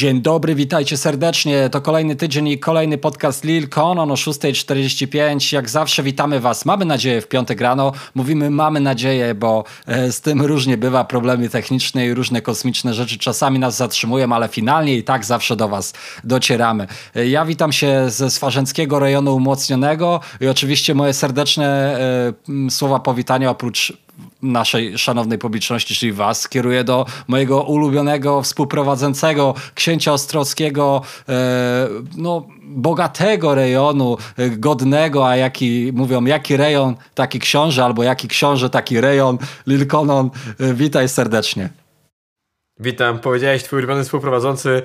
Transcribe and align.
Dzień 0.00 0.22
dobry, 0.22 0.54
witajcie 0.54 0.96
serdecznie. 0.96 1.70
To 1.70 1.80
kolejny 1.80 2.16
tydzień 2.16 2.48
i 2.48 2.58
kolejny 2.58 2.98
podcast 2.98 3.44
Lil 3.44 3.68
Conon 3.68 4.10
o 4.10 4.14
6.45. 4.14 5.54
Jak 5.54 5.70
zawsze 5.70 6.02
witamy 6.02 6.40
Was. 6.40 6.64
Mamy 6.64 6.84
nadzieję 6.84 7.20
w 7.20 7.28
piątek 7.28 7.60
rano. 7.60 7.92
Mówimy 8.14 8.50
mamy 8.50 8.80
nadzieję, 8.80 9.34
bo 9.34 9.64
e, 9.86 10.12
z 10.12 10.20
tym 10.20 10.42
różnie 10.42 10.76
bywa. 10.76 11.04
Problemy 11.04 11.48
techniczne 11.48 12.06
i 12.06 12.14
różne 12.14 12.42
kosmiczne 12.42 12.94
rzeczy 12.94 13.18
czasami 13.18 13.58
nas 13.58 13.76
zatrzymują, 13.76 14.32
ale 14.32 14.48
finalnie 14.48 14.96
i 14.96 15.02
tak 15.02 15.24
zawsze 15.24 15.56
do 15.56 15.68
Was 15.68 15.92
docieramy. 16.24 16.86
E, 17.16 17.26
ja 17.28 17.44
witam 17.44 17.72
się 17.72 18.10
ze 18.10 18.30
Swarzęckiego 18.30 18.98
rejonu 18.98 19.36
umocnionego 19.36 20.20
i 20.40 20.48
oczywiście 20.48 20.94
moje 20.94 21.12
serdeczne 21.12 21.98
e, 22.66 22.70
słowa 22.70 23.00
powitania 23.00 23.50
oprócz 23.50 23.92
naszej 24.42 24.98
szanownej 24.98 25.38
publiczności, 25.38 25.94
czyli 25.94 26.12
was, 26.12 26.48
kieruję 26.48 26.84
do 26.84 27.06
mojego 27.28 27.62
ulubionego 27.62 28.42
współprowadzącego 28.42 29.54
księcia 29.74 30.12
Ostrowskiego, 30.12 31.02
e, 31.28 31.88
no, 32.16 32.46
bogatego 32.62 33.54
rejonu, 33.54 34.16
e, 34.36 34.50
godnego, 34.50 35.28
a 35.28 35.36
jaki, 35.36 35.90
mówią, 35.94 36.24
jaki 36.24 36.56
rejon, 36.56 36.96
taki 37.14 37.38
książę, 37.38 37.84
albo 37.84 38.02
jaki 38.02 38.28
książę, 38.28 38.70
taki 38.70 39.00
rejon, 39.00 39.38
Lilkonon, 39.66 40.30
e, 40.60 40.74
witaj 40.74 41.08
serdecznie. 41.08 41.68
Witam, 42.80 43.18
powiedziałeś 43.18 43.62
twój 43.62 43.78
ulubiony 43.78 44.04
współprowadzący 44.04 44.82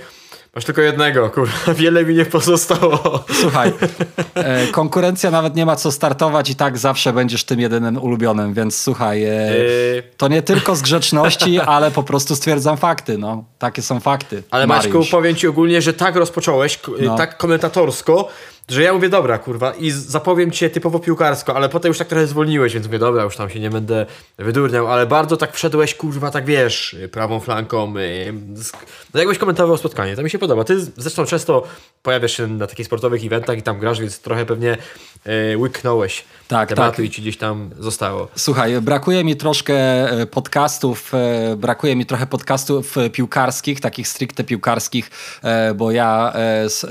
Masz 0.56 0.66
tylko 0.66 0.82
jednego, 0.82 1.30
kurwa, 1.30 1.74
wiele 1.74 2.06
mi 2.06 2.16
nie 2.16 2.26
pozostało. 2.26 3.24
Słuchaj, 3.42 3.74
e, 4.34 4.68
konkurencja 4.68 5.32
nawet 5.32 5.56
nie 5.56 5.66
ma 5.66 5.76
co 5.76 5.92
startować 5.92 6.50
i 6.50 6.56
tak 6.56 6.78
zawsze 6.78 7.14
będziesz 7.14 7.44
tym 7.44 7.60
jedynym 7.60 7.98
ulubionym, 7.98 8.54
więc 8.54 8.82
słuchaj, 8.82 9.24
e, 9.24 9.28
yy. 9.28 10.04
to 10.18 10.28
nie 10.28 10.42
tylko 10.42 10.76
z 10.76 10.82
grzeczności, 10.82 11.60
ale 11.76 11.92
po 11.92 12.04
prostu 12.04 12.36
stwierdzam 12.36 12.78
fakty, 12.78 13.18
no. 13.18 13.44
Takie 13.60 13.82
są 13.82 14.00
fakty. 14.00 14.44
Ale 14.52 14.68
Mariusz. 14.68 14.94
Maćku, 14.94 15.12
powiem 15.12 15.36
ci 15.36 15.48
ogólnie, 15.48 15.82
że 15.82 15.94
tak 15.94 16.16
rozpocząłeś, 16.16 16.80
no. 17.02 17.16
tak 17.16 17.38
komentatorsko, 17.38 18.28
że 18.68 18.84
ja 18.84 18.94
mówię, 18.94 19.10
dobra, 19.10 19.38
kurwa, 19.38 19.74
i 19.74 19.92
zapowiem 19.92 20.52
cię 20.52 20.70
typowo 20.70 21.00
piłkarsko, 21.00 21.56
ale 21.56 21.70
potem 21.70 21.90
już 21.90 21.98
tak 21.98 22.08
trochę 22.08 22.28
zwolniłeś, 22.28 22.74
więc 22.74 22.86
mówię, 22.86 23.00
dobra, 23.00 23.24
już 23.24 23.36
tam 23.36 23.50
się 23.50 23.60
nie 23.60 23.70
będę 23.70 24.06
wydurniał, 24.38 24.88
ale 24.88 25.06
bardzo 25.06 25.38
tak 25.38 25.54
wszedłeś, 25.54 25.96
kurwa, 25.96 26.32
tak 26.32 26.46
wiesz, 26.46 26.96
prawą 27.12 27.40
flanką, 27.40 27.94
no 29.14 29.20
jakbyś 29.20 29.38
komentował 29.38 29.78
spotkanie, 29.78 30.16
to 30.16 30.24
mi 30.24 30.30
się 30.30 30.40
podoba. 30.40 30.64
Ty 30.64 30.80
zresztą 30.98 31.26
często 31.26 31.64
pojawiasz 32.04 32.38
się 32.38 32.48
na 32.48 32.68
takich 32.68 32.86
sportowych 32.86 33.26
eventach 33.26 33.58
i 33.58 33.62
tam 33.62 33.80
grasz, 33.80 34.00
więc 34.00 34.20
trochę 34.20 34.46
pewnie 34.46 34.78
yy, 35.26 35.58
łyknąłeś 35.58 36.24
tak, 36.48 36.70
tematu 36.70 36.98
tak. 36.98 37.06
i 37.06 37.10
ci 37.10 37.22
gdzieś 37.22 37.38
tam 37.38 37.70
zostało. 37.80 38.28
Słuchaj, 38.36 38.82
brakuje 38.82 39.24
mi 39.24 39.36
troszkę 39.36 39.76
e, 40.12 40.26
podcastów, 40.26 41.14
e, 41.14 41.56
brakuje 41.56 41.96
mi 41.96 42.06
trochę 42.06 42.28
podcastów 42.28 42.96
piłkarskich, 43.12 43.82
takich 43.82 44.08
stricte 44.08 44.44
piłkarskich, 44.44 45.12
bo 45.76 45.92
ja 45.92 46.34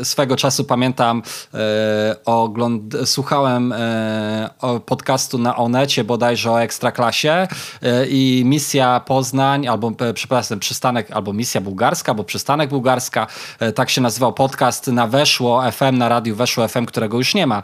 swego 0.03 0.37
czasu 0.37 0.65
pamiętam 0.65 1.23
E, 1.55 1.64
ogląd 2.25 2.95
słuchałem 3.05 3.73
e, 3.73 4.51
podcastu 4.87 5.39
na 5.39 5.57
Onecie 5.57 6.05
bodajże 6.05 6.51
o 6.51 6.63
Ekstraklasie 6.63 7.49
e, 7.83 8.07
i 8.07 8.43
misja 8.47 9.01
Poznań, 9.01 9.69
albo 9.69 9.93
przepraszam, 10.15 10.59
przystanek, 10.59 11.11
albo 11.11 11.33
misja 11.33 11.61
bułgarska, 11.61 12.13
albo 12.13 12.25
przystanek 12.25 12.71
bułgarska, 12.71 13.27
tak 13.75 13.91
się 13.91 14.01
nazywał 14.01 14.33
podcast 14.33 14.87
na 14.87 15.07
Weszło 15.07 15.63
FM, 15.73 15.99
na 15.99 16.09
radiu 16.09 16.37
Weszło 16.37 16.69
FM, 16.69 16.87
którego 16.87 17.19
już 17.19 17.35
nie 17.35 17.47
ma 17.47 17.63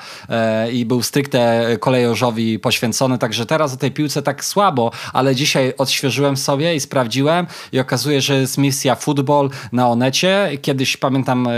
i 0.72 0.86
był 0.86 1.02
stricte 1.02 1.66
kolejorzowi 1.80 2.58
poświęcony, 2.58 3.18
także 3.18 3.46
teraz 3.46 3.74
o 3.74 3.76
tej 3.76 3.90
piłce 3.90 4.22
tak 4.22 4.44
słabo, 4.44 4.90
ale 5.12 5.34
dzisiaj 5.34 5.74
odświeżyłem 5.78 6.36
sobie 6.36 6.74
i 6.74 6.80
sprawdziłem 6.80 7.46
i 7.72 7.78
okazuje, 7.80 8.20
że 8.20 8.34
jest 8.34 8.58
misja 8.58 8.94
Football 8.94 9.50
na 9.72 9.88
Onecie. 9.88 10.50
Kiedyś 10.62 10.96
pamiętam 10.96 11.48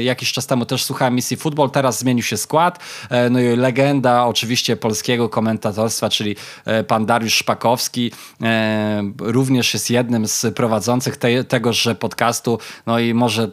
jakiś 0.00 0.32
czas 0.32 0.46
temu 0.46 0.66
też 0.66 0.84
słuchałem 0.84 1.14
misji 1.14 1.36
Football, 1.36 1.70
teraz 1.70 1.91
teraz 1.92 1.98
zmienił 1.98 2.22
się 2.22 2.36
skład. 2.36 2.78
E, 3.10 3.30
no 3.30 3.40
i 3.40 3.56
legenda 3.56 4.26
oczywiście 4.26 4.76
polskiego 4.76 5.28
komentatorstwa, 5.28 6.08
czyli 6.08 6.36
e, 6.64 6.84
pan 6.84 7.06
Dariusz 7.06 7.34
Szpakowski, 7.34 8.12
e, 8.42 9.12
również 9.18 9.74
jest 9.74 9.90
jednym 9.90 10.28
z 10.28 10.46
prowadzących 10.54 11.16
te, 11.16 11.44
tegożże 11.44 11.94
podcastu. 11.94 12.58
No 12.86 12.98
i 12.98 13.14
może 13.14 13.50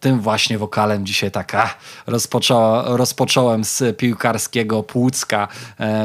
tym 0.00 0.20
właśnie 0.20 0.58
wokalem 0.58 1.06
dzisiaj 1.06 1.30
tak 1.30 1.78
rozpoczą, 2.06 2.82
rozpocząłem 2.96 3.64
z 3.64 3.96
piłkarskiego 3.96 4.82
Płucka, 4.82 5.48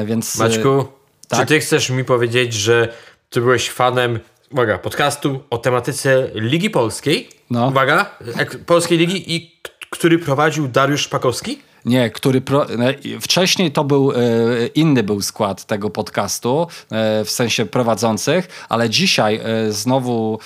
więc... 0.05 0.35
Maćku, 0.37 0.85
tak? 1.27 1.39
czy 1.39 1.45
ty 1.45 1.59
chcesz 1.59 1.89
mi 1.89 2.03
powiedzieć, 2.03 2.53
że 2.53 2.93
ty 3.29 3.41
byłeś 3.41 3.69
fanem 3.69 4.19
uwaga, 4.51 4.77
podcastu 4.77 5.43
o 5.49 5.57
tematyce 5.57 6.29
Ligi 6.33 6.69
Polskiej? 6.69 7.29
No. 7.49 7.67
Uwaga, 7.67 8.17
Polskiej 8.65 8.97
Ligi 8.97 9.35
i 9.35 9.53
który 9.93 10.19
prowadził 10.19 10.67
Dariusz 10.67 11.01
Szpakowski? 11.01 11.61
Nie, 11.85 12.09
który 12.09 12.41
pro... 12.41 12.65
wcześniej 13.21 13.71
to 13.71 13.83
był 13.83 14.11
e, 14.11 14.15
inny 14.67 15.03
był 15.03 15.21
skład 15.21 15.65
tego 15.65 15.89
podcastu, 15.89 16.67
e, 16.91 17.25
w 17.25 17.29
sensie 17.31 17.65
prowadzących, 17.65 18.65
ale 18.69 18.89
dzisiaj 18.89 19.41
e, 19.43 19.71
znowu 19.71 20.39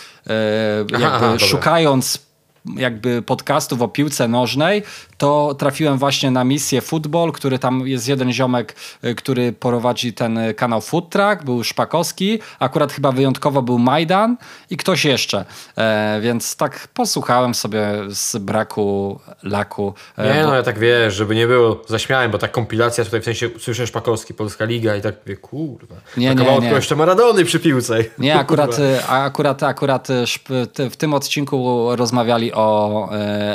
jakby 0.91 1.05
aha, 1.05 1.19
aha, 1.21 1.39
szukając 1.39 2.27
jakby 2.75 3.21
podcastów 3.21 3.81
o 3.81 3.87
piłce 3.87 4.27
nożnej, 4.27 4.83
to 5.17 5.55
trafiłem 5.57 5.97
właśnie 5.97 6.31
na 6.31 6.43
misję 6.43 6.81
Football, 6.81 7.31
który 7.31 7.59
tam 7.59 7.87
jest 7.87 8.07
jeden 8.07 8.33
ziomek, 8.33 8.75
y, 9.03 9.15
który 9.15 9.53
prowadzi 9.53 10.13
ten 10.13 10.39
kanał 10.55 10.81
Food 10.81 11.09
Track, 11.09 11.43
był 11.43 11.63
Szpakowski, 11.63 12.39
akurat 12.59 12.91
chyba 12.93 13.11
wyjątkowo 13.11 13.61
był 13.61 13.79
Majdan 13.79 14.37
i 14.69 14.77
ktoś 14.77 15.05
jeszcze, 15.05 15.45
e, 15.77 16.19
więc 16.21 16.55
tak 16.55 16.87
posłuchałem 16.93 17.55
sobie 17.55 17.81
z 18.09 18.37
braku 18.37 19.19
laku. 19.43 19.93
E, 20.17 20.35
nie, 20.35 20.41
bo... 20.41 20.47
no 20.47 20.55
ja 20.55 20.63
tak 20.63 20.79
wiesz, 20.79 21.15
żeby 21.15 21.35
nie 21.35 21.47
było, 21.47 21.81
zaśmiałem, 21.87 22.31
bo 22.31 22.37
ta 22.37 22.47
kompilacja 22.47 23.05
tutaj 23.05 23.21
w 23.21 23.23
sensie 23.23 23.49
słyszę 23.59 23.87
Szpakowski, 23.87 24.33
Polska 24.33 24.65
Liga 24.65 24.95
i 24.95 25.01
tak 25.01 25.15
wie, 25.25 25.37
kurwa, 25.37 25.95
nie, 26.17 26.35
nie, 26.35 26.59
nie. 26.59 26.69
jeszcze 26.69 26.95
Maradony 26.95 27.45
przy 27.45 27.59
piłce. 27.59 27.97
Nie, 28.17 28.35
akurat, 28.45 28.79
y, 28.79 29.05
akurat, 29.07 29.63
akurat 29.63 30.09
y, 30.09 30.89
w 30.89 30.97
tym 30.97 31.13
odcinku 31.13 31.87
rozmawiali 31.95 32.53
o 32.53 33.09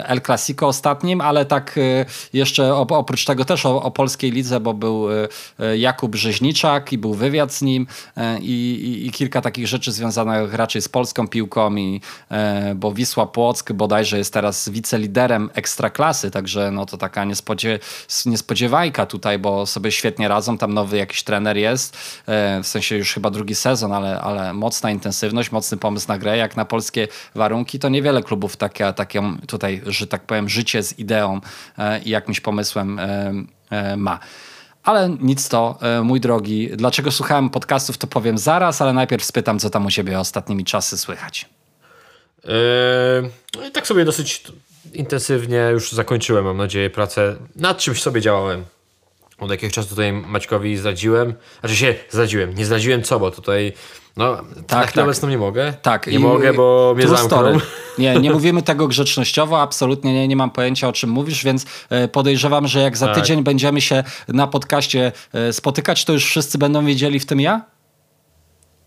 El 0.05 0.21
Clasico 0.21 0.67
ostatnim, 0.67 1.21
ale 1.21 1.45
tak 1.53 1.79
y, 1.79 2.07
jeszcze 2.33 2.75
oprócz 2.75 3.25
tego 3.25 3.45
też 3.45 3.67
o, 3.67 3.83
o 3.83 3.91
polskiej 3.91 4.31
lidze, 4.31 4.61
bo 4.61 4.75
był 4.75 5.11
y, 5.11 5.29
y, 5.61 5.79
Jakub 5.79 6.15
Rzeźniczak 6.15 6.93
i 6.93 6.99
był 6.99 7.15
wywiad 7.15 7.53
z 7.53 7.63
nim 7.63 7.87
i, 8.41 8.51
i, 8.51 9.07
i, 9.07 9.11
kilka 9.11 9.41
takich 9.41 9.67
rzeczy 9.69 9.93
związanych 9.93 10.55
raczej 10.55 10.83
z 10.83 10.89
polską 10.89 11.29
piłką, 11.29 11.77
i, 11.77 12.01
bo 12.75 12.93
Wisła 12.93 13.27
Płock 13.27 13.73
bodajże 13.73 14.19
jest 14.19 14.33
teraz 14.33 14.69
wiceliderem 14.69 15.51
ekstraklasy, 15.55 16.31
także 16.31 16.71
no 16.71 16.87
to 16.87 16.97
taka 16.97 17.25
niespodzie, 17.25 17.79
niespodziewajka 18.27 19.07
tutaj, 19.07 19.39
bo 19.39 19.67
sobie 19.67 19.93
świetnie 19.93 20.29
radzą, 20.29 20.59
tam 20.59 20.75
nowy 20.75 20.97
jakiś 20.97 21.23
trener 21.23 21.57
jest, 21.57 21.97
w 22.63 22.67
sensie 22.67 22.97
już 22.97 23.15
chyba 23.15 23.31
drugi 23.31 23.55
sezon, 23.55 23.93
ale, 23.93 24.21
ale 24.21 24.55
mocna 24.55 24.91
intensywność, 24.91 25.53
mocny 25.53 25.77
pomysł 25.77 26.09
na 26.09 26.19
grę, 26.19 26.37
jak 26.37 26.57
na 26.57 26.65
polskie 26.65 27.09
warunki, 27.35 27.79
to 27.79 27.89
niewiele 27.89 28.23
klubów 28.23 28.57
takie, 28.57 28.93
takie 28.93 29.23
tutaj, 29.47 29.83
że 29.87 30.07
tak 30.07 30.23
powiem, 30.23 30.49
życie 30.49 30.83
z 30.83 30.99
ideą 30.99 31.42
E, 31.42 31.42
i 32.05 32.11
jakimś 32.11 32.41
pomysłem 32.41 32.99
e, 32.99 33.33
e, 33.71 33.97
ma. 33.97 34.19
Ale 34.83 35.17
nic 35.21 35.49
to, 35.49 35.79
mój 36.03 36.21
drogi. 36.21 36.71
Dlaczego 36.75 37.11
słuchałem 37.11 37.51
podcastów, 37.51 37.99
to 37.99 38.07
powiem 38.07 38.39
zaraz, 38.39 38.83
ale 38.83 38.93
najpierw 38.93 39.25
spytam, 39.25 39.59
co 39.59 39.71
tam 39.71 39.87
u 39.87 39.91
ciebie 39.91 40.21
ostatnimi 40.21 40.65
czasy 40.65 40.99
słychać. 40.99 41.49
Yy, 42.45 43.71
tak 43.71 43.87
sobie 43.87 44.05
dosyć 44.05 44.45
intensywnie 44.93 45.69
już 45.73 45.93
zakończyłem, 45.93 46.45
mam 46.45 46.57
nadzieję, 46.57 46.91
pracę. 46.91 47.37
Nad 47.57 47.79
czymś 47.79 48.03
sobie 48.03 48.21
działałem. 48.21 48.65
Od 49.39 49.51
jakiegoś 49.51 49.75
czasu 49.75 49.89
tutaj 49.89 50.13
Maćkowi 50.13 50.77
zdradziłem. 50.77 51.35
Znaczy 51.61 51.77
się 51.77 51.95
zdradziłem. 52.11 52.55
Nie 52.55 52.67
zdradziłem 52.67 53.03
co, 53.03 53.21
bo 53.21 53.31
tutaj 53.31 53.73
no, 54.17 54.37
tak, 54.67 54.93
tak. 54.93 55.05
obecną 55.05 55.29
nie 55.29 55.39
mogę. 55.39 55.73
Tak. 55.83 56.07
Nie 56.07 56.13
I, 56.13 56.19
mogę, 56.19 56.53
bo 56.53 56.93
mnie 56.97 57.09
zamkną. 57.09 57.59
Nie, 57.99 58.21
nie 58.21 58.31
mówimy 58.31 58.63
tego 58.63 58.89
grzecznościowo, 58.89 59.61
absolutnie 59.61 60.15
nie, 60.15 60.29
nie 60.29 60.37
mam 60.37 60.51
pojęcia 60.51 60.89
o 60.89 60.93
czym 60.93 61.11
mówisz, 61.11 61.45
więc 61.45 61.67
e, 61.91 62.09
podejrzewam, 62.09 62.69
że 62.69 62.81
jak 62.81 62.97
za 62.97 63.07
tak. 63.07 63.15
tydzień 63.15 63.43
będziemy 63.43 63.81
się 63.81 64.05
na 64.29 64.47
podcaście 64.47 65.13
e, 65.33 65.53
spotykać, 65.53 66.05
to 66.05 66.13
już 66.13 66.27
wszyscy 66.27 66.59
będą 66.59 66.87
wiedzieli 66.87 67.21
w 67.21 67.27
tym 67.27 67.41
ja? 67.41 67.65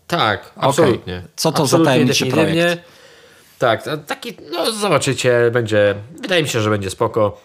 Tak, 0.06 0.52
absolutnie. 0.56 1.16
Okay. 1.16 1.28
Co 1.36 1.52
to 1.52 1.62
absolutnie, 1.62 1.84
za 1.84 1.90
tajemniczy 1.90 2.26
projekt? 2.26 2.82
Tak, 3.58 3.82
taki, 4.06 4.36
no 4.52 4.72
zobaczycie, 4.72 5.50
będzie, 5.52 5.94
wydaje 6.20 6.42
mi 6.42 6.48
się, 6.48 6.60
że 6.60 6.70
będzie 6.70 6.90
spoko. 6.90 7.40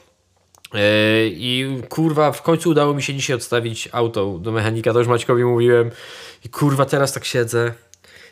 E, 0.74 1.28
I 1.28 1.82
kurwa, 1.90 2.32
w 2.32 2.42
końcu 2.42 2.70
udało 2.70 2.94
mi 2.94 3.04
się 3.04 3.14
dzisiaj 3.14 3.36
odstawić 3.36 3.90
auto 3.92 4.40
do 4.40 4.52
mechanika, 4.52 4.94
to 4.94 5.00
już 5.00 5.08
Maćkowi 5.08 5.44
mówiłem. 5.44 5.92
I 6.46 6.50
kurwa, 6.50 6.86
teraz 6.86 7.14
tak 7.14 7.26
siedzę. 7.26 7.74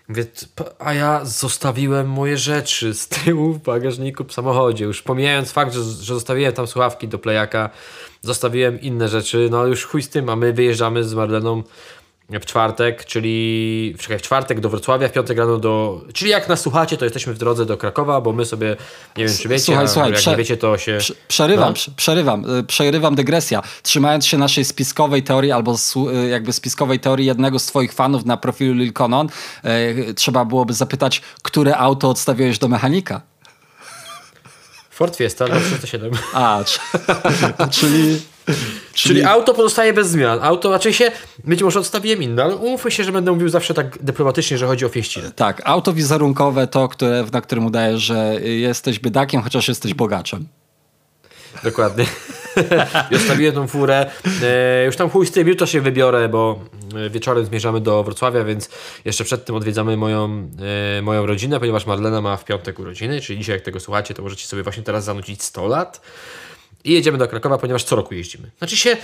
Mówię, 0.10 0.26
a 0.80 0.94
ja 0.94 1.26
zostawiłem 1.26 2.10
moje 2.10 2.38
rzeczy 2.38 2.94
z 2.94 3.08
tyłu 3.08 3.54
w 3.54 3.64
bagażniku 3.64 4.24
w 4.24 4.34
samochodzie. 4.34 4.86
Już 4.86 5.02
pomijając 5.02 5.52
fakt, 5.52 5.74
że, 5.74 5.84
że 5.84 6.14
zostawiłem 6.14 6.54
tam 6.54 6.68
słuchawki 6.68 7.08
do 7.08 7.20
playaka, 7.20 7.70
zostawiłem 8.22 8.82
inne 8.82 9.08
rzeczy. 9.08 9.48
No 9.52 9.68
już 9.68 9.86
chuj 9.86 10.02
z 10.02 10.10
tym, 10.10 10.30
a 10.30 10.36
my 10.36 10.54
wyjeżdżamy 10.54 11.04
z 11.04 11.14
Marleną 11.14 11.64
w 12.30 12.46
czwartek, 12.46 13.06
czyli 13.06 13.96
czekaj, 14.00 14.20
w 14.20 14.22
czwartek 14.22 14.60
do 14.60 14.70
Wrocławia, 14.70 15.08
w 15.08 15.12
piątek 15.12 15.38
rano 15.38 15.58
do... 15.58 16.02
Czyli 16.14 16.32
jak 16.32 16.50
nas 16.50 16.62
słuchacie, 16.62 16.98
to 16.98 17.06
jesteśmy 17.06 17.34
w 17.34 17.38
drodze 17.38 17.66
do 17.66 17.78
Krakowa, 17.78 18.22
bo 18.22 18.34
my 18.34 18.46
sobie, 18.46 18.78
nie 19.18 19.26
wiem 19.26 19.38
czy 19.38 19.48
wiecie, 19.50 19.64
Słuchaj, 19.66 19.88
słuchaj, 19.88 20.12
jak 20.12 20.20
prze- 20.20 20.32
nie 20.32 20.38
wiecie, 20.38 20.58
to 20.58 20.78
się... 20.78 20.98
Przerywam, 21.28 21.74
No. 21.88 21.94
przerywam, 21.96 22.58
y, 22.60 22.64
przerywam 22.64 23.16
dygresja. 23.16 23.62
Trzymając 23.84 24.26
się 24.26 24.38
naszej 24.38 24.66
spiskowej 24.66 25.24
teorii 25.24 25.52
albo 25.52 25.76
y, 26.26 26.30
jakby 26.30 26.54
spiskowej 26.54 27.00
teorii 27.00 27.26
jednego 27.26 27.60
z 27.60 27.66
twoich 27.66 27.94
fanów 27.94 28.26
na 28.26 28.38
profilu 28.38 28.74
Lil 28.74 28.94
Conon, 28.94 29.30
y, 30.10 30.14
trzeba 30.14 30.46
byłoby 30.46 30.74
zapytać, 30.74 31.22
które 31.44 31.78
auto 31.78 32.10
odstawiłeś 32.10 32.60
do 32.60 32.68
mechanika? 32.68 33.22
Ford 34.90 35.16
Fiesta 35.16 35.46
307. 35.46 36.12
A, 36.34 36.64
czy, 36.66 36.80
czyli, 37.80 38.22
Czyli 38.94 39.24
auto 39.24 39.54
pozostaje 39.54 39.94
bez 39.94 40.10
zmian. 40.10 40.40
Auto, 40.42 40.72
raczej 40.72 40.94
się, 40.94 41.12
być 41.44 41.64
może 41.64 41.80
odstawiłem 41.80 42.24
inne, 42.24 42.44
ale 42.44 42.56
umówmy 42.56 42.92
się, 42.92 43.04
że 43.04 43.12
będę 43.12 43.32
mówił 43.32 43.50
zawsze 43.50 43.74
tak 43.74 44.04
dyplomatycznie, 44.04 44.58
że 44.58 44.68
chodzi 44.68 44.86
o 44.86 44.90
fieścinę. 44.90 45.32
Tak, 45.32 45.62
auto 45.66 45.94
wizerunkowe 45.94 46.68
to, 46.68 46.88
które, 46.88 47.26
na 47.34 47.42
którym 47.42 47.66
udajesz, 47.66 48.02
że 48.02 48.42
jesteś 48.42 49.00
biedakiem, 49.00 49.42
chociaż 49.42 49.68
jesteś 49.68 49.94
bogaczem. 49.94 50.48
Dokładnie. 51.64 52.06
I 53.12 53.16
odstawiłem 53.16 53.56
tą 53.56 53.68
furę. 53.68 54.12
E, 54.44 54.86
już 54.86 54.96
tam 54.96 55.10
chuj 55.10 55.26
z 55.26 55.32
tym, 55.32 55.48
jutro 55.48 55.68
się 55.68 55.82
wybiorę, 55.82 56.30
bo 56.30 56.60
e, 56.96 57.10
wieczorem 57.10 57.46
zmierzamy 57.46 57.82
do 57.82 58.04
Wrocławia, 58.04 58.44
więc 58.44 58.70
jeszcze 59.06 59.24
przed 59.24 59.46
tym 59.46 59.56
odwiedzamy 59.56 59.98
moją, 59.98 60.50
e, 60.98 61.02
moją 61.02 61.26
rodzinę, 61.26 61.60
ponieważ 61.60 61.86
Marlena 61.86 62.22
ma 62.22 62.38
w 62.38 62.46
piątek 62.46 62.80
urodziny, 62.80 63.22
czyli 63.22 63.40
dzisiaj 63.40 63.56
jak 63.56 63.64
tego 63.64 63.80
słuchacie, 63.80 64.14
to 64.14 64.22
możecie 64.22 64.48
sobie 64.48 64.64
właśnie 64.64 64.84
teraz 64.84 65.04
zanucić 65.04 65.44
100 65.44 65.68
lat. 65.68 66.02
I 66.84 66.94
jedziemy 66.94 67.18
do 67.18 67.28
Krakowa, 67.28 67.58
ponieważ 67.58 67.84
co 67.84 67.96
roku 67.96 68.14
jeździmy. 68.14 68.52
Znaczy 68.58 68.78
się, 68.78 68.98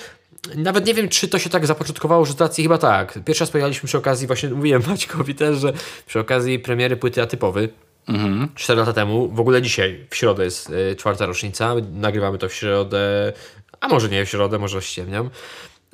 nawet 0.56 0.86
nie 0.86 0.94
wiem, 0.94 1.10
czy 1.10 1.28
to 1.28 1.40
się 1.40 1.50
tak 1.50 1.66
zapoczątkowało, 1.66 2.26
że 2.26 2.34
z 2.34 2.42
racji 2.42 2.64
chyba 2.64 2.78
tak. 2.78 3.20
Pierwszy 3.26 3.44
raz 3.44 3.52
pojechaliśmy 3.52 3.88
przy 3.88 3.98
okazji, 3.98 4.28
właśnie 4.28 4.50
mówiłem 4.50 4.84
Maćkowi 4.88 5.36
też, 5.36 5.58
że 5.58 5.74
przy 6.08 6.20
okazji 6.20 6.60
premiery 6.60 6.98
płyty 6.98 7.22
Atypowy, 7.22 7.70
Mhm. 8.08 8.48
4 8.56 8.80
lata 8.80 8.94
temu, 8.94 9.30
w 9.30 9.40
ogóle 9.40 9.62
dzisiaj, 9.62 10.06
w 10.10 10.16
środę 10.16 10.44
jest 10.44 10.70
y, 10.70 10.96
czwarta 10.96 11.26
rocznica, 11.26 11.76
nagrywamy 11.92 12.38
to 12.38 12.50
w 12.50 12.54
środę, 12.54 13.34
a 13.80 13.88
może 13.88 14.10
nie 14.10 14.26
w 14.26 14.30
środę, 14.30 14.60
może 14.60 14.82
ściemniam. 14.82 15.30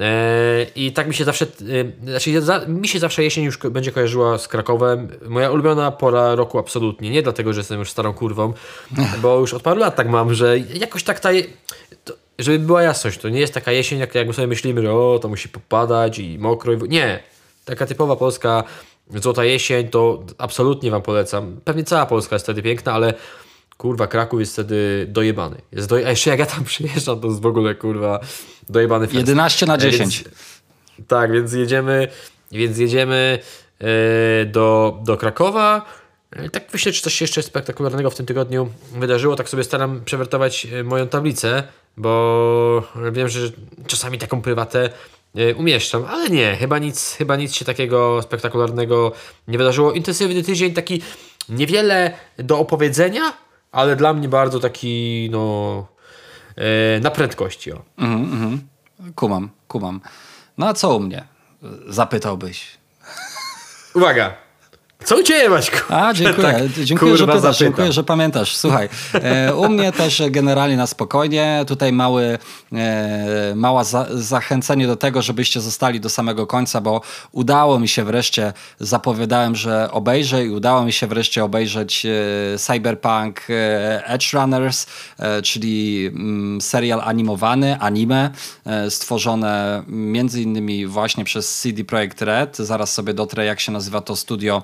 E, 0.02 0.66
I 0.76 0.92
tak 0.92 1.08
mi 1.08 1.14
się 1.14 1.24
zawsze, 1.24 1.46
y, 1.46 1.92
znaczy 2.04 2.32
mi 2.68 2.88
się 2.88 3.00
zawsze 3.00 3.24
jesień 3.24 3.44
już 3.44 3.58
będzie 3.58 3.92
kojarzyła 3.92 4.38
z 4.38 4.48
Krakowem. 4.48 5.08
Moja 5.28 5.52
ulubiona 5.52 5.92
pora 5.92 6.36
roku 6.36 6.60
absolutnie, 6.60 7.10
nie 7.10 7.22
dlatego, 7.22 7.54
że 7.54 7.60
jestem 7.60 7.80
już 7.80 7.92
starą 7.92 8.14
kurwą, 8.14 8.54
bo 9.22 9.40
już 9.40 9.54
od 9.54 9.62
paru 9.62 9.80
lat 9.80 9.96
tak 9.96 10.10
mam, 10.10 10.34
że 10.34 10.60
jakoś 10.60 11.04
tak 11.04 11.20
ta, 11.20 11.30
to, 12.04 12.14
żeby 12.40 12.60
była 12.60 12.84
jasność, 12.84 13.20
to 13.20 13.30
nie 13.30 13.40
jest 13.40 13.54
taka 13.54 13.72
jesień, 13.72 14.00
jak, 14.00 14.16
jak 14.16 14.28
my 14.28 14.34
sobie 14.34 14.48
myślimy, 14.48 14.82
że 14.82 14.94
o, 14.94 15.20
to 15.22 15.28
musi 15.28 15.50
popadać 15.50 16.20
i 16.20 16.38
mokro. 16.40 16.74
I... 16.74 16.90
Nie, 16.90 17.20
taka 17.66 17.86
typowa 17.86 18.16
polska 18.16 18.64
złota 19.16 19.44
jesień, 19.46 19.88
to 19.88 20.24
absolutnie 20.38 20.92
wam 20.92 21.02
polecam. 21.02 21.60
Pewnie 21.66 21.84
cała 21.84 22.06
Polska 22.06 22.36
jest 22.36 22.46
wtedy 22.46 22.62
piękna, 22.62 22.94
ale 22.94 23.14
kurwa, 23.82 24.08
Kraków 24.08 24.40
jest 24.40 24.54
wtedy 24.54 25.06
dojebany. 25.10 25.56
Jest 25.72 25.90
doj... 25.90 26.06
A 26.06 26.10
jeszcze 26.10 26.30
jak 26.30 26.40
ja 26.40 26.46
tam 26.46 26.64
przyjeżdżam, 26.72 27.20
to 27.20 27.28
jest 27.28 27.42
w 27.42 27.46
ogóle 27.46 27.76
kurwa 27.76 28.20
dojebany 28.70 29.08
fest. 29.08 29.18
11 29.18 29.66
na 29.66 29.76
E, 29.76 29.78
więc- 29.78 29.92
10. 29.94 30.24
tak, 31.08 31.32
więc 31.32 31.54
jedziemy, 31.54 32.08
więc 32.52 32.78
jedziemy 32.78 33.40
e, 33.80 34.46
do, 34.46 34.98
do 35.04 35.18
Krakowa. 35.18 35.86
E, 36.32 36.50
Tak 36.50 36.64
myślę, 36.74 36.92
czy 36.92 37.02
coś 37.02 37.14
się 37.14 37.24
jeszcze 37.24 37.42
spektakularnego 37.44 38.10
w 38.10 38.16
tym 38.16 38.26
tygodniu 38.26 38.70
wydarzyło. 39.00 39.36
Tak 39.36 39.50
sobie 39.50 39.64
staram 39.64 40.02
przewertować 40.06 40.66
e, 40.74 40.84
moją 40.84 41.08
tablicę, 41.08 41.64
bo 41.98 42.84
wiem, 43.12 43.30
że 43.30 43.40
czasami 43.88 44.18
taką 44.18 44.42
prywatę 44.42 44.90
umieszczam, 45.56 46.06
ale 46.06 46.30
nie, 46.30 46.56
chyba 46.56 46.80
nic, 46.80 47.16
chyba 47.18 47.36
nic 47.36 47.56
się 47.56 47.66
takiego 47.66 48.22
spektakularnego 48.22 49.12
nie 49.48 49.58
wydarzyło. 49.58 49.92
Intensywny 49.92 50.44
tydzień, 50.44 50.74
taki 50.74 51.02
niewiele 51.50 52.14
do 52.38 52.60
opowiedzenia, 52.60 53.34
ale 53.72 53.96
dla 53.96 54.14
mnie 54.14 54.30
bardzo 54.30 54.60
taki, 54.60 55.28
no, 55.32 55.88
e, 56.56 57.00
na 57.00 57.12
prędkości. 57.12 57.72
O. 57.72 57.82
Kumam, 59.16 59.50
kumam. 59.68 60.02
No 60.58 60.68
a 60.68 60.74
co 60.74 60.96
u 60.96 61.00
mnie? 61.00 61.24
Zapytałbyś. 61.88 62.78
Uwaga! 63.96 64.36
Co 65.06 65.18
u 65.18 65.24
Ciebie, 65.24 65.50
Maćku? 65.50 65.78
A, 65.94 66.14
dziękuję. 66.14 66.48
Tak, 66.54 66.84
dziękuję, 66.84 67.18
że 67.18 67.26
pytasz, 67.26 67.42
zapytam. 67.42 67.68
dziękuję, 67.68 67.92
że 67.92 68.04
pamiętasz. 68.04 68.58
Słuchaj, 68.58 68.90
e, 69.14 69.56
u 69.56 69.70
mnie 69.70 69.92
też 69.92 70.24
generalnie 70.30 70.78
na 70.78 70.88
spokojnie. 70.88 71.64
Tutaj 71.68 71.94
mały, 71.94 72.38
e, 72.74 73.54
mała 73.56 73.84
za, 73.84 74.08
zachęcenie 74.12 74.88
do 74.88 74.96
tego, 74.96 75.22
żebyście 75.22 75.62
zostali 75.62 76.00
do 76.00 76.10
samego 76.10 76.48
końca, 76.48 76.82
bo 76.82 77.02
udało 77.32 77.80
mi 77.80 77.88
się 77.88 78.04
wreszcie, 78.04 78.54
zapowiadałem, 78.80 79.56
że 79.56 79.92
obejrzę 79.92 80.46
i 80.46 80.50
udało 80.50 80.86
mi 80.86 80.94
się 80.94 81.08
wreszcie 81.08 81.44
obejrzeć 81.44 82.06
e, 82.06 82.58
Cyberpunk 82.58 83.42
e, 83.50 84.06
Edge 84.06 84.34
Runners, 84.34 84.86
e, 85.20 85.42
czyli 85.42 86.06
mm, 86.14 86.62
serial 86.62 87.02
animowany, 87.04 87.80
anime, 87.80 88.30
e, 88.66 88.92
stworzone 88.92 89.84
między 89.88 90.42
innymi 90.42 90.86
właśnie 90.86 91.24
przez 91.24 91.60
CD 91.60 91.84
Projekt 91.84 92.22
Red. 92.22 92.58
Zaraz 92.58 92.94
sobie 92.94 93.14
dotrę, 93.14 93.46
jak 93.46 93.60
się 93.60 93.72
nazywa 93.72 94.02
to 94.02 94.16
studio, 94.16 94.64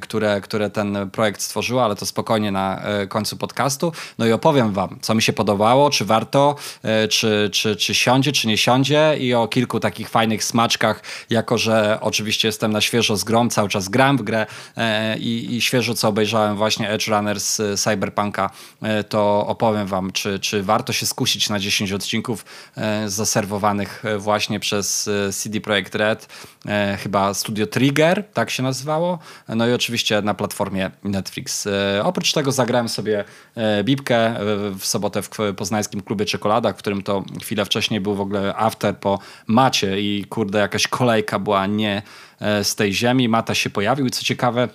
które, 0.00 0.40
które 0.40 0.70
ten 0.70 1.10
projekt 1.12 1.40
stworzyło, 1.40 1.84
ale 1.84 1.96
to 1.96 2.06
spokojnie 2.06 2.52
na 2.52 2.82
e, 2.82 3.06
końcu 3.06 3.36
podcastu. 3.36 3.92
No 4.18 4.26
i 4.26 4.32
opowiem 4.32 4.72
wam, 4.72 4.98
co 5.00 5.14
mi 5.14 5.22
się 5.22 5.32
podobało, 5.32 5.90
czy 5.90 6.04
warto, 6.04 6.56
e, 6.82 7.08
czy, 7.08 7.50
czy, 7.52 7.76
czy 7.76 7.94
siądzie, 7.94 8.32
czy 8.32 8.48
nie 8.48 8.58
siądzie 8.58 9.16
i 9.18 9.34
o 9.34 9.48
kilku 9.48 9.80
takich 9.80 10.08
fajnych 10.08 10.44
smaczkach, 10.44 11.02
jako 11.30 11.58
że 11.58 11.98
oczywiście 12.00 12.48
jestem 12.48 12.72
na 12.72 12.80
świeżo 12.80 13.16
z 13.16 13.24
grą, 13.24 13.48
cały 13.48 13.68
czas 13.68 13.88
gram 13.88 14.16
w 14.18 14.22
grę 14.22 14.46
e, 14.76 15.18
i, 15.18 15.56
i 15.56 15.60
świeżo 15.60 15.94
co 15.94 16.08
obejrzałem 16.08 16.56
właśnie 16.56 16.90
Edge 16.90 17.08
Runners 17.08 17.60
e, 17.60 17.76
Cyberpunka, 17.76 18.50
e, 18.82 19.04
to 19.04 19.46
opowiem 19.46 19.86
wam, 19.86 20.12
czy, 20.12 20.38
czy 20.38 20.62
warto 20.62 20.92
się 20.92 21.06
skusić 21.06 21.48
na 21.48 21.58
10 21.58 21.92
odcinków 21.92 22.44
e, 22.76 23.08
zaserwowanych 23.08 24.04
e, 24.04 24.18
właśnie 24.18 24.60
przez 24.60 25.08
e, 25.08 25.32
CD 25.32 25.60
Projekt 25.60 25.94
Red, 25.94 26.28
e, 26.66 26.96
chyba 26.96 27.34
Studio 27.34 27.66
Trigger, 27.66 28.24
tak 28.34 28.50
się 28.50 28.62
nazywało, 28.62 29.18
no 29.48 29.68
i 29.68 29.72
oczywiście 29.72 30.22
na 30.22 30.34
platformie 30.34 30.90
Netflix. 31.04 31.66
E, 31.66 32.02
Oprócz 32.04 32.32
tego 32.32 32.52
zagrałem 32.52 32.88
sobie 32.88 33.24
e, 33.54 33.84
bibkę 33.84 34.16
e, 34.16 34.40
w 34.78 34.84
sobotę 34.84 35.22
w 35.22 35.30
poznańskim 35.56 36.00
klubie 36.00 36.24
Czekolada, 36.24 36.72
w 36.72 36.76
którym 36.76 37.02
to 37.02 37.24
chwilę 37.42 37.64
wcześniej 37.64 38.00
był 38.00 38.14
w 38.14 38.20
ogóle 38.20 38.54
after 38.56 38.98
po 38.98 39.18
macie 39.46 40.00
i 40.00 40.24
kurde 40.24 40.58
jakaś 40.58 40.88
kolejka 40.88 41.38
była 41.38 41.66
nie 41.66 42.02
e, 42.40 42.64
z 42.64 42.74
tej 42.74 42.92
ziemi. 42.92 43.28
Mata 43.28 43.54
się 43.54 43.70
pojawił 43.70 44.06
i 44.06 44.10
co 44.10 44.24
ciekawe 44.24 44.68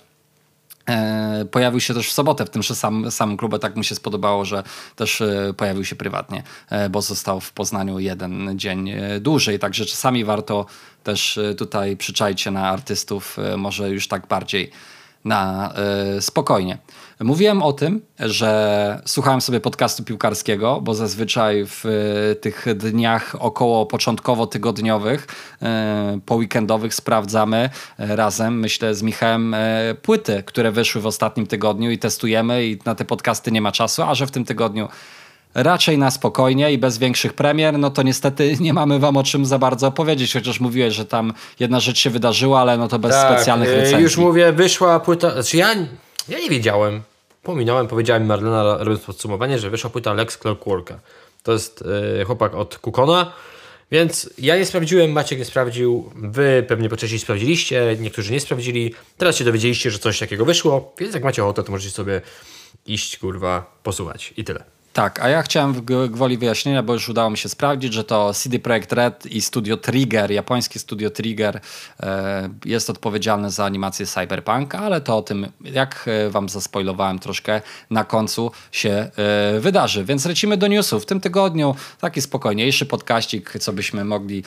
Pojawił 1.50 1.80
się 1.80 1.94
też 1.94 2.08
w 2.08 2.12
sobotę 2.12 2.44
w 2.44 2.50
tym 2.50 2.62
samym, 2.62 3.10
samym 3.10 3.36
klubie, 3.36 3.58
tak 3.58 3.76
mu 3.76 3.82
się 3.82 3.94
spodobało, 3.94 4.44
że 4.44 4.62
też 4.96 5.20
e, 5.20 5.54
pojawił 5.56 5.84
się 5.84 5.96
prywatnie, 5.96 6.42
e, 6.70 6.88
bo 6.88 7.02
został 7.02 7.40
w 7.40 7.52
Poznaniu 7.52 7.98
jeden 7.98 8.58
dzień 8.58 8.90
e, 8.90 9.20
dłużej, 9.20 9.58
także 9.58 9.86
czasami 9.86 10.24
warto 10.24 10.66
też 11.04 11.38
e, 11.38 11.54
tutaj 11.54 11.96
przyczaić 11.96 12.40
się 12.40 12.50
na 12.50 12.68
artystów, 12.68 13.38
e, 13.38 13.56
może 13.56 13.90
już 13.90 14.08
tak 14.08 14.26
bardziej 14.26 14.70
na 15.26 15.72
e, 15.74 16.22
spokojnie. 16.22 16.78
Mówiłem 17.20 17.62
o 17.62 17.72
tym, 17.72 18.00
że 18.18 19.02
słuchałem 19.04 19.40
sobie 19.40 19.60
podcastu 19.60 20.04
piłkarskiego, 20.04 20.80
bo 20.80 20.94
zazwyczaj 20.94 21.66
w 21.66 21.84
e, 21.86 22.34
tych 22.34 22.66
dniach 22.74 23.36
około 23.38 23.86
początkowo-tygodniowych, 23.86 25.26
e, 25.62 26.20
poweekendowych 26.26 26.94
sprawdzamy 26.94 27.70
e, 27.98 28.16
razem, 28.16 28.60
myślę, 28.60 28.94
z 28.94 29.02
Michałem 29.02 29.56
płyty, 30.02 30.42
które 30.46 30.72
wyszły 30.72 31.00
w 31.00 31.06
ostatnim 31.06 31.46
tygodniu 31.46 31.90
i 31.90 31.98
testujemy 31.98 32.66
i 32.66 32.78
na 32.84 32.94
te 32.94 33.04
podcasty 33.04 33.52
nie 33.52 33.60
ma 33.60 33.72
czasu, 33.72 34.02
a 34.02 34.14
że 34.14 34.26
w 34.26 34.30
tym 34.30 34.44
tygodniu 34.44 34.88
raczej 35.56 35.98
na 35.98 36.10
spokojnie 36.10 36.72
i 36.72 36.78
bez 36.78 36.98
większych 36.98 37.34
premier, 37.34 37.78
no 37.78 37.90
to 37.90 38.02
niestety 38.02 38.56
nie 38.60 38.72
mamy 38.72 38.98
wam 38.98 39.16
o 39.16 39.22
czym 39.22 39.46
za 39.46 39.58
bardzo 39.58 39.86
opowiedzieć, 39.86 40.32
chociaż 40.32 40.60
mówiłeś, 40.60 40.94
że 40.94 41.04
tam 41.04 41.32
jedna 41.60 41.80
rzecz 41.80 41.98
się 41.98 42.10
wydarzyła, 42.10 42.60
ale 42.60 42.78
no 42.78 42.88
to 42.88 42.98
bez 42.98 43.14
specjalnych 43.14 43.68
e, 43.68 43.76
recenzji. 43.76 44.02
Już 44.02 44.16
mówię, 44.16 44.52
wyszła 44.52 45.00
płyta. 45.00 45.32
Znaczy 45.32 45.56
ja, 45.56 45.74
ja 46.28 46.38
nie 46.38 46.50
wiedziałem. 46.50 47.02
Pominąłem, 47.42 47.88
powiedziała 47.88 48.20
mi 48.20 48.26
Marlena, 48.26 48.76
robiąc 48.78 49.00
podsumowanie, 49.00 49.58
że 49.58 49.70
wyszła 49.70 49.90
płyta 49.90 50.12
Lex 50.12 50.38
Clockworka. 50.38 50.98
To 51.42 51.52
jest 51.52 51.84
e, 52.20 52.24
chłopak 52.24 52.54
od 52.54 52.78
Kukona. 52.78 53.32
Więc 53.90 54.30
ja 54.38 54.56
nie 54.56 54.66
sprawdziłem, 54.66 55.12
Maciek 55.12 55.38
nie 55.38 55.44
sprawdził, 55.44 56.10
wy 56.16 56.64
pewnie 56.68 56.88
po 56.88 56.96
części 56.96 57.18
sprawdziliście, 57.18 57.96
niektórzy 58.00 58.32
nie 58.32 58.40
sprawdzili. 58.40 58.94
Teraz 59.16 59.36
się 59.36 59.44
dowiedzieliście, 59.44 59.90
że 59.90 59.98
coś 59.98 60.18
takiego 60.18 60.44
wyszło, 60.44 60.94
więc 60.98 61.14
jak 61.14 61.24
macie 61.24 61.44
ochotę, 61.44 61.62
to 61.62 61.72
możecie 61.72 61.90
sobie 61.90 62.20
iść, 62.86 63.18
kurwa, 63.18 63.78
posłuchać. 63.82 64.34
I 64.36 64.44
tyle. 64.44 64.75
Tak, 64.96 65.20
a 65.20 65.28
ja 65.28 65.42
chciałem 65.42 65.72
w 65.72 65.80
gwoli 66.10 66.38
wyjaśnienia, 66.38 66.82
bo 66.82 66.92
już 66.92 67.08
udało 67.08 67.30
mi 67.30 67.38
się 67.38 67.48
sprawdzić, 67.48 67.92
że 67.92 68.04
to 68.04 68.34
CD 68.34 68.58
Projekt 68.58 68.92
Red 68.92 69.26
i 69.26 69.42
studio 69.42 69.76
Trigger, 69.76 70.30
japońskie 70.30 70.78
studio 70.78 71.10
Trigger 71.10 71.60
e, 72.00 72.48
jest 72.64 72.90
odpowiedzialne 72.90 73.50
za 73.50 73.64
animację 73.64 74.06
Cyberpunk, 74.06 74.74
ale 74.74 75.00
to 75.00 75.16
o 75.16 75.22
tym, 75.22 75.46
jak 75.60 76.04
e, 76.26 76.30
wam 76.30 76.48
zaspoilowałem 76.48 77.18
troszkę, 77.18 77.60
na 77.90 78.04
końcu 78.04 78.50
się 78.72 78.90
e, 78.90 79.10
wydarzy. 79.60 80.04
Więc 80.04 80.24
lecimy 80.24 80.56
do 80.56 80.66
newsów. 80.66 81.02
W 81.02 81.06
tym 81.06 81.20
tygodniu 81.20 81.74
taki 82.00 82.22
spokojniejszy 82.22 82.86
podkaścik, 82.86 83.52
co 83.60 83.72
byśmy 83.72 84.04
mogli 84.04 84.44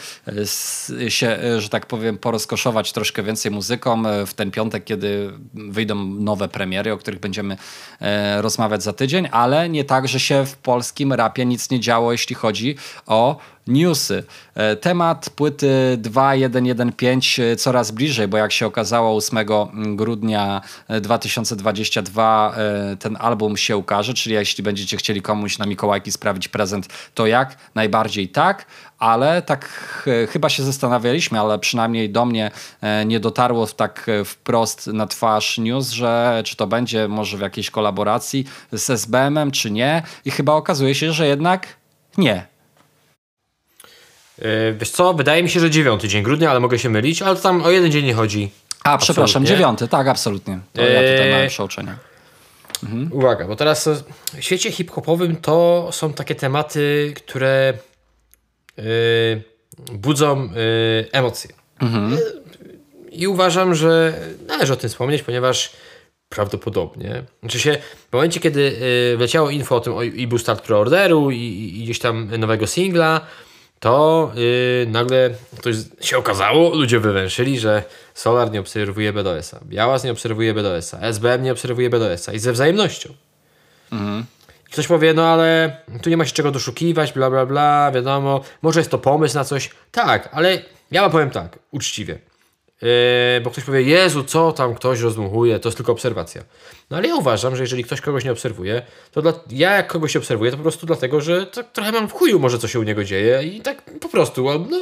się, 1.09 1.39
że 1.57 1.69
tak 1.69 1.85
powiem, 1.85 2.17
porozkoszować 2.17 2.91
troszkę 2.91 3.23
więcej 3.23 3.51
muzyką 3.51 4.03
w 4.25 4.33
ten 4.33 4.51
piątek, 4.51 4.83
kiedy 4.83 5.31
wyjdą 5.53 5.95
nowe 6.05 6.47
premiery, 6.47 6.93
o 6.93 6.97
których 6.97 7.19
będziemy 7.19 7.57
rozmawiać 8.37 8.83
za 8.83 8.93
tydzień, 8.93 9.27
ale 9.31 9.69
nie 9.69 9.83
tak, 9.83 10.07
że 10.07 10.19
się 10.19 10.38
w 10.45 10.57
polskim 10.57 11.13
rapie 11.13 11.45
nic 11.45 11.69
nie 11.69 11.79
działo, 11.79 12.11
jeśli 12.11 12.35
chodzi 12.35 12.75
o 13.07 13.37
newsy. 13.69 14.23
E, 14.55 14.75
temat 14.75 15.29
płyty 15.29 15.97
2115 15.97 17.51
e, 17.51 17.55
coraz 17.55 17.91
bliżej, 17.91 18.27
bo 18.27 18.37
jak 18.37 18.51
się 18.51 18.65
okazało 18.65 19.15
8 19.17 19.39
grudnia 19.95 20.61
2022 21.01 22.53
e, 22.57 22.97
ten 22.97 23.17
album 23.19 23.57
się 23.57 23.77
ukaże, 23.77 24.13
czyli 24.13 24.35
jeśli 24.35 24.63
będziecie 24.63 24.97
chcieli 24.97 25.21
komuś 25.21 25.57
na 25.57 25.65
Mikołajki 25.65 26.11
sprawić 26.11 26.47
prezent, 26.47 26.87
to 27.13 27.27
jak? 27.27 27.57
Najbardziej 27.75 28.29
tak, 28.29 28.65
ale 28.99 29.41
tak 29.41 29.69
chyba 30.29 30.49
się 30.49 30.63
zastanawialiśmy, 30.63 31.39
ale 31.39 31.59
przynajmniej 31.59 32.09
do 32.09 32.25
mnie 32.25 32.51
nie 33.05 33.19
dotarło 33.19 33.67
tak 33.67 34.07
wprost 34.25 34.87
na 34.87 35.07
twarz 35.07 35.57
news, 35.57 35.89
że 35.89 36.41
czy 36.45 36.55
to 36.55 36.67
będzie 36.67 37.07
może 37.07 37.37
w 37.37 37.41
jakiejś 37.41 37.69
kolaboracji 37.69 38.45
z 38.71 38.89
SBM-em, 38.89 39.51
czy 39.51 39.71
nie. 39.71 40.03
I 40.25 40.31
chyba 40.31 40.53
okazuje 40.53 40.95
się, 40.95 41.13
że 41.13 41.27
jednak 41.27 41.67
nie. 42.17 42.58
Yy, 44.41 44.75
wiesz 44.79 44.89
co, 44.89 45.13
wydaje 45.13 45.43
mi 45.43 45.49
się, 45.49 45.59
że 45.59 45.69
9 45.69 46.01
dzień 46.01 46.23
grudnia, 46.23 46.51
ale 46.51 46.59
mogę 46.59 46.79
się 46.79 46.89
mylić, 46.89 47.21
ale 47.21 47.35
tam 47.35 47.61
o 47.61 47.69
jeden 47.69 47.91
dzień 47.91 48.05
nie 48.05 48.13
chodzi. 48.13 48.51
A, 48.83 48.97
przepraszam, 48.97 49.45
dziewiąty, 49.45 49.87
tak, 49.87 50.07
absolutnie. 50.07 50.59
To 50.73 50.81
ja 50.81 50.99
tutaj 50.99 51.31
mam 51.31 51.47
przeoczenia. 51.47 51.97
Mhm. 52.83 53.13
Uwaga, 53.13 53.47
bo 53.47 53.55
teraz 53.55 53.89
w 54.33 54.41
świecie 54.43 54.71
hip-hopowym 54.71 55.35
to 55.35 55.89
są 55.91 56.13
takie 56.13 56.35
tematy, 56.35 57.13
które 57.15 57.73
yy, 58.77 58.83
budzą 59.91 60.43
yy, 60.43 60.51
emocje. 61.11 61.49
Mhm. 61.79 62.17
I 63.11 63.27
uważam, 63.27 63.75
że 63.75 64.13
należy 64.47 64.73
o 64.73 64.75
tym 64.75 64.89
wspomnieć, 64.89 65.23
ponieważ 65.23 65.71
prawdopodobnie. 66.29 67.23
Znaczy 67.39 67.59
się, 67.59 67.77
w 68.09 68.13
momencie, 68.13 68.39
kiedy 68.39 68.61
yy, 68.61 69.17
wleciało 69.17 69.49
info 69.49 69.75
o 69.75 69.79
tym 69.79 69.93
o 69.93 70.03
Ibu 70.03 70.37
Start 70.37 70.65
Preorderu 70.65 71.31
i, 71.31 71.73
i 71.77 71.83
gdzieś 71.83 71.99
tam 71.99 72.29
nowego 72.37 72.67
singla, 72.67 73.21
to 73.79 74.31
yy, 74.35 74.91
nagle 74.91 75.29
ktoś 75.57 75.75
się 76.01 76.17
okazało, 76.17 76.75
ludzie 76.75 76.99
wywęszyli, 76.99 77.59
że 77.59 77.83
Solar 78.13 78.51
nie 78.51 78.59
obserwuje 78.59 79.13
BDS-a, 79.13 79.59
Białas 79.65 80.03
nie 80.03 80.11
obserwuje 80.11 80.53
BDS-a, 80.53 80.99
SBM 80.99 81.43
nie 81.43 81.51
obserwuje 81.51 81.89
BDS-a 81.89 82.33
i 82.33 82.39
ze 82.39 82.51
wzajemnością. 82.53 83.13
Mhm. 83.91 84.25
Ktoś 84.71 84.87
powie, 84.87 85.13
no 85.13 85.27
ale 85.27 85.77
tu 86.01 86.09
nie 86.09 86.17
ma 86.17 86.25
się 86.25 86.33
czego 86.33 86.51
doszukiwać, 86.51 87.13
bla 87.13 87.29
bla 87.29 87.45
bla, 87.45 87.91
wiadomo, 87.91 88.41
może 88.61 88.79
jest 88.79 88.91
to 88.91 88.97
pomysł 88.97 89.35
na 89.35 89.43
coś. 89.43 89.69
Tak, 89.91 90.29
ale 90.31 90.61
ja 90.91 91.01
wam 91.01 91.11
powiem 91.11 91.29
tak, 91.29 91.59
uczciwie. 91.71 92.19
Yy, 92.81 93.41
bo 93.41 93.51
ktoś 93.51 93.63
powie, 93.63 93.81
Jezu, 93.81 94.23
co 94.23 94.51
tam 94.51 94.75
ktoś 94.75 94.99
rozmuchuje, 94.99 95.59
to 95.59 95.69
jest 95.69 95.77
tylko 95.77 95.91
obserwacja. 95.91 96.43
No 96.89 96.97
ale 96.97 97.07
ja 97.07 97.15
uważam, 97.15 97.55
że 97.55 97.63
jeżeli 97.63 97.83
ktoś 97.83 98.01
kogoś 98.01 98.23
nie 98.23 98.31
obserwuje, 98.31 98.81
to 99.11 99.21
dla, 99.21 99.33
ja 99.51 99.71
jak 99.75 99.87
kogoś 99.87 100.15
obserwuję, 100.15 100.51
to 100.51 100.57
po 100.57 100.63
prostu 100.63 100.85
dlatego, 100.85 101.21
że 101.21 101.45
tak 101.45 101.71
trochę 101.71 101.91
mam 101.91 102.09
w 102.09 102.13
chuju 102.13 102.39
może, 102.39 102.59
co 102.59 102.67
się 102.67 102.79
u 102.79 102.83
niego 102.83 103.03
dzieje 103.03 103.43
i 103.43 103.61
tak 103.61 103.99
po 103.99 104.09
prostu, 104.09 104.43
no 104.43 104.77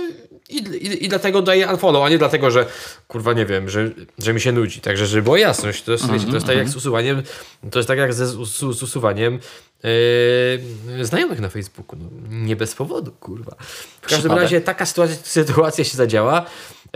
i, 0.50 0.58
i, 0.58 1.06
i 1.06 1.10
dlatego 1.10 1.42
daję 1.42 1.68
unfollow, 1.68 2.04
a 2.06 2.10
nie 2.10 2.18
dlatego, 2.18 2.52
że 2.52 2.66
kurwa 3.08 3.34
nie 3.34 3.46
wiem, 3.46 3.70
że, 3.70 3.92
że 4.18 4.34
mi 4.34 4.42
się 4.42 4.52
nudzi. 4.52 4.82
Także, 4.82 5.06
żeby 5.06 5.24
była 5.24 5.40
jasność, 5.40 5.84
to 5.84 5.92
jest, 5.92 6.04
mm 6.04 6.16
-hmm, 6.16 6.20
wiecie, 6.20 6.32
to 6.32 6.36
jest 6.36 6.48
tak 6.48 6.58
jak 6.58 6.68
z 6.68 6.70
mhm. 6.70 6.78
usuwaniem, 6.78 7.24
to 7.72 7.80
jest 7.80 7.88
tak 7.88 7.98
jak 7.98 8.14
ze 8.14 8.28
z, 8.28 8.48
z 8.58 8.84
usuwaniem 8.84 9.40
Yy, 9.84 11.06
znajomych 11.06 11.40
na 11.40 11.50
Facebooku. 11.50 12.00
No, 12.00 12.10
nie 12.30 12.56
bez 12.56 12.76
powodu, 12.76 13.12
kurwa. 13.12 13.56
W 14.02 14.08
każdym 14.10 14.32
razie 14.32 14.62
taka 14.62 14.86
sytuacja, 14.86 15.16
sytuacja 15.24 15.84
się 15.84 15.98
zadziała. 15.98 16.46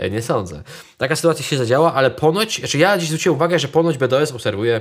E, 0.02 0.10
nie 0.10 0.22
sądzę. 0.22 0.62
Taka 0.98 1.16
sytuacja 1.16 1.44
się 1.44 1.56
zadziała, 1.56 1.94
ale 1.94 2.10
ponoć, 2.10 2.58
znaczy 2.58 2.78
ja 2.78 2.98
dziś 2.98 3.08
zwróciłem 3.08 3.36
uwagę, 3.36 3.58
że 3.58 3.68
ponoć 3.68 3.98
BDS 3.98 4.32
obserwuje 4.32 4.80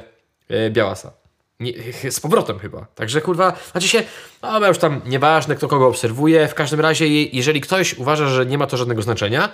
e, 0.49 0.69
Białasa. 0.69 1.11
Nie, 1.59 1.73
z 2.11 2.19
powrotem 2.19 2.59
chyba. 2.59 2.85
Także 2.95 3.21
kurwa, 3.21 3.53
znaczy 3.71 3.87
się, 3.87 4.03
no 4.41 4.67
już 4.67 4.77
tam 4.77 5.01
nieważne 5.05 5.55
kto 5.55 5.67
kogo 5.67 5.87
obserwuje. 5.87 6.47
W 6.47 6.53
każdym 6.53 6.79
razie, 6.79 7.07
jeżeli 7.23 7.61
ktoś 7.61 7.93
uważa, 7.93 8.27
że 8.27 8.45
nie 8.45 8.57
ma 8.57 8.67
to 8.67 8.77
żadnego 8.77 9.01
znaczenia, 9.01 9.49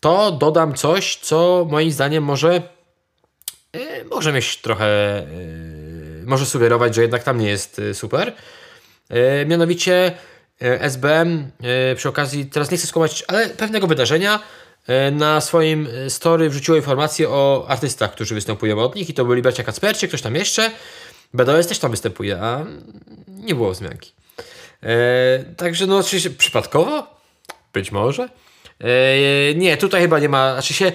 to 0.00 0.32
dodam 0.32 0.74
coś, 0.74 1.16
co 1.16 1.66
moim 1.70 1.90
zdaniem 1.90 2.24
może, 2.24 2.62
e, 3.72 4.04
może 4.04 4.32
mieć 4.32 4.56
trochę, 4.56 4.86
e, 5.18 5.26
może 6.26 6.46
sugerować, 6.46 6.94
że 6.94 7.02
jednak 7.02 7.22
tam 7.22 7.38
nie 7.38 7.48
jest 7.48 7.78
e, 7.78 7.94
super. 7.94 8.32
Mianowicie 9.46 10.12
SBM 10.60 11.50
przy 11.96 12.08
okazji, 12.08 12.46
teraz 12.46 12.70
nie 12.70 12.76
chcę 12.76 12.86
skłamać, 12.86 13.24
ale 13.28 13.48
pewnego 13.48 13.86
wydarzenia 13.86 14.40
na 15.12 15.40
swoim 15.40 15.88
e, 16.06 16.10
story 16.10 16.50
wrzuciło 16.50 16.76
informacje 16.76 17.28
o 17.28 17.64
artystach, 17.68 18.12
którzy 18.12 18.34
występują 18.34 18.78
od 18.78 18.94
nich 18.94 19.10
i 19.10 19.14
to 19.14 19.24
byli 19.24 19.42
bracia 19.42 19.64
Kacpercie, 19.64 20.08
ktoś 20.08 20.22
tam 20.22 20.34
jeszcze. 20.34 20.70
BDOS 21.34 21.66
też 21.66 21.78
tam 21.78 21.90
występuje, 21.90 22.40
a 22.40 22.66
nie 23.28 23.54
było 23.54 23.72
wzmianki. 23.72 24.12
E, 24.82 25.44
także 25.56 25.86
no 25.86 25.98
oczywiście 25.98 26.30
przypadkowo? 26.30 27.06
Być 27.72 27.92
może. 27.92 28.28
E, 28.80 29.54
nie, 29.54 29.76
tutaj 29.76 30.02
chyba 30.02 30.18
nie 30.18 30.28
ma, 30.28 30.52
znaczy 30.52 30.74
się 30.74 30.92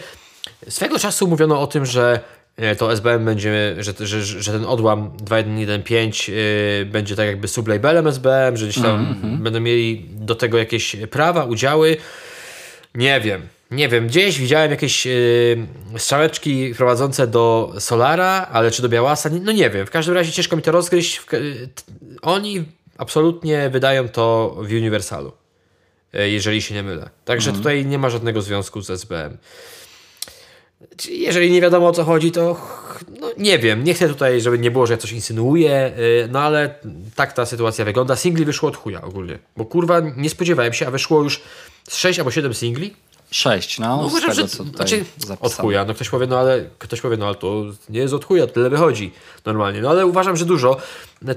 swego 0.69 0.99
czasu 0.99 1.27
mówiono 1.27 1.61
o 1.61 1.67
tym, 1.67 1.85
że 1.85 2.19
e, 2.57 2.75
to 2.75 2.93
SBM 2.93 3.25
będzie, 3.25 3.75
że, 3.79 3.93
że, 4.07 4.21
że 4.23 4.51
ten 4.51 4.65
odłam 4.65 5.17
2115 5.17 6.31
yy, 6.31 6.85
będzie 6.85 7.15
tak 7.15 7.27
jakby 7.27 7.47
sublabelem 7.47 8.07
SBM, 8.07 8.57
że 8.57 8.65
gdzieś 8.65 8.83
tam 8.83 8.95
mm 8.95 9.13
-hmm. 9.13 9.43
będą 9.43 9.59
mieli 9.59 10.05
do 10.09 10.35
tego 10.35 10.57
jakieś 10.57 10.95
prawa, 11.11 11.43
udziały. 11.43 11.97
Nie 12.95 13.21
wiem. 13.21 13.47
Nie 13.73 13.89
wiem, 13.89 14.07
gdzieś 14.07 14.39
widziałem 14.39 14.71
jakieś 14.71 15.05
yy, 15.05 15.67
strzałeczki 15.97 16.73
prowadzące 16.77 17.27
do 17.27 17.73
Solara, 17.79 18.47
ale 18.51 18.71
czy 18.71 18.81
do 18.81 18.89
Białasa? 18.89 19.29
No 19.41 19.51
nie 19.51 19.69
wiem. 19.69 19.85
W 19.85 19.91
każdym 19.91 20.15
razie 20.15 20.31
ciężko 20.31 20.55
mi 20.55 20.61
to 20.61 20.71
rozgryźć. 20.71 21.21
Oni 22.21 22.65
absolutnie 22.97 23.69
wydają 23.69 24.09
to 24.09 24.55
w 24.61 24.71
Uniwersalu, 24.71 25.31
yy, 26.13 26.29
jeżeli 26.29 26.61
się 26.61 26.75
nie 26.75 26.83
mylę. 26.83 27.09
Także 27.25 27.49
mhm. 27.49 27.63
tutaj 27.63 27.85
nie 27.85 27.97
ma 27.97 28.09
żadnego 28.09 28.41
związku 28.41 28.81
z 28.81 28.89
SBM. 28.89 29.37
Jeżeli 31.09 31.51
nie 31.51 31.61
wiadomo 31.61 31.87
o 31.87 31.91
co 31.91 32.03
chodzi, 32.03 32.31
to 32.31 32.61
no, 33.19 33.31
nie 33.37 33.59
wiem. 33.59 33.83
Nie 33.83 33.93
chcę 33.93 34.09
tutaj, 34.09 34.41
żeby 34.41 34.59
nie 34.59 34.71
było, 34.71 34.87
że 34.87 34.93
ja 34.93 34.97
coś 34.97 35.11
insynuuję, 35.11 35.91
yy, 35.97 36.29
no 36.31 36.39
ale 36.39 36.75
tak 37.15 37.33
ta 37.33 37.45
sytuacja 37.45 37.85
wygląda. 37.85 38.15
Singli 38.15 38.45
wyszło 38.45 38.69
od 38.69 38.77
chuja 38.77 39.01
ogólnie. 39.01 39.39
Bo 39.57 39.65
kurwa 39.65 39.99
nie 39.99 40.29
spodziewałem 40.29 40.73
się, 40.73 40.87
a 40.87 40.91
wyszło 40.91 41.23
już 41.23 41.41
6 41.89 42.19
albo 42.19 42.31
7 42.31 42.53
singli. 42.53 42.93
Sześć, 43.33 43.79
no. 43.79 43.97
no 43.97 44.03
uważam, 44.05 44.33
że 44.33 44.47
co 44.47 44.63
znaczy, 44.63 45.05
od 45.39 45.53
chuja. 45.53 45.85
No 45.85 45.93
ktoś 45.93 46.09
powie, 46.09 46.27
no 46.27 46.39
ale 46.39 46.65
ktoś 46.79 47.01
powie, 47.01 47.17
no 47.17 47.25
ale 47.25 47.35
to 47.35 47.63
nie 47.89 47.99
jest 47.99 48.13
od 48.13 48.25
chuja, 48.25 48.47
tyle 48.47 48.69
wychodzi 48.69 49.11
normalnie. 49.45 49.81
No 49.81 49.89
ale 49.89 50.05
uważam, 50.05 50.37
że 50.37 50.45
dużo. 50.45 50.77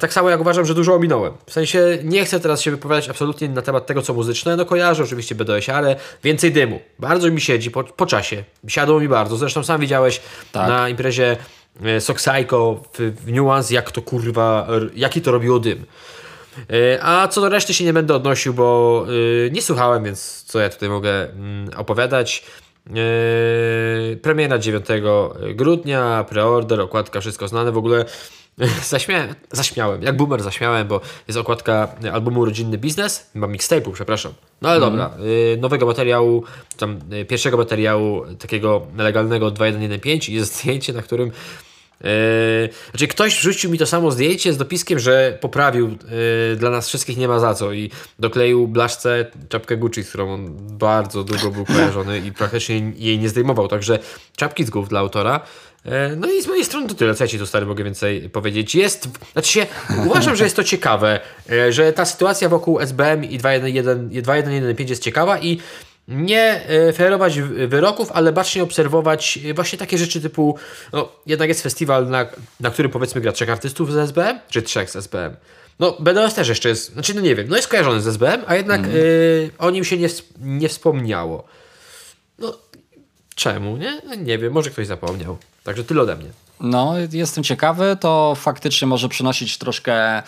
Tak 0.00 0.12
samo 0.12 0.30
jak 0.30 0.40
uważam, 0.40 0.66
że 0.66 0.74
dużo 0.74 0.94
ominąłem. 0.94 1.32
W 1.46 1.52
sensie 1.52 1.98
nie 2.04 2.24
chcę 2.24 2.40
teraz 2.40 2.60
się 2.60 2.70
wypowiadać 2.70 3.08
absolutnie 3.08 3.48
na 3.48 3.62
temat 3.62 3.86
tego, 3.86 4.02
co 4.02 4.14
muzyczne. 4.14 4.56
No 4.56 4.64
kojarzę 4.64 5.02
oczywiście 5.02 5.34
BDS, 5.34 5.68
ale 5.68 5.96
więcej 6.24 6.52
dymu. 6.52 6.80
Bardzo 6.98 7.30
mi 7.30 7.40
siedzi 7.40 7.70
po, 7.70 7.84
po 7.84 8.06
czasie. 8.06 8.44
Siadło 8.68 9.00
mi 9.00 9.08
bardzo. 9.08 9.36
Zresztą 9.36 9.64
sam 9.64 9.80
widziałeś 9.80 10.20
tak. 10.52 10.68
na 10.68 10.88
imprezie 10.88 11.36
e, 11.84 12.00
Soxyco 12.00 12.82
w, 12.92 13.14
w 13.26 13.32
Nuance, 13.32 13.74
jak 13.74 13.90
to 13.90 14.02
kurwa, 14.02 14.68
jaki 14.94 15.20
to 15.20 15.32
robiło 15.32 15.58
dym. 15.58 15.84
E, 16.70 17.02
a 17.02 17.28
co 17.28 17.40
do 17.40 17.48
reszty 17.48 17.74
się 17.74 17.84
nie 17.84 17.92
będę 17.92 18.14
odnosił, 18.14 18.54
bo 18.54 19.06
e, 19.46 19.50
nie 19.50 19.62
słuchałem, 19.62 20.04
więc 20.04 20.42
co 20.46 20.60
ja 20.60 20.68
tutaj 20.68 20.88
mogę 20.88 21.30
mm, 21.30 21.70
opowiadać. 21.76 22.44
E, 22.90 24.16
premiera 24.16 24.58
9 24.58 24.86
grudnia, 25.54 26.24
preorder, 26.28 26.80
okładka, 26.80 27.20
wszystko 27.20 27.48
znane. 27.48 27.72
W 27.72 27.78
ogóle 27.78 28.04
zaśmiałem, 28.82 29.34
zaśmiałem, 29.52 30.02
jak 30.02 30.16
boomer 30.16 30.42
zaśmiałem, 30.42 30.88
bo 30.88 31.00
jest 31.28 31.38
okładka 31.38 31.88
albumu 32.12 32.44
Rodzinny 32.44 32.78
Biznes, 32.78 33.30
chyba 33.32 33.46
mixtape'u, 33.46 33.92
przepraszam. 33.92 34.32
No 34.62 34.68
ale 34.68 34.78
mm. 34.78 34.90
dobra, 34.90 35.10
nowego 35.58 35.86
materiału, 35.86 36.44
tam 36.76 36.98
pierwszego 37.28 37.56
materiału 37.56 38.22
takiego 38.38 38.86
legalnego 38.96 39.50
2115 39.50 40.32
jest 40.32 40.60
zdjęcie, 40.60 40.92
na 40.92 41.02
którym 41.02 41.32
Yy, 42.00 42.68
znaczy 42.90 43.08
ktoś 43.08 43.38
wrzucił 43.38 43.70
mi 43.70 43.78
to 43.78 43.86
samo 43.86 44.10
zdjęcie 44.10 44.52
z 44.52 44.56
dopiskiem, 44.56 44.98
że 44.98 45.38
poprawił 45.40 45.88
yy, 45.88 46.56
dla 46.56 46.70
nas 46.70 46.88
wszystkich 46.88 47.16
nie 47.16 47.28
ma 47.28 47.40
za 47.40 47.54
co 47.54 47.72
i 47.72 47.90
dokleił 48.18 48.68
blaszce 48.68 49.26
czapkę 49.48 49.76
Gucci, 49.76 50.04
z 50.04 50.08
którą 50.08 50.34
on 50.34 50.56
bardzo 50.78 51.24
długo 51.24 51.50
był 51.50 51.64
kojarzony 51.64 52.18
i 52.18 52.32
praktycznie 52.32 52.92
jej 52.96 53.18
nie 53.18 53.28
zdejmował, 53.28 53.68
także 53.68 53.98
czapki 54.36 54.64
z 54.64 54.70
głów 54.70 54.88
dla 54.88 55.00
autora. 55.00 55.40
Yy, 55.84 55.92
no 56.16 56.30
i 56.30 56.42
z 56.42 56.46
mojej 56.46 56.64
strony 56.64 56.88
to 56.88 56.94
tyle, 56.94 57.14
co 57.14 57.24
ja 57.24 57.28
ci 57.28 57.38
tu 57.38 57.46
stary 57.46 57.66
mogę 57.66 57.84
więcej 57.84 58.30
powiedzieć. 58.30 58.74
Jest, 58.74 59.08
znaczy 59.32 59.52
się, 59.52 59.66
uważam, 60.06 60.36
że 60.36 60.44
jest 60.44 60.56
to 60.56 60.64
ciekawe, 60.64 61.20
że 61.70 61.92
ta 61.92 62.04
sytuacja 62.04 62.48
wokół 62.48 62.80
SBM 62.80 63.24
i 63.24 63.38
2.1.1.5 63.38 64.90
jest 64.90 65.02
ciekawa 65.02 65.38
i 65.38 65.58
nie 66.08 66.68
e, 66.68 66.92
ferować 66.92 67.40
wyroków, 67.68 68.12
ale 68.12 68.32
bacznie 68.32 68.62
obserwować 68.62 69.38
e, 69.44 69.54
właśnie 69.54 69.78
takie 69.78 69.98
rzeczy 69.98 70.20
typu, 70.20 70.58
no 70.92 71.08
jednak 71.26 71.48
jest 71.48 71.62
festiwal, 71.62 72.08
na, 72.08 72.26
na 72.60 72.70
którym 72.70 72.90
powiedzmy 72.90 73.20
gra 73.20 73.32
trzech 73.32 73.50
artystów 73.50 73.92
z 73.92 73.96
SBM, 73.96 74.38
czy 74.50 74.62
trzech 74.62 74.90
z 74.90 74.96
SBM. 74.96 75.36
No 75.78 75.96
BDS 76.00 76.34
też 76.34 76.48
jeszcze 76.48 76.68
jest, 76.68 76.92
znaczy 76.92 77.14
no 77.14 77.20
nie 77.20 77.34
wiem, 77.34 77.46
no 77.48 77.56
jest 77.56 77.68
kojarzony 77.68 78.00
z 78.00 78.06
SBM, 78.06 78.42
a 78.46 78.54
jednak 78.54 78.80
mm. 78.80 78.96
y, 78.96 79.50
o 79.58 79.70
nim 79.70 79.84
się 79.84 79.98
nie, 79.98 80.08
nie 80.40 80.68
wspomniało. 80.68 81.44
No 82.38 82.58
czemu, 83.34 83.76
nie? 83.76 84.00
No, 84.06 84.14
nie 84.14 84.38
wiem, 84.38 84.52
może 84.52 84.70
ktoś 84.70 84.86
zapomniał. 84.86 85.36
Także 85.64 85.84
tyle 85.84 86.02
ode 86.02 86.16
mnie. 86.16 86.28
No, 86.60 86.94
jestem 87.12 87.44
ciekawy. 87.44 87.96
To 88.00 88.34
faktycznie 88.36 88.88
może 88.88 89.08
przynosić 89.08 89.58
troszkę 89.58 90.22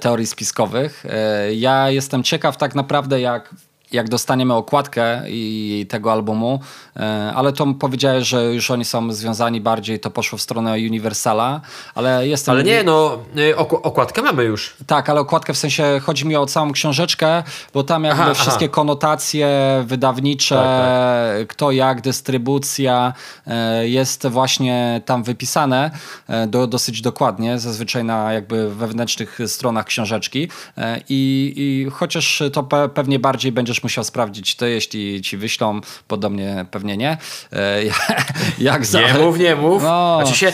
teorii 0.00 0.26
spiskowych. 0.26 1.04
Ja 1.52 1.90
jestem 1.90 2.22
ciekaw 2.22 2.56
tak 2.56 2.74
naprawdę, 2.74 3.20
jak 3.20 3.54
jak 3.92 4.08
dostaniemy 4.08 4.54
okładkę 4.54 5.22
i 5.28 5.86
tego 5.88 6.12
albumu, 6.12 6.60
e, 6.96 7.32
ale 7.36 7.52
to 7.52 7.66
powiedziałeś, 7.74 8.28
że 8.28 8.44
już 8.44 8.70
oni 8.70 8.84
są 8.84 9.12
związani 9.12 9.60
bardziej, 9.60 10.00
to 10.00 10.10
poszło 10.10 10.38
w 10.38 10.42
stronę 10.42 10.72
Universala, 10.72 11.60
ale 11.94 12.28
jestem... 12.28 12.52
Ale 12.52 12.64
nie, 12.64 12.82
no 12.82 13.18
y, 13.38 13.56
okładkę 13.56 14.22
mamy 14.22 14.44
już. 14.44 14.76
Tak, 14.86 15.10
ale 15.10 15.20
okładkę 15.20 15.52
w 15.52 15.58
sensie, 15.58 16.00
chodzi 16.02 16.26
mi 16.26 16.36
o 16.36 16.46
całą 16.46 16.72
książeczkę, 16.72 17.42
bo 17.74 17.82
tam 17.82 18.04
jakby 18.04 18.22
aha, 18.22 18.34
wszystkie 18.34 18.64
aha. 18.64 18.74
konotacje 18.74 19.48
wydawnicze, 19.86 20.54
tak, 20.54 21.38
tak. 21.38 21.48
kto 21.48 21.70
jak, 21.70 22.00
dystrybucja 22.00 23.12
e, 23.46 23.88
jest 23.88 24.26
właśnie 24.26 25.00
tam 25.04 25.22
wypisane 25.22 25.90
e, 26.28 26.46
do, 26.46 26.66
dosyć 26.66 27.00
dokładnie, 27.00 27.58
zazwyczaj 27.58 28.04
na 28.04 28.32
jakby 28.32 28.74
wewnętrznych 28.74 29.38
stronach 29.46 29.86
książeczki 29.86 30.48
i, 31.08 31.52
i 31.56 31.90
chociaż 31.90 32.42
to 32.52 32.62
pe 32.62 32.88
pewnie 32.88 33.18
bardziej 33.18 33.52
będziesz 33.52 33.81
musiał 33.82 34.04
sprawdzić 34.04 34.56
to, 34.56 34.66
jeśli 34.66 35.22
ci 35.22 35.36
wyślą, 35.36 35.80
podobnie 36.08 36.66
pewnie 36.70 36.96
nie. 36.96 37.16
E, 37.52 37.80
jak 38.58 38.86
za... 38.86 39.00
Nie 39.00 39.14
mów, 39.14 39.38
nie 39.38 39.56
mów. 39.56 39.82
No. 39.82 40.18
Znaczy 40.22 40.38
się, 40.38 40.52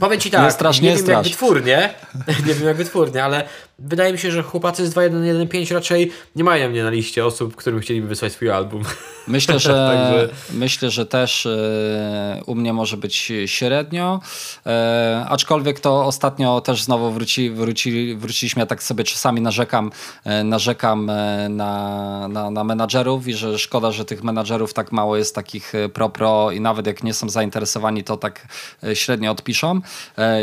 powiem 0.00 0.20
ci 0.20 0.30
tak, 0.30 0.44
nie, 0.44 0.50
strasz, 0.50 0.80
nie, 0.80 0.90
nie 0.90 0.96
wiem 0.96 1.06
jak 1.06 1.22
wytwórnie, 1.22 1.94
nie 2.46 2.54
wiem 2.54 2.66
jak 2.66 2.76
wytwórnie, 2.76 3.24
ale 3.24 3.48
wydaje 3.80 4.12
mi 4.12 4.18
się, 4.18 4.30
że 4.30 4.42
chłopacy 4.42 4.86
z 4.86 4.90
2115 4.90 5.74
raczej 5.74 6.12
nie 6.36 6.44
mają 6.44 6.70
mnie 6.70 6.82
na 6.82 6.90
liście 6.90 7.26
osób, 7.26 7.56
którym 7.56 7.80
chcieliby 7.80 8.08
wysłać 8.08 8.32
swój 8.32 8.50
album. 8.50 8.82
Myślę, 9.28 9.58
że, 9.58 9.72
Także... 9.94 10.28
myślę, 10.52 10.90
że 10.90 11.06
też 11.06 11.46
e, 11.46 12.40
u 12.46 12.54
mnie 12.54 12.72
może 12.72 12.96
być 12.96 13.32
średnio, 13.46 14.20
e, 14.66 15.26
aczkolwiek 15.28 15.80
to 15.80 16.04
ostatnio 16.04 16.60
też 16.60 16.82
znowu 16.82 17.10
wróci, 17.10 17.50
wróci, 17.50 18.16
wróciliśmy, 18.16 18.60
ja 18.60 18.66
tak 18.66 18.82
sobie 18.82 19.04
czasami 19.04 19.40
narzekam, 19.40 19.90
e, 20.24 20.44
narzekam 20.44 21.10
na, 21.48 22.28
na, 22.28 22.50
na 22.50 22.64
menadżerów 22.64 23.28
i 23.28 23.34
że 23.34 23.58
szkoda, 23.58 23.92
że 23.92 24.04
tych 24.04 24.22
menadżerów 24.22 24.74
tak 24.74 24.92
mało 24.92 25.16
jest 25.16 25.34
takich 25.34 25.72
pro-pro 25.92 26.50
i 26.50 26.60
nawet 26.60 26.86
jak 26.86 27.02
nie 27.02 27.14
są 27.14 27.28
zainteresowani, 27.28 28.04
to 28.04 28.16
tak 28.16 28.46
średnio 28.94 29.30
odpiszą. 29.30 29.69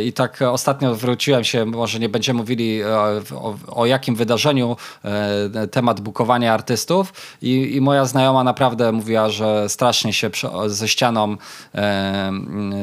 I 0.05 0.13
tak 0.13 0.41
ostatnio 0.41 0.95
wróciłem 0.95 1.43
się, 1.43 1.65
może 1.65 1.99
nie 1.99 2.09
będziemy 2.09 2.37
mówili 2.37 2.83
o, 2.83 3.55
o 3.67 3.85
jakim 3.85 4.15
wydarzeniu 4.15 4.75
temat 5.71 6.01
bukowania 6.01 6.53
artystów. 6.53 7.13
I, 7.41 7.75
i 7.75 7.81
moja 7.81 8.05
znajoma 8.05 8.43
naprawdę 8.43 8.91
mówiła, 8.91 9.29
że 9.29 9.69
strasznie 9.69 10.13
się 10.13 10.29
ze 10.67 10.87
ścianą 10.87 11.37
e, 11.75 12.31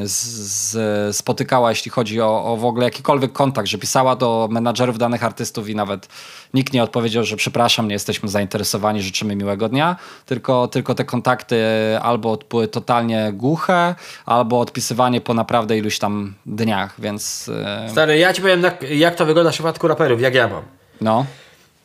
z, 0.04 1.16
spotykała, 1.16 1.70
jeśli 1.70 1.90
chodzi 1.90 2.20
o, 2.20 2.44
o 2.44 2.56
w 2.56 2.64
ogóle 2.64 2.84
jakikolwiek 2.84 3.32
kontakt, 3.32 3.68
że 3.68 3.78
pisała 3.78 4.16
do 4.16 4.48
menadżerów 4.50 4.98
danych 4.98 5.24
artystów 5.24 5.68
i 5.68 5.74
nawet 5.74 6.08
nikt 6.54 6.72
nie 6.72 6.82
odpowiedział, 6.82 7.24
że 7.24 7.36
przepraszam, 7.36 7.88
nie 7.88 7.92
jesteśmy 7.92 8.28
zainteresowani, 8.28 9.02
życzymy 9.02 9.36
miłego 9.36 9.68
dnia, 9.68 9.96
tylko, 10.26 10.68
tylko 10.68 10.94
te 10.94 11.04
kontakty 11.04 11.64
albo 12.02 12.38
były 12.50 12.68
totalnie 12.68 13.32
głuche, 13.32 13.94
albo 14.26 14.60
odpisywanie 14.60 15.20
po 15.20 15.34
naprawdę 15.34 15.78
iluś 15.78 15.98
tam 15.98 16.23
dniach, 16.46 17.00
więc... 17.00 17.50
E, 17.64 17.88
Stary, 17.90 18.18
ja 18.18 18.32
ci 18.32 18.42
powiem 18.42 18.62
jak 18.90 19.14
to 19.14 19.26
wygląda 19.26 19.50
w 19.50 19.54
przypadku 19.54 19.88
raperów, 19.88 20.20
jak 20.20 20.34
ja 20.34 20.48
mam. 20.48 20.62
No. 21.00 21.26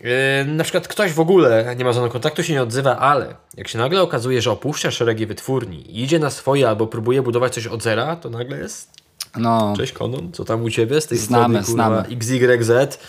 Yy, 0.01 0.45
na 0.45 0.63
przykład 0.63 0.87
ktoś 0.87 1.13
w 1.13 1.19
ogóle 1.19 1.75
nie 1.77 1.85
ma 1.85 1.93
żadnego 1.93 2.13
kontaktu, 2.13 2.43
się 2.43 2.53
nie 2.53 2.63
odzywa, 2.63 2.97
ale 2.97 3.35
jak 3.57 3.67
się 3.67 3.77
nagle 3.77 4.01
okazuje, 4.01 4.41
że 4.41 4.51
opuszcza 4.51 4.91
szeregi 4.91 5.25
wytwórni, 5.25 6.01
idzie 6.03 6.19
na 6.19 6.29
swoje 6.29 6.69
albo 6.69 6.87
próbuje 6.87 7.21
budować 7.21 7.53
coś 7.53 7.67
od 7.67 7.83
zera, 7.83 8.15
to 8.15 8.29
nagle 8.29 8.57
jest. 8.57 8.91
No. 9.37 9.73
Cześć 9.77 9.91
Konon, 9.91 10.31
co 10.31 10.45
tam 10.45 10.63
u 10.63 10.69
ciebie 10.69 11.01
z 11.01 11.07
tej 11.07 11.17
znamy, 11.17 11.63
strony, 11.63 11.65
kurwa, 11.65 12.05
znamy. 12.05 12.17
XYZ. 12.17 12.99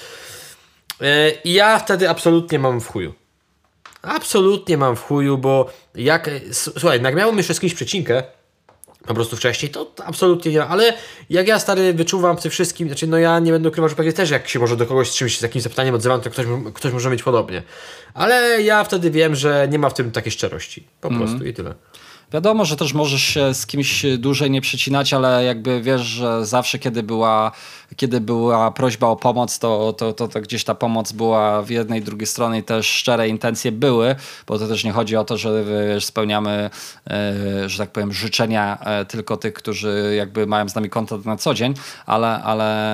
Yy, 1.01 1.07
I 1.45 1.53
ja 1.53 1.79
wtedy 1.79 2.11
absolutnie 2.11 2.59
mam 2.59 2.81
w 2.81 2.89
chuju. 2.89 3.15
Absolutnie 4.03 4.77
mam 4.77 4.97
w 4.97 5.03
chuju, 5.03 5.39
bo 5.39 5.71
jak. 5.95 6.31
Słuchaj, 6.53 7.03
jak 7.03 7.15
miałem 7.15 7.37
jeszcze 7.37 7.55
z 7.55 7.61
kimś 7.61 7.75
przecinkę, 7.75 8.23
po 9.07 9.15
prostu 9.15 9.37
wcześniej, 9.37 9.71
to 9.71 9.93
absolutnie 10.05 10.53
nie. 10.53 10.65
Ale 10.65 10.93
jak 11.31 11.49
ja 11.49 11.59
stary 11.59 11.95
wyczuwam 11.95 12.37
w 12.37 12.43
tym 12.43 12.51
wszystkim, 12.51 12.89
znaczy 12.89 13.07
no 13.07 13.19
ja 13.19 13.39
nie 13.39 13.53
będę 13.53 13.69
ukrywał, 13.69 13.89
że 13.89 13.97
pewnie 13.97 14.13
też 14.13 14.31
jak 14.31 14.49
się 14.49 14.59
może 14.59 14.77
do 14.77 14.87
kogoś 14.87 15.11
z 15.11 15.15
czymś, 15.15 15.39
z 15.39 15.43
jakimś 15.43 15.63
zapytaniem 15.63 15.95
odzywam, 15.95 16.21
to 16.21 16.31
ktoś, 16.31 16.47
ktoś 16.75 16.93
może 16.93 17.11
mieć 17.11 17.23
podobnie. 17.23 17.63
Ale 18.15 18.63
ja 18.63 18.85
wtedy 18.85 19.11
wiem, 19.11 19.35
że 19.35 19.69
nie 19.71 19.79
ma 19.79 19.91
w 19.91 19.95
tym 19.95 20.11
takiej 20.11 20.33
szczerości. 20.33 20.87
Po 21.01 21.09
mm. 21.09 21.21
prostu 21.21 21.47
i 21.47 21.55
tyle. 21.55 21.75
Wiadomo, 22.33 22.65
że 22.65 22.77
też 22.77 22.95
możesz 22.95 23.23
się 23.23 23.55
z 23.55 23.67
kimś 23.67 24.07
dłużej 24.19 24.51
nie 24.51 24.61
przecinać, 24.61 25.15
ale 25.15 25.45
jakby 25.45 25.83
wiesz, 25.83 26.01
że 26.01 26.47
zawsze 26.47 26.79
kiedy 26.79 27.03
była, 27.03 27.53
kiedy 27.97 28.21
była 28.21 28.71
prośba 28.71 29.07
o 29.07 29.17
pomoc, 29.17 29.59
to, 29.59 29.93
to, 29.93 30.13
to, 30.13 30.29
to 30.29 30.41
gdzieś 30.41 30.65
ta 30.65 30.75
pomoc 30.75 31.13
była 31.13 31.63
w 31.63 31.71
jednej 31.71 32.03
drugiej 32.03 32.27
stronie 32.27 32.59
i 32.59 32.63
też 32.63 32.87
szczere 32.87 33.29
intencje 33.29 33.73
były, 33.73 34.17
bo 34.47 34.59
to 34.59 34.69
też 34.69 34.85
nie 34.85 34.93
chodzi 34.93 35.17
o 35.17 35.25
to, 35.25 35.37
że 35.37 35.65
wiesz, 35.65 36.05
spełniamy, 36.05 36.71
e, 37.11 37.69
że 37.69 37.79
tak 37.79 37.91
powiem, 37.91 38.13
życzenia 38.13 38.79
e, 38.81 39.05
tylko 39.05 39.37
tych, 39.37 39.55
którzy 39.55 40.15
jakby 40.17 40.47
mają 40.47 40.69
z 40.69 40.75
nami 40.75 40.91
kontakt 40.91 41.25
na 41.25 41.37
co 41.37 41.55
dzień, 41.55 41.75
ale, 42.07 42.43
ale 42.43 42.91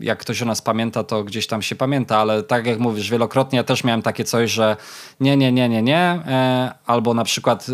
jak 0.00 0.18
ktoś 0.18 0.42
o 0.42 0.44
nas 0.44 0.62
pamięta, 0.62 1.04
to 1.04 1.24
gdzieś 1.24 1.46
tam 1.46 1.62
się 1.62 1.76
pamięta, 1.76 2.18
ale 2.18 2.42
tak 2.42 2.66
jak 2.66 2.78
mówisz, 2.78 3.10
wielokrotnie 3.10 3.56
ja 3.56 3.64
też 3.64 3.84
miałem 3.84 4.02
takie 4.02 4.24
coś, 4.24 4.50
że 4.50 4.76
nie, 5.20 5.36
nie, 5.36 5.52
nie, 5.52 5.68
nie, 5.68 5.82
nie, 5.82 5.98
e, 5.98 6.74
albo 6.86 7.14
na 7.14 7.24
przykład 7.24 7.66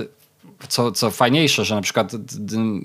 co, 0.68 0.92
co 0.92 1.10
fajniejsze, 1.10 1.64
że 1.64 1.74
na 1.74 1.80
przykład 1.80 2.12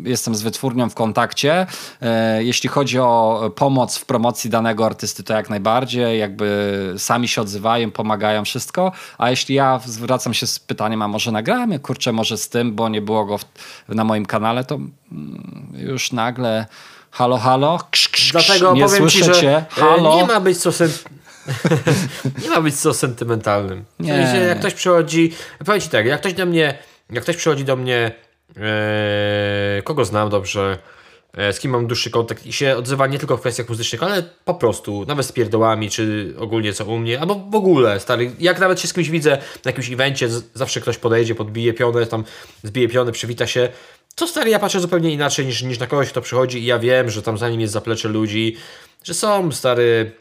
jestem 0.04 0.36
z 0.36 0.42
wytwórnią 0.42 0.90
w 0.90 0.96
kontakcie. 0.96 1.68
E, 2.02 2.44
jeśli 2.44 2.70
chodzi 2.70 3.00
o 3.00 3.52
pomoc 3.56 3.98
w 3.98 4.06
promocji 4.06 4.50
danego 4.50 4.86
artysty, 4.86 5.24
to 5.24 5.34
jak 5.34 5.50
najbardziej, 5.50 6.20
jakby 6.20 6.94
sami 6.98 7.28
się 7.28 7.42
odzywają, 7.42 7.92
pomagają, 7.92 8.46
wszystko. 8.46 8.92
A 9.18 9.30
jeśli 9.30 9.56
ja 9.56 9.80
zwracam 9.86 10.34
się 10.34 10.48
z 10.48 10.60
pytaniem, 10.60 11.02
a 11.02 11.08
może 11.08 11.32
nagramy, 11.32 11.80
kurczę, 11.80 12.12
może 12.12 12.38
z 12.38 12.50
tym, 12.50 12.76
bo 12.76 12.90
nie 12.90 13.02
było 13.02 13.26
go 13.26 13.38
w, 13.38 13.46
na 13.88 14.04
moim 14.04 14.26
kanale, 14.26 14.64
to 14.64 14.76
mm, 14.76 15.74
już 15.74 16.12
nagle 16.12 16.66
halo, 17.12 17.38
halo, 17.38 17.80
ksz, 17.92 18.10
ksz, 18.10 18.32
Dlatego 18.32 18.74
nie 18.74 18.86
powiem 18.86 19.10
ci, 19.10 19.24
że 19.24 19.34
cię. 19.34 19.58
E, 19.58 19.66
halo. 19.70 20.16
nie 20.16 20.26
ma 20.26 20.40
być 20.40 20.58
co 20.58 20.70
nie 22.44 22.50
ma 22.50 22.62
być 22.62 22.76
co 22.76 22.94
sentymentalnym. 22.94 23.86
Nie. 24.00 24.14
W 24.14 24.16
sensie, 24.16 24.38
jak 24.38 24.60
ktoś 24.60 24.74
przychodzi, 24.74 25.34
powiem 25.66 25.82
ci 25.82 25.90
tak, 25.90 26.06
jak 26.06 26.20
ktoś 26.20 26.34
do 26.34 26.46
mnie 26.46 26.78
jak 27.10 27.24
ktoś 27.24 27.38
przychodzi 27.38 27.66
do 27.66 27.76
mnie, 27.76 28.12
e, 28.58 29.82
kogo 29.84 30.06
znam 30.06 30.30
dobrze, 30.30 30.78
e, 31.34 31.54
z 31.54 31.60
kim 31.60 31.72
mam 31.72 31.88
dłuższy 31.88 32.10
kontakt 32.10 32.46
i 32.46 32.54
się 32.54 32.76
odzywa 32.78 33.08
nie 33.08 33.20
tylko 33.20 33.38
w 33.38 33.40
kwestiach 33.40 33.70
muzycznych, 33.70 34.04
ale 34.04 34.24
po 34.46 34.54
prostu, 34.54 35.06
nawet 35.08 35.26
z 35.26 35.32
pierdołami, 35.32 35.90
czy 35.90 36.34
ogólnie 36.40 36.74
co 36.74 36.86
u 36.86 36.98
mnie, 36.98 37.20
albo 37.20 37.36
w 37.36 37.56
ogóle, 37.56 38.00
stary, 38.00 38.32
jak 38.40 38.60
nawet 38.60 38.80
się 38.80 38.88
z 38.88 38.94
kimś 38.94 39.10
widzę 39.10 39.32
na 39.66 39.70
jakimś 39.70 39.92
evencie, 39.92 40.30
zawsze 40.54 40.82
ktoś 40.82 40.98
podejdzie, 40.98 41.36
podbije 41.36 41.74
pionę, 41.74 42.06
tam 42.06 42.24
zbije 42.64 42.88
pionę, 42.88 43.12
przywita 43.12 43.48
się, 43.48 43.70
to 44.16 44.28
stary, 44.28 44.50
ja 44.50 44.60
patrzę 44.60 44.80
zupełnie 44.80 45.12
inaczej 45.12 45.46
niż, 45.46 45.64
niż 45.64 45.80
na 45.80 45.88
kogoś, 45.88 46.10
kto 46.10 46.22
przychodzi 46.22 46.60
i 46.60 46.66
ja 46.66 46.80
wiem, 46.80 47.10
że 47.10 47.22
tam 47.22 47.38
za 47.38 47.50
nim 47.50 47.62
jest 47.62 47.74
zaplecze 47.74 48.10
ludzi, 48.10 48.58
że 49.04 49.14
są, 49.14 49.52
stary, 49.52 50.12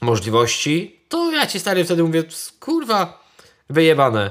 możliwości, 0.00 1.00
to 1.08 1.32
ja 1.32 1.46
ci, 1.46 1.60
stary, 1.60 1.84
wtedy 1.84 2.02
mówię, 2.02 2.24
kurwa, 2.60 3.24
wyjebane. 3.70 4.30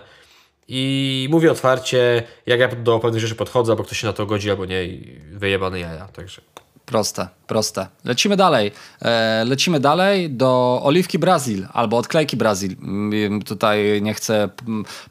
I 0.67 1.27
mówię 1.31 1.51
otwarcie, 1.51 2.23
jak 2.45 2.59
ja 2.59 2.67
do 2.67 2.99
pewnych 2.99 3.21
rzeczy 3.21 3.35
podchodzę, 3.35 3.71
albo 3.71 3.83
ktoś 3.83 3.99
się 3.99 4.07
na 4.07 4.13
to 4.13 4.25
godzi, 4.25 4.49
albo 4.49 4.65
nie, 4.65 4.87
wyjebany 5.31 5.79
jaja, 5.79 6.07
także. 6.07 6.41
Proste, 6.85 7.27
proste. 7.47 7.87
Lecimy 8.03 8.37
dalej. 8.37 8.71
E, 9.01 9.45
lecimy 9.45 9.79
dalej 9.79 10.29
do 10.29 10.81
Oliwki 10.83 11.19
Brazil 11.19 11.67
albo 11.73 11.97
odklejki 11.97 12.37
Brazil. 12.37 12.75
Mm, 12.81 13.41
tutaj 13.41 14.01
nie 14.01 14.13
chcę 14.13 14.49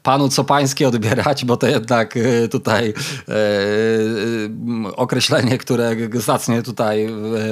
panu 0.03 0.29
co 0.29 0.43
pańskie 0.43 0.87
odbierać, 0.87 1.45
bo 1.45 1.57
to 1.57 1.67
jednak 1.67 2.17
e, 2.17 2.47
tutaj 2.47 2.93
e, 3.29 3.33
określenie, 4.95 5.57
które 5.57 5.95
zacnie 6.13 6.63
tutaj 6.63 7.07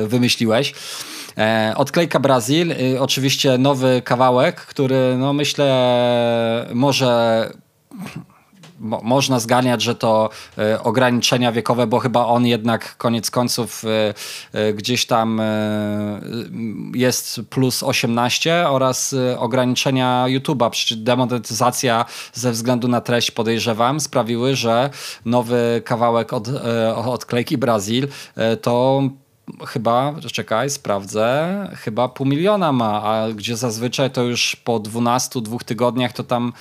wymyśliłeś. 0.08 0.74
Odklejka 1.76 2.20
Brazil, 2.20 2.74
oczywiście 3.00 3.58
nowy 3.58 4.02
kawałek, 4.02 4.56
który 4.56 5.18
no 5.18 5.34
myślę 5.34 6.68
może 6.74 7.50
mo 8.84 9.02
można 9.04 9.40
zganiać, 9.40 9.82
że 9.82 9.96
to 9.96 10.30
e, 10.58 10.84
ograniczenia 10.84 11.52
wiekowe, 11.52 11.88
bo 11.88 12.00
chyba 12.00 12.26
on 12.26 12.46
jednak 12.46 12.98
koniec 12.98 13.32
końców 13.32 13.84
e, 13.86 14.14
e, 14.60 14.74
gdzieś 14.74 15.06
tam 15.06 15.42
jest 16.96 17.42
plus 17.50 17.84
18 17.84 18.70
oraz 18.70 19.16
ograniczenia 19.38 20.26
YouTube'a, 20.28 20.70
przecież 20.70 20.98
demonetyzacja 20.98 22.06
ze 22.34 22.52
względu 22.52 22.88
na 22.88 23.02
treść 23.02 23.32
podejrzewam 23.32 24.00
sprawiły, 24.00 24.56
że 24.56 24.90
nowy 25.26 25.82
kawałek 25.86 26.34
od, 26.34 26.48
odklejki 27.06 27.58
Brazil 27.58 28.08
to 28.62 29.02
chyba, 29.68 30.16
czekaj, 30.32 30.70
sprawdzę, 30.70 31.70
chyba 31.76 32.10
pół 32.10 32.28
miliona 32.28 32.72
ma, 32.72 33.04
a 33.04 33.32
gdzie 33.32 33.58
zazwyczaj 33.58 34.12
to 34.12 34.24
już 34.24 34.56
po 34.56 34.80
12 34.80 35.42
dwóch 35.42 35.64
tygodniach 35.64 36.14
to 36.14 36.24
tam 36.24 36.54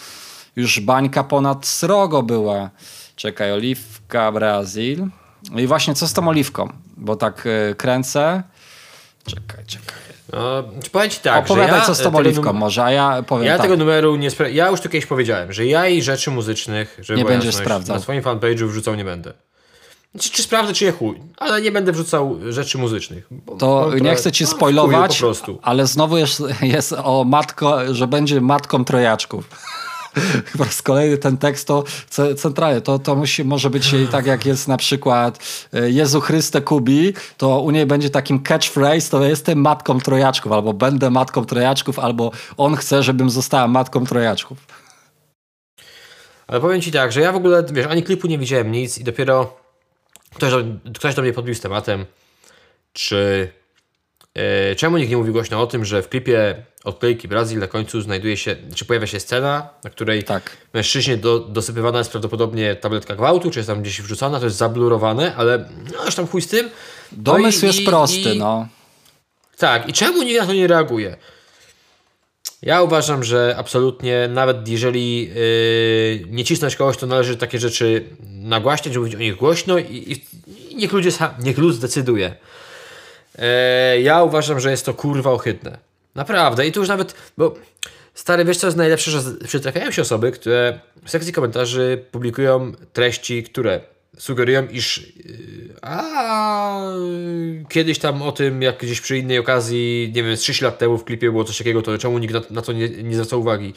już 0.56 0.80
bańka 0.80 1.24
ponad 1.24 1.66
srogo 1.66 2.22
była. 2.22 2.70
Czekaj, 3.16 3.52
oliwka 3.52 4.32
Brazil. 4.32 5.06
No 5.50 5.60
I 5.60 5.66
właśnie 5.66 5.94
co 5.94 6.08
z 6.08 6.12
tą 6.12 6.28
oliwką? 6.28 6.72
Bo 6.96 7.16
tak 7.16 7.46
y, 7.46 7.74
kręcę. 7.74 8.42
Czekaj, 9.26 9.64
czekaj. 9.66 10.02
No, 10.32 10.62
powiem 10.92 11.10
ci 11.10 11.20
tak, 11.20 11.44
Opowiadaj 11.44 11.80
ja 11.80 11.86
co 11.86 11.94
z 11.94 12.02
tą 12.02 12.16
oliwką 12.16 12.52
może, 12.52 12.84
a 12.84 12.90
ja 12.92 13.22
powiem 13.22 13.46
Ja 13.46 13.52
tak. 13.52 13.62
tego 13.62 13.76
numeru 13.76 14.16
nie 14.16 14.30
spra- 14.30 14.52
Ja 14.52 14.68
już 14.68 14.80
tu 14.80 14.88
kiedyś 14.88 15.06
powiedziałem, 15.06 15.52
że 15.52 15.66
ja 15.66 15.88
i 15.88 16.02
rzeczy 16.02 16.30
muzycznych, 16.30 16.98
żeby 17.02 17.18
Nie 17.18 17.24
będziesz 17.24 17.46
jasność, 17.46 17.64
sprawdzał. 17.64 17.96
Na 17.96 18.02
swoim 18.02 18.22
fanpage'u 18.22 18.66
wrzucał 18.66 18.94
nie 18.94 19.04
będę. 19.04 19.32
Czy, 20.20 20.30
czy 20.30 20.42
sprawdzę, 20.42 20.72
czy 20.72 20.84
je 20.84 20.92
chuj, 20.92 21.20
ale 21.36 21.62
nie 21.62 21.72
będę 21.72 21.92
wrzucał 21.92 22.38
rzeczy 22.48 22.78
muzycznych. 22.78 23.28
To 23.58 23.86
Mam 23.90 23.98
nie 23.98 24.14
chcę 24.14 24.32
ci 24.32 24.44
no, 24.44 24.50
spoilować, 24.50 25.22
ale 25.62 25.86
znowu 25.86 26.18
jest, 26.18 26.42
jest 26.62 26.92
o 26.92 27.24
matko, 27.24 27.94
że 27.94 28.06
będzie 28.06 28.40
matką 28.40 28.84
trojaczków. 28.84 29.48
Po 30.58 30.64
raz 30.64 30.82
kolejny 30.82 31.18
ten 31.18 31.38
tekst 31.38 31.66
to 31.66 31.84
ce- 32.10 32.34
centralnie, 32.34 32.80
to, 32.80 32.98
to 32.98 33.16
musi, 33.16 33.44
może 33.44 33.70
być 33.70 33.92
jej 33.92 34.08
tak 34.08 34.26
jak 34.26 34.46
jest 34.46 34.68
na 34.68 34.76
przykład 34.76 35.38
e, 35.72 35.90
Jezu 35.90 36.20
Chryste 36.20 36.60
Kubi, 36.60 37.12
to 37.36 37.60
u 37.60 37.70
niej 37.70 37.86
będzie 37.86 38.10
takim 38.10 38.42
catchphrase, 38.42 39.10
to 39.10 39.24
jestem 39.24 39.58
matką 39.58 40.00
trojaczków, 40.00 40.52
albo 40.52 40.72
będę 40.72 41.10
matką 41.10 41.44
trojaczków, 41.44 41.98
albo 41.98 42.30
on 42.56 42.76
chce, 42.76 43.02
żebym 43.02 43.30
została 43.30 43.68
matką 43.68 44.06
trojaczków. 44.06 44.58
Ale 46.46 46.60
powiem 46.60 46.80
ci 46.80 46.92
tak, 46.92 47.12
że 47.12 47.20
ja 47.20 47.32
w 47.32 47.36
ogóle, 47.36 47.64
wiesz, 47.72 47.86
ani 47.86 48.02
klipu 48.02 48.26
nie 48.26 48.38
widziałem 48.38 48.72
nic 48.72 48.98
i 48.98 49.04
dopiero 49.04 49.56
ktoś 50.34 50.50
do, 50.50 50.64
ktoś 50.94 51.14
do 51.14 51.22
mnie 51.22 51.32
podbił 51.32 51.54
z 51.54 51.60
tematem, 51.60 52.06
czy 52.92 53.52
czemu 54.76 54.96
nikt 54.98 55.10
nie 55.10 55.16
mówi 55.16 55.32
głośno 55.32 55.60
o 55.62 55.66
tym, 55.66 55.84
że 55.84 56.02
w 56.02 56.08
klipie 56.08 56.64
odklejki 56.84 57.28
Brazil 57.28 57.58
na 57.58 57.66
końcu 57.68 58.00
znajduje 58.00 58.36
się, 58.36 58.56
czy 58.74 58.84
pojawia 58.84 59.06
się 59.06 59.20
scena, 59.20 59.68
na 59.84 59.90
której 59.90 60.24
Tak. 60.24 60.56
mężczyźnie 60.74 61.16
do, 61.16 61.38
dosypywana 61.38 61.98
jest 61.98 62.10
prawdopodobnie 62.10 62.74
tabletka 62.76 63.16
gwałtu, 63.16 63.50
czy 63.50 63.58
jest 63.58 63.66
tam 63.68 63.82
gdzieś 63.82 64.02
wrzucona, 64.02 64.38
to 64.38 64.44
jest 64.44 64.56
zablurowane, 64.56 65.34
ale 65.36 65.68
no, 65.94 65.98
aż 66.06 66.14
tam 66.14 66.26
chuj 66.26 66.42
z 66.42 66.48
tym. 66.48 66.66
No 67.12 67.18
Domysł 67.22 67.64
i- 67.64 67.66
jest 67.66 67.80
i- 67.80 67.84
prosty, 67.84 68.34
i- 68.34 68.38
no. 68.38 68.68
Tak, 69.58 69.88
i 69.88 69.92
czemu 69.92 70.22
nikt 70.22 70.40
na 70.40 70.46
to 70.46 70.52
nie 70.52 70.66
reaguje? 70.66 71.16
Ja 72.62 72.82
uważam, 72.82 73.24
że 73.24 73.54
absolutnie, 73.58 74.28
nawet 74.30 74.68
jeżeli 74.68 75.28
yy, 75.28 75.34
nie 76.28 76.44
cisnąć 76.44 76.76
kogoś, 76.76 76.96
to 76.96 77.06
należy 77.06 77.36
takie 77.36 77.58
rzeczy 77.58 78.04
nagłaśniać, 78.22 78.96
mówić 78.96 79.14
o 79.14 79.18
nich 79.18 79.36
głośno 79.36 79.78
i 79.78 80.22
niech 80.74 80.92
ludzie 80.92 81.12
sam, 81.12 81.30
niech 81.42 81.58
lud 81.58 81.74
zdecyduje. 81.74 82.34
E, 83.38 84.00
ja 84.00 84.22
uważam, 84.22 84.60
że 84.60 84.70
jest 84.70 84.86
to 84.86 84.94
kurwa 84.94 85.30
ohydne. 85.30 85.78
Naprawdę. 86.14 86.66
I 86.66 86.72
tu 86.72 86.80
już 86.80 86.88
nawet, 86.88 87.14
bo 87.38 87.54
stary, 88.14 88.44
wiesz 88.44 88.56
co 88.56 88.66
jest 88.66 88.76
najlepsze, 88.76 89.10
że 89.10 89.20
przytrafiają 89.46 89.90
się 89.90 90.02
osoby, 90.02 90.32
które 90.32 90.80
w 91.04 91.10
sekcji 91.10 91.32
komentarzy 91.32 92.04
publikują 92.10 92.72
treści, 92.92 93.42
które 93.42 93.80
sugerują, 94.18 94.68
iż 94.68 95.12
yy, 95.16 95.74
a 95.82 96.82
kiedyś 97.68 97.98
tam 97.98 98.22
o 98.22 98.32
tym, 98.32 98.62
jak 98.62 98.78
gdzieś 98.78 99.00
przy 99.00 99.18
innej 99.18 99.38
okazji, 99.38 100.12
nie 100.14 100.22
wiem, 100.22 100.36
z 100.36 100.40
30 100.40 100.64
lat 100.64 100.78
temu 100.78 100.98
w 100.98 101.04
klipie 101.04 101.30
było 101.30 101.44
coś 101.44 101.58
takiego, 101.58 101.82
to 101.82 101.98
czemu 101.98 102.18
nikt 102.18 102.50
na, 102.50 102.62
to 102.62 102.72
nie, 102.72 102.88
nie 102.88 103.14
zwracał 103.14 103.40
uwagi? 103.40 103.74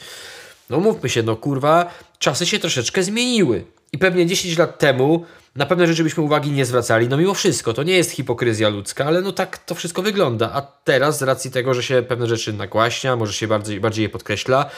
No 0.70 0.80
mówmy 0.80 1.08
się, 1.08 1.22
no 1.22 1.36
kurwa, 1.36 1.94
czasy 2.18 2.46
się 2.46 2.58
troszeczkę 2.58 3.02
zmieniły. 3.02 3.64
I 3.92 3.98
pewnie 3.98 4.26
10 4.26 4.58
lat 4.58 4.78
temu 4.78 5.24
na 5.56 5.66
pewne 5.66 5.86
rzeczy 5.86 6.02
byśmy 6.02 6.22
uwagi 6.22 6.50
nie 6.50 6.64
zwracali. 6.64 7.08
No 7.08 7.16
mimo 7.16 7.34
wszystko, 7.34 7.72
to 7.72 7.82
nie 7.82 7.96
jest 7.96 8.10
hipokryzja 8.10 8.68
ludzka, 8.68 9.04
ale 9.04 9.20
no 9.20 9.32
tak 9.32 9.58
to 9.58 9.74
wszystko 9.74 10.02
wygląda. 10.02 10.50
A 10.52 10.62
teraz 10.62 11.18
z 11.18 11.22
racji 11.22 11.50
tego, 11.50 11.74
że 11.74 11.82
się 11.82 12.02
pewne 12.08 12.26
rzeczy 12.26 12.52
nagłaśnia, 12.52 13.16
może 13.16 13.32
się 13.32 13.48
bardziej, 13.48 13.80
bardziej 13.80 14.02
je 14.02 14.08
podkreśla, 14.08 14.70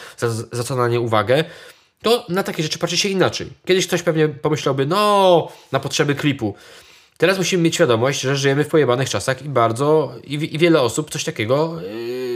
co 0.65 0.77
na 0.77 0.89
nie 0.89 1.01
uwagę, 1.01 1.45
to 2.03 2.27
na 2.29 2.43
takie 2.43 2.63
rzeczy 2.63 2.79
patrzy 2.79 2.97
się 2.97 3.09
inaczej. 3.09 3.51
Kiedyś 3.67 3.87
ktoś 3.87 4.03
pewnie 4.03 4.29
pomyślałby, 4.29 4.87
no, 4.87 5.49
na 5.73 5.81
potrzeby 5.81 6.15
klipu. 6.15 6.55
Teraz 7.17 7.39
musimy 7.39 7.63
mieć 7.63 7.75
świadomość, 7.75 8.21
że 8.21 8.37
żyjemy 8.37 8.65
w 8.65 8.69
pojebanych 8.69 9.11
czasach 9.11 9.43
i 9.43 9.49
bardzo, 9.49 10.13
i, 10.25 10.35
i 10.35 10.59
wiele 10.59 10.81
osób 10.81 11.11
coś 11.11 11.25
takiego 11.25 11.81
yy, 11.81 12.28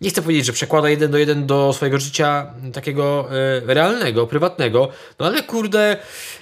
nie 0.00 0.10
chcę 0.10 0.22
powiedzieć, 0.22 0.46
że 0.46 0.52
przekłada 0.52 0.88
jeden 0.88 1.10
do 1.10 1.18
jeden 1.18 1.46
do 1.46 1.72
swojego 1.72 1.98
życia 1.98 2.54
takiego 2.72 3.28
e, 3.66 3.74
realnego, 3.74 4.26
prywatnego, 4.26 4.88
no 5.18 5.26
ale 5.26 5.42
kurde, 5.42 5.96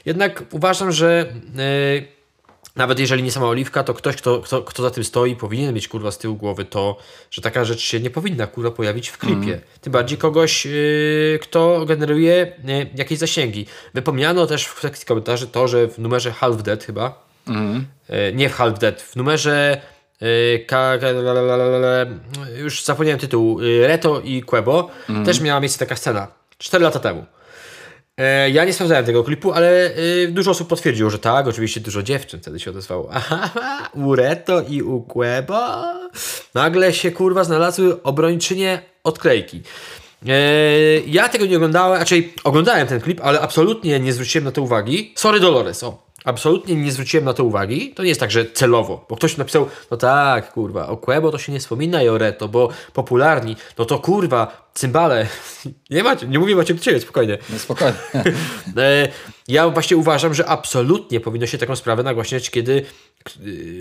jednak 0.07 0.43
uważam, 0.51 0.93
że 0.93 1.27
e, 1.59 2.23
nawet 2.77 2.99
jeżeli 2.99 3.23
nie 3.23 3.33
sama 3.33 3.47
Oliwka, 3.47 3.85
to 3.85 3.95
ktoś, 3.95 4.17
kto, 4.17 4.41
kto, 4.41 4.62
kto 4.62 4.83
za 4.83 4.91
tym 4.91 5.05
stoi, 5.05 5.37
powinien 5.37 5.75
mieć 5.75 5.88
kurwa 5.88 6.11
z 6.11 6.19
tyłu 6.19 6.37
głowy 6.37 6.65
to, 6.65 6.97
że 7.31 7.43
taka 7.43 7.65
rzecz 7.65 7.81
się 7.81 8.01
nie 8.01 8.11
powinna 8.11 8.47
kurwa 8.47 8.71
pojawić 8.71 9.09
w 9.09 9.19
klipie. 9.19 9.61
Tym 9.81 9.93
bardziej 9.93 10.19
kogoś, 10.19 10.67
e, 10.67 10.71
kto 11.41 11.87
generuje 11.87 12.53
jakieś 12.95 13.19
zasięgi. 13.19 13.67
Wypomniano 13.95 14.47
też 14.47 14.67
w 14.67 14.81
sekcji 14.81 15.07
komentarzy 15.07 15.47
to, 15.47 15.69
że 15.69 15.88
w 15.88 15.99
numerze 15.99 16.33
Half 16.33 16.62
Dead 16.62 16.85
chyba, 16.85 17.25
e, 18.09 18.33
nie 18.33 18.49
w 18.49 18.53
Half 18.55 18.79
Dead, 18.79 19.03
w 19.03 19.17
numerze 19.17 19.81
la, 20.23 22.07
już 22.57 22.85
zapomniałem 22.85 23.21
tytuł, 23.21 23.61
e, 23.61 23.87
Reto 23.87 24.21
i 24.21 24.43
Quebo, 24.43 24.91
też 25.25 25.41
miała 25.41 25.61
miejsce 25.61 25.79
taka 25.79 25.97
scena, 25.97 26.27
4 26.59 26.85
lata 26.85 26.99
temu. 26.99 27.25
E, 28.19 28.51
Ja 28.51 28.65
nie 28.65 28.73
sprawdzałem 28.73 29.05
tego 29.05 29.25
klipu, 29.25 29.53
ale 29.53 29.97
y, 29.99 30.29
dużo 30.31 30.51
osób 30.51 30.69
potwierdziło, 30.69 31.11
że 31.11 31.19
tak. 31.19 31.47
Oczywiście 31.47 31.81
dużo 31.81 32.03
dziewczyn 32.03 32.41
wtedy 32.41 32.61
się 32.61 32.71
odezwało. 32.71 33.09
Aha, 33.13 33.51
u 33.95 34.17
Reto 34.17 34.63
i 34.69 34.83
u 34.83 35.03
Quebo 35.03 35.85
nagle 36.55 36.93
się 36.93 37.11
kurwa 37.11 37.45
znalazły 37.45 38.03
obrończynie 38.03 38.83
odklejki. 39.05 39.63
E, 40.29 40.33
ja 41.07 41.29
tego 41.29 41.47
nie 41.47 41.57
oglądałem, 41.57 41.99
raczej 41.99 42.35
oglądałem 42.45 42.87
ten 42.87 43.01
klip, 43.01 43.21
ale 43.25 43.41
absolutnie 43.41 44.01
nie 44.01 44.13
zwróciłem 44.13 44.45
na 44.45 44.53
to 44.53 44.63
uwagi. 44.63 45.13
Sorry 45.17 45.41
Dolores, 45.41 45.83
o. 45.85 46.12
Absolutnie 46.25 46.75
nie 46.75 46.93
zwróciłem 46.93 47.25
na 47.25 47.33
to 47.33 47.45
uwagi. 47.45 47.93
To 47.95 48.03
nie 48.03 48.09
jest 48.09 48.21
tak, 48.21 48.31
że 48.31 48.51
celowo, 48.51 49.07
bo 49.09 49.17
ktoś 49.17 49.37
napisał, 49.37 49.69
no 49.91 49.97
tak, 49.97 50.53
kurwa, 50.53 50.89
o 50.89 50.97
Quebo 50.97 51.31
to 51.31 51.39
się 51.39 51.53
nie 51.53 51.61
wspomina 51.61 52.03
i 52.03 52.09
o 52.09 52.19
Reto, 52.19 52.49
bo 52.49 52.69
popularni, 52.93 53.57
no 53.79 53.85
to 53.85 53.99
kurwa, 53.99 54.71
cymbale. 54.75 55.27
Nie 55.91 56.03
macie, 56.03 56.27
nie 56.27 56.39
mówię 56.39 56.57
macie 56.57 56.75
do 56.75 56.81
ciebie, 56.81 57.01
spokojnie. 57.01 57.39
No 57.51 57.59
spokojnie. 57.59 57.95
E, 58.77 59.09
Ja 59.49 59.69
właśnie 59.69 59.97
uważam, 59.97 60.35
że 60.35 60.47
absolutnie 60.47 61.21
powinno 61.21 61.47
się 61.47 61.59
taką 61.59 61.77
sprawę 61.77 62.03
nagłaśniać, 62.03 62.51
kiedy 62.51 62.85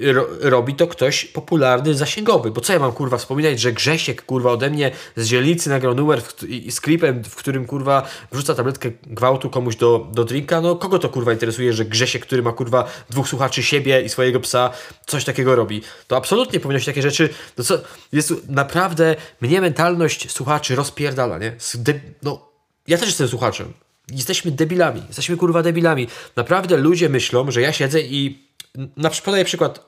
ro, 0.02 0.28
robi 0.42 0.76
to 0.76 0.88
ktoś 0.88 1.26
popularny, 1.26 1.96
zasięgowy. 1.96 2.52
Bo 2.52 2.62
co 2.62 2.74
ja 2.74 2.80
mam 2.80 2.92
kurwa 2.92 3.18
wspominać, 3.18 3.60
że 3.60 3.74
Grzesiek 3.74 4.26
kurwa 4.26 4.52
ode 4.52 4.70
mnie 4.70 4.92
z 5.16 5.28
dzielnicy 5.28 5.70
nagrał 5.70 5.96
numer 5.96 6.22
w, 6.22 6.44
i, 6.44 6.72
z 6.72 6.82
klipem, 6.82 7.24
w 7.24 7.36
którym 7.36 7.66
kurwa 7.66 8.08
wrzuca 8.32 8.56
tabletkę 8.56 8.92
gwałtu 9.04 9.50
komuś 9.50 9.76
do, 9.76 10.08
do 10.14 10.24
drinka. 10.24 10.62
No 10.62 10.76
kogo 10.76 11.00
to 11.00 11.10
kurwa 11.10 11.34
interesuje, 11.34 11.74
że 11.74 11.86
Grzesiek, 11.86 12.26
który 12.26 12.42
ma 12.42 12.52
kurwa 12.52 12.88
dwóch 13.10 13.28
słuchaczy 13.28 13.64
siebie 13.64 14.02
i 14.02 14.10
swojego 14.10 14.40
psa, 14.40 14.70
coś 15.06 15.24
takiego 15.24 15.56
robi. 15.56 15.82
To 16.08 16.18
absolutnie 16.18 16.60
powinno 16.60 16.80
się 16.80 16.86
takie 16.86 17.02
rzeczy. 17.02 17.30
No 17.58 17.64
co, 17.64 17.78
jest 18.12 18.50
naprawdę 18.50 19.16
mnie 19.42 19.62
mentalność 19.62 20.32
słuchaczy 20.32 20.76
rozpierdala, 20.76 21.38
nie? 21.38 21.56
De, 21.76 21.94
no, 22.24 22.50
ja 22.88 22.98
też 22.98 23.08
jestem 23.08 23.28
słuchaczem. 23.28 23.74
Jesteśmy 24.12 24.52
debilami. 24.52 25.02
Jesteśmy 25.08 25.38
kurwa 25.38 25.64
debilami. 25.64 26.08
Naprawdę 26.36 26.78
ludzie 26.78 27.10
myślą, 27.10 27.52
że 27.52 27.62
ja 27.62 27.74
siedzę 27.74 28.02
i. 28.02 28.51
Na 28.76 29.10
przykład 29.10 29.26
podaję 29.26 29.46
przykład. 29.46 29.86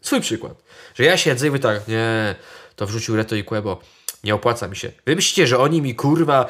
Swój 0.00 0.20
przykład. 0.20 0.62
Że 0.94 1.04
ja 1.04 1.16
siedzę 1.16 1.46
i 1.46 1.50
mówię 1.50 1.60
tak, 1.60 1.88
nie, 1.88 2.34
to 2.76 2.86
wrzucił 2.86 3.16
Reto 3.16 3.36
i 3.36 3.44
Quebo. 3.44 3.80
Nie 4.24 4.34
opłaca 4.34 4.68
mi 4.68 4.76
się. 4.76 4.92
Wy 5.06 5.16
myślicie, 5.16 5.46
że 5.46 5.58
oni 5.58 5.82
mi 5.82 5.94
kurwa 5.94 6.46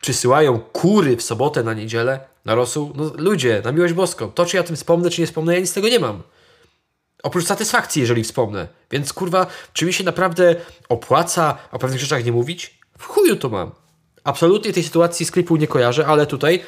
przysyłają 0.00 0.60
kury 0.60 1.16
w 1.16 1.22
sobotę 1.22 1.62
na 1.62 1.74
niedzielę 1.74 2.20
na 2.44 2.54
rosół? 2.54 2.92
No 2.94 3.12
ludzie, 3.16 3.62
na 3.64 3.72
miłość 3.72 3.94
boską. 3.94 4.30
To 4.32 4.46
czy 4.46 4.56
ja 4.56 4.60
o 4.62 4.64
tym 4.64 4.76
wspomnę, 4.76 5.10
czy 5.10 5.20
nie 5.20 5.26
wspomnę, 5.26 5.54
ja 5.54 5.60
nic 5.60 5.70
z 5.70 5.72
tego 5.72 5.88
nie 5.88 5.98
mam. 5.98 6.22
Oprócz 7.22 7.46
satysfakcji, 7.46 8.00
jeżeli 8.00 8.24
wspomnę. 8.24 8.68
Więc 8.90 9.12
kurwa, 9.12 9.46
czy 9.72 9.86
mi 9.86 9.92
się 9.92 10.04
naprawdę 10.04 10.56
opłaca 10.88 11.58
o 11.72 11.78
pewnych 11.78 12.00
rzeczach 12.00 12.24
nie 12.24 12.32
mówić? 12.32 12.78
W 12.98 13.04
chuju 13.04 13.36
to 13.36 13.48
mam. 13.48 13.70
Absolutnie 14.24 14.72
tej 14.72 14.82
sytuacji 14.82 15.26
z 15.26 15.30
klipu 15.30 15.56
nie 15.56 15.66
kojarzę, 15.66 16.06
ale 16.06 16.26
tutaj 16.26 16.62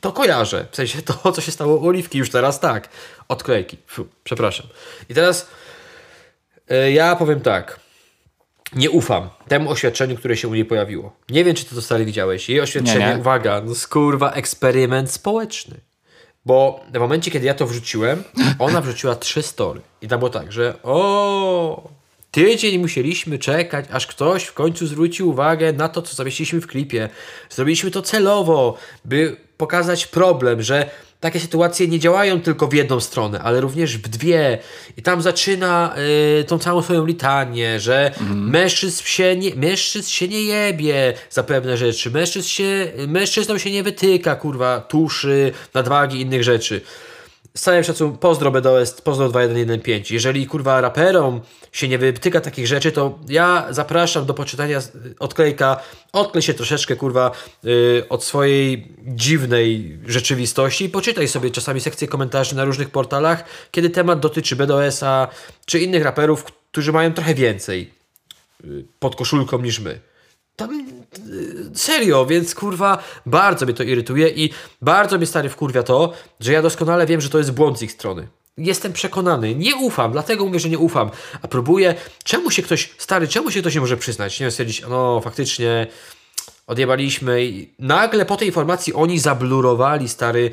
to 0.00 0.12
kojarzę. 0.12 0.66
W 0.70 0.76
sensie 0.76 1.02
to, 1.02 1.32
co 1.32 1.40
się 1.40 1.52
stało 1.52 1.76
u 1.76 1.86
Oliwki 1.86 2.18
już 2.18 2.30
teraz 2.30 2.60
tak. 2.60 2.88
Odklejki. 3.28 3.78
Fuh, 3.86 4.06
przepraszam. 4.24 4.66
I 5.08 5.14
teraz 5.14 5.48
yy, 6.70 6.92
ja 6.92 7.16
powiem 7.16 7.40
tak. 7.40 7.80
Nie 8.74 8.90
ufam 8.90 9.30
temu 9.48 9.70
oświadczeniu, 9.70 10.16
które 10.16 10.36
się 10.36 10.48
u 10.48 10.54
niej 10.54 10.64
pojawiło. 10.64 11.16
Nie 11.28 11.44
wiem, 11.44 11.54
czy 11.54 11.64
ty 11.64 11.74
to 11.74 11.82
stary 11.82 12.04
widziałeś. 12.04 12.48
Jej 12.48 12.60
oświadczenie, 12.60 13.06
nie, 13.06 13.14
nie. 13.14 13.20
uwaga, 13.20 13.62
no 13.64 13.74
skurwa, 13.74 14.32
eksperyment 14.32 15.10
społeczny. 15.10 15.80
Bo 16.46 16.84
w 16.94 16.98
momencie, 16.98 17.30
kiedy 17.30 17.46
ja 17.46 17.54
to 17.54 17.66
wrzuciłem, 17.66 18.24
ona 18.58 18.80
wrzuciła 18.80 19.16
trzy 19.16 19.42
story. 19.42 19.80
I 20.02 20.08
tam 20.08 20.18
było 20.18 20.30
tak, 20.30 20.52
że 20.52 20.82
o, 20.82 21.90
tydzień 22.30 22.78
musieliśmy 22.78 23.38
czekać, 23.38 23.84
aż 23.92 24.06
ktoś 24.06 24.44
w 24.44 24.52
końcu 24.52 24.86
zwrócił 24.86 25.28
uwagę 25.28 25.72
na 25.72 25.88
to, 25.88 26.02
co 26.02 26.16
zamieściliśmy 26.16 26.60
w 26.60 26.66
klipie. 26.66 27.08
Zrobiliśmy 27.50 27.90
to 27.90 28.02
celowo, 28.02 28.76
by 29.04 29.36
pokazać 29.62 30.06
problem, 30.06 30.62
że 30.62 30.90
takie 31.20 31.40
sytuacje 31.40 31.88
nie 31.88 31.98
działają 31.98 32.40
tylko 32.40 32.68
w 32.68 32.72
jedną 32.72 33.00
stronę, 33.00 33.40
ale 33.40 33.60
również 33.60 33.98
w 33.98 34.08
dwie. 34.08 34.58
I 34.96 35.02
tam 35.02 35.22
zaczyna 35.22 35.94
y, 36.40 36.44
tą 36.44 36.58
całą 36.58 36.82
swoją 36.82 37.06
litanię, 37.06 37.80
że 37.80 38.06
mhm. 38.06 38.50
mężczyzn, 38.50 39.04
się 39.04 39.36
nie, 39.36 39.54
mężczyzn 39.54 40.08
się 40.10 40.28
nie 40.28 40.42
jebie 40.42 41.14
za 41.30 41.42
pewne 41.42 41.76
rzeczy, 41.76 42.10
mężczyzn 42.10 42.48
się, 42.48 42.92
mężczyznom 43.08 43.58
się 43.58 43.70
nie 43.70 43.82
wytyka, 43.82 44.36
kurwa, 44.36 44.80
tuszy, 44.80 45.52
nadwagi, 45.74 46.20
innych 46.20 46.42
rzeczy 46.44 46.80
z 47.54 47.62
całym 47.62 47.84
szacunkiem, 47.84 48.18
pozdro 48.18 48.50
BDOS, 48.50 49.00
pozdro 49.00 49.28
2115. 49.28 50.14
Jeżeli 50.14 50.46
kurwa 50.46 50.80
raperom 50.80 51.40
się 51.72 51.88
nie 51.88 51.98
wytyka 51.98 52.40
takich 52.40 52.66
rzeczy, 52.66 52.92
to 52.92 53.18
ja 53.28 53.66
zapraszam 53.70 54.26
do 54.26 54.34
poczytania 54.34 54.80
odklejka, 55.18 55.80
odklej 56.12 56.42
się 56.42 56.54
troszeczkę 56.54 56.96
kurwa 56.96 57.30
yy, 57.62 58.04
od 58.08 58.24
swojej 58.24 58.88
dziwnej 59.06 59.98
rzeczywistości 60.06 60.84
i 60.84 60.88
poczytaj 60.88 61.28
sobie 61.28 61.50
czasami 61.50 61.80
sekcje 61.80 62.08
komentarzy 62.08 62.56
na 62.56 62.64
różnych 62.64 62.90
portalach, 62.90 63.44
kiedy 63.70 63.90
temat 63.90 64.20
dotyczy 64.20 64.56
BDOS-a 64.56 65.28
czy 65.66 65.78
innych 65.80 66.04
raperów, 66.04 66.44
którzy 66.44 66.92
mają 66.92 67.12
trochę 67.12 67.34
więcej 67.34 67.90
yy, 68.64 68.84
pod 68.98 69.16
koszulką 69.16 69.58
niż 69.58 69.80
my. 69.80 70.00
Tam 70.56 70.80
y, 70.80 71.01
serio, 71.74 72.26
więc 72.26 72.54
kurwa 72.54 72.98
bardzo 73.26 73.66
mnie 73.66 73.74
to 73.74 73.82
irytuje 73.82 74.28
i 74.28 74.50
bardzo 74.82 75.18
mnie 75.18 75.26
stary 75.26 75.48
wkurwia 75.48 75.82
to, 75.82 76.12
że 76.40 76.52
ja 76.52 76.62
doskonale 76.62 77.06
wiem, 77.06 77.20
że 77.20 77.28
to 77.28 77.38
jest 77.38 77.52
błąd 77.52 77.78
z 77.78 77.82
ich 77.82 77.92
strony. 77.92 78.28
Jestem 78.58 78.92
przekonany, 78.92 79.54
nie 79.54 79.76
ufam, 79.76 80.12
dlatego 80.12 80.46
mówię, 80.46 80.60
że 80.60 80.68
nie 80.68 80.78
ufam, 80.78 81.10
a 81.42 81.48
próbuję, 81.48 81.94
czemu 82.24 82.50
się 82.50 82.62
ktoś, 82.62 82.94
stary, 82.98 83.28
czemu 83.28 83.50
się 83.50 83.60
ktoś 83.60 83.74
nie 83.74 83.80
może 83.80 83.96
przyznać, 83.96 84.40
nie 84.40 84.44
wiem, 84.44 84.50
stwierdzić, 84.50 84.82
no 84.88 85.20
faktycznie 85.20 85.86
odjebaliśmy 86.66 87.44
i 87.44 87.74
nagle 87.78 88.24
po 88.24 88.36
tej 88.36 88.48
informacji 88.48 88.94
oni 88.94 89.18
zablurowali, 89.18 90.08
stary, 90.08 90.50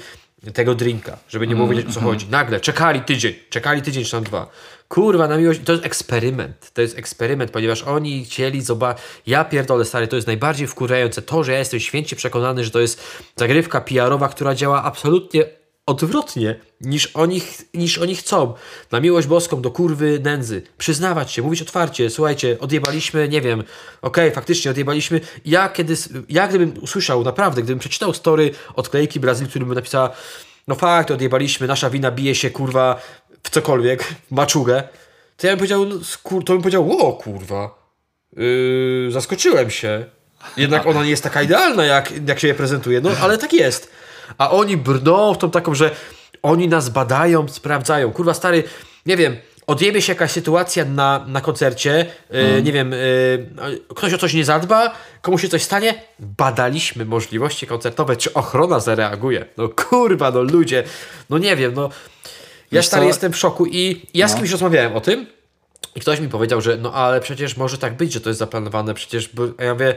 tego 0.54 0.76
drinka, 0.76 1.17
żeby 1.30 1.48
nie 1.48 1.56
mówić 1.56 1.80
mm, 1.80 1.91
o 1.91 1.93
co 1.93 2.00
mm. 2.00 2.12
chodzi. 2.12 2.28
Nagle, 2.30 2.60
czekali 2.60 3.02
tydzień, 3.02 3.34
czekali 3.50 3.82
tydzień 3.82 4.04
czy 4.04 4.12
tam 4.12 4.24
dwa. 4.24 4.50
Kurwa, 4.89 5.28
na 5.28 5.38
miłość, 5.38 5.60
to 5.65 5.71
jest 5.71 5.86
eksperyment. 5.86 6.71
To 6.73 6.82
jest 6.82 6.97
eksperyment, 6.97 7.52
ponieważ 7.52 7.84
oni 7.84 8.25
chcieli 8.25 8.62
zobaczyć. 8.62 9.04
Ja 9.28 9.45
pierdolę, 9.45 9.86
stary, 9.86 10.08
to 10.08 10.15
jest 10.15 10.28
najbardziej 10.28 10.67
wkurzające. 10.67 11.21
To, 11.21 11.43
że 11.43 11.52
ja 11.52 11.60
jestem 11.60 11.80
święcie 11.80 12.15
przekonany, 12.15 12.63
że 12.63 12.71
to 12.71 12.80
jest 12.80 13.02
zagrywka 13.36 13.82
PR-owa, 13.82 14.30
która 14.30 14.56
działa 14.56 14.84
absolutnie 14.84 15.45
odwrotnie 15.86 16.60
niż 16.82 17.08
oni, 17.13 17.41
niż 17.73 17.97
oni 17.97 18.15
chcą. 18.15 18.54
Na 18.91 18.99
miłość 18.99 19.28
boską, 19.28 19.62
do 19.62 19.71
kurwy 19.71 20.19
nędzy. 20.23 20.62
Przyznawać 20.78 21.32
się, 21.32 21.41
mówić 21.41 21.62
otwarcie. 21.62 22.10
Słuchajcie, 22.10 22.58
odjebaliśmy, 22.60 23.30
nie 23.30 23.41
wiem, 23.41 23.60
okej, 23.60 23.69
okay, 24.02 24.32
faktycznie 24.32 24.71
odjebaliśmy. 24.71 25.21
Ja 25.45 25.69
kiedy, 25.69 25.95
ja 26.30 26.47
gdybym 26.47 26.73
usłyszał, 26.82 27.23
naprawdę, 27.23 27.62
gdybym 27.62 27.80
przeczytał 27.80 28.13
story 28.13 28.52
odklejki 28.75 29.19
Brazylii, 29.19 29.49
który 29.49 29.65
by 29.65 29.75
napisała 29.75 30.10
no 30.69 30.75
fakt, 30.75 31.12
odjebaliśmy, 31.12 31.67
nasza 31.67 31.89
wina 31.89 32.12
bije 32.12 32.36
się, 32.36 32.49
kurwa, 32.49 33.02
w 33.43 33.49
cokolwiek, 33.49 34.04
w 34.04 34.32
maczugę, 34.32 34.84
to 35.38 35.47
ja 35.47 35.54
bym 35.54 35.58
powiedział, 35.58 35.86
no, 35.86 35.95
to 36.45 36.54
bym 36.54 36.62
powiedział, 36.62 36.97
o 36.99 37.13
kurwa, 37.13 37.91
yy, 38.38 39.12
zaskoczyłem 39.12 39.69
się. 39.69 40.06
Jednak 40.58 40.88
ona 40.88 41.04
nie 41.04 41.10
jest 41.10 41.23
taka 41.23 41.41
idealna, 41.41 41.86
jak, 41.86 42.28
jak 42.28 42.39
się 42.39 42.47
je 42.47 42.54
prezentuje, 42.54 43.02
no 43.02 43.10
ale 43.21 43.38
tak 43.38 43.54
jest. 43.54 43.91
A 44.38 44.52
oni 44.52 44.78
brną 44.78 45.34
w 45.34 45.38
tą 45.38 45.52
taką, 45.52 45.75
że 45.75 45.91
oni 46.41 46.67
nas 46.67 46.89
badają, 46.89 47.47
sprawdzają. 47.47 48.12
Kurwa, 48.12 48.34
stary, 48.34 48.63
nie 49.06 49.17
wiem, 49.17 49.38
odjebie 49.67 50.02
się 50.02 50.13
jakaś 50.13 50.32
sytuacja 50.32 50.86
na, 50.86 51.25
na 51.28 51.41
koncercie, 51.41 52.06
mm. 52.30 52.63
nie 52.63 52.71
wiem, 52.71 52.91
yy, 52.91 53.80
ktoś 53.95 54.13
o 54.13 54.17
coś 54.17 54.34
nie 54.34 54.45
zadba, 54.45 54.93
komuś 55.21 55.41
się 55.41 55.49
coś 55.49 55.63
stanie, 55.63 56.02
badaliśmy 56.19 57.06
możliwości 57.06 57.67
koncertowe, 57.67 58.15
czy 58.15 58.34
ochrona 58.34 58.80
zareaguje. 58.80 59.45
No 59.58 59.69
kurwa, 59.69 60.32
no 60.32 60.41
ludzie, 60.41 60.84
no 61.30 61.38
nie 61.38 61.56
wiem, 61.56 61.73
no 61.73 61.89
ja 62.71 62.84
stary 62.84 63.05
jestem 63.05 63.34
w 63.34 63.38
szoku 63.38 63.65
i 63.65 64.01
ja 64.13 64.27
z 64.27 64.32
no. 64.32 64.38
kimś 64.38 64.51
rozmawiałem 64.51 64.95
o 64.95 65.01
tym 65.01 65.27
i 65.95 65.99
ktoś 65.99 66.19
mi 66.19 66.29
powiedział, 66.29 66.62
że 66.62 66.77
no 66.77 66.93
ale 66.93 67.21
przecież 67.21 67.58
może 67.58 67.77
tak 67.77 67.97
być, 67.97 68.13
że 68.13 68.21
to 68.21 68.29
jest 68.29 68.39
zaplanowane, 68.39 68.93
przecież, 68.93 69.29
bo, 69.34 69.43
a 69.58 69.63
ja 69.63 69.73
mówię, 69.73 69.95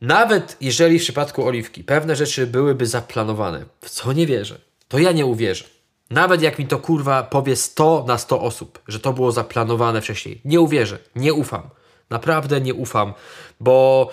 nawet 0.00 0.56
jeżeli 0.60 0.98
w 0.98 1.02
przypadku 1.02 1.46
Oliwki 1.46 1.84
pewne 1.84 2.16
rzeczy 2.16 2.46
byłyby 2.46 2.86
zaplanowane, 2.86 3.64
w 3.80 3.90
co 3.90 4.12
nie 4.12 4.26
wierzę, 4.26 4.58
to 4.88 4.98
ja 4.98 5.12
nie 5.12 5.26
uwierzę. 5.26 5.64
Nawet 6.10 6.42
jak 6.42 6.58
mi 6.58 6.66
to 6.66 6.78
kurwa 6.78 7.22
powie 7.22 7.56
100 7.56 8.04
na 8.08 8.18
100 8.18 8.40
osób, 8.40 8.78
że 8.88 9.00
to 9.00 9.12
było 9.12 9.32
zaplanowane 9.32 10.00
wcześniej, 10.00 10.40
nie 10.44 10.60
uwierzę, 10.60 10.98
nie 11.16 11.34
ufam. 11.34 11.62
Naprawdę 12.10 12.60
nie 12.60 12.74
ufam, 12.74 13.14
bo 13.60 14.10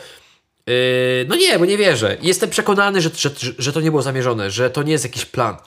yy, 0.68 0.74
no 1.28 1.36
nie, 1.36 1.60
bo 1.60 1.66
nie 1.66 1.78
wierzę. 1.78 2.18
Jestem 2.22 2.50
przekonany, 2.50 3.02
że, 3.02 3.10
że, 3.16 3.30
że 3.58 3.74
to 3.74 3.82
nie 3.82 3.92
było 3.92 4.02
zamierzone, 4.02 4.52
że 4.52 4.70
to 4.70 4.84
nie 4.84 4.92
jest 4.92 5.04
jakiś 5.04 5.26
plan. 5.26 5.58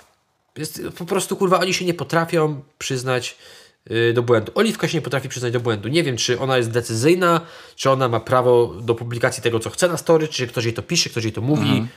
Jest, 0.57 0.83
po 0.99 1.05
prostu 1.05 1.37
kurwa 1.37 1.61
oni 1.61 1.75
się 1.75 1.85
nie 1.85 1.95
potrafią 1.95 2.62
przyznać 2.79 3.37
yy, 3.90 4.12
do 4.12 4.23
błędu. 4.23 4.53
Oliwka 4.55 4.88
się 4.88 4.99
nie 4.99 5.03
potrafi 5.03 5.29
przyznać 5.29 5.53
do 5.53 5.61
błędu. 5.61 5.88
Nie 5.88 6.03
wiem, 6.03 6.16
czy 6.16 6.40
ona 6.40 6.57
jest 6.57 6.71
decyzyjna, 6.71 7.40
czy 7.77 7.90
ona 7.90 8.09
ma 8.09 8.21
prawo 8.21 8.66
do 8.66 8.95
publikacji 8.95 9.42
tego, 9.42 9.61
co 9.61 9.71
chce 9.71 9.88
na 9.88 9.97
story, 9.97 10.29
czy 10.29 10.47
ktoś 10.47 10.64
jej 10.64 10.75
to 10.75 10.83
pisze, 10.83 11.11
ktoś 11.11 11.25
jej 11.25 11.33
to 11.33 11.40
mówi. 11.40 11.69
Mhm. 11.69 11.88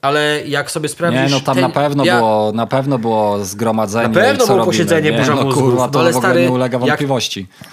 Ale 0.00 0.42
jak 0.46 0.70
sobie 0.70 0.88
sprawdzisz... 0.88 1.22
Nie, 1.22 1.28
no 1.28 1.40
tam 1.40 1.54
ten, 1.54 1.62
na, 1.62 1.70
pewno 1.70 2.04
ja... 2.04 2.16
było, 2.16 2.52
na 2.52 2.66
pewno 2.66 2.98
było 2.98 3.44
zgromadzenie. 3.44 4.08
Na 4.08 4.14
pewno 4.14 4.46
było 4.46 4.64
posiedzenie 4.64 5.12
burza 5.12 5.34
no, 5.34 5.52
kurwa, 5.52 5.88
to 5.88 6.00
ale 6.00 6.14
stary, 6.14 6.42
nie 6.42 6.50
ulega 6.50 6.78
wątpliwości. 6.78 7.40
Jak 7.40 7.70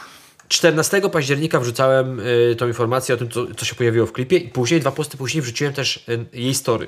14 0.48 1.02
października 1.10 1.60
wrzucałem 1.60 2.20
y, 2.20 2.56
tą 2.56 2.68
informację 2.68 3.16
o 3.16 3.18
tym, 3.18 3.30
co, 3.30 3.56
co, 3.58 3.66
się 3.66 3.76
pojawiło 3.76 4.06
w 4.06 4.12
klipie 4.12 4.38
i 4.38 4.50
później, 4.50 4.80
dwa 4.80 4.92
posty 4.92 5.18
później 5.18 5.42
wrzuciłem 5.42 5.74
też 5.74 5.98
y, 6.10 6.26
jej 6.34 6.56
story. 6.56 6.88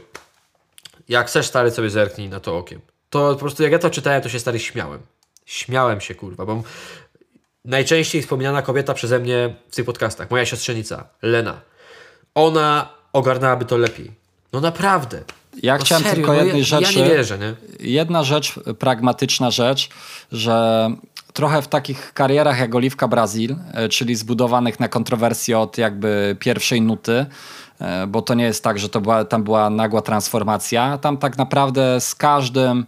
Jak 1.10 1.28
chcesz, 1.28 1.46
stary, 1.46 1.72
sobie 1.72 1.90
zerknij 1.90 2.30
na 2.30 2.40
to 2.40 2.58
okiem 2.58 2.82
to 3.14 3.34
po 3.34 3.40
prostu 3.40 3.64
jak 3.64 3.72
ja 3.72 3.80
to 3.80 3.90
czytałem, 3.90 4.22
to 4.22 4.30
się 4.30 4.40
stary 4.40 4.60
śmiałem. 4.60 5.00
Śmiałem 5.46 6.02
się, 6.02 6.16
kurwa, 6.16 6.46
bo 6.46 6.64
najczęściej 7.66 8.22
wspomniana 8.22 8.62
kobieta 8.62 8.94
przeze 8.94 9.20
mnie 9.20 9.56
w 9.70 9.76
tych 9.76 9.86
podcastach, 9.86 10.32
moja 10.32 10.46
siostrzenica, 10.46 11.04
Lena, 11.22 11.62
ona 12.36 12.90
ogarnęłaby 13.14 13.66
to 13.66 13.78
lepiej. 13.78 14.12
No 14.54 14.62
naprawdę. 14.62 15.24
Ja 15.64 15.78
no 15.78 15.84
chciałem 15.84 16.04
serio, 16.04 16.16
tylko 16.16 16.34
jednej 16.34 16.54
no 16.54 16.58
ja, 16.58 16.66
rzeczy. 16.66 17.00
Ja 17.00 17.06
nie 17.06 17.12
wierzę, 17.12 17.38
nie? 17.40 17.56
Jedna 17.80 18.24
rzecz, 18.24 18.60
pragmatyczna 18.80 19.52
rzecz, 19.52 19.90
że 20.32 20.90
trochę 21.34 21.62
w 21.62 21.68
takich 21.68 22.14
karierach 22.14 22.60
jak 22.60 22.76
Oliwka 22.76 23.08
Brazil, 23.08 23.56
e, 23.74 23.90
czyli 23.90 24.16
zbudowanych 24.16 24.80
na 24.80 24.88
kontrowersji 24.88 25.54
od 25.54 25.78
jakby 25.78 26.36
pierwszej 26.40 26.82
nuty, 26.82 27.26
E, 27.84 28.08
bo 28.08 28.22
to 28.22 28.34
nie 28.34 28.44
jest 28.44 28.64
tak, 28.64 28.80
że 28.80 28.90
to 28.90 29.02
była, 29.02 29.26
tam 29.26 29.44
była 29.44 29.70
nagła 29.70 30.02
transformacja. 30.02 30.98
Tam 30.98 31.18
tak 31.18 31.38
naprawdę 31.38 32.02
z 32.02 32.16
każdym 32.16 32.86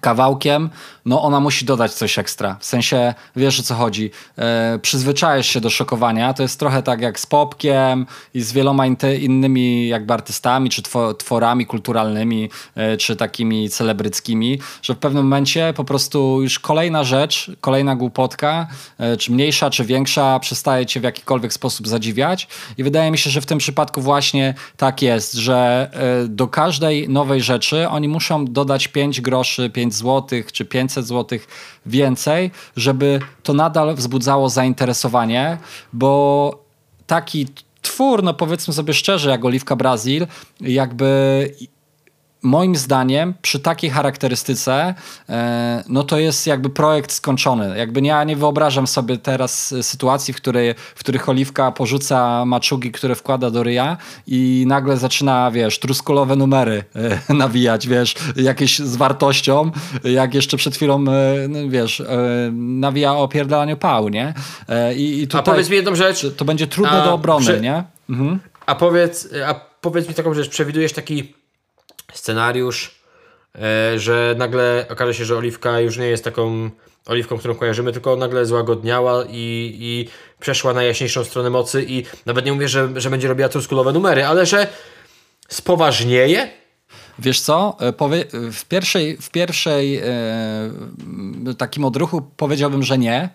kawałkiem, 0.00 0.70
no 1.04 1.22
ona 1.22 1.40
musi 1.40 1.64
dodać 1.64 1.94
coś 1.94 2.18
ekstra. 2.18 2.56
W 2.60 2.64
sensie, 2.64 3.14
wiesz 3.36 3.60
o 3.60 3.62
co 3.62 3.74
chodzi. 3.74 4.10
E, 4.38 4.78
przyzwyczajasz 4.82 5.46
się 5.46 5.60
do 5.60 5.70
szokowania. 5.70 6.34
To 6.34 6.42
jest 6.42 6.58
trochę 6.58 6.82
tak 6.82 7.00
jak 7.00 7.20
z 7.20 7.26
Popkiem 7.26 8.06
i 8.34 8.40
z 8.40 8.52
wieloma 8.52 8.86
innymi 9.20 9.88
jakby 9.88 10.14
artystami, 10.14 10.70
czy 10.70 10.82
tworami 11.18 11.66
kulturalnymi, 11.66 12.50
e, 12.74 12.96
czy 12.96 13.16
takimi 13.16 13.70
celebryckimi, 13.70 14.60
że 14.82 14.94
w 14.94 14.98
pewnym 14.98 15.24
momencie 15.24 15.72
po 15.76 15.84
prostu 15.84 16.42
już 16.42 16.58
kolejna 16.58 17.04
rzecz, 17.04 17.50
kolejna 17.60 17.96
głupotka, 17.96 18.66
e, 18.98 19.16
czy 19.16 19.32
mniejsza, 19.32 19.70
czy 19.70 19.84
większa, 19.84 20.38
przestaje 20.40 20.86
cię 20.86 21.00
w 21.00 21.02
jakikolwiek 21.02 21.52
sposób 21.52 21.88
zadziwiać 21.88 22.48
i 22.78 22.84
wydaje 22.84 23.10
mi 23.10 23.18
się, 23.18 23.30
że 23.30 23.40
w 23.40 23.46
tym 23.46 23.58
przypadku 23.58 24.00
właśnie 24.00 24.54
tak 24.76 25.02
jest, 25.02 25.34
że 25.34 25.90
e, 25.92 26.28
do 26.28 26.48
każdej 26.48 27.08
nowej 27.08 27.40
rzeczy 27.40 27.88
oni 27.88 28.08
muszą 28.08 28.44
dodać 28.44 28.88
5 28.88 29.20
groszy, 29.20 29.70
5 29.70 29.87
złotych, 29.94 30.52
czy 30.52 30.64
500 30.64 30.88
500 30.88 31.06
zł 31.06 31.38
więcej, 31.86 32.50
żeby 32.76 33.20
to 33.42 33.54
nadal 33.54 33.94
wzbudzało 33.94 34.48
zainteresowanie, 34.48 35.58
bo 35.92 36.64
taki 37.06 37.46
twór, 37.82 38.22
no 38.22 38.34
powiedzmy 38.34 38.74
sobie 38.74 38.94
szczerze, 38.94 39.30
jak 39.30 39.44
Oliwka 39.44 39.76
Brazil, 39.76 40.26
jakby 40.60 41.54
moim 42.42 42.76
zdaniem 42.76 43.34
przy 43.42 43.60
takiej 43.60 43.90
charakterystyce 43.90 44.94
e, 45.28 45.84
no 45.88 46.02
to 46.02 46.18
jest 46.18 46.46
jakby 46.46 46.70
projekt 46.70 47.12
skończony. 47.12 47.78
Jakby 47.78 48.00
ja 48.00 48.24
nie 48.24 48.36
wyobrażam 48.36 48.86
sobie 48.86 49.18
teraz 49.18 49.74
sytuacji, 49.82 50.34
w 50.34 50.36
której 50.36 50.74
w 50.94 50.98
których 50.98 51.28
Oliwka 51.28 51.72
porzuca 51.72 52.44
maczugi, 52.44 52.92
które 52.92 53.14
wkłada 53.14 53.50
do 53.50 53.62
ryja 53.62 53.96
i 54.26 54.64
nagle 54.66 54.96
zaczyna, 54.96 55.50
wiesz, 55.50 55.78
truskulowe 55.78 56.36
numery 56.36 56.84
e, 57.28 57.34
nawijać, 57.34 57.88
wiesz, 57.88 58.14
jakieś 58.36 58.78
z 58.78 58.96
wartością, 58.96 59.70
jak 60.04 60.34
jeszcze 60.34 60.56
przed 60.56 60.74
chwilą, 60.76 61.04
e, 61.08 61.48
no, 61.48 61.58
wiesz, 61.68 62.02
nawija 62.52 63.14
o 63.14 63.28
pierdolaniu 63.28 63.76
pał, 63.76 64.08
nie? 64.08 64.34
I, 64.96 65.22
i 65.22 65.26
tutaj, 65.26 65.40
a 65.40 65.42
powiedz 65.42 65.70
mi 65.70 65.76
jedną 65.76 65.94
rzecz. 65.94 66.26
To 66.36 66.44
będzie 66.44 66.66
trudne 66.66 67.02
do 67.04 67.14
obrony, 67.14 67.46
przy... 67.46 67.60
nie? 67.60 67.84
Mhm. 68.10 68.40
A 68.66 68.74
powiedz, 68.74 69.28
a 69.46 69.54
powiedz 69.80 70.08
mi 70.08 70.14
taką 70.14 70.34
rzecz, 70.34 70.48
przewidujesz 70.48 70.92
taki 70.92 71.34
scenariusz, 72.12 72.94
e, 73.54 73.98
że 73.98 74.34
nagle 74.38 74.86
okaże 74.90 75.14
się, 75.14 75.24
że 75.24 75.36
Oliwka 75.36 75.80
już 75.80 75.98
nie 75.98 76.06
jest 76.06 76.24
taką 76.24 76.70
oliwką, 77.06 77.38
którą 77.38 77.54
kojarzymy, 77.54 77.92
tylko 77.92 78.16
nagle 78.16 78.46
złagodniała 78.46 79.24
i, 79.28 79.76
i 79.80 80.08
przeszła 80.40 80.74
na 80.74 80.82
jaśniejszą 80.82 81.24
stronę 81.24 81.50
mocy 81.50 81.84
i 81.88 82.04
nawet 82.26 82.44
nie 82.44 82.52
mówię, 82.52 82.68
że, 82.68 82.88
że 82.96 83.10
będzie 83.10 83.28
robiła 83.28 83.48
truskulowe 83.48 83.92
numery, 83.92 84.24
ale 84.24 84.46
że 84.46 84.66
spoważnieje? 85.48 86.50
Wiesz 87.18 87.40
co, 87.40 87.76
e, 87.80 87.92
w 88.52 88.64
pierwszej, 88.64 89.16
w 89.16 89.30
pierwszej 89.30 89.96
e, 89.96 90.04
takim 91.58 91.84
odruchu 91.84 92.22
powiedziałbym, 92.36 92.82
że 92.82 92.98
nie, 92.98 93.28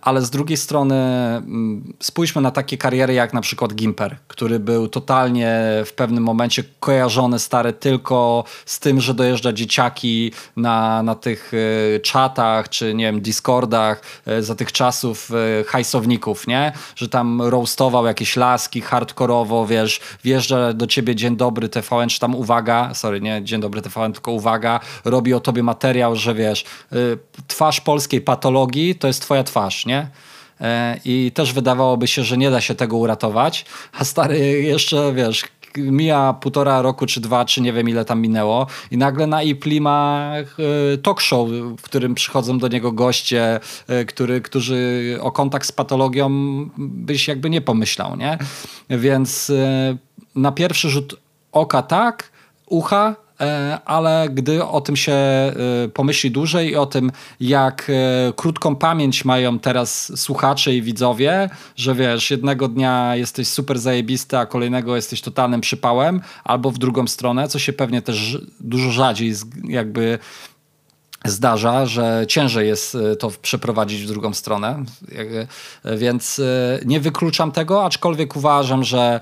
ale 0.00 0.22
z 0.22 0.30
drugiej 0.30 0.56
strony 0.56 0.94
mm, 0.94 1.94
spójrzmy 2.00 2.42
na 2.42 2.50
takie 2.50 2.78
kariery 2.78 3.14
jak 3.14 3.32
na 3.32 3.40
przykład 3.40 3.74
Gimper, 3.74 4.16
który 4.28 4.58
był 4.58 4.88
totalnie 4.88 5.60
w 5.86 5.92
pewnym 5.92 6.24
momencie 6.24 6.64
kojarzony 6.80 7.38
stary 7.38 7.72
tylko 7.72 8.44
z 8.66 8.80
tym, 8.80 9.00
że 9.00 9.14
dojeżdża 9.14 9.52
dzieciaki 9.52 10.32
na, 10.56 11.02
na 11.02 11.14
tych 11.14 11.52
e, 11.96 12.00
czatach 12.00 12.68
czy 12.68 12.94
nie 12.94 13.04
wiem, 13.04 13.20
Discordach 13.20 14.02
e, 14.26 14.42
za 14.42 14.54
tych 14.54 14.72
czasów 14.72 15.30
hajsowników, 15.66 16.46
nie? 16.46 16.72
Że 16.96 17.08
tam 17.08 17.42
roastował 17.42 18.06
jakieś 18.06 18.36
laski 18.36 18.80
hardkorowo, 18.80 19.66
wiesz, 19.66 20.00
wjeżdża 20.24 20.72
do 20.72 20.86
ciebie 20.86 21.14
dzień 21.14 21.36
dobry 21.36 21.68
TVN, 21.68 22.08
czy 22.08 22.20
tam 22.20 22.34
uwaga, 22.34 22.94
sorry, 22.94 23.20
nie 23.20 23.44
dzień 23.44 23.60
dobry 23.60 23.82
TVN, 23.82 24.12
tylko 24.12 24.32
uwaga, 24.32 24.80
robi 25.04 25.34
o 25.34 25.40
tobie 25.40 25.62
materiał, 25.62 26.16
że 26.16 26.34
wiesz, 26.34 26.64
twarz 27.48 27.80
polskiej 27.80 28.20
patologii 28.20 28.94
to 28.94 29.06
jest 29.06 29.22
twoja 29.22 29.44
twarz 29.44 29.53
twarz, 29.54 29.86
nie? 29.86 30.06
E, 30.60 31.00
I 31.04 31.32
też 31.34 31.52
wydawałoby 31.52 32.06
się, 32.06 32.24
że 32.24 32.36
nie 32.38 32.50
da 32.50 32.60
się 32.60 32.74
tego 32.74 32.96
uratować, 32.96 33.64
a 33.92 34.04
stary 34.04 34.38
jeszcze, 34.62 35.12
wiesz, 35.12 35.44
mija 35.76 36.32
półtora 36.32 36.82
roku, 36.82 37.06
czy 37.06 37.20
dwa, 37.20 37.44
czy 37.44 37.60
nie 37.60 37.72
wiem 37.72 37.88
ile 37.88 38.04
tam 38.04 38.20
minęło 38.20 38.66
i 38.90 38.96
nagle 38.96 39.26
na 39.26 39.42
Ipli 39.42 39.80
ma 39.80 40.30
e, 40.94 40.98
talk 40.98 41.20
show, 41.20 41.48
w 41.78 41.82
którym 41.82 42.14
przychodzą 42.14 42.58
do 42.58 42.68
niego 42.68 42.92
goście, 42.92 43.60
e, 43.88 44.04
który, 44.04 44.40
którzy 44.40 45.18
o 45.20 45.32
kontakt 45.32 45.66
z 45.66 45.72
patologią 45.72 46.30
byś 46.78 47.28
jakby 47.28 47.50
nie 47.50 47.60
pomyślał, 47.60 48.16
nie? 48.16 48.38
Więc 48.90 49.52
na 50.34 50.52
pierwszy 50.52 50.90
rzut 50.90 51.16
oka 51.52 51.82
tak, 51.82 52.30
ucha 52.66 53.23
ale 53.84 54.28
gdy 54.30 54.64
o 54.64 54.80
tym 54.80 54.96
się 54.96 55.12
e, 55.12 55.52
pomyśli 55.94 56.30
dłużej 56.30 56.70
i 56.70 56.76
o 56.76 56.86
tym, 56.86 57.12
jak 57.40 57.90
e, 57.90 58.32
krótką 58.32 58.76
pamięć 58.76 59.24
mają 59.24 59.58
teraz 59.58 60.20
słuchacze 60.20 60.74
i 60.74 60.82
widzowie, 60.82 61.50
że 61.76 61.94
wiesz, 61.94 62.30
jednego 62.30 62.68
dnia 62.68 63.16
jesteś 63.16 63.48
super 63.48 63.78
zajebisty, 63.78 64.38
a 64.38 64.46
kolejnego 64.46 64.96
jesteś 64.96 65.20
totalnym 65.20 65.60
przypałem, 65.60 66.20
albo 66.44 66.70
w 66.70 66.78
drugą 66.78 67.06
stronę, 67.06 67.48
co 67.48 67.58
się 67.58 67.72
pewnie 67.72 68.02
też 68.02 68.38
dużo 68.60 68.90
rzadziej 68.90 69.32
jakby 69.64 70.18
zdarza, 71.24 71.86
że 71.86 72.24
ciężej 72.28 72.68
jest 72.68 72.94
e, 72.94 73.16
to 73.16 73.30
przeprowadzić 73.42 74.02
w 74.02 74.06
drugą 74.06 74.34
stronę, 74.34 74.84
e, 75.84 75.96
więc 75.96 76.38
e, 76.38 76.80
nie 76.84 77.00
wykluczam 77.00 77.52
tego, 77.52 77.84
aczkolwiek 77.84 78.36
uważam, 78.36 78.84
że 78.84 79.20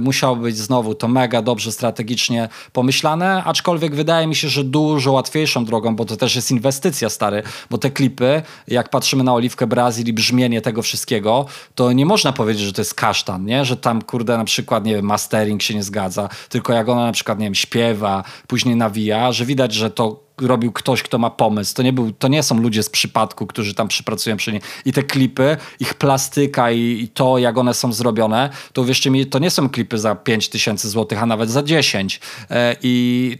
musiało 0.00 0.36
być 0.36 0.56
znowu 0.56 0.94
to 0.94 1.08
mega 1.08 1.42
dobrze 1.42 1.72
strategicznie 1.72 2.48
pomyślane, 2.72 3.44
aczkolwiek 3.44 3.94
wydaje 3.94 4.26
mi 4.26 4.34
się, 4.34 4.48
że 4.48 4.64
dużo 4.64 5.12
łatwiejszą 5.12 5.64
drogą, 5.64 5.96
bo 5.96 6.04
to 6.04 6.16
też 6.16 6.36
jest 6.36 6.50
inwestycja 6.50 7.10
stary, 7.10 7.42
bo 7.70 7.78
te 7.78 7.90
klipy, 7.90 8.42
jak 8.68 8.88
patrzymy 8.88 9.24
na 9.24 9.34
Oliwkę 9.34 9.66
Brazylii, 9.66 10.12
brzmienie 10.12 10.60
tego 10.60 10.82
wszystkiego, 10.82 11.46
to 11.74 11.92
nie 11.92 12.06
można 12.06 12.32
powiedzieć, 12.32 12.62
że 12.62 12.72
to 12.72 12.80
jest 12.80 12.94
kasztan, 12.94 13.44
nie? 13.44 13.64
że 13.64 13.76
tam 13.76 14.02
kurde 14.02 14.38
na 14.38 14.44
przykład, 14.44 14.84
nie 14.84 14.94
wiem, 14.94 15.04
mastering 15.04 15.62
się 15.62 15.74
nie 15.74 15.82
zgadza, 15.82 16.28
tylko 16.48 16.72
jak 16.72 16.88
ona 16.88 17.04
na 17.04 17.12
przykład, 17.12 17.38
nie 17.38 17.46
wiem, 17.46 17.54
śpiewa, 17.54 18.24
później 18.46 18.76
nawija, 18.76 19.32
że 19.32 19.44
widać, 19.44 19.74
że 19.74 19.90
to 19.90 20.29
robił 20.42 20.72
ktoś, 20.72 21.02
kto 21.02 21.18
ma 21.18 21.30
pomysł. 21.30 21.74
To 21.74 21.82
nie, 21.82 21.92
był, 21.92 22.12
to 22.12 22.28
nie 22.28 22.42
są 22.42 22.60
ludzie 22.60 22.82
z 22.82 22.90
przypadku, 22.90 23.46
którzy 23.46 23.74
tam 23.74 23.88
przypracują 23.88 24.36
przy 24.36 24.52
niej. 24.52 24.60
I 24.84 24.92
te 24.92 25.02
klipy, 25.02 25.56
ich 25.80 25.94
plastyka 25.94 26.70
i, 26.70 26.80
i 26.80 27.08
to, 27.08 27.38
jak 27.38 27.58
one 27.58 27.74
są 27.74 27.92
zrobione, 27.92 28.50
to 28.72 28.82
uwierzcie 28.82 29.10
mi, 29.10 29.26
to 29.26 29.38
nie 29.38 29.50
są 29.50 29.68
klipy 29.68 29.98
za 29.98 30.14
5 30.14 30.48
tysięcy 30.48 30.88
złotych, 30.88 31.22
a 31.22 31.26
nawet 31.26 31.50
za 31.50 31.62
10. 31.62 32.20
E, 32.50 32.76
I 32.82 33.38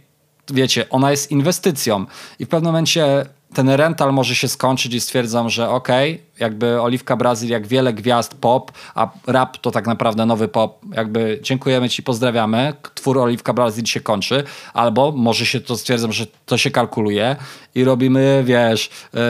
wiecie, 0.51 0.91
ona 0.91 1.11
jest 1.11 1.31
inwestycją. 1.31 2.07
I 2.39 2.45
w 2.45 2.49
pewnym 2.49 2.73
momencie 2.73 3.27
ten 3.55 3.71
rental 3.71 4.13
może 4.13 4.35
się 4.35 4.49
skończyć 4.49 4.95
i 4.95 5.01
stwierdzam, 5.01 5.51
że 5.51 5.71
okej, 5.71 6.13
okay, 6.13 6.25
jakby 6.39 6.83
Oliwka 6.83 7.17
Brazil, 7.17 7.51
jak 7.51 7.67
wiele 7.67 7.93
gwiazd 7.93 8.35
pop, 8.35 8.73
a 8.95 9.09
rap 9.27 9.59
to 9.59 9.71
tak 9.71 9.87
naprawdę 9.87 10.27
nowy 10.27 10.49
pop, 10.49 10.81
jakby 10.95 11.39
dziękujemy 11.43 11.89
ci, 11.89 12.03
pozdrawiamy, 12.03 12.73
twór 12.95 13.19
Oliwka 13.19 13.53
Brazil 13.53 13.85
się 13.87 14.01
kończy, 14.01 14.45
albo 14.75 15.13
może 15.13 15.47
się 15.47 15.61
to 15.61 15.77
stwierdzam, 15.77 16.13
że 16.13 16.27
to 16.47 16.59
się 16.59 16.71
kalkuluje 16.71 17.37
i 17.75 17.85
robimy, 17.85 18.43
wiesz... 18.47 18.91
Yy, 19.15 19.21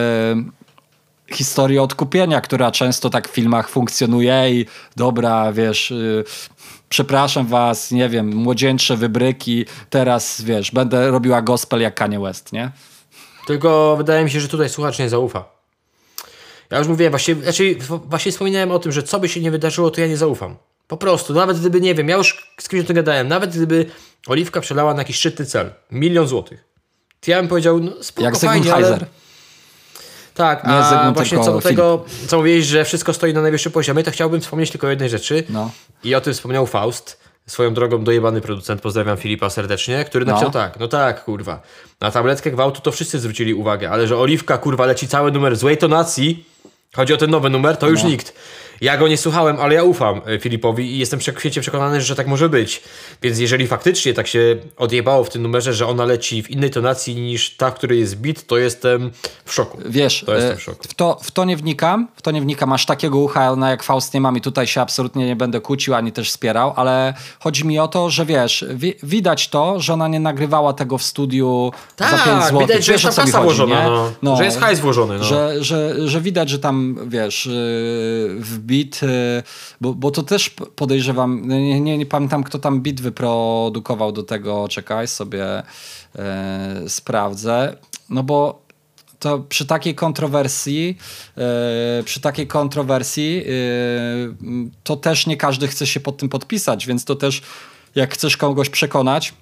historię 1.35 1.83
odkupienia, 1.83 2.41
która 2.41 2.71
często 2.71 3.11
tak 3.11 3.29
w 3.29 3.31
filmach 3.31 3.69
funkcjonuje 3.69 4.51
i 4.51 4.67
dobra, 4.97 5.53
wiesz, 5.53 5.91
yy, 5.91 6.25
przepraszam 6.89 7.47
was, 7.47 7.91
nie 7.91 8.09
wiem, 8.09 8.35
młodzieńcze 8.35 8.97
wybryki, 8.97 9.65
teraz, 9.91 10.43
wiesz, 10.43 10.71
będę 10.71 11.11
robiła 11.11 11.43
gospel 11.43 11.81
jak 11.81 11.95
Kanye 11.95 12.21
West, 12.21 12.53
nie? 12.53 12.71
Tylko 13.51 13.97
wydaje 13.97 14.25
mi 14.25 14.31
się, 14.31 14.41
że 14.41 14.49
tutaj 14.49 14.69
słuchacz 14.69 14.99
nie 14.99 15.09
zaufa. 15.09 15.45
Ja 16.71 16.79
już 16.79 16.89
mówiłem, 16.89 17.11
właśnie, 17.11 17.35
znaczy, 17.35 17.77
właśnie 18.05 18.33
wspominałem 18.33 18.71
o 18.71 18.79
tym, 18.79 18.93
że 18.93 19.03
co 19.03 19.21
by 19.21 19.29
się 19.29 19.41
nie 19.41 19.51
wydarzyło, 19.51 19.91
to 19.91 20.01
ja 20.01 20.07
nie 20.07 20.17
zaufam. 20.17 20.57
Po 20.89 20.97
prostu, 20.97 21.35
nawet 21.35 21.61
gdyby, 21.61 21.81
nie 21.81 21.95
wiem, 21.95 22.09
ja 22.09 22.17
już 22.17 22.55
z 22.61 22.69
kimś 22.69 22.85
o 22.85 22.87
tym 22.87 22.97
gadałem, 22.97 23.29
nawet 23.29 23.51
gdyby 23.51 23.87
Oliwka 24.27 24.61
przelała 24.61 24.95
na 24.95 25.01
jakiś 25.01 25.17
szczytny 25.17 25.47
cel, 25.47 25.73
milion 25.91 26.27
złotych, 26.27 26.65
to 27.21 27.31
ja 27.31 27.37
bym 27.37 27.49
powiedział, 27.49 27.81
no 27.81 27.93
spoko, 28.03 28.25
Jak 28.25 28.37
fajnie, 28.37 28.75
ale... 28.75 28.99
Tak, 30.35 30.65
nie 30.65 30.73
a 30.73 31.13
właśnie 31.13 31.39
co 31.39 31.53
do 31.53 31.61
tego, 31.61 32.05
co 32.27 32.37
mówiłeś, 32.37 32.65
że 32.65 32.85
wszystko 32.85 33.13
stoi 33.15 33.35
na 33.35 33.43
najwyższym 33.43 33.73
poziomie, 33.73 34.03
to 34.03 34.11
chciałbym 34.11 34.41
wspomnieć 34.41 34.71
tylko 34.71 34.87
o 34.87 34.91
jednej 34.91 35.09
rzeczy. 35.09 35.45
No. 35.49 35.71
I 36.05 36.15
o 36.15 36.21
tym 36.21 36.35
wspomniał 36.35 36.67
Faust. 36.67 37.21
Swoją 37.51 37.75
drogą 37.75 38.05
dojebany 38.05 38.41
producent, 38.41 38.81
pozdrawiam 38.81 39.17
Filipa 39.17 39.51
serdecznie, 39.51 40.05
który 40.05 40.25
napisał 40.25 40.49
no. 40.49 40.53
tak, 40.53 40.79
no 40.81 40.89
tak, 40.89 41.25
kurwa. 41.25 41.63
Na 42.01 42.11
tabletkę 42.11 42.51
gwałtu 42.51 42.81
to 42.81 42.93
wszyscy 42.93 43.19
zwrócili 43.19 43.55
uwagę, 43.55 43.91
ale 43.91 44.07
że 44.07 44.19
Oliwka, 44.19 44.59
kurwa, 44.59 44.87
leci 44.87 45.09
cały 45.09 45.33
numer 45.33 45.57
złej 45.57 45.79
tonacji, 45.79 46.45
chodzi 46.97 47.15
o 47.15 47.17
ten 47.17 47.31
nowy 47.31 47.51
numer, 47.51 47.77
to 47.77 47.89
już 47.89 48.03
no. 48.03 48.09
nikt. 48.09 48.35
Ja 48.81 48.97
go 48.97 49.09
nie 49.09 49.17
słuchałem, 49.17 49.57
ale 49.61 49.75
ja 49.75 49.85
ufam 49.85 50.21
e, 50.27 50.39
Filipowi 50.39 50.95
i 50.95 50.99
jestem 50.99 51.21
świecie 51.21 51.61
przekonany, 51.61 52.01
że 52.01 52.17
tak 52.17 52.27
może 52.27 52.49
być. 52.49 52.83
Więc 53.23 53.39
jeżeli 53.39 53.67
faktycznie 53.67 54.15
tak 54.15 54.27
się 54.27 54.57
odjebało 54.77 55.25
w 55.25 55.31
tym 55.31 55.43
numerze, 55.43 55.75
że 55.75 55.87
ona 55.87 56.05
leci 56.05 56.43
w 56.43 56.51
innej 56.51 56.71
tonacji 56.71 57.17
niż 57.17 57.57
ta, 57.57 57.71
w 57.71 57.75
której 57.75 58.01
jest 58.01 58.17
bit, 58.17 58.47
to 58.47 58.59
jestem 58.59 59.11
w 59.45 59.55
szoku. 59.55 59.79
Wiesz, 59.87 60.25
to 60.27 60.57
w, 60.57 60.63
szoku. 60.63 60.89
W, 60.89 60.95
to, 60.95 61.19
w 61.23 61.31
to 61.31 61.45
nie 61.45 61.57
wnikam, 61.57 62.09
w 62.17 62.23
to 62.23 62.31
nie 62.31 62.41
wnikam, 62.41 62.73
aż 62.73 62.87
takiego 62.87 63.19
ucha 63.19 63.57
na 63.57 63.71
jak 63.71 63.83
Faust 63.83 64.15
nie 64.15 64.21
mam 64.21 64.37
i 64.37 64.41
tutaj 64.41 64.67
się 64.67 64.81
absolutnie 64.81 65.27
nie 65.27 65.37
będę 65.37 65.61
kłócił, 65.61 65.95
ani 65.95 66.13
też 66.13 66.31
wspierał, 66.31 66.73
ale 66.77 67.15
chodzi 67.39 67.67
mi 67.67 67.79
o 67.79 67.89
to, 67.89 68.11
że 68.11 68.27
wiesz, 68.27 68.65
wi 68.75 68.95
widać 69.03 69.49
to, 69.49 69.81
że 69.81 69.93
ona 69.93 70.09
nie 70.09 70.21
nagrywała 70.21 70.73
tego 70.73 70.99
w 70.99 71.03
studiu 71.03 71.73
tak, 71.97 72.11
za 72.11 72.25
5 72.25 72.45
zł. 72.45 72.61
widać, 72.61 72.85
że 72.85 72.93
jest 72.93 73.05
tam 73.05 73.15
kasa 73.15 73.43
włożona, 73.43 73.85
no. 73.85 74.13
No, 74.23 74.37
że 74.37 74.45
jest 74.45 74.61
hajs 74.61 74.81
włożony. 74.81 75.19
No. 75.19 75.25
Że, 75.25 75.65
że, 75.65 76.09
że 76.09 76.21
widać, 76.21 76.49
że 76.49 76.59
tam, 76.59 76.97
wiesz, 77.09 77.47
y, 77.47 77.51
w 78.39 78.70
bit, 78.71 79.03
y, 79.03 79.07
bo, 79.81 79.95
bo 79.95 80.11
to 80.11 80.23
też 80.23 80.51
podejrzewam, 80.51 81.49
nie, 81.49 81.81
nie, 81.81 81.99
nie 81.99 82.07
pamiętam 82.07 82.45
kto 82.45 82.59
tam 82.59 82.81
bit 82.81 83.01
wyprodukował 83.01 84.13
do 84.13 84.23
tego, 84.23 84.69
czekaj 84.69 85.09
sobie 85.09 85.63
e, 86.17 86.85
sprawdzę, 86.89 87.77
no 88.11 88.23
bo 88.23 88.63
to 89.19 89.39
przy 89.39 89.67
takiej 89.67 89.95
kontrowersji, 89.95 90.99
e, 91.39 92.03
przy 92.03 92.21
takiej 92.21 92.47
kontrowersji 92.47 93.45
to 94.83 94.97
też 94.97 95.27
nie 95.27 95.37
każdy 95.37 95.69
chce 95.69 95.87
się 95.87 96.01
pod 96.01 96.17
tym 96.17 96.29
podpisać, 96.29 96.87
więc 96.87 97.05
to 97.05 97.17
też 97.17 97.43
jak 97.95 98.15
chcesz 98.15 98.37
kogoś 98.37 98.71
przekonać, 98.71 99.35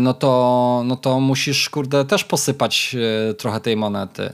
no 0.00 0.14
to, 0.14 0.82
no 0.86 0.96
to 0.96 1.20
musisz, 1.20 1.70
kurde, 1.70 2.04
też 2.04 2.24
posypać 2.24 2.96
trochę 3.38 3.60
tej 3.60 3.76
monety. 3.76 4.32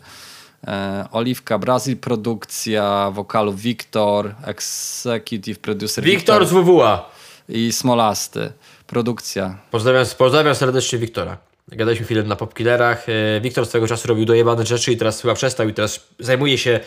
E, 0.66 1.04
Oliwka 1.12 1.58
Brazil, 1.58 1.96
produkcja 1.96 3.10
wokalu 3.14 3.52
Wiktor, 3.52 4.34
executive 4.44 5.58
producer 5.58 6.04
Wiktor 6.04 6.46
z 6.46 6.50
WWA 6.52 7.10
i 7.48 7.72
Smolasty. 7.72 8.52
produkcja. 8.86 9.58
Pozdrawiam, 9.70 10.06
pozdrawiam 10.18 10.54
serdecznie 10.54 10.98
Wiktora. 10.98 11.36
Gadaliśmy 11.68 12.04
chwilę 12.06 12.22
na 12.22 12.36
Popkillerach. 12.36 13.06
E, 13.08 13.40
Wiktor 13.40 13.66
swego 13.66 13.86
czasu 13.86 14.08
robił 14.08 14.24
dojebane 14.24 14.66
rzeczy 14.66 14.92
i 14.92 14.96
teraz 14.96 15.22
chyba 15.22 15.34
przestał 15.34 15.68
i 15.68 15.72
teraz 15.74 16.06
zajmuje 16.18 16.58
się 16.58 16.80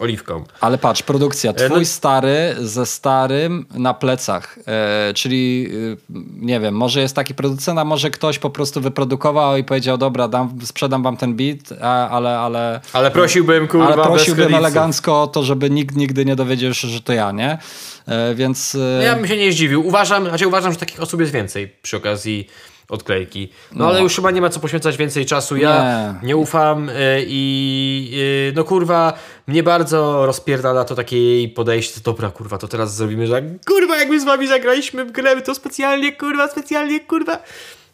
oliwką. 0.00 0.44
Ale 0.60 0.78
patrz, 0.78 1.02
produkcja. 1.02 1.52
Twój 1.52 1.78
no... 1.78 1.84
stary 1.84 2.56
ze 2.60 2.86
starym 2.86 3.66
na 3.74 3.94
plecach. 3.94 4.58
E, 4.66 5.14
czyli 5.14 5.68
e, 5.92 6.14
nie 6.40 6.60
wiem, 6.60 6.74
może 6.74 7.00
jest 7.00 7.16
taki 7.16 7.34
producent, 7.34 7.78
a 7.78 7.84
może 7.84 8.10
ktoś 8.10 8.38
po 8.38 8.50
prostu 8.50 8.80
wyprodukował 8.80 9.56
i 9.56 9.64
powiedział, 9.64 9.98
dobra, 9.98 10.28
dam, 10.28 10.58
sprzedam 10.64 11.02
wam 11.02 11.16
ten 11.16 11.34
beat, 11.34 11.58
a, 11.82 12.08
ale, 12.08 12.38
ale... 12.38 12.80
Ale 12.92 13.10
prosiłbym, 13.10 13.68
kurwa, 13.68 13.86
Ale 13.86 14.02
prosiłbym 14.02 14.54
elegancko 14.54 15.22
o 15.22 15.26
to, 15.26 15.42
żeby 15.42 15.70
nikt 15.70 15.96
nigdy 15.96 16.24
nie 16.24 16.36
dowiedział 16.36 16.74
się, 16.74 16.88
że 16.88 17.00
to 17.00 17.12
ja, 17.12 17.32
nie? 17.32 17.58
E, 18.06 18.34
więc... 18.34 18.74
E... 18.74 18.78
No 18.78 19.02
ja 19.02 19.16
bym 19.16 19.26
się 19.26 19.36
nie 19.36 19.52
zdziwił. 19.52 19.86
Uważam, 19.86 20.28
znaczy 20.28 20.46
uważam, 20.46 20.72
że 20.72 20.78
takich 20.78 21.00
osób 21.00 21.20
jest 21.20 21.32
więcej 21.32 21.72
przy 21.82 21.96
okazji 21.96 22.48
odklejki. 22.88 23.48
No, 23.72 23.78
no, 23.78 23.90
ale 23.90 24.02
już 24.02 24.16
chyba 24.16 24.30
nie 24.30 24.40
ma 24.40 24.48
co 24.48 24.60
poświęcać 24.60 24.96
więcej 24.96 25.26
czasu. 25.26 25.56
Ja 25.56 26.14
nie, 26.22 26.26
nie 26.26 26.36
ufam 26.36 26.88
y, 26.88 26.92
i 27.26 28.10
y, 28.50 28.52
no 28.56 28.64
kurwa, 28.64 29.12
mnie 29.46 29.62
bardzo 29.62 30.26
rozpierdala 30.26 30.84
to 30.84 30.94
takie 30.94 31.22
jej 31.22 31.48
podejście. 31.48 32.00
Dobra, 32.04 32.30
kurwa, 32.30 32.58
to 32.58 32.68
teraz 32.68 32.94
zrobimy, 32.94 33.26
że 33.26 33.42
kurwa, 33.66 33.96
jak 33.96 34.08
my 34.08 34.20
z 34.20 34.24
wami 34.24 34.48
zagraliśmy 34.48 35.04
w 35.04 35.12
grę, 35.12 35.42
to 35.42 35.54
specjalnie, 35.54 36.12
kurwa, 36.12 36.48
specjalnie, 36.48 37.00
kurwa. 37.00 37.38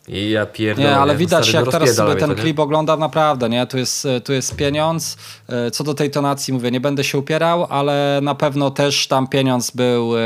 I 0.08 0.30
ja 0.30 0.46
pierdolę. 0.46 0.88
Nie, 0.88 0.96
ale 0.96 1.16
widać 1.16 1.52
jak 1.52 1.70
teraz 1.70 1.94
sobie 1.94 2.16
ten 2.16 2.34
klip 2.34 2.58
ogląda 2.58 2.96
naprawdę, 2.96 3.48
nie? 3.48 3.66
Tu 3.66 3.78
jest, 3.78 4.08
tu 4.24 4.32
jest 4.32 4.56
pieniądz. 4.56 5.16
E, 5.48 5.70
co 5.70 5.84
do 5.84 5.94
tej 5.94 6.10
tonacji 6.10 6.54
mówię, 6.54 6.70
nie 6.70 6.80
będę 6.80 7.04
się 7.04 7.18
upierał, 7.18 7.66
ale 7.70 8.20
na 8.22 8.34
pewno 8.34 8.70
też 8.70 9.06
tam 9.06 9.28
pieniądz 9.28 9.70
był... 9.70 10.18
E, 10.18 10.20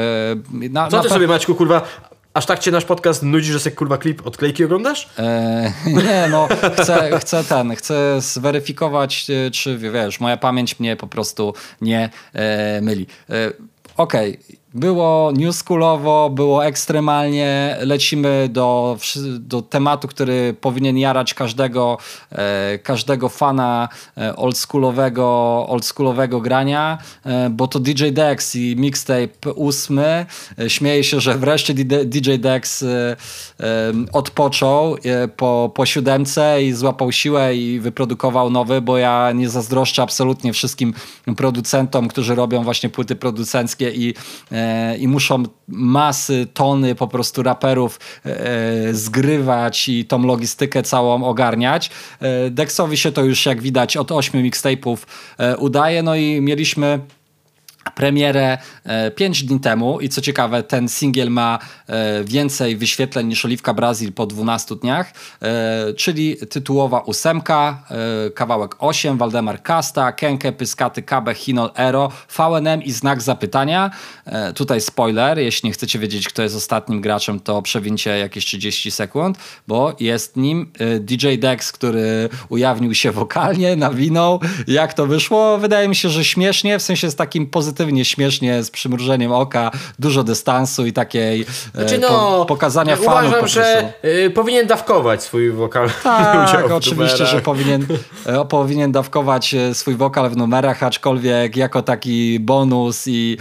na, 0.71 0.89
Co 0.89 1.01
ty 1.01 1.09
sobie 1.09 1.27
Maćku, 1.27 1.55
kurwa, 1.55 1.83
Aż 2.37 2.47
tak 2.47 2.59
cię 2.59 2.71
nasz 2.71 2.85
podcast 2.85 3.23
nudzi, 3.23 3.53
że 3.53 3.61
sobie 3.61 3.77
kurwa 3.77 3.99
klip 3.99 4.27
odklejki 4.27 4.65
oglądasz? 4.65 5.09
Eee, 5.19 5.73
nie, 6.05 6.29
no 6.31 6.49
chcę, 6.75 7.19
chcę 7.21 7.45
ten, 7.45 7.77
chcę 7.77 8.21
zweryfikować, 8.21 9.27
e, 9.31 9.51
czy 9.51 9.79
wiesz, 9.79 10.21
moja 10.21 10.37
pamięć 10.37 10.81
mnie 10.81 10.97
po 10.97 11.07
prostu 11.07 11.55
nie 11.81 12.11
e, 12.33 12.81
myli. 12.81 13.07
E, 13.31 13.53
Okej, 13.97 14.31
okay 14.31 14.57
było 14.77 15.33
newschoolowo, 15.33 16.31
było 16.31 16.67
ekstremalnie. 16.67 17.77
Lecimy 17.81 18.49
do, 18.53 18.99
do 19.39 19.63
tematu, 19.63 20.09
który 20.09 20.55
powinien 20.61 20.99
jarać 20.99 21.35
każdego, 21.35 21.99
e, 22.33 22.79
każdego 22.79 23.29
fana 23.29 23.89
e, 24.17 24.37
oldschoolowego, 24.37 25.27
oldschoolowego 25.69 26.41
grania, 26.41 26.99
e, 27.25 27.51
bo 27.51 27.69
to 27.69 27.81
DJ 27.81 28.09
Dex 28.13 28.57
i 28.57 28.77
mixtape 28.77 29.53
ósmy. 29.55 30.27
E, 30.59 30.71
śmieję 30.71 31.05
się, 31.05 31.21
że 31.21 31.39
wreszcie 31.39 31.75
DJ 32.05 32.35
Dex 32.39 32.83
e, 32.83 33.17
e, 33.61 33.93
odpoczął 34.13 34.97
po, 35.37 35.73
po 35.75 35.87
siódemce 35.87 36.63
i 36.63 36.73
złapał 36.73 37.13
siłę 37.13 37.57
i 37.57 37.81
wyprodukował 37.81 38.51
nowy, 38.51 38.81
bo 38.81 38.99
ja 38.99 39.33
nie 39.33 39.49
zazdroszczę 39.49 40.03
absolutnie 40.03 40.53
wszystkim 40.53 40.95
producentom, 41.37 42.09
którzy 42.09 42.35
robią 42.35 42.65
właśnie 42.65 42.89
płyty 42.89 43.17
producenckie 43.17 43.91
i 43.91 44.15
i 44.99 45.09
muszą 45.09 45.43
masy, 45.69 46.47
tony 46.55 46.95
po 46.95 47.09
prostu 47.09 47.43
raperów 47.43 48.01
e, 48.25 48.95
zgrywać 48.95 49.89
i 49.89 50.05
tą 50.05 50.23
logistykę 50.23 50.83
całą 50.83 51.25
ogarniać. 51.25 51.91
E, 52.21 52.51
Dexowi 52.51 52.97
się 52.97 53.13
to 53.13 53.25
już 53.25 53.47
jak 53.47 53.63
widać 53.63 53.97
od 53.97 54.13
ośmiu 54.13 54.41
mixtape'ów 54.41 54.97
udaje, 55.59 56.03
no 56.03 56.17
i 56.17 56.41
mieliśmy 56.41 57.01
premierę 57.95 58.59
5 59.15 59.45
dni 59.45 59.61
temu 59.61 60.01
i 60.01 60.09
co 60.09 60.21
ciekawe 60.21 60.63
ten 60.63 60.89
singiel 60.89 61.31
ma 61.31 61.59
więcej 62.25 62.77
wyświetleń 62.77 63.27
niż 63.27 63.45
Oliwka 63.45 63.75
Brazil 63.75 64.13
po 64.13 64.27
12 64.27 64.77
dniach, 64.77 65.13
czyli 65.97 66.37
tytułowa 66.51 67.01
ósemka, 67.01 67.83
kawałek 68.35 68.75
8, 68.79 69.19
Waldemar 69.19 69.63
Kasta, 69.63 70.13
Kenke, 70.13 70.53
Pyskaty, 70.53 71.03
Kabe, 71.03 71.35
Hinol, 71.35 71.71
Ero, 71.75 72.13
VNM 72.39 72.83
i 72.83 72.93
znak 72.93 73.23
zapytania. 73.23 73.91
Tutaj 74.55 74.81
spoiler, 74.81 75.39
jeśli 75.39 75.67
nie 75.67 75.73
chcecie 75.73 75.99
wiedzieć 75.99 76.29
kto 76.29 76.43
jest 76.43 76.57
ostatnim 76.57 77.01
graczem 77.01 77.41
to 77.41 77.63
przewincie 77.63 78.19
jakieś 78.19 78.45
30 78.45 78.91
sekund, 78.91 79.39
bo 79.69 79.97
jest 80.01 80.37
nim 80.37 80.73
DJ 81.01 81.35
Dex, 81.39 81.73
który 81.73 82.29
ujawnił 82.49 82.95
się 82.95 83.13
wokalnie, 83.13 83.77
nawinął. 83.77 84.41
Jak 84.67 84.95
to 84.95 85.07
wyszło? 85.07 85.59
Wydaje 85.59 85.89
mi 85.89 85.97
się, 85.97 86.09
że 86.09 86.25
śmiesznie, 86.25 86.79
w 86.79 86.83
sensie 86.83 87.11
z 87.11 87.17
takim 87.17 87.47
pozytywnym 87.47 87.76
pozytywnie, 87.77 88.05
śmiesznie, 88.05 88.63
z 88.63 88.71
przymrużeniem 88.71 89.33
oka, 89.33 89.71
dużo 89.99 90.25
dystansu 90.25 90.87
i 90.87 90.93
takiej 90.93 91.43
e, 91.43 91.45
znaczy, 91.75 91.99
no, 91.99 92.09
po, 92.09 92.47
pokazania 92.47 92.91
ja 92.91 92.97
fanów. 92.97 93.31
Uważam, 93.31 93.49
że 93.49 93.93
y, 94.05 94.31
powinien 94.31 94.67
dawkować 94.67 95.23
swój 95.23 95.51
wokal. 95.51 95.91
Tak, 96.03 96.71
oczywiście, 96.71 97.27
że 97.27 97.41
powinien, 97.41 97.83
y, 97.83 98.47
powinien 98.49 98.93
dawkować 98.93 99.55
swój 99.73 99.95
wokal 99.95 100.31
w 100.31 100.37
numerach, 100.37 100.83
aczkolwiek 100.83 101.57
jako 101.57 101.83
taki 101.83 102.41
bonus 102.41 103.07
i 103.07 103.37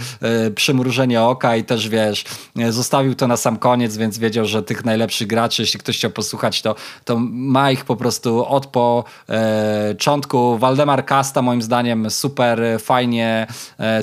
y, 0.46 0.50
przymrużenie 0.50 1.22
oka 1.22 1.56
i 1.56 1.64
też 1.64 1.88
wiesz, 1.88 2.24
zostawił 2.70 3.14
to 3.14 3.26
na 3.26 3.36
sam 3.36 3.56
koniec, 3.56 3.96
więc 3.96 4.18
wiedział, 4.18 4.44
że 4.44 4.62
tych 4.62 4.84
najlepszych 4.84 5.26
graczy, 5.26 5.62
jeśli 5.62 5.80
ktoś 5.80 5.96
chciał 5.96 6.10
posłuchać, 6.10 6.62
to, 6.62 6.74
to 7.04 7.16
ma 7.30 7.70
ich 7.70 7.84
po 7.84 7.96
prostu 7.96 8.46
od 8.46 8.66
początku. 8.66 10.58
Waldemar 10.58 11.04
Kasta 11.04 11.42
moim 11.42 11.62
zdaniem 11.62 12.10
super 12.10 12.60
fajnie 12.78 13.46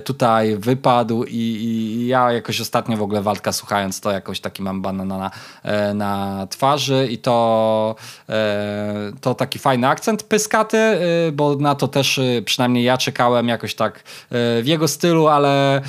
tutaj 0.03 0.22
tutaj 0.23 0.57
wypadł 0.57 1.23
i, 1.23 1.37
i, 1.37 2.07
ja 2.07 2.31
jakoś 2.31 2.61
ostatnio 2.61 2.97
w 2.97 3.01
ogóle 3.01 3.21
Waldka 3.21 3.51
słuchając 3.51 4.01
to 4.01 4.11
jakoś 4.11 4.39
taki 4.39 4.63
mam 4.63 4.81
banana 4.81 5.17
na, 5.17 5.31
e, 5.63 5.93
na 5.93 6.47
twarzy 6.49 7.07
i 7.11 7.17
to, 7.17 7.95
e, 8.29 9.11
to 9.21 9.35
taki 9.35 9.59
fajny 9.59 9.87
akcent 9.87 10.23
pyskaty, 10.23 10.77
e, 10.77 10.99
bo 11.33 11.55
na 11.55 11.75
to 11.75 11.87
też 11.87 12.19
przynajmniej 12.45 12.83
ja 12.83 12.97
czekałem 12.97 13.47
jakoś 13.47 13.75
tak 13.75 14.03
w 14.31 14.63
jego 14.65 14.87
stylu, 14.87 15.27
ale 15.27 15.81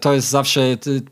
to 0.00 0.12
jest 0.12 0.28
zawsze 0.28 0.60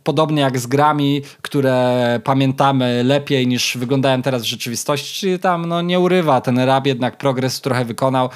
podobnie 0.04 0.42
jak 0.42 0.58
z 0.58 0.66
grami, 0.66 1.22
które 1.42 2.20
pamiętamy 2.24 3.04
lepiej 3.04 3.46
niż 3.46 3.76
wyglądają 3.76 4.22
teraz 4.22 4.42
w 4.42 4.44
rzeczywistości, 4.44 5.20
czyli 5.20 5.38
tam 5.38 5.66
no, 5.66 5.82
nie 5.82 6.00
urywa. 6.00 6.40
Ten 6.40 6.58
rap, 6.58 6.86
jednak 6.86 7.16
progres 7.16 7.60
trochę 7.60 7.84
wykonał, 7.84 8.28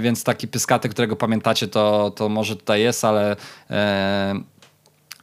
więc 0.00 0.24
taki 0.24 0.48
pyskaty, 0.48 0.88
którego 0.88 1.16
pamiętacie, 1.16 1.68
to, 1.68 2.10
to 2.16 2.28
może 2.28 2.56
tutaj 2.56 2.80
jest, 2.80 3.04
ale 3.04 3.23
äh, 3.68 4.34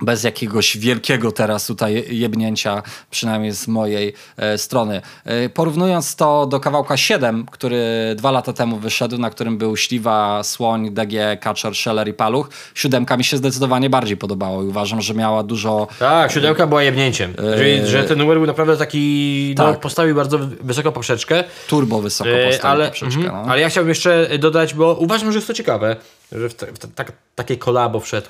bez 0.01 0.23
jakiegoś 0.23 0.77
wielkiego 0.77 1.31
teraz 1.31 1.67
tutaj 1.67 2.05
jebnięcia, 2.09 2.83
przynajmniej 3.11 3.51
z 3.51 3.67
mojej 3.67 4.13
e, 4.37 4.57
strony. 4.57 5.01
E, 5.25 5.49
porównując 5.49 6.15
to 6.15 6.45
do 6.45 6.59
kawałka 6.59 6.97
7, 6.97 7.45
który 7.51 7.81
dwa 8.15 8.31
lata 8.31 8.53
temu 8.53 8.77
wyszedł, 8.77 9.17
na 9.17 9.29
którym 9.29 9.57
był 9.57 9.77
Śliwa, 9.77 10.43
Słoń, 10.43 10.91
DG, 10.91 11.37
Kaczor, 11.41 11.75
Scheller 11.75 12.07
i 12.07 12.13
Paluch, 12.13 12.49
siódemka 12.75 13.17
mi 13.17 13.23
się 13.23 13.37
zdecydowanie 13.37 13.89
bardziej 13.89 14.17
podobało 14.17 14.63
i 14.63 14.65
uważam, 14.65 15.01
że 15.01 15.13
miała 15.13 15.43
dużo... 15.43 15.87
Tak, 15.99 16.31
siódemka 16.31 16.67
była 16.67 16.83
jebnięciem. 16.83 17.33
E... 17.81 17.87
że 17.87 18.03
ten 18.03 18.17
numer 18.17 18.37
był 18.37 18.47
naprawdę 18.47 18.77
taki, 18.77 19.55
no, 19.57 19.63
tak. 19.63 19.73
no, 19.73 19.79
postawił 19.79 20.15
bardzo 20.15 20.39
wysoko 20.61 20.91
poprzeczkę. 20.91 21.43
Turbo 21.67 22.01
wysoko 22.01 22.29
e, 22.29 22.47
postawił 22.47 22.71
ale, 22.71 22.85
poprzeczkę. 22.87 23.19
Mm, 23.19 23.31
no. 23.31 23.51
Ale 23.51 23.61
ja 23.61 23.69
chciałbym 23.69 23.89
jeszcze 23.89 24.29
dodać, 24.39 24.73
bo 24.73 24.93
uważam, 24.93 25.31
że 25.31 25.37
jest 25.37 25.47
to 25.47 25.53
ciekawe, 25.53 25.95
że 26.31 26.49
w, 26.49 26.53
te, 26.53 26.65
w 26.65 26.79
te, 26.79 26.87
tak, 26.87 27.11
takie 27.35 27.57
kolabo 27.57 27.99
wszedł 27.99 28.27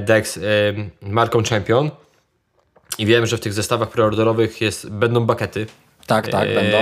Dex 0.00 0.36
e, 0.36 0.40
marką 1.02 1.42
Champion 1.42 1.90
i 2.98 3.06
wiem, 3.06 3.26
że 3.26 3.36
w 3.36 3.40
tych 3.40 3.52
zestawach 3.52 3.90
preorderowych 3.90 4.60
jest, 4.60 4.90
będą 4.90 5.26
bakety. 5.26 5.66
Tak, 6.06 6.28
tak, 6.28 6.48
e, 6.48 6.54
będą. 6.54 6.78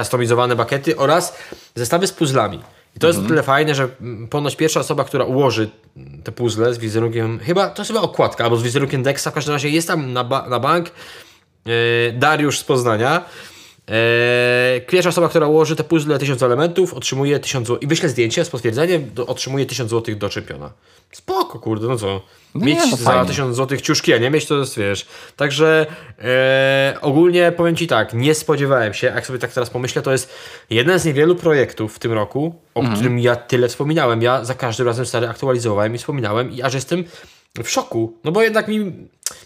Customizowane 0.00 0.56
bakety 0.56 0.96
oraz 0.96 1.38
zestawy 1.74 2.06
z 2.06 2.12
puzzlami. 2.12 2.60
I 2.96 3.00
to 3.00 3.06
jest 3.06 3.18
mhm. 3.18 3.28
tyle 3.28 3.42
fajne, 3.42 3.74
że 3.74 3.88
ponoć 4.30 4.56
pierwsza 4.56 4.80
osoba, 4.80 5.04
która 5.04 5.24
ułoży 5.24 5.70
te 6.24 6.32
puzzle 6.32 6.74
z 6.74 6.78
wizerunkiem, 6.78 7.38
chyba 7.38 7.68
to 7.68 7.82
jest 7.82 7.90
chyba 7.90 8.02
okładka, 8.02 8.44
albo 8.44 8.56
z 8.56 8.62
wizerunkiem 8.62 9.02
Dexa, 9.02 9.26
w 9.30 9.32
każdym 9.32 9.52
razie 9.52 9.68
jest 9.68 9.88
tam 9.88 10.12
na, 10.12 10.24
ba 10.24 10.48
na 10.48 10.60
bank 10.60 10.90
Dariusz 12.12 12.58
z 12.58 12.64
Poznania. 12.64 13.24
Eee, 13.90 14.80
pierwsza 14.80 15.08
osoba, 15.08 15.28
która 15.28 15.46
ułoży 15.46 15.76
te 15.76 15.84
puzzle 15.84 16.18
1000 16.18 16.42
elementów, 16.42 16.94
otrzymuje 16.94 17.38
1000 17.38 17.68
zł. 17.68 17.78
I 17.80 17.86
wyśle 17.86 18.08
zdjęcie 18.08 18.44
z 18.44 18.50
potwierdzeniem, 18.50 19.10
do, 19.14 19.26
otrzymuje 19.26 19.66
1000 19.66 19.90
zł 19.90 20.16
do 20.16 20.28
czempiona. 20.28 20.72
Spoko, 21.12 21.58
kurde, 21.58 21.88
no 21.88 21.96
co? 21.96 22.22
No 22.54 22.66
mieć 22.66 22.84
nie, 22.84 22.90
no 22.90 22.96
za 22.96 23.24
1000 23.24 23.56
zł 23.56 23.78
ciuszki, 23.78 24.14
a 24.14 24.18
nie 24.18 24.30
mieć 24.30 24.46
to 24.46 24.58
jest, 24.58 24.78
wiesz. 24.78 25.06
Także 25.36 25.86
e, 26.18 26.94
ogólnie 27.00 27.52
powiem 27.52 27.76
Ci 27.76 27.86
tak, 27.86 28.14
nie 28.14 28.34
spodziewałem 28.34 28.94
się, 28.94 29.06
jak 29.06 29.26
sobie 29.26 29.38
tak 29.38 29.52
teraz 29.52 29.70
pomyślę, 29.70 30.02
to 30.02 30.12
jest 30.12 30.34
jeden 30.70 30.98
z 30.98 31.04
niewielu 31.04 31.36
projektów 31.36 31.94
w 31.94 31.98
tym 31.98 32.12
roku, 32.12 32.54
o 32.74 32.80
mhm. 32.80 32.96
którym 32.96 33.18
ja 33.18 33.36
tyle 33.36 33.68
wspominałem. 33.68 34.22
Ja 34.22 34.44
za 34.44 34.54
każdym 34.54 34.86
razem 34.86 35.06
stary 35.06 35.28
aktualizowałem 35.28 35.94
i 35.94 35.98
wspominałem 35.98 36.52
i 36.52 36.62
aż 36.62 36.74
jestem 36.74 37.04
w 37.64 37.68
szoku. 37.68 38.18
No 38.24 38.32
bo 38.32 38.42
jednak 38.42 38.68
mi 38.68 38.92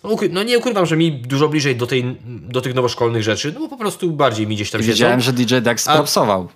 no, 0.04 0.16
no, 0.30 0.42
nie 0.42 0.58
ukrywam, 0.58 0.86
że 0.86 0.96
mi 0.96 1.12
dużo 1.12 1.48
bliżej 1.48 1.76
do, 1.76 1.86
tej, 1.86 2.16
do 2.24 2.60
tych 2.60 2.74
nowoszkolnych 2.74 3.22
rzeczy, 3.22 3.52
no 3.52 3.60
bo 3.60 3.68
po 3.68 3.76
prostu 3.76 4.10
bardziej 4.10 4.46
mi 4.46 4.54
gdzieś 4.54 4.70
tam 4.70 4.82
Wiedziałem, 4.82 5.20
że 5.20 5.32
DJ 5.32 5.54
Dex 5.62 5.84
propsował. 5.84 6.48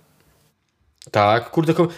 Tak, 1.10 1.50
kurde, 1.50 1.74
kom 1.74 1.88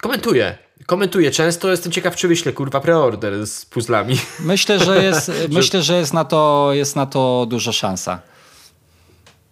komentuję. 0.00 0.58
komentuję 0.86 1.30
często, 1.30 1.70
jestem 1.70 1.92
ciekaw, 1.92 2.16
czy 2.16 2.28
wyślę 2.28 2.52
kurwa 2.52 2.80
preorder 2.80 3.46
z 3.46 3.66
puzzlami. 3.66 4.16
Myślę, 4.40 4.78
że 4.78 5.04
jest, 5.04 5.32
myślę, 5.50 5.82
że 5.82 5.98
jest, 5.98 6.12
na 6.12 6.24
to, 6.24 6.70
jest 6.72 6.96
na 6.96 7.06
to 7.06 7.46
duża 7.48 7.72
szansa. 7.72 8.20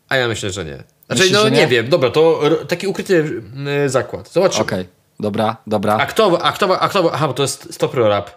A 0.09 0.17
ja 0.17 0.29
myślę, 0.29 0.51
że 0.51 0.65
nie. 0.65 0.77
Znaczy, 1.07 1.23
Myślisz, 1.23 1.33
no 1.33 1.49
nie? 1.49 1.57
nie? 1.57 1.67
wiem, 1.67 1.89
dobra, 1.89 2.11
to 2.11 2.41
taki 2.69 2.87
ukryty 2.87 3.43
zakład. 3.87 4.33
Zobaczymy. 4.33 4.63
Okej, 4.63 4.81
okay. 4.81 4.93
dobra, 5.21 5.57
dobra. 5.67 5.97
A 5.97 6.07
kto, 6.07 6.43
a 6.43 6.53
kto, 6.53 6.81
a 6.81 6.89
kto, 6.89 7.15
aha, 7.15 7.29
bo 7.29 7.35
to 7.35 7.43
jest 7.43 7.75
Stop 7.75 7.95
Rap. 7.95 8.31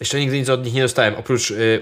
Jeszcze 0.00 0.20
nigdy 0.20 0.38
nic 0.38 0.48
od 0.48 0.64
nich 0.64 0.74
nie 0.74 0.82
dostałem, 0.82 1.14
oprócz, 1.14 1.50
y, 1.50 1.80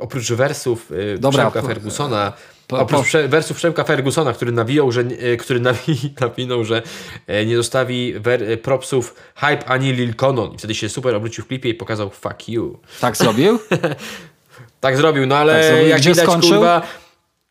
oprócz 0.00 0.32
wersów 0.32 0.92
y, 0.92 1.18
Dobra, 1.18 1.50
Przemka 1.50 1.68
Fergusona. 1.68 2.32
Po, 2.66 2.78
oprócz 2.78 3.12
po... 3.12 3.28
wersów 3.28 3.56
Przemka 3.56 3.84
Fergusona, 3.84 4.32
który 4.32 4.52
nawijał, 4.52 4.92
że, 4.92 5.00
y, 5.00 5.36
który 5.36 5.60
nawi, 5.70 6.14
nawinął, 6.20 6.64
że 6.64 6.82
nie 7.46 7.56
dostawi 7.56 8.14
wer, 8.20 8.62
propsów 8.62 9.14
Hype 9.34 9.64
ani 9.64 9.92
Lil 9.92 10.14
Conon. 10.14 10.54
I 10.54 10.58
wtedy 10.58 10.74
się 10.74 10.88
super 10.88 11.14
obrócił 11.14 11.44
w 11.44 11.46
klipie 11.46 11.68
i 11.68 11.74
pokazał 11.74 12.10
fuck 12.10 12.48
you. 12.48 12.78
Tak 13.00 13.16
zrobił? 13.16 13.58
tak 14.80 14.96
zrobił, 14.96 15.26
no 15.26 15.36
ale 15.36 15.52
tak 15.54 15.64
zrobił. 15.64 15.88
jak 15.88 15.98
Gdzie 16.00 16.10
widać, 16.10 16.24
skończył? 16.24 16.50
kurwa, 16.50 16.82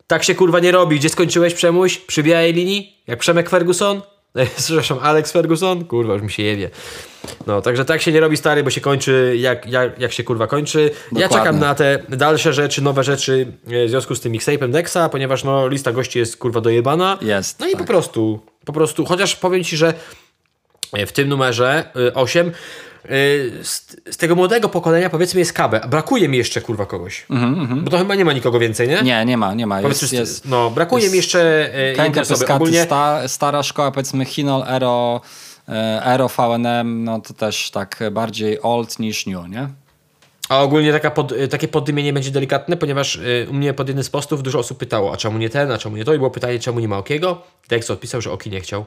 tak 0.06 0.24
się 0.24 0.34
kurwa 0.34 0.60
nie 0.60 0.72
robi. 0.72 0.98
Gdzie 0.98 1.08
skończyłeś 1.08 1.54
Przemuś? 1.54 1.98
Przy 1.98 2.22
białej 2.22 2.52
linii? 2.52 3.02
Jak 3.06 3.18
Przemek 3.18 3.50
Ferguson? 3.50 4.02
Przepraszam, 4.56 4.98
Alex 5.02 5.32
Ferguson? 5.32 5.84
Kurwa, 5.84 6.12
już 6.12 6.22
mi 6.22 6.30
się 6.30 6.42
jewie. 6.42 6.70
No, 7.46 7.60
także 7.60 7.84
tak 7.84 8.02
się 8.02 8.12
nie 8.12 8.20
robi 8.20 8.36
stary, 8.36 8.62
bo 8.62 8.70
się 8.70 8.80
kończy 8.80 9.34
jak, 9.38 9.66
jak, 9.66 10.00
jak 10.00 10.12
się 10.12 10.24
kurwa 10.24 10.46
kończy. 10.46 10.90
Dokładnie. 10.90 11.20
Ja 11.20 11.28
czekam 11.28 11.58
na 11.58 11.74
te 11.74 11.98
dalsze 12.08 12.52
rzeczy, 12.52 12.82
nowe 12.82 13.04
rzeczy 13.04 13.46
e, 13.66 13.86
w 13.86 13.90
związku 13.90 14.14
z 14.14 14.20
tym 14.20 14.32
mixtape'em 14.32 14.70
Dexa, 14.70 15.08
ponieważ 15.10 15.44
no 15.44 15.68
lista 15.68 15.92
gości 15.92 16.18
jest 16.18 16.36
kurwa 16.36 16.60
dojebana. 16.60 17.18
Jest. 17.22 17.60
No 17.60 17.66
tak. 17.66 17.74
i 17.74 17.78
po 17.78 17.84
prostu, 17.84 18.40
po 18.64 18.72
prostu, 18.72 19.04
chociaż 19.04 19.36
powiem 19.36 19.64
ci, 19.64 19.76
że 19.76 19.94
w 21.06 21.12
tym 21.12 21.28
numerze 21.28 21.90
8 22.14 22.46
e, 22.46 22.50
e, 22.50 22.52
z, 23.62 23.96
z, 24.10 24.16
tego 24.16 24.34
młodego 24.34 24.68
pokolenia 24.68 25.10
powiedzmy 25.10 25.40
jest 25.40 25.52
Kabe. 25.52 25.80
Brakuje 25.88 26.28
mi 26.28 26.38
jeszcze 26.38 26.60
kurwa 26.60 26.86
kogoś. 26.86 27.26
Mm 27.30 27.66
-hmm. 27.66 27.82
Bo 27.82 27.90
to 27.90 27.98
chyba 27.98 28.14
nie 28.14 28.24
ma 28.24 28.32
nikogo 28.32 28.58
więcej, 28.58 28.88
nie? 28.88 29.02
Nie, 29.02 29.24
nie 29.24 29.36
ma, 29.36 29.54
nie 29.54 29.66
ma. 29.66 29.80
Jest, 29.80 30.12
jest, 30.12 30.48
no, 30.48 30.70
brakuje 30.70 31.02
jest 31.02 31.12
mi 31.12 31.16
jeszcze 31.16 31.70
jednej 31.96 32.20
osoby. 32.20 32.52
Ogólnie... 32.52 32.82
Sta, 32.82 33.28
stara 33.28 33.62
szkoła, 33.62 33.90
powiedzmy 33.90 34.24
Hinol, 34.24 34.64
Ero, 34.68 35.20
Aero 36.02 36.28
VNM, 36.28 37.04
no 37.04 37.20
to 37.20 37.34
też 37.34 37.70
tak 37.70 38.02
bardziej 38.12 38.62
old 38.62 38.98
niż 38.98 39.26
new, 39.26 39.48
nie? 39.48 39.68
A 40.48 40.62
ogólnie 40.62 40.92
taka 40.92 41.10
pod, 41.10 41.34
takie 41.50 41.68
poddymienie 41.68 42.12
będzie 42.12 42.30
delikatne, 42.30 42.76
ponieważ 42.76 43.16
y, 43.16 43.46
u 43.50 43.54
mnie 43.54 43.74
pod 43.74 43.88
jednym 43.88 44.04
z 44.04 44.10
postów 44.10 44.42
dużo 44.42 44.58
osób 44.58 44.78
pytało, 44.78 45.12
a 45.12 45.16
czemu 45.16 45.38
nie 45.38 45.50
ten, 45.50 45.72
a 45.72 45.78
czemu 45.78 45.96
nie 45.96 46.04
to? 46.04 46.14
I 46.14 46.18
było 46.18 46.30
pytanie, 46.30 46.58
czemu 46.58 46.80
nie 46.80 46.88
ma 46.88 46.98
Okiego? 46.98 47.42
Dex 47.68 47.90
odpisał, 47.90 48.20
że 48.20 48.32
Oki 48.32 48.50
nie 48.50 48.60
chciał. 48.60 48.84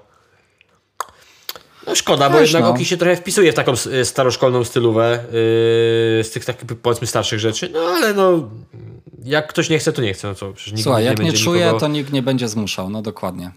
No 1.88 1.96
szkoda, 1.96 2.30
bo 2.30 2.40
jednak 2.40 2.64
no. 2.64 2.70
Oki 2.70 2.86
się 2.86 2.98
trochę 2.98 3.16
wpisuje 3.16 3.52
w 3.52 3.56
taką 3.56 3.74
y, 3.86 4.06
staroszkolną 4.06 4.64
stylówę 4.64 5.20
yy, 5.24 6.24
z 6.24 6.32
tych 6.32 6.46
takich 6.46 6.66
powiedzmy 6.66 7.08
starszych 7.08 7.40
rzeczy, 7.40 7.70
no 7.74 7.80
ale 7.80 8.14
no 8.14 8.50
jak 9.24 9.48
ktoś 9.48 9.70
nie 9.70 9.80
chce, 9.80 9.94
to 9.94 10.02
nie 10.02 10.14
chce. 10.14 10.28
No 10.28 10.36
co, 10.36 10.54
przecież 10.54 10.84
Słuchaj, 10.84 11.04
nie 11.04 11.10
jak 11.10 11.20
nie 11.20 11.34
czuje, 11.34 11.62
nikogo... 11.66 11.80
to 11.80 11.88
nikt 11.88 12.14
nie 12.14 12.22
będzie 12.22 12.48
zmuszał, 12.48 12.90
no 12.90 13.02
dokładnie. 13.02 13.52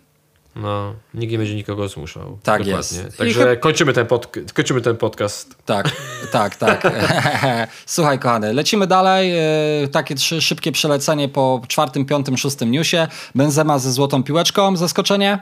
No, 0.56 0.94
nikt 1.14 1.32
nie 1.32 1.38
będzie 1.38 1.54
nikogo 1.54 1.88
zmuszał. 1.88 2.38
Tak 2.42 2.64
Dokładnie. 2.64 2.98
jest. 2.98 3.18
Także 3.18 3.56
kończymy, 3.56 3.92
ten 3.92 4.06
pod, 4.06 4.32
kończymy 4.54 4.80
ten 4.80 4.96
podcast. 4.96 5.54
Tak, 5.64 5.90
tak, 6.32 6.56
tak. 6.56 6.92
Słuchaj, 7.86 8.18
kochany, 8.18 8.52
lecimy 8.52 8.86
dalej. 8.86 9.32
E, 9.84 9.88
takie 9.88 10.14
trzy 10.14 10.42
szybkie 10.42 10.72
przelecenie 10.72 11.28
po 11.28 11.62
czwartym, 11.68 12.04
piątym, 12.04 12.36
szóstym 12.36 12.70
newsie. 12.70 13.08
Benzema 13.34 13.78
ze 13.78 13.92
złotą 13.92 14.22
piłeczką. 14.22 14.76
Zaskoczenie? 14.76 15.38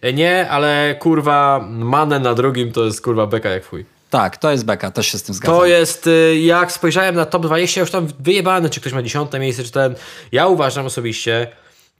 E, 0.00 0.12
nie, 0.12 0.50
ale 0.50 0.96
kurwa, 0.98 1.66
manę 1.68 2.18
na 2.20 2.34
drugim 2.34 2.72
to 2.72 2.84
jest 2.84 3.02
kurwa 3.02 3.26
beka 3.26 3.48
jak 3.48 3.66
chuj. 3.66 3.84
Tak, 4.10 4.36
to 4.36 4.50
jest 4.50 4.64
beka, 4.64 4.90
też 4.90 5.06
się 5.06 5.18
z 5.18 5.22
tym 5.22 5.34
zgadzam. 5.34 5.56
To 5.56 5.66
jest, 5.66 6.06
y, 6.06 6.38
jak 6.38 6.72
spojrzałem 6.72 7.14
na 7.14 7.26
top 7.26 7.42
20, 7.42 7.80
już 7.80 7.90
tam 7.90 8.08
wyjebane, 8.20 8.70
czy 8.70 8.80
ktoś 8.80 8.92
ma 8.92 9.02
dziesiąte 9.02 9.38
miejsce, 9.38 9.64
czy 9.64 9.70
ten. 9.70 9.94
Ja 10.32 10.46
uważam 10.46 10.86
osobiście, 10.86 11.52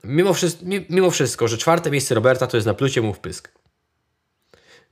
mimo, 0.05 0.35
wszystko, 0.35 0.65
mimo 0.91 1.11
wszystko, 1.11 1.49
że 1.49 1.59
czwarte 1.59 1.91
miejsce 1.91 2.15
Roberta 2.15 2.47
to 2.47 2.57
jest 2.57 2.67
na 2.67 2.75
plucie 2.75 3.03
mu 3.03 3.15
w 3.15 3.19
pysk. 3.19 3.53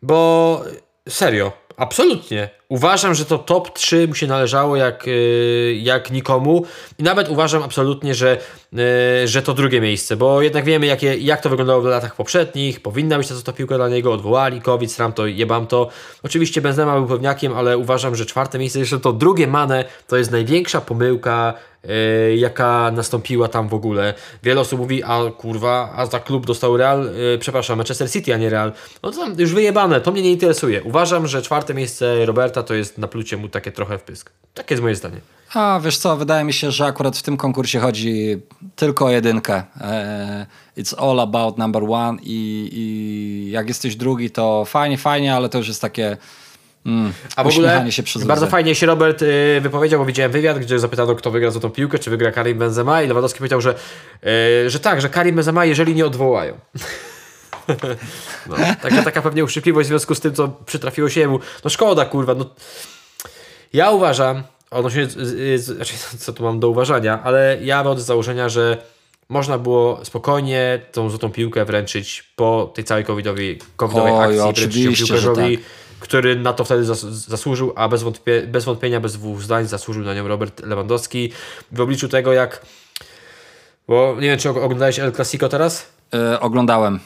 Bo 0.03 0.65
serio, 1.09 1.53
absolutnie. 1.77 2.49
Uważam, 2.68 3.14
że 3.14 3.24
to 3.24 3.39
top 3.39 3.72
3 3.72 4.09
mu 4.09 4.14
się 4.14 4.27
należało 4.27 4.77
jak, 4.77 5.09
y, 5.09 5.79
jak 5.83 6.11
nikomu. 6.11 6.64
I 6.99 7.03
nawet 7.03 7.29
uważam 7.29 7.62
absolutnie, 7.62 8.14
że, 8.14 8.39
y, 9.24 9.29
że 9.29 9.43
to 9.43 9.55
drugie 9.55 9.81
miejsce, 9.81 10.16
bo 10.16 10.43
jednak 10.43 10.64
wiemy, 10.64 10.87
jakie, 10.87 11.16
jak 11.16 11.41
to 11.41 11.49
wyglądało 11.49 11.83
w 11.83 11.85
latach 11.85 12.16
poprzednich. 12.16 12.81
Powinna 12.81 13.18
być 13.18 13.29
to, 13.29 13.35
to 13.35 13.53
piłka 13.53 13.77
dla 13.77 13.89
niego, 13.89 14.12
odwołali, 14.12 14.61
COVID, 14.61 14.93
sram 14.93 15.12
to, 15.12 15.27
jebam 15.27 15.66
to. 15.66 15.89
Oczywiście 16.22 16.61
Benzema 16.61 16.99
był 16.99 17.09
pewniakiem, 17.09 17.57
ale 17.57 17.79
uważam, 17.79 18.16
że 18.16 18.27
czwarte 18.27 18.59
miejsce, 18.59 18.79
jeszcze 18.79 19.01
to 19.01 19.12
drugie 19.12 19.47
Mane, 19.47 19.85
to 20.07 20.16
jest 20.16 20.31
największa 20.31 20.81
pomyłka 20.81 21.55
Yy, 22.29 22.37
jaka 22.37 22.91
nastąpiła 22.91 23.49
tam 23.49 23.68
w 23.68 23.74
ogóle. 23.74 24.14
Wiele 24.43 24.61
osób 24.61 24.79
mówi, 24.79 25.03
a 25.03 25.20
kurwa, 25.39 25.93
a 25.97 26.07
za 26.07 26.20
klub 26.20 26.47
dostał 26.47 26.77
Real, 26.77 27.11
przepraszam, 27.41 27.79
Manchester 27.79 28.11
City, 28.11 28.35
a 28.35 28.37
nie 28.37 28.51
Real. 28.51 28.72
No 29.03 29.11
to 29.11 29.16
tam 29.18 29.35
już 29.39 29.55
wyjebane, 29.55 30.01
to 30.01 30.12
mnie 30.12 30.22
nie 30.22 30.33
interesuje. 30.33 30.83
Uważam, 30.83 31.27
że 31.27 31.43
czwarte 31.43 31.66
miejsce 31.75 32.27
Roberta 32.27 32.62
to 32.62 32.75
jest 32.75 32.99
na 32.99 33.09
plucie 33.09 33.37
mu 33.37 33.49
takie 33.49 33.73
trochę 33.73 33.99
wpysk. 33.99 34.31
Takie 34.55 34.75
jest 34.75 34.83
moje 34.83 34.95
zdanie. 34.95 35.21
A 35.55 35.81
wiesz 35.85 35.99
co, 35.99 36.17
wydaje 36.17 36.45
mi 36.45 36.53
się, 36.53 36.71
że 36.71 36.87
akurat 36.87 37.17
w 37.17 37.23
tym 37.23 37.37
konkursie 37.37 37.81
chodzi 37.81 38.43
tylko 38.77 39.05
o 39.05 39.11
jedynkę. 39.11 39.62
E, 39.81 40.47
it's 40.79 41.11
all 41.11 41.21
about 41.21 41.59
number 41.59 41.83
one 41.91 42.19
i, 42.23 42.69
i 42.73 43.51
jak 43.51 43.69
jesteś 43.69 43.97
drugi, 43.97 44.31
to 44.31 44.64
fajnie, 44.64 44.99
fajnie, 44.99 45.35
ale 45.35 45.49
to 45.49 45.59
już 45.59 45.69
jest 45.69 45.81
takie 45.81 46.17
Mm, 46.87 47.12
A 47.37 47.45
w 47.45 47.47
ogóle 47.47 47.85
bardzo 48.25 48.47
fajnie 48.47 48.75
się 48.75 48.87
Robert 48.87 49.23
y, 49.23 49.61
wypowiedział, 49.61 50.01
bo 50.01 50.07
widziałem 50.07 50.33
wywiad, 50.33 50.59
gdzie 50.59 50.79
zapytano, 50.79 51.14
kto 51.14 51.31
wygra 51.31 51.51
za 51.51 51.61
tą 51.61 51.71
piłkę, 51.71 51.99
czy 51.99 52.11
wygra 52.11 52.33
Karim 52.33 52.59
Benzema 52.59 53.03
i 53.03 53.09
Lewandowski 53.09 53.39
powiedział, 53.39 53.61
że, 53.61 53.75
y, 54.64 54.71
że 54.71 54.81
tak, 54.81 55.01
że 55.01 55.09
Karim 55.09 55.37
Benzema, 55.37 55.64
jeżeli 55.64 55.95
nie 55.95 56.07
odwołają. 56.07 56.55
no, 58.47 58.57
taka, 58.83 59.03
taka 59.03 59.23
pewnie 59.23 59.45
uszczypliwość 59.45 59.87
w 59.87 59.89
związku 59.89 60.14
z 60.14 60.21
tym, 60.21 60.35
co 60.35 60.49
przytrafiło 60.67 61.09
się 61.09 61.21
jemu. 61.21 61.41
No 61.64 61.71
szkoda, 61.71 62.05
kurwa. 62.05 62.35
No. 62.35 62.51
Ja 63.73 63.91
uważam, 63.91 64.43
odnośnie, 64.71 65.07
znaczy, 65.57 65.95
co 66.19 66.33
tu 66.33 66.43
mam 66.43 66.61
do 66.61 66.69
uważania, 66.69 67.23
ale 67.23 67.59
ja 67.62 67.83
od 67.83 68.01
założenia, 68.01 68.49
że 68.49 68.83
można 69.29 69.59
było 69.59 70.05
spokojnie 70.05 70.81
tą 70.93 71.11
złotą 71.11 71.31
piłkę 71.31 71.64
wręczyć 71.64 72.33
po 72.37 72.73
tej 72.75 72.85
całej 72.85 73.05
covidowej, 73.05 73.59
covidowej 73.77 74.12
Oj, 74.12 74.41
akcji, 74.41 74.67
wręczyć 74.67 74.99
piłkarzowi. 74.99 75.59
Tak 75.59 75.67
który 76.01 76.37
na 76.37 76.53
to 76.53 76.64
wtedy 76.64 76.85
zas 76.85 77.01
zasłużył, 77.01 77.73
a 77.77 77.89
bez, 77.89 78.03
wątpie 78.03 78.43
bez 78.43 78.64
wątpienia, 78.64 79.01
bez 79.01 79.12
dwóch 79.12 79.43
zdań 79.43 79.67
zasłużył 79.67 80.05
na 80.05 80.14
nią 80.14 80.29
Robert 80.29 80.62
Lewandowski. 80.62 81.33
W 81.73 81.81
obliczu 81.81 82.09
tego, 82.09 82.33
jak. 82.33 82.67
Bo 83.89 84.14
nie 84.14 84.29
wiem, 84.29 84.39
czy 84.39 84.49
oglądałeś 84.49 84.99
El 84.99 85.12
Clasico 85.12 85.49
teraz? 85.49 85.87
Yy, 86.12 86.41
oglądałem. 86.41 87.01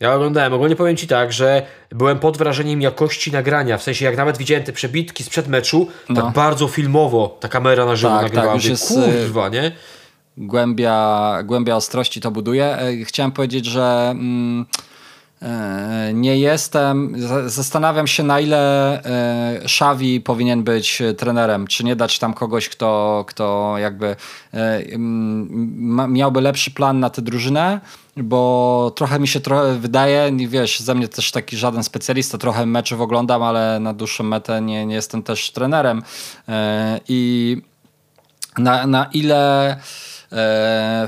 Ja 0.00 0.14
oglądałem. 0.14 0.52
Ogólnie 0.52 0.76
powiem 0.76 0.96
Ci 0.96 1.06
tak, 1.06 1.32
że 1.32 1.66
byłem 1.90 2.18
pod 2.18 2.38
wrażeniem 2.38 2.82
jakości 2.82 3.32
nagrania. 3.32 3.78
W 3.78 3.82
sensie, 3.82 4.04
jak 4.04 4.16
nawet 4.16 4.38
widziałem 4.38 4.64
te 4.64 4.72
przebitki 4.72 5.24
sprzed 5.24 5.48
meczu, 5.48 5.86
tak 6.06 6.16
no. 6.16 6.22
tak 6.22 6.34
bardzo 6.34 6.68
filmowo 6.68 7.38
ta 7.40 7.48
kamera 7.48 7.86
na 7.86 7.96
żywo 7.96 8.14
tak, 8.14 8.22
nagrywała. 8.22 8.46
Tak, 8.46 8.56
już 8.56 8.64
jest, 8.64 8.88
Kurwa, 8.88 9.48
nie? 9.48 9.72
Głębia, 10.36 11.38
głębia 11.44 11.76
ostrości 11.76 12.20
to 12.20 12.30
buduje. 12.30 12.78
E, 12.78 13.04
chciałem 13.04 13.32
powiedzieć, 13.32 13.66
że. 13.66 14.08
Mm, 14.10 14.66
nie 16.14 16.38
jestem. 16.38 17.14
Zastanawiam 17.46 18.06
się, 18.06 18.22
na 18.22 18.40
ile 18.40 18.92
e, 19.04 19.60
Xavi 19.62 20.20
powinien 20.20 20.62
być 20.62 21.02
trenerem. 21.18 21.66
Czy 21.66 21.84
nie 21.84 21.96
dać 21.96 22.18
tam 22.18 22.34
kogoś, 22.34 22.68
kto, 22.68 23.24
kto 23.28 23.74
jakby 23.78 24.16
e, 24.54 24.82
miałby 26.08 26.40
lepszy 26.40 26.70
plan 26.70 27.00
na 27.00 27.10
tę 27.10 27.22
drużynę, 27.22 27.80
bo 28.16 28.92
trochę 28.96 29.20
mi 29.20 29.28
się 29.28 29.40
trochę 29.40 29.74
wydaje, 29.74 30.32
wiesz, 30.48 30.80
ze 30.80 30.94
mnie 30.94 31.08
też 31.08 31.30
taki 31.30 31.56
żaden 31.56 31.82
specjalista, 31.82 32.38
trochę 32.38 32.66
meczów 32.66 33.00
oglądam, 33.00 33.42
ale 33.42 33.80
na 33.80 33.94
dłuższą 33.94 34.24
metę 34.24 34.62
nie, 34.62 34.86
nie 34.86 34.94
jestem 34.94 35.22
też 35.22 35.50
trenerem. 35.50 36.02
I 37.08 37.62
na, 38.58 38.86
na 38.86 39.06
ile 39.12 39.76
E, 39.76 40.15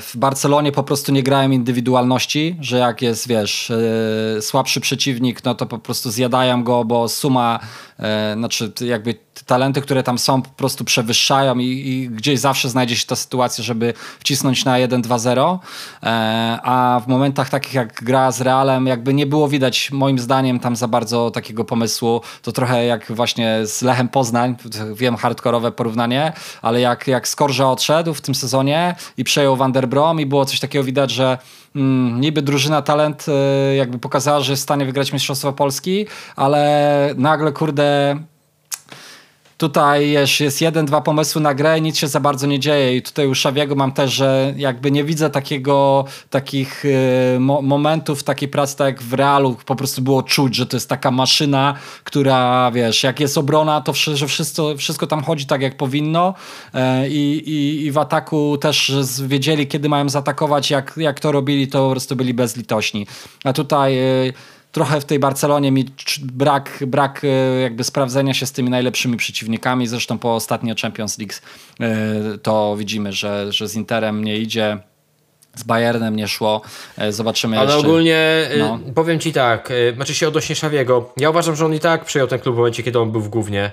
w 0.01 0.13
Barcelonie 0.15 0.73
po 0.73 0.83
prostu 0.83 1.13
nie 1.13 1.23
grałem 1.23 1.53
indywidualności, 1.53 2.57
że 2.61 2.79
jak 2.79 3.03
jest, 3.03 3.29
wiesz, 3.29 3.71
e, 3.71 4.43
słabszy 4.43 4.81
przeciwnik, 4.81 5.45
no 5.45 5.55
to 5.55 5.67
po 5.67 5.79
prostu 5.79 6.11
zjadają 6.11 6.65
go, 6.65 6.85
bo 6.85 7.09
suma, 7.09 7.61
e, 7.99 8.35
znaczy 8.37 8.73
jakby 8.81 9.15
te 9.39 9.45
talenty, 9.45 9.81
które 9.81 10.03
tam 10.03 10.19
są, 10.19 10.43
po 10.43 10.51
prostu 10.51 10.85
przewyższają 10.85 11.59
i, 11.59 11.65
i 11.65 12.11
gdzieś 12.11 12.41
zawsze 12.41 12.69
znajdzie 12.69 12.97
się 12.97 13.07
ta 13.07 13.17
sytuacja, 13.17 13.65
żeby 13.65 13.95
wcisnąć 14.21 14.65
na 14.65 14.79
1-2-0, 14.79 15.59
e, 16.03 16.59
a 16.63 17.01
w 17.05 17.09
momentach 17.09 17.49
takich 17.49 17.75
jak 17.75 18.03
gra 18.03 18.33
z 18.33 18.41
Realem, 18.41 18.87
jakby 18.87 19.15
nie 19.15 19.27
było 19.27 19.49
widać 19.49 19.91
moim 19.91 20.19
zdaniem 20.19 20.61
tam 20.61 20.77
za 20.77 20.89
bardzo 20.89 21.31
takiego 21.31 21.65
pomysłu, 21.65 22.21
to 22.43 22.53
trochę 22.53 22.85
jak 22.85 23.13
właśnie 23.13 23.67
z 23.67 23.83
Lechem 23.83 24.09
Poznań, 24.09 24.57
wiem 24.95 25.17
hardkorowe 25.17 25.73
porównanie, 25.73 26.33
ale 26.63 26.81
jak, 26.81 27.09
jak 27.09 27.29
Skorża 27.29 27.71
odszedł 27.71 28.15
w 28.15 28.21
tym 28.21 28.35
sezonie 28.35 28.95
i 29.17 29.25
przejął 29.25 29.57
Van 29.57 29.73
der 29.73 29.89
Brom 29.89 30.21
i 30.21 30.27
było 30.27 30.45
coś 30.45 30.61
takiego 30.61 30.85
widać, 30.85 31.11
że 31.11 31.39
mm, 31.77 32.21
niby 32.21 32.43
drużyna 32.43 32.83
talent 32.83 33.27
y, 33.29 33.77
jakby 33.77 33.99
pokazała, 33.99 34.41
że 34.41 34.53
jest 34.53 34.63
w 34.63 34.65
stanie 34.65 34.85
wygrać 34.85 35.13
Mistrzostwo 35.13 35.53
Polski, 35.53 36.07
ale 36.37 37.15
nagle 37.17 37.53
kurde 37.53 38.19
Tutaj 39.59 40.11
jest 40.41 40.61
jeden, 40.61 40.87
dwa 40.87 41.01
pomysły 41.01 41.41
na 41.41 41.55
grę 41.55 41.79
i 41.79 41.83
nic 41.83 41.99
się 41.99 42.09
za 42.09 42.21
bardzo 42.21 42.47
nie 42.47 42.59
dzieje. 42.59 42.97
I 42.97 43.03
tutaj 43.03 43.27
u 43.27 43.35
Szawiego 43.35 43.75
mam 43.75 43.93
też, 43.93 44.13
że 44.13 44.55
jakby 44.57 44.91
nie 44.91 45.05
widzę 45.05 45.31
takiego, 45.31 46.05
takich 46.31 46.85
y, 46.85 47.37
mo 47.41 47.63
momentów 47.63 48.23
takiej 48.23 48.49
pracy, 48.49 48.77
tak 48.77 48.87
jak 48.87 49.03
w 49.03 49.13
Realu 49.13 49.57
po 49.67 49.77
prostu 49.77 50.03
było 50.03 50.23
czuć, 50.23 50.55
że 50.55 50.67
to 50.67 50.77
jest 50.77 50.89
taka 50.89 51.11
maszyna, 51.11 51.75
która 52.05 52.71
wiesz, 52.71 53.03
jak 53.03 53.21
jest 53.21 53.39
obrona, 53.39 53.81
to 53.81 53.93
że 53.95 54.27
wszystko, 54.27 54.77
wszystko 54.77 55.07
tam 55.07 55.25
chodzi 55.25 55.47
tak 55.47 55.63
jak 55.63 55.77
powinno 55.77 56.35
y, 56.75 57.09
i, 57.09 57.85
i 57.87 57.93
w 57.93 57.99
ataku 57.99 58.59
też 58.59 58.93
wiedzieli, 59.27 59.67
kiedy 59.67 59.89
mają 59.89 60.09
zaatakować, 60.09 60.71
jak, 60.71 60.95
jak 60.97 61.21
to 61.21 61.33
robili, 61.33 61.69
to 61.69 61.85
po 61.85 61.91
prostu 61.91 62.17
byli 62.17 62.35
bezlitośni. 62.35 63.07
A 63.45 63.53
tutaj 63.53 63.99
y, 64.29 64.33
trochę 64.73 65.01
w 65.01 65.05
tej 65.05 65.19
Barcelonie 65.19 65.73
mi 65.73 65.85
brak, 66.23 66.85
brak 66.87 67.25
e, 67.25 67.61
jakby 67.61 67.85
sprawdzenia 67.85 68.35
się 68.35 68.47
z 68.47 68.53
tymi 68.53 68.71
najlepszymi 68.71 69.17
przeciwnikami. 69.17 69.87
Zresztą 69.87 70.19
po 70.19 70.35
ostatnio 70.35 70.75
Champions 70.83 71.19
League 71.19 71.35
e, 71.81 72.39
to 72.39 72.77
widzimy, 72.79 73.13
że, 73.13 73.53
że 73.53 73.69
z 73.69 73.75
Interem 73.75 74.25
nie 74.25 74.39
idzie. 74.39 74.79
Z 75.55 75.63
Bayernem 75.63 76.17
nie 76.17 76.29
szło. 76.29 76.63
E, 76.99 77.13
zobaczymy 77.13 77.59
Ale 77.59 77.73
jeszcze. 77.73 77.89
ogólnie 77.89 78.49
no. 78.59 78.79
powiem 78.95 79.19
ci 79.19 79.33
tak, 79.33 79.73
znaczy 79.95 80.15
się 80.15 80.29
odnośnie 80.29 80.57
Szawiego. 80.57 81.13
Ja 81.17 81.31
uważam, 81.31 81.57
że 81.57 81.67
on 81.67 81.75
i 81.75 81.81
tak 81.81 82.05
przyjął 82.05 82.29
ten 82.29 82.39
klub 82.39 82.55
w 82.55 82.59
momencie, 82.59 82.83
kiedy 82.83 82.99
on 82.99 83.13
był 83.13 83.21
w 83.21 83.29
głównie. 83.29 83.73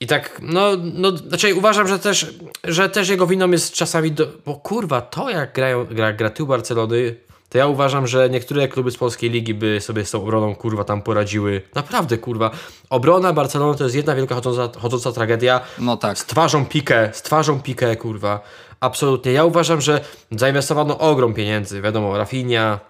I 0.00 0.06
tak, 0.06 0.40
no, 0.42 0.70
no 0.94 1.16
znaczy 1.16 1.54
uważam, 1.54 1.88
że 1.88 1.98
też, 1.98 2.34
że 2.64 2.88
też 2.88 3.08
jego 3.08 3.26
winą 3.26 3.50
jest 3.50 3.72
czasami, 3.72 4.12
do, 4.12 4.26
bo 4.46 4.54
kurwa, 4.54 5.00
to 5.00 5.30
jak 5.30 5.52
grają, 5.52 5.84
gra, 5.84 6.12
gra 6.12 6.30
tył 6.30 6.46
Barcelony 6.46 7.16
to 7.50 7.58
ja 7.58 7.66
uważam, 7.66 8.06
że 8.06 8.30
niektóre 8.30 8.68
kluby 8.68 8.90
z 8.90 8.96
polskiej 8.96 9.30
ligi 9.30 9.54
by 9.54 9.80
sobie 9.80 10.04
z 10.04 10.10
tą 10.10 10.22
obroną 10.22 10.54
kurwa 10.54 10.84
tam 10.84 11.02
poradziły. 11.02 11.62
Naprawdę 11.74 12.18
kurwa. 12.18 12.50
Obrona 12.90 13.32
Barcelony 13.32 13.78
to 13.78 13.84
jest 13.84 13.96
jedna 13.96 14.14
wielka 14.14 14.34
chodząca, 14.34 14.80
chodząca 14.80 15.12
tragedia. 15.12 15.60
No 15.78 15.96
tak. 15.96 16.18
Z 16.18 16.24
twarzą 16.26 16.66
pikę, 16.66 17.10
z 17.12 17.22
twarzą 17.22 17.60
pikę 17.60 17.96
kurwa. 17.96 18.40
Absolutnie. 18.80 19.32
Ja 19.32 19.44
uważam, 19.44 19.80
że 19.80 20.00
zainwestowano 20.30 20.98
ogrom 20.98 21.34
pieniędzy. 21.34 21.82
Wiadomo, 21.82 22.18
Rafinha, 22.18 22.80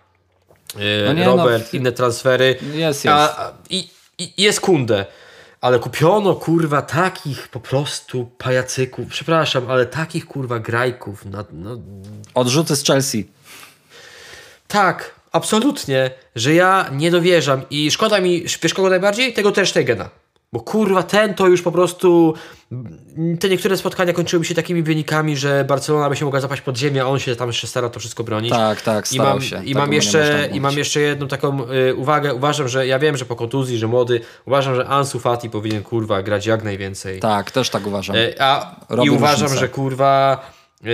yy, 0.76 0.82
no 1.06 1.12
nie, 1.12 1.24
no, 1.24 1.36
Robert, 1.36 1.72
no, 1.72 1.78
inne 1.78 1.92
transfery. 1.92 2.56
Jest, 2.62 3.04
jest. 3.04 3.06
A, 3.08 3.52
i, 3.70 3.88
i 4.18 4.42
jest 4.42 4.60
kundę. 4.60 5.06
Ale 5.60 5.78
kupiono 5.78 6.34
kurwa 6.34 6.82
takich 6.82 7.48
po 7.48 7.60
prostu 7.60 8.30
pajacyków, 8.38 9.08
przepraszam, 9.08 9.70
ale 9.70 9.86
takich 9.86 10.26
kurwa 10.26 10.58
grajków. 10.58 11.24
Na, 11.24 11.44
no. 11.52 11.78
Odrzuty 12.34 12.76
z 12.76 12.84
Chelsea. 12.84 13.39
Tak, 14.70 15.14
absolutnie, 15.32 16.10
że 16.34 16.54
ja 16.54 16.90
nie 16.92 17.10
dowierzam 17.10 17.62
i 17.70 17.90
szkoda 17.90 18.20
mi, 18.20 18.44
wiesz 18.62 18.74
kogo 18.74 18.90
najbardziej? 18.90 19.32
Tego 19.32 19.52
też 19.52 19.72
Tegena. 19.72 20.10
Bo 20.52 20.60
kurwa, 20.60 21.02
ten 21.02 21.34
to 21.34 21.46
już 21.46 21.62
po 21.62 21.72
prostu. 21.72 22.34
Te 23.40 23.48
niektóre 23.48 23.76
spotkania 23.76 24.12
kończyły 24.12 24.44
się 24.44 24.54
takimi 24.54 24.82
wynikami, 24.82 25.36
że 25.36 25.64
Barcelona 25.64 26.10
by 26.10 26.16
się 26.16 26.24
mogła 26.24 26.40
zapaść 26.40 26.62
pod 26.62 26.76
ziemię, 26.76 27.02
a 27.02 27.06
on 27.06 27.18
się 27.18 27.36
tam 27.36 27.48
jeszcze 27.48 27.66
stara 27.66 27.88
to 27.88 28.00
wszystko 28.00 28.24
bronić. 28.24 28.50
Tak, 28.50 28.82
tak, 28.82 29.12
I 29.12 29.18
mam, 29.18 29.42
się. 29.42 29.64
I, 29.64 29.74
mam 29.74 29.92
jeszcze, 29.92 30.48
I 30.52 30.60
mam 30.60 30.78
jeszcze 30.78 31.00
jedną 31.00 31.28
taką 31.28 31.70
y, 31.70 31.94
uwagę. 31.94 32.34
Uważam, 32.34 32.68
że 32.68 32.86
ja 32.86 32.98
wiem, 32.98 33.16
że 33.16 33.24
po 33.24 33.36
kontuzji, 33.36 33.78
że 33.78 33.86
młody, 33.86 34.20
uważam, 34.46 34.74
że 34.74 34.86
Ansu 34.86 35.20
Fati 35.20 35.50
powinien 35.50 35.82
kurwa 35.82 36.22
grać 36.22 36.46
jak 36.46 36.64
najwięcej. 36.64 37.20
Tak, 37.20 37.50
też 37.50 37.70
tak 37.70 37.86
uważam. 37.86 38.16
Y, 38.16 38.34
a, 38.38 38.76
I 39.04 39.10
uważam, 39.10 39.40
różnicę. 39.40 39.60
że 39.60 39.68
kurwa 39.68 40.40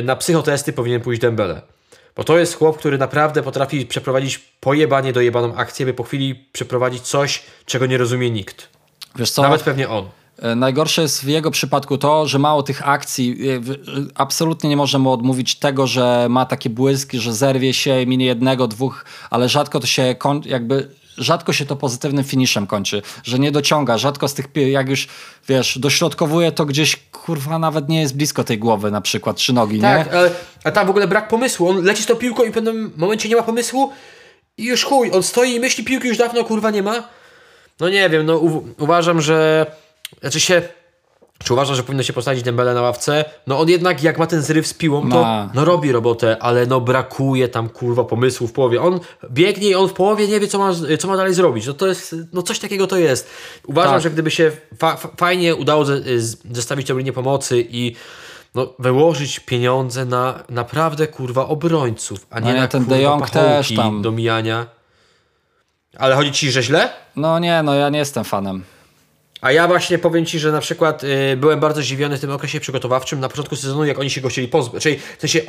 na 0.02 0.16
psychotesty 0.16 0.72
powinien 0.72 1.00
pójść 1.00 1.20
Dembele. 1.20 1.75
Bo 2.16 2.24
to 2.24 2.38
jest 2.38 2.54
chłop, 2.54 2.78
który 2.78 2.98
naprawdę 2.98 3.42
potrafi 3.42 3.86
przeprowadzić 3.86 4.38
pojebanie 4.38 5.12
dojebaną 5.12 5.54
akcję, 5.54 5.86
by 5.86 5.94
po 5.94 6.02
chwili 6.02 6.34
przeprowadzić 6.52 7.02
coś, 7.02 7.42
czego 7.66 7.86
nie 7.86 7.98
rozumie 7.98 8.30
nikt. 8.30 8.68
Wiesz 9.16 9.30
co? 9.30 9.42
Nawet 9.42 9.62
pewnie 9.62 9.88
on. 9.88 10.08
E, 10.38 10.54
najgorsze 10.54 11.02
jest 11.02 11.24
w 11.24 11.28
jego 11.28 11.50
przypadku 11.50 11.98
to, 11.98 12.26
że 12.26 12.38
mało 12.38 12.62
tych 12.62 12.88
akcji. 12.88 13.50
E, 13.50 13.60
absolutnie 14.14 14.70
nie 14.70 14.76
możemy 14.76 15.10
odmówić 15.10 15.58
tego, 15.58 15.86
że 15.86 16.26
ma 16.30 16.46
takie 16.46 16.70
błyski, 16.70 17.18
że 17.18 17.34
zerwie 17.34 17.74
się, 17.74 18.06
minie 18.06 18.26
jednego, 18.26 18.68
dwóch, 18.68 19.04
ale 19.30 19.48
rzadko 19.48 19.80
to 19.80 19.86
się 19.86 20.14
jakby 20.44 20.88
rzadko 21.18 21.52
się 21.52 21.66
to 21.66 21.76
pozytywnym 21.76 22.24
finiszem 22.24 22.66
kończy, 22.66 23.02
że 23.24 23.38
nie 23.38 23.52
dociąga, 23.52 23.98
rzadko 23.98 24.28
z 24.28 24.34
tych, 24.34 24.46
jak 24.54 24.88
już 24.88 25.08
wiesz, 25.48 25.78
dośrodkowuje 25.78 26.52
to 26.52 26.66
gdzieś, 26.66 26.96
kurwa, 26.96 27.58
nawet 27.58 27.88
nie 27.88 28.00
jest 28.00 28.16
blisko 28.16 28.44
tej 28.44 28.58
głowy 28.58 28.90
na 28.90 29.00
przykład, 29.00 29.36
czy 29.36 29.52
nogi, 29.52 29.80
tak, 29.80 30.06
nie? 30.06 30.18
Ale, 30.18 30.30
a 30.64 30.70
tam 30.70 30.86
w 30.86 30.90
ogóle 30.90 31.08
brak 31.08 31.28
pomysłu, 31.28 31.68
on 31.68 31.84
leci 31.84 32.02
z 32.02 32.06
tą 32.06 32.14
piłką 32.14 32.44
i 32.44 32.50
w 32.50 32.52
pewnym 32.52 32.92
momencie 32.96 33.28
nie 33.28 33.36
ma 33.36 33.42
pomysłu 33.42 33.92
i 34.58 34.64
już 34.64 34.84
chuj, 34.84 35.10
on 35.12 35.22
stoi 35.22 35.54
i 35.54 35.60
myśli 35.60 35.84
piłki 35.84 36.08
już 36.08 36.18
dawno, 36.18 36.44
kurwa, 36.44 36.70
nie 36.70 36.82
ma. 36.82 37.08
No 37.80 37.88
nie 37.88 38.10
wiem, 38.10 38.26
no 38.26 38.40
uważam, 38.78 39.20
że, 39.20 39.66
znaczy 40.20 40.40
się 40.40 40.62
czy 41.44 41.52
uważa, 41.52 41.74
że 41.74 41.82
powinno 41.82 42.02
się 42.02 42.12
postawić 42.12 42.42
Dembele 42.42 42.74
na 42.74 42.82
ławce? 42.82 43.24
No 43.46 43.58
on 43.58 43.68
jednak 43.68 44.02
jak 44.02 44.18
ma 44.18 44.26
ten 44.26 44.42
zryw 44.42 44.66
z 44.66 44.74
piłą, 44.74 45.10
to 45.10 45.22
ma. 45.22 45.50
no 45.54 45.64
robi 45.64 45.92
robotę, 45.92 46.36
ale 46.40 46.66
no 46.66 46.80
brakuje 46.80 47.48
tam 47.48 47.68
kurwa 47.68 48.04
pomysłu 48.04 48.46
w 48.46 48.52
połowie. 48.52 48.82
On 48.82 49.00
biegnie 49.30 49.68
i 49.68 49.74
on 49.74 49.88
w 49.88 49.92
połowie 49.92 50.28
nie 50.28 50.40
wie 50.40 50.48
co 50.48 50.58
ma, 50.58 50.72
co 50.98 51.08
ma 51.08 51.16
dalej 51.16 51.34
zrobić. 51.34 51.66
No 51.66 51.72
to 51.72 51.86
jest, 51.86 52.16
no 52.32 52.42
coś 52.42 52.58
takiego 52.58 52.86
to 52.86 52.96
jest. 52.96 53.30
Uważam, 53.66 53.92
tak. 53.92 54.02
że 54.02 54.10
gdyby 54.10 54.30
się 54.30 54.52
fa 54.78 54.96
fajnie 54.96 55.54
udało 55.54 55.84
zestawić 56.50 56.86
tę 56.86 56.94
linię 56.94 57.12
pomocy 57.12 57.66
i 57.70 57.96
no, 58.54 58.74
wyłożyć 58.78 59.40
pieniądze 59.40 60.04
na 60.04 60.42
naprawdę 60.48 61.06
kurwa 61.06 61.46
obrońców, 61.46 62.26
a 62.30 62.40
nie 62.40 62.54
no, 62.54 62.60
na 62.60 62.68
ten 62.68 62.84
kurwa 62.84 62.96
De 62.96 63.02
Jong 63.02 63.30
też 63.30 63.74
tam 63.74 64.02
do 64.02 64.12
mijania. 64.12 64.66
Ale 65.98 66.14
chodzi 66.14 66.32
ci, 66.32 66.50
że 66.50 66.62
źle? 66.62 66.88
No 67.16 67.38
nie, 67.38 67.62
no 67.62 67.74
ja 67.74 67.88
nie 67.88 67.98
jestem 67.98 68.24
fanem. 68.24 68.64
A 69.46 69.52
ja 69.52 69.68
właśnie 69.68 69.98
powiem 69.98 70.26
Ci, 70.26 70.38
że 70.38 70.52
na 70.52 70.60
przykład 70.60 71.04
y, 71.04 71.36
byłem 71.36 71.60
bardzo 71.60 71.82
zdziwiony 71.82 72.16
w 72.16 72.20
tym 72.20 72.30
okresie 72.30 72.60
przygotowawczym 72.60 73.20
na 73.20 73.28
początku 73.28 73.56
sezonu, 73.56 73.84
jak 73.84 73.98
oni 73.98 74.10
się 74.10 74.20
go 74.20 74.28
chcieli 74.28 74.48
pozbyć. 74.48 74.82
Czyli 74.82 74.98
w 75.18 75.20
sensie 75.20 75.38
y, 75.40 75.44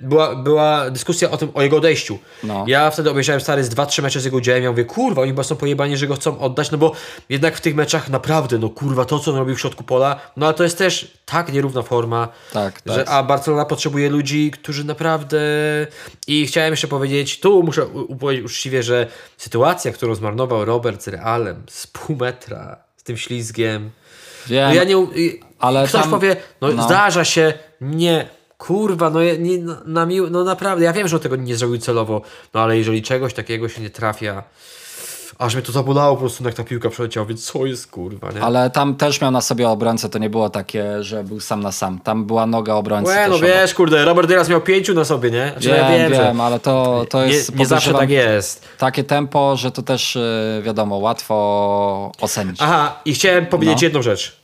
była, 0.00 0.36
była 0.36 0.90
dyskusja 0.90 1.30
o 1.30 1.36
tym, 1.36 1.50
o 1.54 1.62
jego 1.62 1.76
odejściu. 1.76 2.18
No. 2.44 2.64
Ja 2.68 2.90
wtedy 2.90 3.10
obejrzałem 3.10 3.40
stary 3.40 3.64
z 3.64 3.70
2-3 3.70 4.02
mecze 4.02 4.20
z 4.20 4.24
jego 4.24 4.36
udziałem. 4.36 4.62
Ja 4.62 4.70
mówię, 4.70 4.84
kurwa, 4.84 5.22
oni 5.22 5.30
chyba 5.30 5.42
są 5.42 5.56
pojebani, 5.56 5.96
że 5.96 6.06
go 6.06 6.14
chcą 6.14 6.38
oddać, 6.38 6.70
no 6.70 6.78
bo 6.78 6.92
jednak 7.28 7.56
w 7.56 7.60
tych 7.60 7.74
meczach 7.74 8.08
naprawdę, 8.08 8.58
no 8.58 8.68
kurwa, 8.68 9.04
to 9.04 9.18
co 9.18 9.30
on 9.30 9.36
robił 9.36 9.56
w 9.56 9.60
środku 9.60 9.84
pola, 9.84 10.20
no 10.36 10.46
ale 10.46 10.54
to 10.54 10.64
jest 10.64 10.78
też 10.78 11.18
tak 11.26 11.52
nierówna 11.52 11.82
forma, 11.82 12.28
tak, 12.52 12.82
że, 12.86 13.04
tak. 13.04 13.08
a 13.08 13.22
Barcelona 13.22 13.64
potrzebuje 13.64 14.10
ludzi, 14.10 14.50
którzy 14.50 14.84
naprawdę... 14.84 15.40
I 16.26 16.46
chciałem 16.46 16.72
jeszcze 16.72 16.88
powiedzieć, 16.88 17.40
tu 17.40 17.62
muszę 17.62 17.86
powiedzieć 18.20 18.46
uczciwie, 18.46 18.82
że 18.82 19.06
sytuacja, 19.36 19.92
którą 19.92 20.14
zmarnował 20.14 20.64
Robert 20.64 21.02
z 21.02 21.08
Realem 21.08 21.62
z 21.68 21.86
pół 21.86 22.16
metra 22.16 22.89
z 23.00 23.02
tym 23.02 23.16
ślizgiem. 23.16 23.90
Wiem, 24.46 24.68
no 24.68 24.74
ja 24.74 24.84
nie, 24.84 24.96
ale 25.58 25.88
ktoś 25.88 26.02
tam, 26.02 26.10
powie, 26.10 26.36
no, 26.60 26.68
no, 26.68 26.82
zdarza 26.82 27.24
się, 27.24 27.52
nie, 27.80 28.28
kurwa, 28.58 29.10
no, 29.10 29.20
nie, 29.38 29.58
no, 29.58 29.76
na 29.84 30.06
mił, 30.06 30.30
no 30.30 30.44
naprawdę, 30.44 30.84
ja 30.84 30.92
wiem, 30.92 31.08
że 31.08 31.16
on 31.16 31.22
tego 31.22 31.36
nie 31.36 31.56
zrobił 31.56 31.78
celowo, 31.78 32.22
no 32.54 32.60
ale 32.60 32.78
jeżeli 32.78 33.02
czegoś 33.02 33.34
takiego 33.34 33.68
się 33.68 33.82
nie 33.82 33.90
trafia, 33.90 34.42
aż 35.40 35.54
mnie 35.54 35.62
to 35.62 35.72
zabolało 35.72 36.16
po 36.16 36.20
prostu, 36.20 36.44
jak 36.44 36.54
ta 36.54 36.64
piłka 36.64 36.90
przeleciała, 36.90 37.26
więc 37.26 37.44
co 37.44 37.66
jest 37.66 37.86
kurwa, 37.86 38.32
nie? 38.32 38.42
Ale 38.42 38.70
tam 38.70 38.94
też 38.94 39.20
miał 39.20 39.30
na 39.30 39.40
sobie 39.40 39.68
obrońcę, 39.68 40.08
to 40.08 40.18
nie 40.18 40.30
było 40.30 40.50
takie, 40.50 41.02
że 41.02 41.24
był 41.24 41.40
sam 41.40 41.60
na 41.60 41.72
sam. 41.72 41.98
Tam 41.98 42.24
była 42.24 42.46
noga 42.46 42.74
obrońcy. 42.74 43.10
Łe, 43.10 43.28
no 43.28 43.38
wiesz, 43.38 43.74
kurde, 43.74 44.04
Robert 44.04 44.28
Dyras 44.28 44.48
miał 44.48 44.60
pięciu 44.60 44.94
na 44.94 45.04
sobie, 45.04 45.30
nie? 45.30 45.48
Znaczy, 45.52 45.68
wiem, 45.68 45.76
ja 45.76 45.88
wiem, 45.88 46.12
wiem 46.12 46.36
że... 46.36 46.42
ale 46.42 46.60
to, 46.60 47.06
to 47.10 47.24
jest... 47.24 47.52
Nie, 47.52 47.58
nie 47.58 47.66
zawsze 47.66 47.92
tak 47.92 48.10
jest. 48.10 48.68
Takie 48.78 49.04
tempo, 49.04 49.56
że 49.56 49.70
to 49.70 49.82
też, 49.82 50.16
y, 50.16 50.62
wiadomo, 50.64 50.96
łatwo 50.96 52.12
ocenić. 52.20 52.56
Aha, 52.60 53.00
i 53.04 53.14
chciałem 53.14 53.46
powiedzieć 53.46 53.80
no. 53.80 53.86
jedną 53.86 54.02
rzecz. 54.02 54.40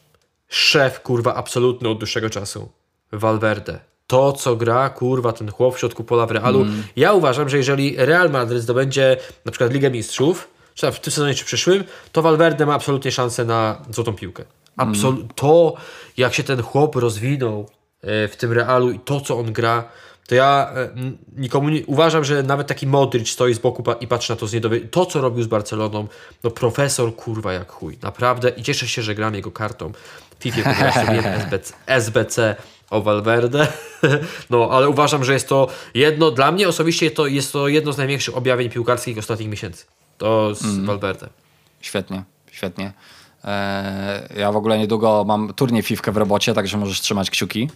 Szef, 0.49 1.01
kurwa, 1.01 1.35
absolutny 1.35 1.89
od 1.89 1.99
dłuższego 1.99 2.31
czasu. 2.31 2.69
Valverde 3.13 3.79
to, 4.07 4.33
co 4.33 4.57
gra, 4.57 4.91
kurwa, 4.91 5.33
ten 5.33 5.51
chłop 5.51 5.77
w 5.77 5.79
środku 5.79 6.05
pola 6.05 6.27
w 6.27 6.31
Realu. 6.31 6.63
Mm. 6.63 6.83
Ja 6.97 7.13
uważam, 7.13 7.49
że 7.49 7.57
jeżeli 7.57 7.95
Real 7.99 8.31
Madrid 8.31 8.63
zdobędzie 8.63 9.17
na 9.45 9.53
przykład 9.53 9.73
Ligę 9.73 9.91
Mistrzów, 9.91 10.49
czy 10.77 10.93
w 10.93 11.01
tym 11.01 11.13
sezonie, 11.13 11.35
czy 11.35 11.45
przyszłym, 11.45 11.85
to 12.13 12.23
Valverde 12.23 12.67
ma 12.67 12.75
absolutnie 12.75 13.13
szansę 13.13 13.45
na 13.45 13.83
złotą 13.91 14.13
piłkę. 14.13 14.45
Absol 14.77 15.09
mm. 15.09 15.29
To, 15.35 15.75
jak 16.17 16.35
się 16.35 16.43
ten 16.43 16.63
chłop 16.63 16.97
rozwinął 16.97 17.71
e, 18.03 18.29
w 18.29 18.37
tym 18.37 18.53
Realu 18.53 18.91
i 18.91 18.99
to, 18.99 19.21
co 19.21 19.39
on 19.39 19.53
gra, 19.53 19.85
to 20.27 20.35
ja 20.35 20.73
e, 20.77 20.91
nikomu 21.37 21.69
nie, 21.69 21.87
uważam, 21.87 22.25
że 22.25 22.43
nawet 22.43 22.67
taki 22.67 22.87
Modric 22.87 23.29
stoi 23.29 23.55
z 23.55 23.59
boku 23.59 23.85
i 24.01 24.07
patrzy 24.07 24.33
na 24.33 24.37
to 24.37 24.47
z 24.47 24.53
niedowierzaniem. 24.53 24.91
To, 24.91 25.07
co 25.07 25.21
robił 25.21 25.43
z 25.43 25.47
Barceloną, 25.47 26.07
no 26.45 26.51
profesor 26.51 27.17
kurwa 27.17 27.53
jak 27.53 27.73
chuj. 27.73 27.99
Naprawdę 28.03 28.49
i 28.49 28.63
cieszę 28.63 28.89
się, 28.89 29.03
że 29.03 29.15
gram 29.15 29.35
jego 29.35 29.51
kartą. 29.51 29.93
W 30.39 30.43
FIFA 30.43 30.63
ponieważ 30.63 30.97
SBC, 30.97 31.75
SBC 31.87 32.57
o 32.91 33.03
Valverde. 33.03 33.67
No, 34.51 34.69
ale 34.71 34.89
uważam, 34.89 35.25
że 35.25 35.33
jest 35.33 35.49
to 35.49 35.69
jedno, 35.95 36.31
dla 36.31 36.53
mnie 36.53 36.69
osobiście 36.69 37.11
to 37.11 37.27
jest 37.27 37.53
to 37.53 37.69
jedno 37.69 37.93
z 37.93 37.99
największych 37.99 38.37
objawień 38.37 38.71
piłkarskich 38.71 39.19
ostatnich 39.19 39.49
miesięcy. 39.49 39.85
To 40.19 40.55
z 40.55 40.65
mm. 40.65 40.87
Valverde. 40.87 41.29
Świetnie, 41.81 42.25
świetnie. 42.51 42.93
E, 43.47 44.29
ja 44.37 44.53
w 44.53 44.57
ogóle 44.57 44.79
niedługo 44.79 45.25
mam 45.27 45.55
turniej 45.55 45.83
Fifkę 45.83 46.13
w 46.13 46.17
robocie, 46.17 46.55
także 46.55 46.79
możesz 46.79 47.01
trzymać 47.01 47.31
kciuki. 47.31 47.71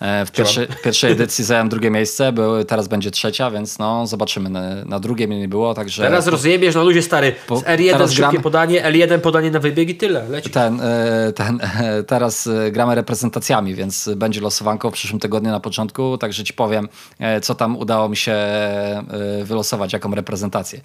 E, 0.00 0.26
w 0.26 0.30
pierwszej, 0.30 0.66
pierwszej 0.84 1.12
edycji 1.12 1.44
zająłem 1.44 1.68
drugie 1.68 1.90
miejsce, 1.90 2.32
był, 2.32 2.64
teraz 2.64 2.88
będzie 2.88 3.10
trzecia, 3.10 3.50
więc 3.50 3.78
no 3.78 4.06
zobaczymy. 4.06 4.50
Na, 4.50 4.84
na 4.84 5.00
drugie 5.00 5.28
mnie 5.28 5.40
nie 5.40 5.48
było, 5.48 5.74
także... 5.74 6.02
Teraz 6.02 6.26
rozjebiesz 6.26 6.74
na 6.74 6.82
ludzie 6.82 7.02
stary. 7.02 7.34
Z 7.48 7.50
R1 7.50 8.08
szybkie 8.08 8.30
gram... 8.30 8.42
podanie, 8.42 8.82
L1 8.82 9.18
podanie 9.18 9.50
na 9.50 9.60
wybieg 9.60 9.88
i 9.88 9.94
tyle. 9.94 10.28
Leci. 10.28 10.50
Ten, 10.50 10.80
e, 10.80 11.32
ten, 11.32 11.60
teraz 12.06 12.48
gramy 12.72 12.94
reprezentacjami, 12.94 13.74
więc 13.74 14.10
będzie 14.16 14.40
losowanko 14.40 14.90
w 14.90 14.94
przyszłym 14.94 15.20
tygodniu 15.20 15.50
na 15.50 15.60
początku, 15.60 16.18
także 16.18 16.44
ci 16.44 16.52
powiem, 16.52 16.88
co 17.42 17.54
tam 17.54 17.76
udało 17.76 18.08
mi 18.08 18.16
się 18.16 18.36
wylosować, 19.44 19.92
jaką 19.92 20.14
reprezentację. 20.14 20.80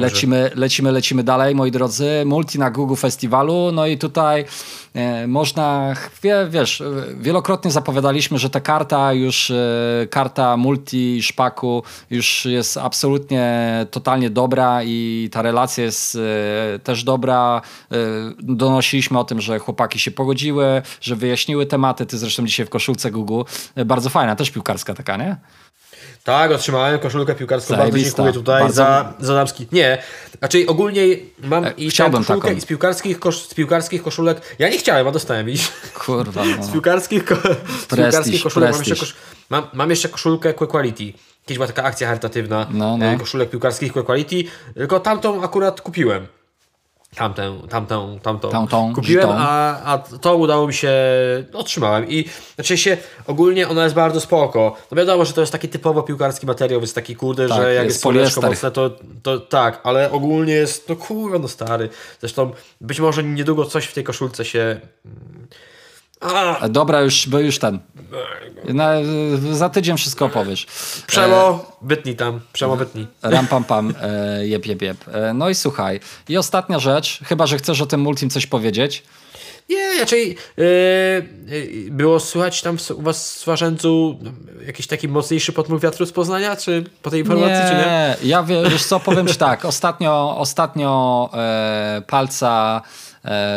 Lecimy, 0.00 0.50
lecimy, 0.54 0.92
lecimy 0.92 1.22
dalej, 1.22 1.54
moi 1.54 1.70
drodzy. 1.70 2.22
Multi 2.26 2.58
na 2.58 2.70
Google 2.70 2.94
Festival 2.94 3.33
festiwalu. 3.34 3.72
No 3.72 3.86
i 3.86 3.98
tutaj 3.98 4.44
e, 4.94 5.26
można, 5.26 5.94
wie, 6.22 6.46
wiesz, 6.50 6.82
wielokrotnie 7.16 7.70
zapowiadaliśmy, 7.70 8.38
że 8.38 8.50
ta 8.50 8.60
karta 8.60 9.12
już, 9.12 9.50
e, 9.50 10.06
karta 10.10 10.56
multi 10.56 11.22
szpaku 11.22 11.82
już 12.10 12.44
jest 12.44 12.76
absolutnie 12.76 13.86
totalnie 13.90 14.30
dobra 14.30 14.82
i 14.84 15.28
ta 15.32 15.42
relacja 15.42 15.84
jest 15.84 16.16
e, 16.16 16.78
też 16.78 17.04
dobra. 17.04 17.62
Donosiliśmy 18.38 19.18
o 19.18 19.24
tym, 19.24 19.40
że 19.40 19.58
chłopaki 19.58 19.98
się 19.98 20.10
pogodziły, 20.10 20.82
że 21.00 21.16
wyjaśniły 21.16 21.66
tematy. 21.66 22.06
Ty 22.06 22.18
zresztą 22.18 22.46
dzisiaj 22.46 22.66
w 22.66 22.70
koszulce 22.70 23.10
Google. 23.10 23.42
Bardzo 23.86 24.10
fajna, 24.10 24.36
też 24.36 24.50
piłkarska 24.50 24.94
taka, 24.94 25.16
nie? 25.16 25.36
Tak, 26.24 26.50
otrzymałem 26.50 26.98
koszulkę 26.98 27.34
piłkarską. 27.34 27.76
Bardzo 27.76 27.98
dziękuję 27.98 28.32
tutaj 28.32 28.60
bardzo... 28.60 28.74
za, 28.74 29.14
za 29.20 29.34
damski. 29.34 29.66
Nie, 29.72 30.02
znaczy 30.38 30.64
ogólnie 30.66 31.02
mam 31.42 31.64
e, 31.64 31.70
i 31.70 31.90
chciałbym 31.90 32.20
koszulkę 32.20 32.48
taką. 32.48 32.58
i 32.58 32.60
z 32.60 32.66
piłkarskich, 32.66 33.18
kosz, 33.18 33.42
z 33.48 33.54
piłkarskich 33.54 34.02
koszulek. 34.02 34.40
Ja 34.58 34.68
nie 34.68 34.78
chciałem, 34.78 35.08
a 35.08 35.10
dostałem 35.10 35.50
iść. 35.50 35.72
Kurwa. 35.94 36.44
No. 36.56 36.64
z 36.64 36.70
piłkarskich, 36.70 37.24
ko, 37.24 37.34
z 37.80 37.86
piłkarskich 37.96 38.42
koszulek 38.42 38.70
mam 38.70 38.78
jeszcze, 38.78 38.96
kosz, 38.96 39.14
mam, 39.50 39.66
mam 39.72 39.90
jeszcze 39.90 40.08
koszulkę 40.08 40.54
Quick 40.54 40.70
Quality. 40.70 41.12
Kiedyś 41.42 41.56
była 41.56 41.66
taka 41.66 41.82
akcja 41.82 42.06
charytatywna 42.06 42.66
no, 42.70 42.96
no. 42.96 43.06
E, 43.06 43.18
koszulek 43.18 43.50
piłkarskich 43.50 43.92
Quick 43.92 44.06
Quality, 44.06 44.44
tylko 44.74 45.00
tamtą 45.00 45.42
akurat 45.42 45.80
kupiłem 45.80 46.26
tamtę, 47.14 47.54
tamtą, 47.68 48.18
tamtą, 48.22 48.48
tamtą 48.48 48.94
kupiłem, 48.94 49.28
a, 49.32 49.82
a 49.84 49.98
to 49.98 50.36
udało 50.36 50.66
mi 50.66 50.74
się, 50.74 50.92
otrzymałem 51.52 52.08
i 52.08 52.24
znaczy 52.54 52.78
się, 52.78 52.96
ogólnie 53.26 53.68
ona 53.68 53.84
jest 53.84 53.94
bardzo 53.94 54.20
spoko. 54.20 54.76
No 54.90 54.96
wiadomo, 54.96 55.24
że 55.24 55.32
to 55.32 55.40
jest 55.40 55.52
taki 55.52 55.68
typowo 55.68 56.02
piłkarski 56.02 56.46
materiał, 56.46 56.80
jest 56.80 56.94
taki 56.94 57.16
kurde, 57.16 57.48
tak, 57.48 57.56
że 57.56 57.74
jak 57.74 57.84
jest, 57.84 58.04
jest 58.04 58.42
mocne, 58.42 58.70
to, 58.70 58.90
to 59.22 59.40
tak, 59.40 59.80
ale 59.84 60.10
ogólnie 60.10 60.52
jest, 60.52 60.88
no 60.88 60.96
kurwa, 60.96 61.38
no 61.38 61.48
stary. 61.48 61.88
Zresztą 62.20 62.50
być 62.80 63.00
może 63.00 63.24
niedługo 63.24 63.64
coś 63.64 63.84
w 63.84 63.94
tej 63.94 64.04
koszulce 64.04 64.44
się 64.44 64.80
a. 66.24 66.68
Dobra, 66.68 67.00
już, 67.00 67.28
bo 67.28 67.38
już 67.38 67.58
ten. 67.58 67.78
Na, 68.64 68.92
za 69.52 69.68
tydzień 69.68 69.96
wszystko 69.96 70.24
opowiesz. 70.24 70.66
Przemo, 71.06 71.64
e, 71.82 71.86
wytnij 71.86 72.16
tam, 72.16 72.40
przemo 72.52 72.76
wytnij. 72.76 73.06
Ram 73.22 73.46
pam 73.46 73.64
pam, 73.64 73.94
e, 74.02 74.46
jeb 74.46 74.66
jeb 74.66 74.82
jeb. 74.82 74.96
E, 75.08 75.34
no 75.34 75.48
i 75.48 75.54
słuchaj. 75.54 76.00
I 76.28 76.36
ostatnia 76.36 76.78
rzecz, 76.78 77.20
chyba, 77.24 77.46
że 77.46 77.58
chcesz 77.58 77.80
o 77.80 77.86
tym 77.86 78.00
multim 78.00 78.30
coś 78.30 78.46
powiedzieć. 78.46 79.02
Nie, 79.68 79.98
raczej 80.00 80.36
yy, 80.56 81.90
było 81.90 82.20
słychać 82.20 82.62
tam 82.62 82.76
u 82.96 83.02
was 83.02 83.34
w 83.34 83.38
Swarzędzu 83.38 84.18
jakiś 84.66 84.86
taki 84.86 85.08
mocniejszy 85.08 85.52
podmuch 85.52 85.80
wiatru 85.80 86.06
z 86.06 86.12
Poznania, 86.12 86.56
czy 86.56 86.84
po 87.02 87.10
tej 87.10 87.20
informacji, 87.20 87.54
nie, 87.54 87.70
czy 87.70 87.76
nie? 87.76 88.16
Ja 88.28 88.42
wiesz 88.42 88.84
co, 88.84 89.00
powiem 89.00 89.26
ci 89.26 89.36
tak, 89.36 89.64
ostatnio, 89.64 90.36
ostatnio 90.38 91.30
e, 91.34 92.02
palca 92.06 92.82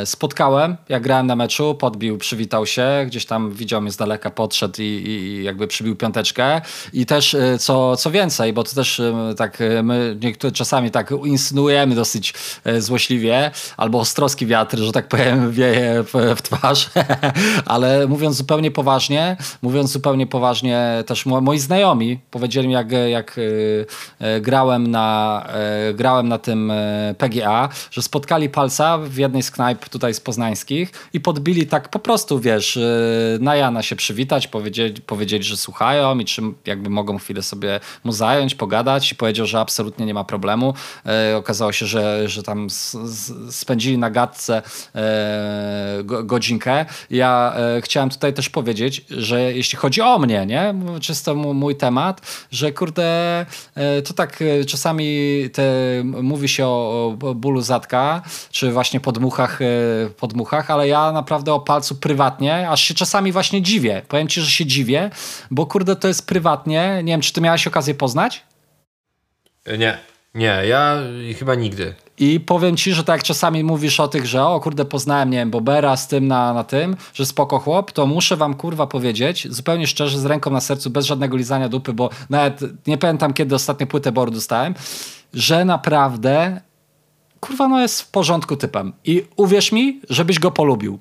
spotkałem, 0.05 0.77
jak 0.89 1.03
grałem 1.03 1.27
na 1.27 1.35
meczu, 1.35 1.75
podbił, 1.75 2.17
przywitał 2.17 2.65
się, 2.65 2.87
gdzieś 3.07 3.25
tam 3.25 3.51
widział 3.51 3.81
mnie 3.81 3.91
z 3.91 3.97
daleka, 3.97 4.29
podszedł 4.29 4.81
i, 4.81 4.85
i 4.85 5.43
jakby 5.43 5.67
przybił 5.67 5.95
piąteczkę. 5.95 6.61
I 6.93 7.05
też 7.05 7.33
e, 7.33 7.57
co, 7.57 7.97
co 7.97 8.11
więcej, 8.11 8.53
bo 8.53 8.63
to 8.63 8.75
też 8.75 8.99
e, 8.99 9.33
tak 9.37 9.57
my 9.83 10.17
niektóre 10.21 10.51
czasami 10.51 10.91
tak 10.91 11.11
insynuujemy 11.25 11.95
dosyć 11.95 12.33
złośliwie, 12.79 13.51
albo 13.77 13.99
ostroski 13.99 14.45
wiatr, 14.45 14.77
że 14.77 14.91
tak 14.91 15.07
powiem, 15.07 15.51
wieje 15.51 16.03
w, 16.03 16.35
w 16.37 16.41
twarz, 16.41 16.89
ale 17.65 18.07
mówiąc 18.07 18.35
zupełnie 18.35 18.71
poważnie, 18.71 19.37
mówiąc 19.61 19.91
zupełnie 19.91 20.27
poważnie, 20.27 21.03
też 21.05 21.25
moi 21.25 21.59
znajomi 21.59 22.19
powiedzieli 22.31 22.67
mi, 22.67 22.73
jak, 22.73 22.87
jak 23.09 23.39
grałem 24.41 24.87
na, 24.87 25.47
grałem 25.93 26.27
na 26.27 26.37
tym 26.37 26.71
PGA, 27.17 27.69
że 27.91 28.01
spotkali 28.01 28.49
palca 28.49 28.97
w 28.97 29.17
jednej 29.17 29.43
z 29.43 29.51
knajp 29.57 29.89
tutaj 29.89 30.13
z 30.13 30.19
poznańskich 30.19 30.91
i 31.13 31.19
podbili 31.19 31.67
tak 31.67 31.89
po 31.89 31.99
prostu, 31.99 32.39
wiesz, 32.39 32.77
y, 32.77 33.37
na 33.41 33.55
Jana 33.55 33.83
się 33.83 33.95
przywitać, 33.95 34.47
powiedzieli, 34.47 35.01
powiedzieli, 35.01 35.43
że 35.43 35.57
słuchają 35.57 36.19
i 36.19 36.25
czy 36.25 36.41
jakby 36.65 36.89
mogą 36.89 37.17
chwilę 37.17 37.41
sobie 37.41 37.79
mu 38.03 38.11
zająć, 38.11 38.55
pogadać 38.55 39.11
i 39.11 39.15
powiedział, 39.15 39.45
że 39.45 39.59
absolutnie 39.59 40.05
nie 40.05 40.13
ma 40.13 40.23
problemu. 40.23 40.73
E, 41.05 41.37
okazało 41.37 41.71
się, 41.71 41.85
że, 41.85 42.29
że 42.29 42.43
tam 42.43 42.67
spędzili 43.49 43.97
na 43.97 44.09
gadce 44.09 44.61
e, 44.95 46.03
godzinkę. 46.03 46.85
Ja 47.09 47.53
e, 47.77 47.81
chciałem 47.81 48.09
tutaj 48.09 48.33
też 48.33 48.49
powiedzieć, 48.49 49.05
że 49.09 49.53
jeśli 49.53 49.77
chodzi 49.77 50.01
o 50.01 50.19
mnie, 50.19 50.45
nie, 50.45 50.75
czysto 51.01 51.35
mój 51.35 51.75
temat, 51.75 52.21
że 52.51 52.71
kurde, 52.71 53.45
to 54.05 54.13
tak 54.13 54.43
czasami 54.67 55.07
te, 55.53 55.63
mówi 56.03 56.47
się 56.47 56.65
o, 56.65 57.17
bólu 57.35 57.61
zatka, 57.61 58.21
czy 58.51 58.71
właśnie 58.71 58.99
podmuchach 58.99 59.46
podmuchach, 59.47 59.61
e, 59.61 60.09
podmuchach, 60.09 60.71
ale 60.71 60.87
ja 60.87 61.11
naprawdę 61.11 61.53
o 61.53 61.59
palcu 61.59 61.95
prywatnie, 61.95 62.69
aż 62.69 62.81
się 62.81 62.93
czasami 62.93 63.31
właśnie 63.31 63.61
dziwię. 63.61 64.01
Powiem 64.07 64.27
ci, 64.27 64.41
że 64.41 64.51
się 64.51 64.65
dziwię, 64.65 65.09
bo 65.51 65.65
kurde 65.65 65.95
to 65.95 66.07
jest 66.07 66.27
prywatnie. 66.27 67.01
Nie 67.03 67.13
wiem, 67.13 67.21
czy 67.21 67.33
ty 67.33 67.41
miałeś 67.41 67.67
okazję 67.67 67.93
poznać? 67.93 68.43
Nie, 69.79 69.97
nie, 70.35 70.61
ja 70.67 70.97
chyba 71.39 71.55
nigdy. 71.55 71.95
I 72.17 72.39
powiem 72.39 72.77
ci, 72.77 72.93
że 72.93 73.03
tak 73.03 73.15
jak 73.15 73.23
czasami 73.23 73.63
mówisz 73.63 73.99
o 73.99 74.07
tych, 74.07 74.25
że 74.25 74.45
o 74.45 74.59
kurde 74.59 74.85
poznałem, 74.85 75.29
nie 75.29 75.37
wiem, 75.37 75.51
Bobera 75.51 75.97
z 75.97 76.07
tym 76.07 76.27
na, 76.27 76.53
na 76.53 76.63
tym, 76.63 76.95
że 77.13 77.25
spoko 77.25 77.59
chłop, 77.59 77.91
to 77.91 78.05
muszę 78.07 78.37
wam 78.37 78.53
kurwa 78.53 78.87
powiedzieć, 78.87 79.47
zupełnie 79.49 79.87
szczerze, 79.87 80.19
z 80.19 80.25
ręką 80.25 80.51
na 80.51 80.61
sercu, 80.61 80.89
bez 80.89 81.05
żadnego 81.05 81.37
lizania 81.37 81.69
dupy, 81.69 81.93
bo 81.93 82.09
nawet 82.29 82.87
nie 82.87 82.97
pamiętam 82.97 83.33
kiedy 83.33 83.55
ostatnio 83.55 83.87
płytę 83.87 84.11
Boru 84.11 84.31
dostałem, 84.31 84.73
że 85.33 85.65
naprawdę 85.65 86.61
kurwa, 87.39 87.67
no 87.67 87.81
jest 87.81 88.01
w 88.01 88.11
porządku 88.11 88.57
typem. 88.57 88.93
I 89.03 89.25
uwierz 89.35 89.71
mi, 89.71 90.01
żebyś 90.09 90.39
go 90.39 90.51
polubił. 90.51 90.99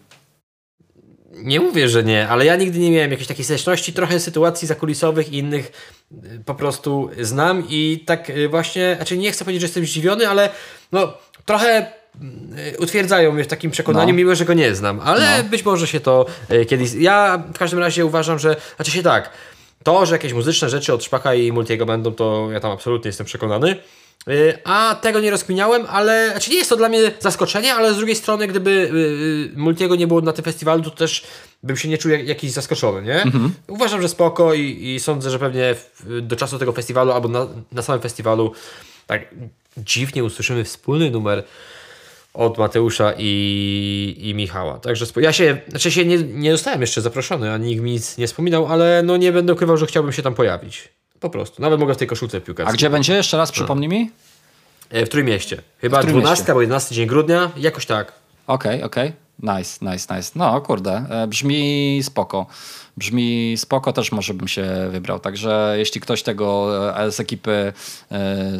Nie 1.36 1.60
mówię, 1.60 1.88
że 1.88 2.04
nie, 2.04 2.28
ale 2.28 2.44
ja 2.44 2.56
nigdy 2.56 2.78
nie 2.78 2.90
miałem 2.90 3.10
jakiejś 3.10 3.28
takiej 3.28 3.44
styczności. 3.44 3.92
Trochę 3.92 4.20
sytuacji 4.20 4.68
zakulisowych 4.68 5.32
i 5.32 5.38
innych 5.38 5.72
y, 6.12 6.42
po 6.44 6.54
prostu 6.54 7.10
znam 7.20 7.64
i 7.68 8.04
tak 8.06 8.30
y, 8.30 8.48
właśnie, 8.48 8.94
znaczy 8.96 9.18
nie 9.18 9.32
chcę 9.32 9.44
powiedzieć, 9.44 9.60
że 9.60 9.66
jestem 9.66 9.86
zdziwiony, 9.86 10.28
ale 10.28 10.50
no 10.92 11.12
trochę 11.44 11.86
y, 12.74 12.78
utwierdzają 12.78 13.32
mnie 13.32 13.44
w 13.44 13.46
takim 13.46 13.70
przekonaniu, 13.70 14.08
no. 14.08 14.14
mimo 14.14 14.34
że 14.34 14.44
go 14.44 14.54
nie 14.54 14.74
znam, 14.74 15.00
ale 15.00 15.42
no. 15.42 15.48
być 15.50 15.64
może 15.64 15.86
się 15.86 16.00
to 16.00 16.26
kiedyś... 16.68 16.94
Ja 16.94 17.42
w 17.54 17.58
każdym 17.58 17.80
razie 17.80 18.06
uważam, 18.06 18.38
że... 18.38 18.56
Znaczy 18.76 18.90
się 18.90 19.02
tak, 19.02 19.30
to, 19.82 20.06
że 20.06 20.14
jakieś 20.14 20.32
muzyczne 20.32 20.68
rzeczy 20.68 20.94
od 20.94 21.04
Szpaka 21.04 21.34
i 21.34 21.52
Multiego 21.52 21.86
będą, 21.86 22.12
to 22.12 22.48
ja 22.52 22.60
tam 22.60 22.70
absolutnie 22.72 23.08
jestem 23.08 23.26
przekonany. 23.26 23.76
Y, 24.28 24.58
a 24.64 24.96
tego 25.02 25.20
nie 25.20 25.30
rozkminiałem, 25.30 25.86
ale 25.88 26.30
znaczy 26.30 26.50
nie 26.50 26.56
jest 26.56 26.70
to 26.70 26.76
dla 26.76 26.88
mnie 26.88 27.12
zaskoczenie, 27.20 27.74
ale 27.74 27.94
z 27.94 27.96
drugiej 27.96 28.16
strony, 28.16 28.46
gdyby 28.46 28.70
y, 28.70 29.54
y, 29.54 29.58
Multiego 29.58 29.96
nie 29.96 30.06
było 30.06 30.20
na 30.20 30.32
tym 30.32 30.44
festiwalu, 30.44 30.82
to 30.82 30.90
też 30.90 31.24
bym 31.62 31.76
się 31.76 31.88
nie 31.88 31.98
czuł 31.98 32.10
jak, 32.10 32.28
jakiś 32.28 32.52
zaskoczony, 32.52 33.02
nie? 33.02 33.22
Mhm. 33.22 33.54
Uważam, 33.68 34.02
że 34.02 34.08
spoko 34.08 34.54
i, 34.54 34.94
i, 34.94 35.00
sądzę, 35.00 35.30
że 35.30 35.38
pewnie 35.38 35.74
do 36.22 36.36
czasu 36.36 36.58
tego 36.58 36.72
festiwalu 36.72 37.12
albo 37.12 37.28
na, 37.28 37.46
na 37.72 37.82
samym 37.82 38.02
festiwalu 38.02 38.52
tak 39.06 39.34
dziwnie 39.76 40.24
usłyszymy 40.24 40.64
wspólny 40.64 41.10
numer 41.10 41.44
od 42.34 42.58
Mateusza 42.58 43.12
i, 43.18 44.16
i 44.18 44.34
Michała. 44.34 44.78
Także 44.78 45.06
ja 45.16 45.32
się, 45.32 45.58
znaczy 45.68 45.90
się 45.90 46.04
nie, 46.04 46.18
nie 46.18 46.52
zostałem 46.52 46.80
jeszcze 46.80 47.00
zaproszony, 47.00 47.52
ani 47.52 47.66
nikt 47.66 47.82
mi 47.82 47.90
nic 47.90 48.18
nie 48.18 48.26
wspominał, 48.26 48.66
ale 48.66 49.02
no 49.04 49.16
nie 49.16 49.32
będę 49.32 49.52
ukrywał, 49.52 49.76
że 49.76 49.86
chciałbym 49.86 50.12
się 50.12 50.22
tam 50.22 50.34
pojawić. 50.34 50.88
Po 51.20 51.30
prostu. 51.30 51.62
Nawet 51.62 51.80
mogę 51.80 51.94
w 51.94 51.96
tej 51.96 52.08
koszulce 52.08 52.40
piłkarskiej. 52.40 52.74
A 52.74 52.76
gdzie 52.76 52.90
będzie? 52.90 53.14
Jeszcze 53.14 53.36
raz 53.36 53.52
przypomnij 53.52 53.88
mi. 53.88 54.10
E, 54.90 55.06
w 55.06 55.08
Trójmieście. 55.08 55.62
Chyba 55.80 56.02
w 56.02 56.06
12 56.06 56.44
albo 56.48 56.60
11 56.60 56.94
dzień 56.94 57.06
grudnia, 57.06 57.50
jakoś 57.56 57.86
tak. 57.86 58.12
Okej, 58.46 58.74
okay, 58.76 58.86
okej. 58.86 59.08
Okay. 59.08 59.56
Nice, 59.58 59.92
nice, 59.92 60.16
nice. 60.16 60.30
No 60.34 60.60
kurde, 60.60 61.06
e, 61.10 61.26
brzmi 61.26 62.00
spoko. 62.02 62.46
Brzmi 62.96 63.54
spoko, 63.58 63.92
też 63.92 64.12
może 64.12 64.34
bym 64.34 64.48
się 64.48 64.88
wybrał. 64.90 65.18
Także 65.18 65.74
jeśli 65.78 66.00
ktoś 66.00 66.22
tego 66.22 66.70
e, 66.98 67.12
z 67.12 67.20
ekipy 67.20 67.72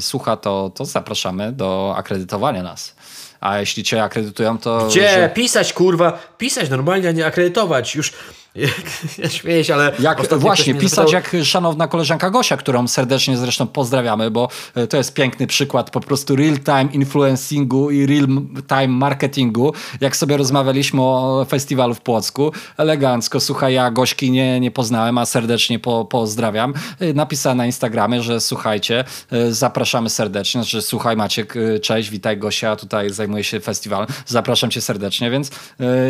słucha, 0.00 0.36
to, 0.36 0.70
to 0.74 0.84
zapraszamy 0.84 1.52
do 1.52 1.94
akredytowania 1.96 2.62
nas. 2.62 2.94
A 3.40 3.58
jeśli 3.58 3.84
cię 3.84 4.02
akredytują, 4.02 4.58
to. 4.58 4.86
Gdzie? 4.86 5.10
Że... 5.10 5.30
Pisać, 5.34 5.72
kurwa. 5.72 6.18
Pisać 6.38 6.70
normalnie, 6.70 7.08
a 7.08 7.12
nie 7.12 7.26
akredytować. 7.26 7.94
Już 7.94 8.12
ja 9.22 9.28
śmieję 9.28 9.64
się, 9.64 9.74
ale. 9.74 9.92
Jak, 9.98 10.38
właśnie, 10.38 10.74
pisać 10.74 11.12
jak 11.12 11.36
szanowna 11.42 11.88
koleżanka 11.88 12.30
Gosia, 12.30 12.56
którą 12.56 12.88
serdecznie 12.88 13.36
zresztą 13.36 13.66
pozdrawiamy, 13.66 14.30
bo 14.30 14.48
e, 14.74 14.86
to 14.86 14.96
jest 14.96 15.14
piękny 15.14 15.46
przykład 15.46 15.90
po 15.90 16.00
prostu 16.00 16.36
real-time 16.36 16.88
influencingu 16.92 17.90
i 17.90 18.06
real-time 18.06 18.88
marketingu. 18.88 19.72
Jak 20.00 20.16
sobie 20.16 20.36
rozmawialiśmy 20.36 21.02
o 21.02 21.46
festiwalu 21.48 21.94
w 21.94 22.00
Płocku, 22.00 22.52
elegancko, 22.76 23.40
słuchaj, 23.40 23.74
ja 23.74 23.90
Gośki 23.90 24.30
nie, 24.30 24.60
nie 24.60 24.70
poznałem, 24.70 25.18
a 25.18 25.26
serdecznie 25.26 25.78
po, 25.78 26.04
pozdrawiam. 26.04 26.74
E, 27.00 27.12
napisała 27.12 27.54
na 27.54 27.66
Instagramie, 27.66 28.22
że 28.22 28.40
słuchajcie, 28.40 29.04
e, 29.32 29.52
zapraszamy 29.52 30.10
serdecznie. 30.10 30.62
Znaczy, 30.62 30.82
słuchaj 30.82 31.16
Maciek, 31.16 31.54
cześć, 31.82 32.10
witaj 32.10 32.38
Gosia, 32.38 32.76
tutaj 32.76 33.10
zajmuję 33.10 33.44
się 33.44 33.60
festiwalem, 33.60 34.06
zapraszam 34.26 34.70
cię 34.70 34.80
serdecznie, 34.80 35.30
więc 35.30 35.50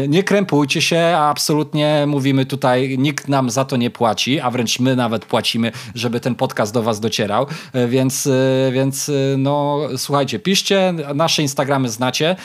nie 0.08 0.22
krępujcie 0.22 0.82
się, 0.82 1.16
absolutnie 1.16 2.04
mówimy 2.06 2.35
tutaj, 2.44 2.98
nikt 2.98 3.28
nam 3.28 3.50
za 3.50 3.64
to 3.64 3.76
nie 3.76 3.90
płaci, 3.90 4.40
a 4.40 4.50
wręcz 4.50 4.80
my 4.80 4.96
nawet 4.96 5.24
płacimy, 5.24 5.72
żeby 5.94 6.20
ten 6.20 6.34
podcast 6.34 6.74
do 6.74 6.82
was 6.82 7.00
docierał, 7.00 7.46
e, 7.72 7.88
więc, 7.88 8.26
e, 8.26 8.72
więc 8.72 9.08
e, 9.08 9.12
no 9.38 9.80
słuchajcie, 9.96 10.38
piszcie, 10.38 10.94
nasze 11.14 11.42
Instagramy 11.42 11.88
znacie, 11.88 12.36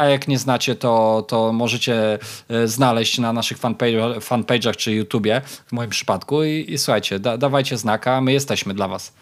a 0.00 0.04
jak 0.04 0.28
nie 0.28 0.38
znacie, 0.38 0.74
to, 0.74 1.24
to 1.28 1.52
możecie 1.52 2.18
znaleźć 2.64 3.18
na 3.18 3.32
naszych 3.32 3.58
fanpage'ach, 3.58 4.20
fanpage'ach 4.20 4.76
czy 4.76 4.92
YouTubie 4.92 5.42
w 5.66 5.72
moim 5.72 5.90
przypadku 5.90 6.44
i, 6.44 6.66
i 6.68 6.78
słuchajcie, 6.78 7.18
da, 7.18 7.38
dawajcie 7.38 7.76
znaka, 7.76 8.20
my 8.20 8.32
jesteśmy 8.32 8.74
dla 8.74 8.88
was. 8.88 9.12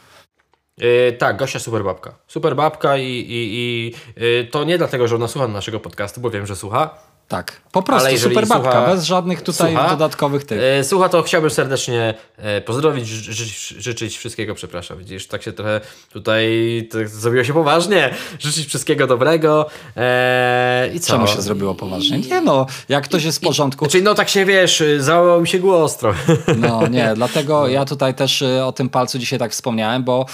Yy, 0.79 1.13
tak, 1.19 1.37
Gosia 1.37 1.59
super 1.59 1.85
babka. 1.85 2.15
Super 2.27 2.57
babka 2.57 2.97
i, 2.97 3.09
i, 3.09 3.49
i 3.55 3.95
yy, 4.17 4.45
to 4.45 4.65
nie 4.65 4.79
dlatego, 4.79 5.09
że 5.09 5.17
ona 5.17 5.29
słucha 5.29 5.49
naszego 5.49 5.81
podcastu, 5.81 6.21
bo 6.21 6.31
wiem, 6.31 6.47
że 6.47 6.57
słucha, 6.57 6.99
tak, 7.33 7.61
po 7.73 7.83
prostu 7.83 8.19
super 8.19 8.47
babka, 8.47 8.71
słucha, 8.73 8.87
bez 8.87 9.05
żadnych 9.05 9.43
tutaj 9.43 9.73
słucha, 9.73 9.89
dodatkowych 9.89 10.45
tych. 10.45 10.61
E, 10.63 10.85
słucha 10.85 11.09
to 11.09 11.23
chciałbym 11.23 11.51
serdecznie 11.51 12.15
e, 12.37 12.61
pozdrowić, 12.61 13.09
ży, 13.09 13.81
życzyć 13.81 14.19
wszystkiego, 14.19 14.55
przepraszam, 14.55 14.99
widzisz, 14.99 15.27
tak 15.27 15.43
się 15.43 15.53
trochę 15.53 15.81
tutaj 16.13 16.49
tak 16.93 17.09
zrobiło 17.09 17.45
się 17.45 17.53
poważnie, 17.53 18.15
życzyć 18.39 18.67
wszystkiego 18.67 19.07
dobrego 19.07 19.67
e, 19.97 20.91
i 20.95 21.01
co? 21.01 21.13
Czemu 21.13 21.27
się 21.27 21.43
zrobiło 21.43 21.75
poważnie? 21.75 22.19
Nie 22.19 22.41
no, 22.41 22.67
jak 22.89 23.05
ktoś 23.05 23.25
jest 23.25 23.39
w 23.39 23.41
porządku. 23.41 23.87
Czyli 23.87 24.05
no 24.05 24.15
tak 24.15 24.29
się 24.29 24.45
wiesz, 24.45 24.83
załamał 24.99 25.41
mi 25.41 25.49
się 25.49 25.59
głos 25.59 25.97
trochę. 25.97 26.37
No 26.57 26.87
nie, 26.89 27.13
dlatego 27.17 27.69
ja 27.69 27.85
tutaj 27.85 28.15
też 28.15 28.45
o 28.65 28.73
tym 28.73 28.89
palcu 28.89 29.19
dzisiaj 29.19 29.39
tak 29.39 29.53
wspomniałem, 29.53 30.05
bo, 30.05 30.27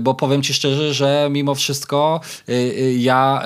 bo 0.00 0.14
powiem 0.14 0.42
Ci 0.42 0.54
szczerze, 0.54 0.94
że 0.94 1.28
mimo 1.30 1.54
wszystko 1.54 2.20
ja 2.96 3.42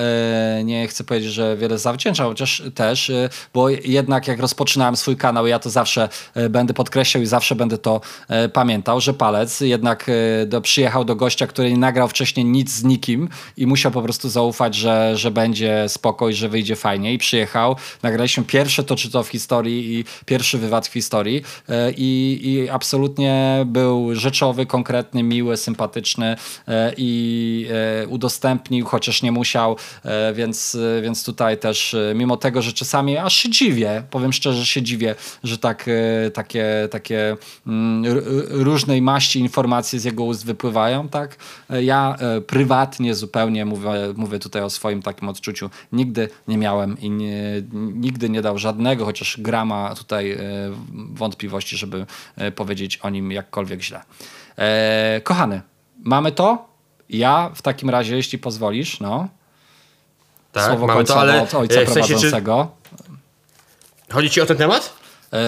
nie 0.65 0.89
chcę 0.89 1.05
powiedzieć, 1.05 1.33
że 1.33 1.57
wiele 1.57 1.79
zawdzięczam, 1.79 2.27
chociaż 2.27 2.63
też 2.75 2.88
też, 2.89 3.11
y, 3.11 3.28
bo 3.55 3.68
jednak 3.68 4.28
jak 4.28 4.41
rozpoczynałem 4.41 4.97
swój 4.97 5.16
kanał, 5.16 5.47
ja 5.47 5.59
to 5.59 5.70
zawsze 5.70 6.09
y, 6.36 6.49
będę 6.49 6.74
podkreślał 6.74 7.22
i 7.22 7.26
zawsze 7.26 7.55
będę 7.55 7.78
to 7.78 8.01
y, 8.45 8.49
pamiętał, 8.49 9.01
że 9.01 9.14
Palec 9.14 9.61
jednak 9.61 10.11
do, 10.47 10.61
przyjechał 10.61 11.05
do 11.05 11.16
gościa, 11.16 11.47
który 11.47 11.70
nie 11.70 11.78
nagrał 11.78 12.09
wcześniej 12.09 12.47
nic 12.47 12.72
z 12.72 12.84
nikim 12.84 13.28
i 13.57 13.66
musiał 13.66 13.93
po 13.93 14.03
prostu 14.03 14.28
zaufać, 14.28 14.74
że, 14.74 15.16
że 15.16 15.30
będzie 15.30 15.84
spokój, 15.89 16.34
że 16.34 16.49
wyjdzie 16.49 16.76
fajnie 16.76 17.12
i 17.12 17.18
przyjechał. 17.18 17.76
Nagraliśmy 18.03 18.45
pierwsze 18.45 18.84
to 18.84 18.97
czy 18.97 19.11
to 19.11 19.22
w 19.22 19.28
historii 19.28 19.99
i 19.99 20.05
pierwszy 20.26 20.59
wywad 20.59 20.89
w 20.89 20.93
historii 20.93 21.43
i, 21.97 22.41
i 22.43 22.70
absolutnie 22.70 23.62
był 23.66 24.14
rzeczowy, 24.14 24.66
konkretny, 24.66 25.22
miły, 25.22 25.57
sympatyczny 25.57 26.36
i 26.97 27.68
udostępnił, 28.09 28.86
chociaż 28.86 29.22
nie 29.22 29.32
musiał, 29.32 29.76
więc, 30.34 30.76
więc 31.03 31.24
tutaj 31.24 31.59
też 31.59 31.97
mimo 32.14 32.36
tego, 32.36 32.62
że 32.62 32.72
czasami 32.79 33.16
aż 33.16 33.35
się 33.35 33.51
dziwię, 33.51 34.03
powiem 34.11 34.33
szczerze, 34.33 34.66
się 34.66 34.83
dziwię, 34.83 35.14
że 35.45 35.59
tak, 35.59 35.85
e, 35.89 36.31
takie, 36.31 36.89
takie 36.91 37.37
mm, 37.66 38.05
różnej 38.51 39.03
maści 39.03 39.41
informacje 39.41 40.01
z 40.01 40.05
jego 40.05 40.24
ust 40.24 40.47
wypływają, 40.47 41.09
tak? 41.09 41.37
E, 41.70 41.83
ja 41.85 42.16
e, 42.18 42.41
prywatnie 42.41 43.14
zupełnie 43.14 43.64
mówię, 43.64 43.91
mówię 44.16 44.39
tutaj 44.39 44.62
o 44.62 44.70
swoim 44.70 45.03
takim 45.03 45.29
odczuciu. 45.29 45.70
Nigdy 45.93 46.29
nie 46.49 46.59
miałem 46.59 47.01
i 47.01 47.11
nie, 47.11 47.62
nigdy 47.72 48.31
nie 48.31 48.43
dał 48.43 48.59
żadnego, 48.59 49.05
chociaż 49.05 49.41
grama 49.41 49.95
tutaj 49.95 50.39
wątpliwości, 51.12 51.76
żeby 51.76 52.07
powiedzieć 52.55 52.97
o 52.97 53.11
nim 53.11 53.33
jakkolwiek 53.33 53.83
źle. 53.83 54.03
kochany, 55.22 55.62
mamy 55.99 56.33
to? 56.33 56.68
Ja 57.09 57.51
w 57.55 57.62
takim 57.62 57.91
razie, 57.91 58.16
jeśli 58.16 58.39
pozwolisz, 58.39 59.01
no, 59.01 59.29
tak, 60.53 60.67
Słowo 60.67 60.87
mamy 60.87 61.05
to, 61.05 61.21
ale 61.21 61.43
od 61.43 61.55
ojca 61.55 61.81
w 61.81 61.89
sensie, 61.89 62.09
prowadzącego. 62.09 62.69
Czy... 64.09 64.15
Chodzi 64.15 64.31
ci 64.31 64.41
o 64.41 64.47
ten 64.47 64.57
temat? 64.57 64.93
Eee, 65.33 65.41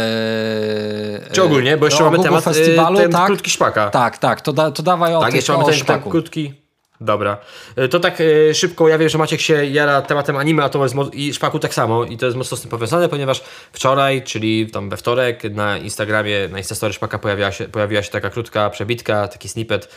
czy 1.33 1.43
ogólnie, 1.43 1.77
bo 1.77 1.85
jeszcze 1.85 2.05
no, 2.05 2.11
mamy 2.11 2.25
temat 2.25 2.45
festiwalu, 2.45 2.99
ten 2.99 3.11
tak, 3.11 3.27
krótki 3.27 3.51
szpaka. 3.51 3.91
Tak, 3.91 4.19
tak, 4.19 4.41
to, 4.41 4.53
da, 4.53 4.71
to 4.71 4.83
dawaj 4.83 5.15
o 5.15 5.21
Tak, 5.21 5.35
jeszcze 5.35 5.53
mamy 5.53 5.65
ten, 5.65 5.85
ten 5.85 6.03
krótki. 6.03 6.55
Dobra. 7.01 7.39
E, 7.77 7.89
to 7.89 8.01
tak 8.01 8.19
e, 8.21 8.55
szybko, 8.55 8.89
ja 8.89 8.99
wiem, 8.99 9.09
że 9.09 9.19
Maciek 9.19 9.41
się 9.41 9.67
jara 9.67 10.03
tematem 10.03 10.37
anime, 10.37 10.65
a 10.65 10.69
to 10.69 10.83
jest 10.83 10.95
i 11.13 11.35
szpaku 11.35 11.59
tak 11.59 11.75
samo 11.75 12.05
i 12.05 12.17
to 12.17 12.27
jest 12.27 12.39
mocno 12.39 12.57
z 12.57 12.61
tym 12.61 12.71
powiązane, 12.71 13.09
ponieważ 13.09 13.43
wczoraj, 13.73 14.23
czyli 14.23 14.71
tam 14.71 14.91
we 14.91 14.97
wtorek 14.97 15.45
na 15.45 15.79
Instagramie, 15.79 16.49
na 16.49 16.59
Instastory 16.59 16.93
szpaka 16.93 17.19
pojawiła 17.19 17.53
się, 17.53 17.65
pojawiła 17.65 18.03
się 18.03 18.11
taka 18.11 18.31
krótka 18.31 18.71
przebitka, 18.71 19.29
taki 19.29 19.49
snippet 19.49 19.89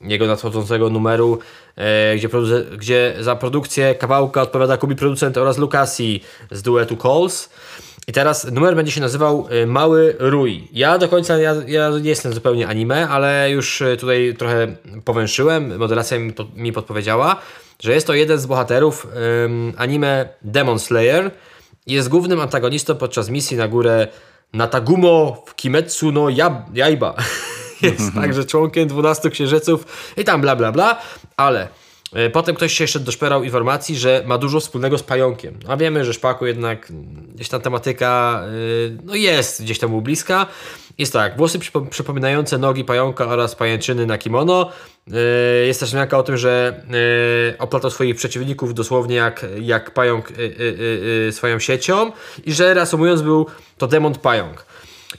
jego 0.00 0.26
nadchodzącego 0.26 0.90
numeru, 0.90 1.38
e, 1.76 2.16
gdzie, 2.16 2.28
gdzie 2.76 3.14
za 3.20 3.36
produkcję 3.36 3.94
kawałka 3.94 4.42
odpowiada 4.42 4.76
Kubi 4.76 4.96
producent 4.96 5.38
oraz 5.38 5.58
Lukasi 5.58 6.20
z 6.50 6.62
duetu 6.62 6.96
Calls. 6.96 7.50
I 8.08 8.12
teraz 8.12 8.50
numer 8.50 8.76
będzie 8.76 8.92
się 8.92 9.00
nazywał 9.00 9.48
e, 9.50 9.66
Mały 9.66 10.16
Rój. 10.18 10.68
Ja 10.72 10.98
do 10.98 11.08
końca, 11.08 11.38
ja, 11.38 11.54
ja 11.66 11.90
nie 11.90 12.08
jestem 12.08 12.32
zupełnie 12.32 12.68
anime, 12.68 13.08
ale 13.08 13.50
już 13.50 13.82
e, 13.82 13.96
tutaj 13.96 14.34
trochę 14.38 14.76
powęszyłem, 15.04 15.78
moderacja 15.78 16.18
mi, 16.18 16.32
pod, 16.32 16.56
mi 16.56 16.72
podpowiedziała, 16.72 17.36
że 17.82 17.92
jest 17.94 18.06
to 18.06 18.14
jeden 18.14 18.38
z 18.38 18.46
bohaterów 18.46 19.06
um, 19.42 19.72
anime 19.76 20.28
Demon 20.42 20.78
Slayer. 20.78 21.30
Jest 21.86 22.08
głównym 22.08 22.40
antagonistą 22.40 22.94
podczas 22.96 23.28
misji 23.30 23.56
na 23.56 23.68
górę 23.68 24.08
Natagumo 24.52 25.42
w 25.46 25.54
Kimetsu 25.54 26.12
no 26.12 26.28
Yaiba. 26.74 27.14
jest 27.82 28.14
także 28.14 28.44
członkiem 28.44 28.88
12 28.88 29.30
księżyców 29.30 29.84
i 30.16 30.24
tam 30.24 30.40
bla 30.40 30.56
bla 30.56 30.72
bla, 30.72 31.00
ale 31.36 31.68
e, 32.12 32.30
Potem 32.30 32.54
ktoś 32.54 32.72
się 32.72 32.84
jeszcze 32.84 33.00
doszperał 33.00 33.44
informacji, 33.44 33.96
że 33.96 34.22
ma 34.26 34.38
dużo 34.38 34.60
wspólnego 34.60 34.98
z 34.98 35.02
pająkiem. 35.02 35.58
A 35.68 35.76
wiemy, 35.76 36.04
że 36.04 36.14
szpaku 36.14 36.46
jednak 36.46 36.92
gdzieś 37.34 37.48
ta 37.48 37.58
tematyka 37.58 38.42
e, 38.44 38.48
no 39.04 39.14
jest 39.14 39.62
gdzieś 39.62 39.78
tam 39.78 40.00
bliska. 40.00 40.46
Jest 40.98 41.12
tak, 41.12 41.36
włosy 41.36 41.58
przypominające 41.90 42.58
nogi 42.58 42.84
pająka 42.84 43.26
oraz 43.26 43.54
pajęczyny 43.54 44.06
na 44.06 44.18
kimono. 44.18 44.70
E, 45.12 45.66
jest 45.66 45.80
też 45.80 45.88
zmianka 45.88 46.18
o 46.18 46.22
tym, 46.22 46.36
że 46.36 46.82
oplatał 47.58 47.90
swoich 47.90 48.16
przeciwników 48.16 48.74
dosłownie 48.74 49.16
jak, 49.16 49.46
jak 49.60 49.90
pająk 49.94 50.32
swoją 51.30 51.58
siecią 51.58 52.12
i 52.44 52.52
że 52.52 52.74
reasumując 52.74 53.22
był 53.22 53.46
to 53.78 53.86
demon 53.86 54.14
pająk. 54.14 54.66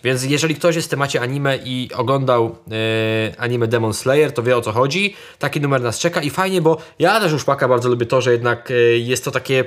Więc 0.04 0.24
jeżeli 0.24 0.56
ktoś 0.56 0.76
jest 0.76 0.88
w 0.88 0.92
temacie 0.92 1.22
anime 1.22 1.58
i 1.58 1.90
oglądał 1.96 2.56
e, 2.72 3.40
anime 3.40 3.68
Demon 3.68 3.94
Slayer, 3.94 4.34
to 4.34 4.44
wie 4.44 4.58
o 4.58 4.62
co 4.62 4.72
chodzi. 4.72 5.16
Taki 5.40 5.62
numer 5.62 5.82
nas 5.82 6.00
czeka 6.00 6.22
i 6.22 6.30
fajnie, 6.30 6.62
bo 6.62 6.78
ja 7.00 7.20
też 7.20 7.32
już 7.32 7.44
paka 7.44 7.68
bardzo 7.68 7.90
lubię 7.90 8.06
to, 8.06 8.22
że 8.22 8.32
jednak 8.32 8.72
e, 8.72 8.74
jest 8.98 9.26
to 9.26 9.32
takie, 9.32 9.66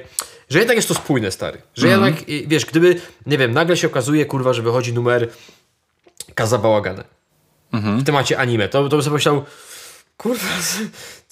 że 0.50 0.58
jednak 0.58 0.76
jest 0.76 0.88
to 0.88 0.94
spójne, 0.94 1.30
stary. 1.30 1.62
Że 1.74 1.86
mm 1.86 2.00
-hmm. 2.00 2.04
jednak, 2.04 2.22
e, 2.22 2.46
wiesz, 2.46 2.66
gdyby, 2.66 3.00
nie 3.26 3.38
wiem, 3.38 3.52
nagle 3.52 3.76
się 3.76 3.86
okazuje, 3.86 4.26
kurwa, 4.26 4.52
że 4.52 4.62
wychodzi 4.62 4.92
numer 4.92 5.28
Kaza 6.34 6.58
Bałagane 6.58 7.04
mm 7.72 7.84
-hmm. 7.84 8.00
w 8.00 8.04
temacie 8.04 8.38
anime, 8.38 8.68
to, 8.68 8.82
to 8.82 8.96
bym 8.96 9.02
sobie 9.02 9.14
myślał, 9.14 9.44
kurwa, 10.16 10.48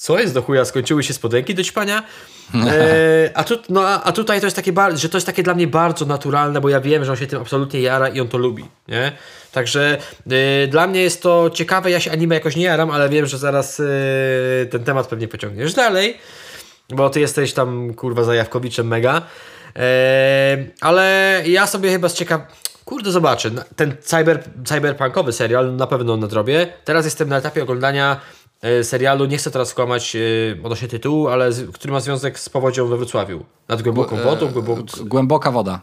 co 0.01 0.19
jest 0.19 0.35
do 0.35 0.43
chuja, 0.43 0.65
skończyły 0.65 1.03
się 1.03 1.15
spodenki 1.15 1.55
do 1.55 1.65
ćpania? 1.65 2.03
E, 2.55 3.31
a, 3.35 3.45
tu, 3.45 3.59
no, 3.69 4.05
a, 4.05 4.13
tutaj 4.13 4.41
to 4.41 4.47
jest 4.47 4.57
takie, 4.57 4.73
że 4.95 5.09
to 5.09 5.17
jest 5.17 5.27
takie 5.27 5.43
dla 5.43 5.55
mnie 5.55 5.67
bardzo 5.67 6.07
naturalne, 6.07 6.61
bo 6.61 6.69
ja 6.69 6.81
wiem, 6.81 7.05
że 7.05 7.11
on 7.11 7.17
się 7.17 7.27
tym 7.27 7.41
absolutnie 7.41 7.81
jara 7.81 8.09
i 8.09 8.21
on 8.21 8.29
to 8.29 8.39
lubi, 8.39 8.65
nie? 8.89 9.13
Także 9.53 9.99
e, 10.31 10.67
dla 10.67 10.87
mnie 10.87 11.03
jest 11.03 11.23
to 11.23 11.51
ciekawe, 11.55 11.91
ja 11.91 12.01
się 12.01 12.13
anime 12.13 12.35
jakoś 12.35 12.57
nie 12.57 12.65
jaram, 12.65 12.91
ale 12.91 13.09
wiem, 13.09 13.27
że 13.27 13.39
zaraz 13.39 13.81
e, 13.81 14.67
ten 14.67 14.85
temat 14.85 15.07
pewnie 15.07 15.29
pociągniesz 15.29 15.75
dalej, 15.75 16.19
bo 16.89 17.11
ty 17.11 17.21
jesteś 17.21 17.53
tam, 17.53 17.95
kurwa, 17.95 18.25
zajawkowiczem 18.25 18.87
mega, 18.87 19.23
e, 19.77 20.57
ale 20.81 21.37
ja 21.47 21.67
sobie 21.67 21.91
chyba 21.91 22.09
z 22.09 22.15
ciekaw... 22.15 22.41
Kurde, 22.85 23.11
zobaczę. 23.11 23.51
Ten 23.77 23.97
cyber, 24.01 24.45
cyberpunkowy 24.65 25.33
serial 25.33 25.77
na 25.77 25.87
pewno 25.87 26.17
nadrobię. 26.17 26.73
Teraz 26.85 27.05
jestem 27.05 27.29
na 27.29 27.37
etapie 27.37 27.63
oglądania 27.63 28.21
serialu, 28.83 29.25
nie 29.25 29.37
chcę 29.37 29.51
teraz 29.51 29.69
skłamać 29.69 30.17
odnośnie 30.63 30.89
tytułu, 30.89 31.29
ale 31.29 31.51
który 31.73 31.93
ma 31.93 32.01
związek 32.01 32.39
z 32.39 32.49
powodzią 32.49 32.87
we 32.87 32.97
Wrocławiu. 32.97 33.45
Nad 33.69 33.83
głęboką 33.83 34.17
wodą. 34.17 34.49
Głębok... 34.49 34.99
Głęboka 34.99 35.51
woda. 35.51 35.81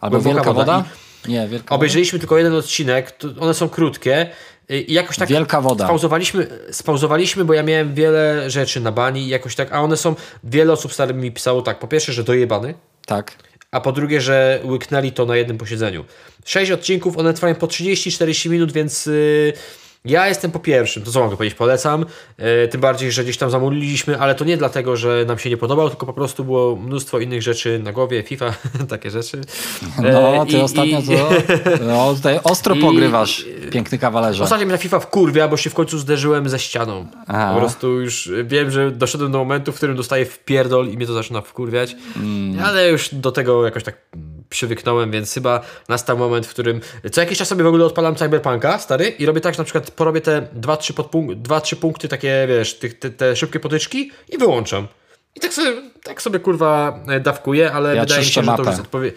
Albo 0.00 0.16
głęboka 0.16 0.34
wielka 0.34 0.52
woda? 0.52 0.76
woda? 0.76 0.88
Nie, 1.28 1.48
wielka 1.48 1.74
Obejrzeliśmy 1.74 2.18
woda? 2.18 2.20
tylko 2.20 2.38
jeden 2.38 2.54
odcinek, 2.54 3.18
one 3.40 3.54
są 3.54 3.68
krótkie 3.68 4.30
i 4.68 4.92
jakoś 4.92 5.16
tak 5.16 5.28
Wielka 5.28 5.60
woda. 5.60 5.84
Spauzowaliśmy, 5.84 6.46
spauzowaliśmy, 6.70 7.44
bo 7.44 7.54
ja 7.54 7.62
miałem 7.62 7.94
wiele 7.94 8.50
rzeczy 8.50 8.80
na 8.80 8.92
bani 8.92 9.28
jakoś 9.28 9.54
tak, 9.54 9.72
a 9.72 9.80
one 9.80 9.96
są, 9.96 10.14
wiele 10.44 10.72
osób 10.72 10.92
stary 10.92 11.14
mi 11.14 11.32
pisało 11.32 11.62
tak, 11.62 11.78
po 11.78 11.88
pierwsze, 11.88 12.12
że 12.12 12.24
dojebany. 12.24 12.74
Tak. 13.06 13.32
A 13.70 13.80
po 13.80 13.92
drugie, 13.92 14.20
że 14.20 14.60
łyknęli 14.64 15.12
to 15.12 15.26
na 15.26 15.36
jednym 15.36 15.58
posiedzeniu. 15.58 16.04
Sześć 16.44 16.70
odcinków, 16.70 17.18
one 17.18 17.34
trwają 17.34 17.54
po 17.54 17.66
30-40 17.66 18.50
minut, 18.50 18.72
więc... 18.72 19.10
Ja 20.04 20.28
jestem 20.28 20.50
po 20.50 20.58
pierwszym, 20.58 21.02
to 21.02 21.12
co 21.12 21.20
mogę 21.20 21.36
powiedzieć, 21.36 21.58
polecam. 21.58 22.06
E, 22.38 22.68
tym 22.68 22.80
bardziej, 22.80 23.12
że 23.12 23.24
gdzieś 23.24 23.36
tam 23.36 23.50
zamówiliśmy, 23.50 24.18
ale 24.18 24.34
to 24.34 24.44
nie 24.44 24.56
dlatego, 24.56 24.96
że 24.96 25.24
nam 25.26 25.38
się 25.38 25.50
nie 25.50 25.56
podobał, 25.56 25.88
tylko 25.90 26.06
po 26.06 26.12
prostu 26.12 26.44
było 26.44 26.76
mnóstwo 26.76 27.18
innych 27.18 27.42
rzeczy 27.42 27.80
na 27.84 27.92
głowie, 27.92 28.22
FIFA, 28.22 28.54
takie 28.88 29.10
rzeczy. 29.10 29.40
E, 29.98 30.12
no, 30.12 30.46
ty 30.46 30.56
I, 30.56 30.60
ostatnio 30.60 31.00
i, 31.00 31.02
to, 31.02 31.30
no, 31.86 32.14
tutaj 32.14 32.40
ostro 32.44 32.74
i, 32.76 32.80
pogrywasz, 32.80 33.44
piękny 33.70 33.98
kawalerze. 33.98 34.44
Ostatnio 34.44 34.66
mnie 34.66 34.72
na 34.72 34.78
FIFA 34.78 35.00
w 35.00 35.10
kurwia, 35.10 35.48
bo 35.48 35.56
się 35.56 35.70
w 35.70 35.74
końcu 35.74 35.98
zderzyłem 35.98 36.48
ze 36.48 36.58
ścianą. 36.58 37.06
Aha. 37.26 37.50
Po 37.54 37.60
prostu 37.60 38.00
już 38.00 38.30
wiem, 38.44 38.70
że 38.70 38.90
doszedłem 38.90 39.32
do 39.32 39.38
momentu, 39.38 39.72
w 39.72 39.76
którym 39.76 39.96
dostaję 39.96 40.26
w 40.26 40.44
pierdol 40.44 40.88
i 40.88 40.96
mnie 40.96 41.06
to 41.06 41.12
zaczyna 41.12 41.40
wkurwiać, 41.40 41.96
mm. 42.16 42.64
ale 42.64 42.88
już 42.88 43.14
do 43.14 43.32
tego 43.32 43.64
jakoś 43.64 43.84
tak 43.84 43.96
przywyknąłem, 44.50 45.10
więc 45.10 45.34
chyba 45.34 45.60
nastał 45.88 46.18
moment, 46.18 46.46
w 46.46 46.50
którym 46.50 46.80
co 47.12 47.20
jakiś 47.20 47.38
czas 47.38 47.48
sobie 47.48 47.64
w 47.64 47.66
ogóle 47.66 47.84
odpalam 47.84 48.14
Cyberpunka, 48.14 48.78
stary, 48.78 49.08
i 49.08 49.26
robię 49.26 49.40
tak, 49.40 49.54
że 49.54 49.58
na 49.58 49.64
przykład 49.64 49.90
porobię 49.90 50.20
te 50.20 50.48
2-3 50.60 50.92
podpunk- 50.92 51.76
punkty 51.76 52.08
takie, 52.08 52.46
wiesz, 52.48 52.78
tych, 52.78 52.98
te, 52.98 53.10
te 53.10 53.36
szybkie 53.36 53.60
potyczki 53.60 54.10
i 54.28 54.38
wyłączam. 54.38 54.88
I 55.34 55.40
tak 55.40 55.52
sobie, 55.52 55.82
tak 56.02 56.22
sobie 56.22 56.38
kurwa 56.38 57.00
e, 57.08 57.20
dawkuję, 57.20 57.72
ale 57.72 57.96
ja 57.96 58.02
wydaje 58.02 58.20
mi 58.20 58.26
się, 58.26 58.42
że 58.42 58.52
to 58.52 58.58
już 58.58 58.66
jest 58.66 58.80
odpowiedź. 58.80 59.14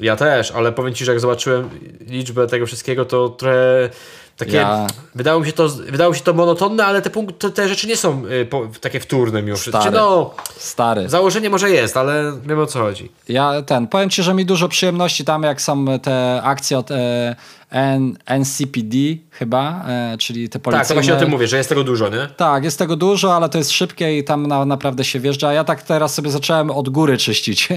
Ja 0.00 0.16
też, 0.16 0.50
ale 0.50 0.72
powiem 0.72 0.94
Ci, 0.94 1.04
że 1.04 1.12
jak 1.12 1.20
zobaczyłem 1.20 1.70
liczbę 2.00 2.46
tego 2.46 2.66
wszystkiego, 2.66 3.04
to 3.04 3.28
trochę 3.28 3.90
takie, 4.36 4.56
ja... 4.56 4.86
wydało, 5.14 5.40
mi 5.40 5.46
się 5.46 5.52
to, 5.52 5.68
wydało 5.68 6.12
mi 6.12 6.18
się 6.18 6.24
to 6.24 6.34
monotonne, 6.34 6.84
ale 6.84 7.02
te, 7.02 7.10
punkty, 7.10 7.50
te 7.50 7.68
rzeczy 7.68 7.86
nie 7.86 7.96
są 7.96 8.26
y, 8.26 8.46
po, 8.46 8.66
takie 8.80 9.00
wtórne 9.00 9.42
mimo 9.42 9.56
wszystko. 9.56 9.80
Stary. 9.80 9.96
No, 9.96 10.34
Stary. 10.56 11.08
Założenie 11.08 11.50
może 11.50 11.70
jest, 11.70 11.96
ale 11.96 12.32
wiem 12.46 12.58
o 12.58 12.66
co 12.66 12.78
chodzi. 12.78 13.12
Ja 13.28 13.62
ten, 13.62 13.86
powiem 13.86 14.10
Ci, 14.10 14.22
że 14.22 14.34
mi 14.34 14.46
dużo 14.46 14.68
przyjemności 14.68 15.24
tam, 15.24 15.42
jak 15.42 15.62
są 15.62 15.98
te 15.98 16.42
akcje 16.42 16.78
od 16.78 16.90
e, 16.90 17.36
N, 17.70 18.16
NCPD 18.26 18.96
chyba, 19.30 19.84
e, 19.88 20.16
czyli 20.18 20.48
te 20.48 20.58
policyjne... 20.58 20.82
Tak, 20.82 20.88
to 20.88 20.94
właśnie 20.94 21.14
o 21.14 21.16
tym 21.16 21.30
mówię, 21.30 21.46
że 21.46 21.56
jest 21.56 21.68
tego 21.68 21.84
dużo, 21.84 22.08
nie? 22.08 22.28
Tak, 22.36 22.64
jest 22.64 22.78
tego 22.78 22.96
dużo, 22.96 23.36
ale 23.36 23.48
to 23.48 23.58
jest 23.58 23.70
szybkie 23.70 24.18
i 24.18 24.24
tam 24.24 24.46
na, 24.46 24.64
naprawdę 24.64 25.04
się 25.04 25.20
wjeżdża. 25.20 25.52
Ja 25.52 25.64
tak 25.64 25.82
teraz 25.82 26.14
sobie 26.14 26.30
zacząłem 26.30 26.70
od 26.70 26.88
góry 26.88 27.18
czyścić. 27.18 27.68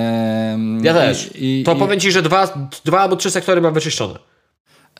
ja 0.82 0.94
też. 0.94 1.30
I, 1.34 1.62
to 1.66 1.74
i, 1.74 1.76
powiem 1.76 2.00
Ci, 2.00 2.12
że 2.12 2.22
dwa, 2.22 2.68
dwa 2.84 3.00
albo 3.00 3.16
trzy 3.16 3.30
sektory 3.30 3.60
mam 3.60 3.74
wyczyszczone. 3.74 4.18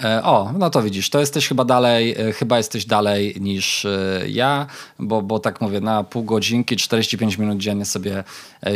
E, 0.04 0.22
o, 0.22 0.52
no 0.58 0.70
to 0.70 0.82
widzisz, 0.82 1.10
to 1.10 1.20
jesteś 1.20 1.48
chyba 1.48 1.64
dalej, 1.64 2.14
e, 2.28 2.32
chyba 2.32 2.56
jesteś 2.56 2.84
dalej 2.84 3.36
niż 3.40 3.84
e, 3.84 4.22
ja, 4.28 4.66
bo, 4.98 5.22
bo 5.22 5.38
tak 5.40 5.60
mówię, 5.60 5.80
na 5.80 6.04
pół 6.04 6.22
godzinki, 6.22 6.76
45 6.76 7.38
minut 7.38 7.58
dziennie 7.58 7.84
sobie 7.84 8.24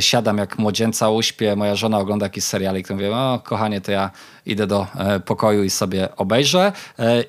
siadam 0.00 0.38
jak 0.38 0.58
młodzieńca, 0.58 1.10
uśpię, 1.10 1.56
moja 1.56 1.76
żona 1.76 1.98
ogląda 1.98 2.26
jakiś 2.26 2.44
serial 2.44 2.76
i 2.76 2.84
mówię, 2.90 3.16
o 3.16 3.40
kochanie, 3.44 3.80
to 3.80 3.92
ja 3.92 4.10
idę 4.46 4.66
do 4.66 4.86
pokoju 5.24 5.64
i 5.64 5.70
sobie 5.70 6.16
obejrzę. 6.16 6.72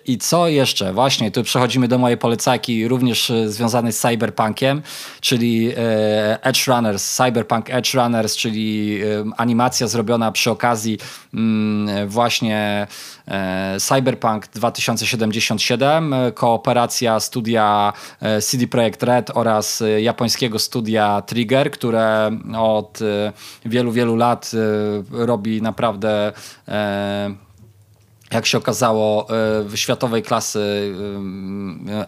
I 0.06 0.18
co 0.18 0.48
jeszcze? 0.48 0.94
Właśnie, 0.94 1.32
tu 1.32 1.44
przechodzimy 1.44 1.88
do 1.88 1.98
mojej 1.98 2.18
polecajki, 2.18 2.88
również 2.88 3.32
związanej 3.46 3.92
z 3.92 4.00
cyberpunkiem, 4.00 4.82
czyli 5.22 5.72
Edge 6.42 6.68
Runners, 6.68 7.16
Cyberpunk 7.16 7.70
Edge 7.70 7.94
Runners, 7.94 8.36
czyli 8.36 9.00
animacja 9.38 9.88
zrobiona 9.88 10.32
przy 10.32 10.52
okazji 10.52 10.98
mm, 11.34 12.10
właśnie 12.10 12.88
Cyberpunk 13.80 14.48
2077, 14.48 16.14
e, 16.14 16.32
kooperacja 16.32 17.20
studia 17.20 17.94
e, 18.22 18.42
CD 18.42 18.68
Projekt 18.68 19.04
Red 19.04 19.32
oraz 19.34 19.82
e, 19.82 20.02
japońskiego 20.02 20.60
studia 20.60 21.22
Trigger, 21.22 21.72
które 21.72 22.32
od 22.58 23.00
wielu, 23.66 23.92
wielu 23.92 24.16
lat 24.16 24.52
robi 25.12 25.62
naprawdę 25.62 26.34
jak 28.32 28.46
się 28.46 28.58
okazało, 28.58 29.28
światowej 29.76 30.24
klasy 30.24 30.94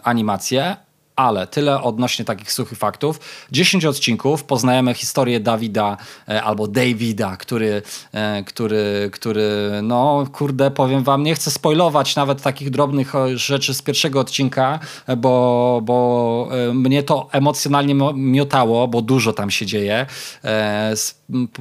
animacje 0.02 0.76
ale 1.16 1.46
tyle 1.46 1.82
odnośnie 1.82 2.24
takich 2.24 2.52
suchych 2.52 2.78
faktów. 2.78 3.20
10 3.52 3.84
odcinków, 3.84 4.44
poznajemy 4.44 4.94
historię 4.94 5.40
Dawida 5.40 5.96
e, 6.28 6.42
albo 6.42 6.66
Davida, 6.68 7.36
który, 7.36 7.82
e, 8.12 8.42
który, 8.44 9.10
który, 9.12 9.70
no 9.82 10.26
kurde, 10.32 10.70
powiem 10.70 11.02
wam, 11.02 11.22
nie 11.22 11.34
chcę 11.34 11.50
spoilować 11.50 12.16
nawet 12.16 12.42
takich 12.42 12.70
drobnych 12.70 13.14
e, 13.14 13.38
rzeczy 13.38 13.74
z 13.74 13.82
pierwszego 13.82 14.20
odcinka, 14.20 14.78
bo, 15.16 15.80
bo 15.82 16.48
mnie 16.74 17.02
to 17.02 17.28
emocjonalnie 17.32 17.94
miotało, 18.14 18.88
bo 18.88 19.02
dużo 19.02 19.32
tam 19.32 19.50
się 19.50 19.66
dzieje. 19.66 20.06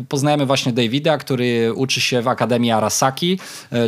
Poznajemy 0.09 0.45
właśnie 0.45 0.73
Davida, 0.73 1.17
który 1.17 1.73
uczy 1.73 2.01
się 2.01 2.21
w 2.21 2.27
Akademii 2.27 2.71
Arasaki, 2.71 3.39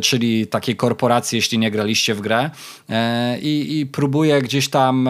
czyli 0.02 0.48
takiej 0.48 0.76
korporacji, 0.76 1.36
jeśli 1.36 1.58
nie 1.58 1.72
graliście 1.72 2.16
w 2.16 2.22
grę 2.22 2.50
i, 3.42 3.80
i 3.80 3.86
próbuje 3.86 4.42
gdzieś 4.42 4.70
tam 4.70 5.10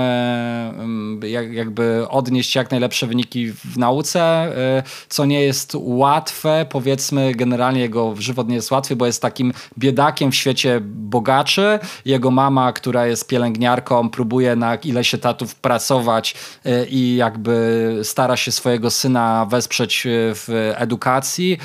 jakby 1.52 2.06
odnieść 2.10 2.56
jak 2.56 2.72
najlepsze 2.72 3.08
wyniki 3.08 3.52
w 3.52 3.78
nauce, 3.78 4.22
e, 4.22 4.84
co 5.10 5.26
nie 5.26 5.42
jest 5.42 5.72
łatwe, 5.76 6.66
powiedzmy 6.70 7.36
generalnie 7.36 7.82
jego 7.82 8.16
żywot 8.20 8.50
nie 8.50 8.56
jest 8.56 8.72
łatwy, 8.72 8.96
bo 8.96 9.06
jest 9.06 9.22
takim 9.22 9.54
biedakiem 9.78 10.32
w 10.32 10.36
świecie 10.36 10.82
bogaczy. 10.84 11.80
Jego 12.06 12.32
mama, 12.32 12.74
która 12.74 13.08
jest 13.08 13.28
pielęgniarką, 13.28 14.10
próbuje 14.10 14.56
na 14.56 14.76
ileś 14.76 15.14
etatów 15.14 15.56
pracować 15.56 16.36
e, 16.66 16.86
i 16.86 17.16
jakby 17.16 18.00
stara 18.04 18.38
się 18.38 18.52
swojego 18.52 18.90
syna 18.90 19.46
wesprzeć 19.50 20.06
e, 20.06 20.10
w 20.36 20.74
edukacji. 20.76 21.58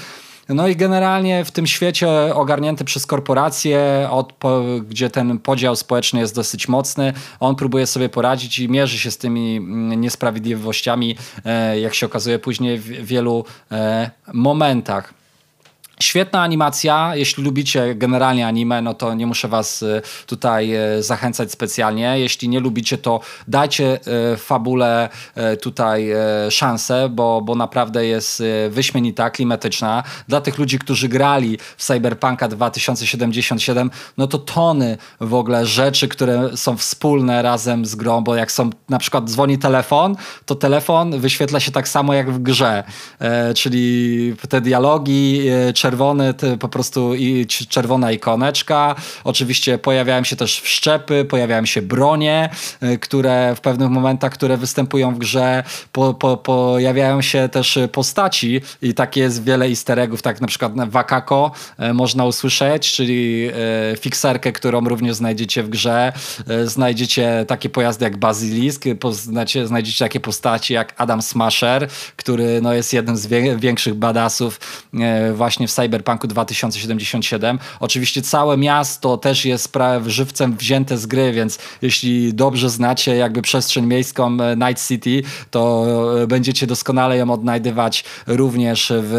No 0.55 0.69
i 0.69 0.77
generalnie 0.77 1.45
w 1.45 1.51
tym 1.51 1.67
świecie 1.67 2.09
ogarnięty 2.35 2.85
przez 2.85 3.07
korporacje, 3.07 4.09
od, 4.11 4.33
po, 4.33 4.63
gdzie 4.89 5.11
ten 5.11 5.39
podział 5.39 5.77
społeczny 5.77 6.21
jest 6.21 6.35
dosyć 6.35 6.69
mocny, 6.69 7.13
on 7.41 7.57
próbuje 7.57 7.87
sobie 7.87 8.09
poradzić 8.09 8.59
i 8.59 8.69
mierzy 8.69 8.99
się 8.99 9.11
z 9.11 9.19
tymi 9.19 9.57
mm, 9.57 10.01
niesprawiedliwościami, 10.01 11.17
e, 11.45 11.81
jak 11.81 11.95
się 11.95 12.07
okazuje 12.07 12.39
później 12.39 12.79
w 12.79 13.07
wielu 13.07 13.45
e, 13.73 14.11
momentach. 14.33 15.22
Świetna 16.01 16.43
animacja. 16.43 17.13
Jeśli 17.15 17.45
lubicie 17.45 17.95
generalnie 17.95 18.47
anime, 18.47 18.83
no 18.83 18.95
to 18.95 19.15
nie 19.15 19.27
muszę 19.27 19.49
was 19.49 19.83
y, 19.83 20.03
tutaj 20.27 20.77
y, 20.99 21.03
zachęcać 21.03 21.53
specjalnie. 21.53 22.15
Jeśli 22.19 22.49
nie 22.49 22.61
lubicie, 22.61 22.99
to 22.99 23.21
dajcie 23.49 24.01
y, 24.33 24.37
fabule 24.37 25.09
tutaj 25.63 26.13
szansę, 26.51 27.09
bo, 27.09 27.41
bo 27.41 27.55
naprawdę 27.55 28.07
jest 28.07 28.43
wyśmienita, 28.71 29.31
klimatyczna. 29.31 30.03
Dla 30.29 30.41
tych 30.41 30.59
ludzi, 30.59 30.79
którzy 30.79 31.09
grali 31.09 31.59
w 31.77 31.83
Cyberpunka 31.83 32.49
2077, 32.49 33.91
no 34.19 34.27
to 34.27 34.39
tony 34.39 34.99
w 35.21 35.35
ogóle 35.35 35.67
rzeczy, 35.67 36.09
które 36.09 36.57
są 36.57 36.77
wspólne 36.77 37.43
razem 37.43 37.87
z 37.87 37.95
grą, 37.95 38.21
bo 38.21 38.37
jak 38.37 38.53
są 38.53 38.71
na 38.89 38.99
przykład 38.99 39.31
dzwoni 39.31 39.59
telefon, 39.59 40.17
to 40.47 40.55
telefon 40.55 41.21
wyświetla 41.21 41.61
się 41.61 41.73
tak 41.73 41.89
samo 41.89 42.15
jak 42.15 42.33
w 42.33 42.39
grze, 42.39 42.85
czyli 43.55 44.35
te 44.49 44.61
dialogi, 44.61 45.41
czerwony, 45.83 46.35
po 46.61 46.69
prostu 46.69 47.15
i 47.15 47.47
czerwona 47.47 48.13
ikoneczka. 48.13 48.95
Oczywiście 49.25 49.79
pojawiają 49.79 50.25
się 50.25 50.37
też 50.37 50.61
wszczepy, 50.61 51.25
pojawiają 51.25 51.67
się 51.67 51.83
bronie, 51.83 52.51
y, 52.83 52.99
które 52.99 53.55
w 53.57 53.61
pewnych 53.61 53.89
momentach, 53.89 54.33
które 54.33 54.57
występują 54.57 55.15
w 55.15 55.19
grze, 55.19 55.65
po, 55.93 56.15
po, 56.15 56.37
pojawiają 56.37 57.23
się 57.23 57.49
też 57.49 57.79
postaci 57.93 58.61
i 58.83 58.95
takie 58.95 59.21
jest 59.21 59.45
wiele 59.45 59.67
easter 59.67 59.99
eggów, 59.99 60.23
tak 60.23 60.41
na 60.41 60.47
przykład 60.47 60.73
Wakako 60.91 61.53
y, 61.81 61.95
można 61.95 62.25
usłyszeć, 62.25 62.93
czyli 62.93 63.49
y, 63.93 63.97
fikserkę, 63.97 64.53
którą 64.53 64.81
również 64.81 65.17
znajdziecie 65.17 65.63
w 65.63 65.69
grze. 65.69 66.13
Znajdziecie 66.65 67.45
takie 67.49 67.69
pojazdy 67.69 68.05
jak 68.05 68.17
Basilisk, 68.17 68.85
poznacie, 69.01 69.67
znajdziecie 69.67 70.05
takie 70.05 70.21
postaci 70.21 70.75
jak 70.75 70.95
Adam 70.97 71.23
Smasher, 71.23 71.89
który 72.17 72.61
no, 72.61 72.73
jest 72.73 72.93
jednym 72.93 73.17
z 73.17 73.27
większych 73.57 73.95
badassów 73.95 74.61
właśnie 75.35 75.69
w 75.69 75.72
Cyberpunku 75.75 76.27
2077. 76.27 77.59
Oczywiście 77.81 78.23
całe 78.23 78.57
miasto 78.57 79.17
też 79.17 79.45
jest 79.45 79.73
żywcem 80.07 80.57
wzięte 80.57 80.99
z 80.99 81.07
gry, 81.07 81.33
więc 81.33 81.59
jeśli 81.83 82.35
dobrze 82.35 82.71
znacie 82.71 83.17
jakby 83.17 83.43
przestrzeń 83.43 83.87
miejską 83.87 84.37
e, 84.41 84.57
Night 84.57 84.89
City, 84.89 85.23
to 85.51 85.87
e, 86.23 86.27
będziecie 86.27 86.67
doskonale 86.67 87.17
ją 87.17 87.31
odnajdywać 87.31 88.05
również 88.27 88.93
w, 88.97 89.13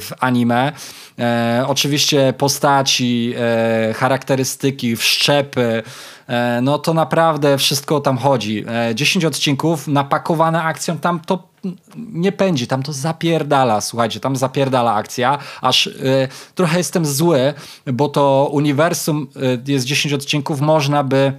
w 0.00 0.12
anime. 0.20 0.72
E, 1.18 1.64
oczywiście 1.68 2.34
postaci, 2.38 3.34
e, 3.36 3.94
charakterystyki, 3.94 4.96
wszczepy, 4.96 5.82
e, 6.26 6.60
no 6.62 6.78
to 6.78 6.94
naprawdę 6.94 7.58
wszystko 7.58 8.00
tam 8.00 8.18
chodzi. 8.18 8.64
E, 8.68 8.94
10 8.94 9.24
odcinków 9.24 9.88
napakowane 9.88 10.62
akcją, 10.62 10.98
tam 10.98 11.20
to 11.20 11.53
nie 11.96 12.32
pędzi, 12.32 12.66
tam 12.66 12.82
to 12.82 12.92
zapierdala, 12.92 13.80
słuchajcie, 13.80 14.20
tam 14.20 14.36
zapierdala 14.36 14.94
akcja, 14.94 15.38
aż 15.60 15.86
y, 15.86 16.28
trochę 16.54 16.78
jestem 16.78 17.06
zły, 17.06 17.54
bo 17.86 18.08
to 18.08 18.50
uniwersum 18.52 19.28
y, 19.66 19.72
jest 19.72 19.86
10 19.86 20.14
odcinków, 20.14 20.60
można 20.60 21.04
by 21.04 21.32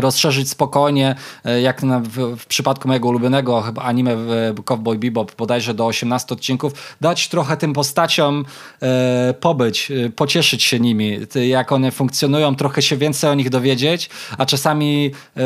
rozszerzyć 0.00 0.50
spokojnie, 0.50 1.14
e, 1.44 1.60
jak 1.60 1.82
na, 1.82 2.00
w, 2.00 2.36
w, 2.36 2.46
przypadku 2.46 2.88
mojego 2.88 3.08
ulubionego 3.08 3.60
chyba 3.62 3.82
anime 3.82 4.16
Cowboy 4.64 4.98
Bebop, 4.98 5.36
bodajże 5.36 5.74
do 5.74 5.86
18 5.86 6.34
odcinków, 6.34 6.96
dać 7.00 7.28
trochę 7.28 7.56
tym 7.56 7.72
postaciom 7.72 8.44
e, 8.82 9.34
pobyć, 9.40 9.90
e, 9.90 10.10
pocieszyć 10.10 10.62
się 10.62 10.80
nimi, 10.80 11.18
jak 11.48 11.72
one 11.72 11.90
funkcjonują, 11.90 12.56
trochę 12.56 12.82
się 12.82 12.96
więcej 12.96 13.30
o 13.30 13.34
nich 13.34 13.50
dowiedzieć, 13.50 14.10
a 14.38 14.46
czasami 14.46 15.10
e, 15.36 15.40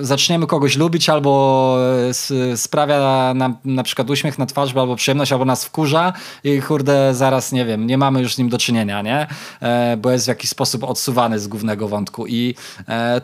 zaczniemy 0.00 0.46
kogoś 0.46 0.76
lubić 0.76 1.08
albo 1.08 1.50
sprawia 2.56 3.32
nam 3.34 3.56
na 3.64 3.82
przykład 3.82 4.10
uśmiech 4.10 4.38
na 4.38 4.46
twarzy, 4.46 4.80
albo 4.80 4.96
przyjemność, 4.96 5.32
albo 5.32 5.44
nas 5.44 5.64
wkurza 5.64 6.12
i 6.44 6.62
kurde, 6.62 7.14
zaraz 7.14 7.52
nie 7.52 7.64
wiem, 7.64 7.86
nie 7.86 7.98
mamy 7.98 8.20
już 8.20 8.34
z 8.34 8.38
nim 8.38 8.48
do 8.48 8.58
czynienia, 8.58 9.02
nie? 9.02 9.26
E, 9.62 9.96
bo 9.96 10.10
jest 10.10 10.24
w 10.24 10.28
jakiś 10.28 10.50
sposób 10.50 10.84
odsuwany 10.84 11.38
z 11.38 11.48
głównego 11.48 11.88
wątku 11.88 12.26
i 12.26 12.54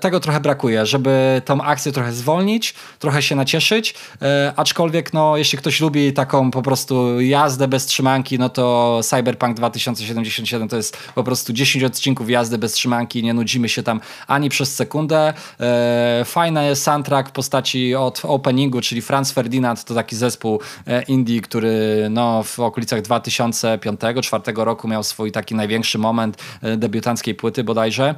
tego 0.00 0.20
trochę 0.20 0.40
brakuje, 0.40 0.86
żeby 0.86 1.42
tą 1.44 1.62
akcję 1.62 1.92
trochę 1.92 2.12
zwolnić, 2.12 2.74
trochę 2.98 3.22
się 3.22 3.36
nacieszyć, 3.36 3.94
e, 4.22 4.52
aczkolwiek 4.56 5.12
no, 5.12 5.36
jeśli 5.36 5.58
ktoś 5.58 5.80
lubi 5.80 6.12
taką 6.12 6.50
po 6.50 6.62
prostu 6.62 7.20
jazdę 7.20 7.68
bez 7.68 7.86
trzymanki, 7.86 8.38
no 8.38 8.48
to 8.48 9.00
Cyberpunk 9.02 9.56
2077 9.56 10.68
to 10.68 10.76
jest 10.76 10.96
po 11.14 11.24
prostu 11.24 11.52
10 11.52 11.84
odcinków 11.84 12.30
jazdy 12.30 12.58
bez 12.58 12.72
trzymanki, 12.72 13.22
nie 13.22 13.34
nudzimy 13.34 13.68
się 13.68 13.82
tam 13.82 14.00
ani 14.26 14.48
przez 14.48 14.74
sekundę. 14.74 15.34
E, 15.60 16.22
fajny 16.24 16.66
jest 16.66 16.82
soundtrack 16.82 17.28
w 17.28 17.32
postaci 17.32 17.94
od 17.94 18.22
openingu, 18.24 18.80
czyli 18.80 19.02
Franz 19.02 19.32
Ferdinand 19.32 19.84
to 19.84 19.94
taki 19.94 20.16
zespół 20.16 20.60
e, 20.86 21.02
indie, 21.02 21.40
który 21.40 22.06
no, 22.10 22.42
w 22.42 22.60
okolicach 22.60 23.02
2005-2004 23.02 24.64
roku 24.64 24.88
miał 24.88 25.02
swój 25.02 25.32
taki 25.32 25.54
największy 25.54 25.98
moment 25.98 26.42
debiutanckiej 26.76 27.34
płyty 27.34 27.64
bodajże. 27.64 28.14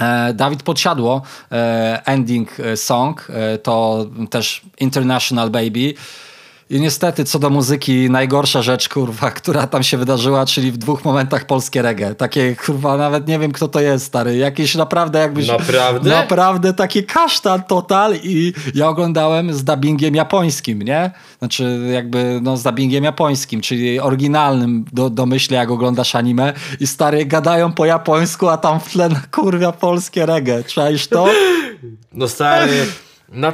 E, 0.00 0.34
Dawid 0.34 0.62
Podsiadło, 0.62 1.22
e, 1.52 2.02
ending 2.04 2.60
e, 2.60 2.76
song, 2.76 3.28
to 3.62 4.06
też 4.30 4.62
International 4.80 5.50
Baby. 5.50 5.94
I 6.72 6.80
niestety, 6.80 7.24
co 7.24 7.38
do 7.38 7.50
muzyki, 7.50 8.10
najgorsza 8.10 8.62
rzecz, 8.62 8.88
kurwa, 8.88 9.30
która 9.40 9.66
tam 9.66 9.82
się 9.82 9.96
wydarzyła, 9.96 10.46
czyli 10.46 10.72
w 10.72 10.76
dwóch 10.76 11.04
momentach 11.04 11.46
polskie 11.46 11.82
reggae. 11.82 12.14
Takie, 12.14 12.56
kurwa, 12.56 12.96
nawet 12.96 13.28
nie 13.28 13.38
wiem, 13.38 13.52
kto 13.52 13.68
to 13.68 13.80
jest, 13.80 14.04
stary. 14.04 14.36
Jakieś 14.36 14.74
naprawdę 14.74 15.18
jakbyś... 15.18 15.48
Naprawdę? 15.48 16.10
Naprawdę 16.10 16.74
taki 16.74 17.04
kasztan 17.04 17.62
total 17.62 18.14
i 18.22 18.52
ja 18.74 18.88
oglądałem 18.88 19.54
z 19.54 19.64
dubbingiem 19.64 20.14
japońskim, 20.14 20.82
nie? 20.82 21.10
Znaczy, 21.38 21.88
jakby, 21.92 22.40
no, 22.42 22.56
z 22.56 22.62
dubbingiem 22.62 23.04
japońskim, 23.04 23.60
czyli 23.60 24.00
oryginalnym, 24.00 24.84
do, 24.92 25.10
domyślę, 25.10 25.56
jak 25.56 25.70
oglądasz 25.70 26.14
anime 26.14 26.52
i 26.80 26.86
stary, 26.86 27.26
gadają 27.26 27.72
po 27.72 27.86
japońsku, 27.86 28.48
a 28.48 28.56
tam 28.56 28.80
w 28.80 28.92
tle, 28.92 29.10
kurwa, 29.30 29.72
polskie 29.72 30.26
reggae. 30.26 30.64
Czaisz 30.64 31.06
to? 31.06 31.28
No 32.12 32.28
stary... 32.28 32.86
Na, 33.32 33.52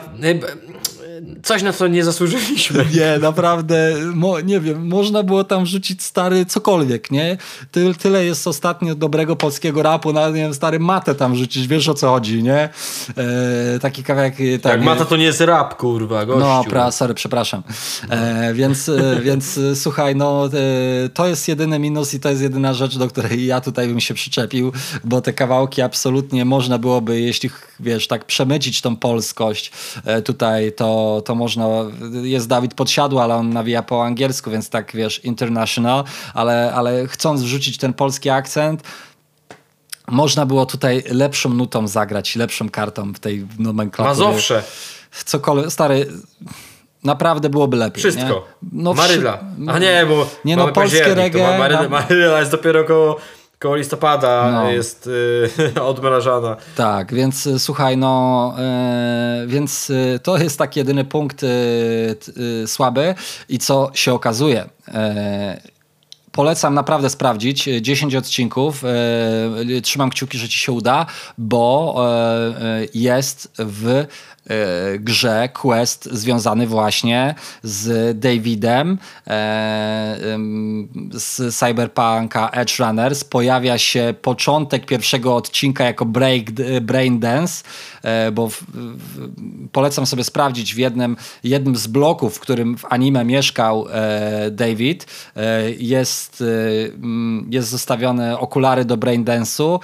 coś, 1.43 1.63
na 1.63 1.73
co 1.73 1.87
nie 1.87 2.05
zasłużyliśmy. 2.05 2.85
Nie, 2.97 3.19
naprawdę, 3.21 3.95
mo, 4.15 4.41
nie 4.41 4.61
wiem, 4.61 4.87
można 4.87 5.23
było 5.23 5.45
tam 5.45 5.67
rzucić 5.67 6.03
stary 6.03 6.47
cokolwiek, 6.47 7.11
nie? 7.11 7.37
Ty, 7.71 7.95
tyle 7.95 8.25
jest 8.25 8.47
ostatnio 8.47 8.95
dobrego 8.95 9.37
polskiego 9.37 9.83
rapu, 9.83 10.13
nawet 10.13 10.35
nie 10.35 10.43
wiem, 10.43 10.55
stary 10.55 10.81
matę 10.81 11.15
tam 11.15 11.37
rzucić, 11.37 11.67
wiesz 11.67 11.89
o 11.89 11.95
co 11.95 12.11
chodzi, 12.11 12.43
nie? 12.43 12.69
E, 13.17 13.79
taki 13.81 14.05
kawałek... 14.05 14.37
Tak, 14.37 14.73
tak 14.73 14.83
mata 14.83 15.05
to 15.05 15.17
nie 15.17 15.25
jest 15.25 15.41
rap, 15.41 15.77
kurwa, 15.77 16.27
gościu. 16.27 16.41
No, 16.41 16.65
pra, 16.71 16.91
sorry, 16.91 17.15
przepraszam. 17.15 17.63
E, 18.11 18.55
więc, 18.55 18.89
e, 18.89 19.21
więc 19.23 19.59
e, 19.59 19.77
słuchaj, 19.77 20.17
no 20.17 20.47
e, 20.47 21.09
to 21.09 21.27
jest 21.27 21.49
jedyny 21.49 21.79
minus 21.79 22.15
i 22.15 22.21
to 22.21 22.29
jest 22.29 22.43
jedyna 22.43 22.75
rzecz, 22.75 22.99
do 22.99 23.09
której 23.09 23.47
ja 23.47 23.61
tutaj 23.61 23.89
bym 23.89 24.01
się 24.01 24.15
przyczepił, 24.15 24.73
bo 25.05 25.21
te 25.21 25.33
kawałki 25.33 25.83
absolutnie 25.83 26.45
można 26.45 26.79
byłoby, 26.79 27.21
jeśli 27.21 27.51
wiesz, 27.81 28.07
tak 28.07 28.25
przemycić 28.25 28.81
tą 28.81 28.97
polskość 28.97 29.68
e, 30.05 30.23
tutaj, 30.23 30.73
to 30.73 31.23
to, 31.25 31.35
można, 31.35 31.67
jest 32.23 32.49
Dawid 32.49 32.75
Podsiadły, 32.75 33.23
ale 33.23 33.35
on 33.35 33.51
nawija 33.51 33.83
po 33.83 34.05
angielsku, 34.05 34.51
więc 34.51 34.71
tak 34.71 34.93
wiesz, 34.95 35.25
international, 35.25 36.05
ale, 36.35 36.73
ale 36.75 37.07
chcąc 37.07 37.43
wrzucić 37.43 37.79
ten 37.79 37.93
polski 37.95 38.31
akcent, 38.31 38.83
można 40.07 40.47
było 40.47 40.67
tutaj 40.67 41.03
lepszą 41.11 41.49
nutą 41.49 41.89
zagrać, 41.89 42.37
lepszą 42.37 42.69
kartą 42.69 43.13
w 43.13 43.19
tej 43.19 43.47
nomenklaturze. 43.59 44.25
Mazowsze. 44.25 44.63
Cokolwiek, 45.25 45.73
stary 45.73 46.07
naprawdę 47.05 47.49
byłoby 47.49 47.77
lepiej. 47.77 48.01
Wszystko. 48.01 48.25
Nie? 48.63 48.69
No, 48.73 48.95
Maryla. 48.95 49.39
A 49.69 49.79
nie, 49.79 50.07
bo 50.09 50.27
nie 50.45 50.57
no, 50.57 50.69
polskie 50.69 51.15
reggae. 51.15 51.59
Maryla, 51.59 51.89
Maryla 51.89 52.39
jest 52.39 52.51
dopiero 52.51 52.85
koło 52.85 53.17
koło 53.59 53.77
listopada 53.77 54.51
no. 54.51 54.71
jest 54.71 55.07
y, 55.77 55.83
odmrażana. 55.83 56.57
Tak, 56.77 57.15
więc 57.15 57.47
y, 57.47 57.59
słuchaj, 57.59 57.97
no 57.97 58.55
y, 59.45 59.47
więc 59.47 59.91
y, 59.91 60.21
to 60.23 60.39
jest 60.39 60.59
taki 60.59 60.81
jedyny 60.81 61.05
punkt 61.05 61.43
y, 61.43 61.47
y, 62.63 62.67
słaby 62.67 63.15
i 63.49 63.59
co 63.59 63.91
się 63.95 64.15
okazuje 64.15 64.69
polecam 66.33 66.75
naprawdę 66.75 67.11
sprawdzić 67.11 67.69
10 67.81 68.15
odcinków. 68.15 68.83
Trzymam 69.83 70.11
kciuki, 70.11 70.39
że 70.39 70.49
ci 70.49 70.59
się 70.59 70.73
uda, 70.73 71.07
bo 71.39 71.95
jest 72.95 73.53
w 73.59 74.05
grze 74.99 75.49
quest 75.49 76.05
związany 76.05 76.67
właśnie 76.67 77.35
z 77.63 78.19
Davidem 78.19 78.99
e, 79.27 80.19
z 81.13 81.57
Cyberpunka 81.57 82.51
Edge 82.51 82.79
Runners. 82.79 83.25
Pojawia 83.25 83.79
się 83.79 84.15
początek 84.23 84.87
pierwszego 84.87 85.37
odcinka 85.37 85.85
jako 85.85 86.05
break, 86.05 86.51
Brain 86.81 87.21
Dance, 87.21 87.65
e, 87.65 87.98
bo 88.33 88.49
w, 88.49 88.63
w, 88.75 89.29
polecam 89.73 90.07
sobie 90.07 90.25
sprawdzić 90.25 90.75
w 90.75 90.79
jednym, 90.79 91.17
jednym 91.45 91.77
z 91.77 91.87
bloków, 91.87 92.37
w 92.37 92.41
którym 92.41 92.79
w 92.79 92.85
anime 92.85 93.25
mieszkał 93.25 93.87
David, 94.51 95.07
jest, 95.79 96.45
jest 97.51 97.69
zostawione 97.69 98.39
okulary 98.39 98.85
do 98.85 98.97
Brain 98.97 99.25
Dance'u 99.25 99.79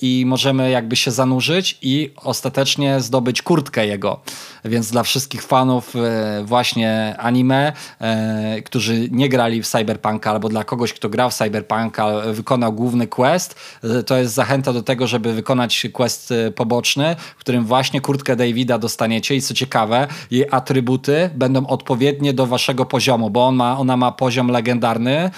i 0.00 0.24
możemy 0.26 0.70
jakby 0.70 0.96
się 0.96 1.10
zanurzyć 1.10 1.78
i 1.82 2.10
ostatecznie 2.16 3.00
zdobyć 3.00 3.42
kurtkę 3.42 3.86
jego. 3.86 4.20
Więc 4.64 4.90
dla 4.90 5.02
wszystkich 5.02 5.42
fanów 5.42 5.96
e, 5.96 6.42
właśnie 6.44 7.14
anime, 7.18 7.72
e, 8.00 8.62
którzy 8.62 9.08
nie 9.10 9.28
grali 9.28 9.62
w 9.62 9.66
Cyberpunka, 9.66 10.30
albo 10.30 10.48
dla 10.48 10.64
kogoś, 10.64 10.92
kto 10.92 11.08
grał 11.08 11.30
w 11.30 11.34
Cyberpunka, 11.34 12.06
wykonał 12.32 12.72
główny 12.72 13.06
quest, 13.06 13.54
e, 13.84 14.02
to 14.02 14.16
jest 14.16 14.34
zachęta 14.34 14.72
do 14.72 14.82
tego, 14.82 15.06
żeby 15.06 15.32
wykonać 15.32 15.86
quest 15.92 16.34
poboczny, 16.56 17.16
w 17.36 17.40
którym 17.40 17.64
właśnie 17.64 18.00
kurtkę 18.00 18.36
Davida 18.36 18.78
dostaniecie 18.78 19.36
i 19.36 19.42
co 19.42 19.54
ciekawe, 19.54 20.06
jej 20.30 20.46
atrybuty 20.50 21.30
będą 21.34 21.66
odpowiednie 21.66 22.32
do 22.32 22.46
waszego 22.46 22.86
poziomu, 22.86 23.30
bo 23.30 23.46
on 23.46 23.54
ma, 23.54 23.78
ona 23.78 23.96
ma 23.96 24.12
poziom 24.12 24.48
legendarny, 24.48 25.30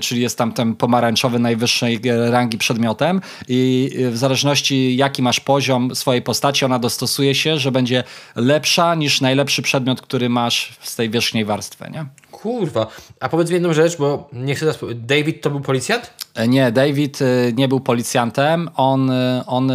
czyli 0.00 0.20
jest 0.20 0.38
tam 0.38 0.52
ten 0.52 0.74
pomarańczowy 0.74 1.38
najwyższej 1.38 2.00
rangi 2.30 2.58
przedmiotem 2.58 3.20
i 3.48 3.90
w 4.10 4.16
zależności 4.16 4.96
jaki 4.96 5.22
masz 5.22 5.40
poziom 5.40 5.94
swojej 5.94 6.22
postaci, 6.22 6.64
ona 6.64 6.78
dostosuje 6.78 7.34
się, 7.34 7.58
że 7.58 7.72
będzie 7.72 8.04
lepsza 8.36 8.94
niż 8.94 9.20
najlepszy 9.20 9.62
przedmiot, 9.62 10.00
który 10.00 10.28
masz 10.28 10.76
z 10.80 10.96
tej 10.96 11.10
wierzchniej 11.10 11.44
warstwy, 11.44 11.90
nie? 11.90 12.06
Kurwa. 12.30 12.86
A 13.20 13.28
powiedz 13.28 13.48
mi 13.48 13.54
jedną 13.54 13.72
rzecz, 13.72 13.96
bo 13.96 14.28
nie 14.32 14.54
chcę... 14.54 14.74
David 14.94 15.42
to 15.42 15.50
był 15.50 15.60
policjant? 15.60 16.10
E, 16.34 16.48
nie, 16.48 16.72
David 16.72 17.22
e, 17.22 17.24
nie 17.52 17.68
był 17.68 17.80
policjantem. 17.80 18.70
On, 18.76 19.10
on 19.46 19.72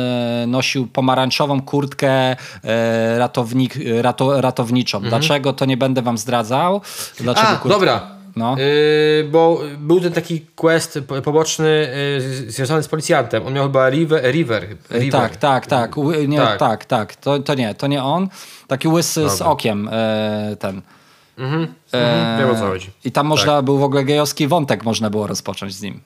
nosił 0.48 0.88
pomarańczową 0.88 1.62
kurtkę 1.62 2.36
ratownik, 3.18 3.74
rato, 4.02 4.42
ratowniczą. 4.42 4.98
Mhm. 4.98 5.10
Dlaczego, 5.10 5.54
to 5.54 5.66
nie 5.66 5.78
będę 5.78 6.02
wam 6.02 6.18
zdradzał. 6.18 6.82
Dlaczego 7.20 7.48
A, 7.48 7.56
kurtka... 7.56 7.80
dobra. 7.80 8.19
No. 8.40 8.56
Yy, 8.58 9.24
bo 9.32 9.62
był 9.78 10.02
ten 10.02 10.14
taki 10.14 10.42
quest 10.56 11.00
poboczny 11.24 11.90
yy, 12.44 12.52
związany 12.52 12.84
z 12.84 12.88
policjantem. 12.88 13.48
On 13.48 13.54
miał 13.54 13.64
chyba 13.64 13.90
River. 13.90 14.32
River, 14.32 14.68
River. 14.92 15.12
Tak, 15.12 15.36
tak, 15.36 15.68
tak. 15.68 15.96
Nie, 16.28 16.38
tak. 16.38 16.60
tak, 16.60 16.86
tak. 16.86 17.16
To, 17.16 17.40
to 17.40 17.54
nie, 17.54 17.76
to 17.76 17.88
nie 17.88 18.04
on. 18.04 18.30
Taki 18.68 18.88
łysy 18.88 19.22
Dobra. 19.22 19.36
z 19.36 19.42
okiem 19.42 19.90
yy, 20.50 20.56
ten. 20.56 20.82
Mhm, 21.38 21.74
e, 21.94 22.38
wiem 22.40 22.50
o 22.50 22.56
co 22.56 22.68
chodzi. 22.68 22.92
I 23.06 23.12
tam 23.12 23.28
można 23.28 23.56
tak. 23.56 23.66
był 23.66 23.78
w 23.78 23.84
ogóle 23.84 24.04
gejowski 24.04 24.48
wątek 24.48 24.84
można 24.84 25.10
było 25.10 25.28
rozpocząć 25.28 25.76
z 25.76 25.82
nim. 25.82 26.02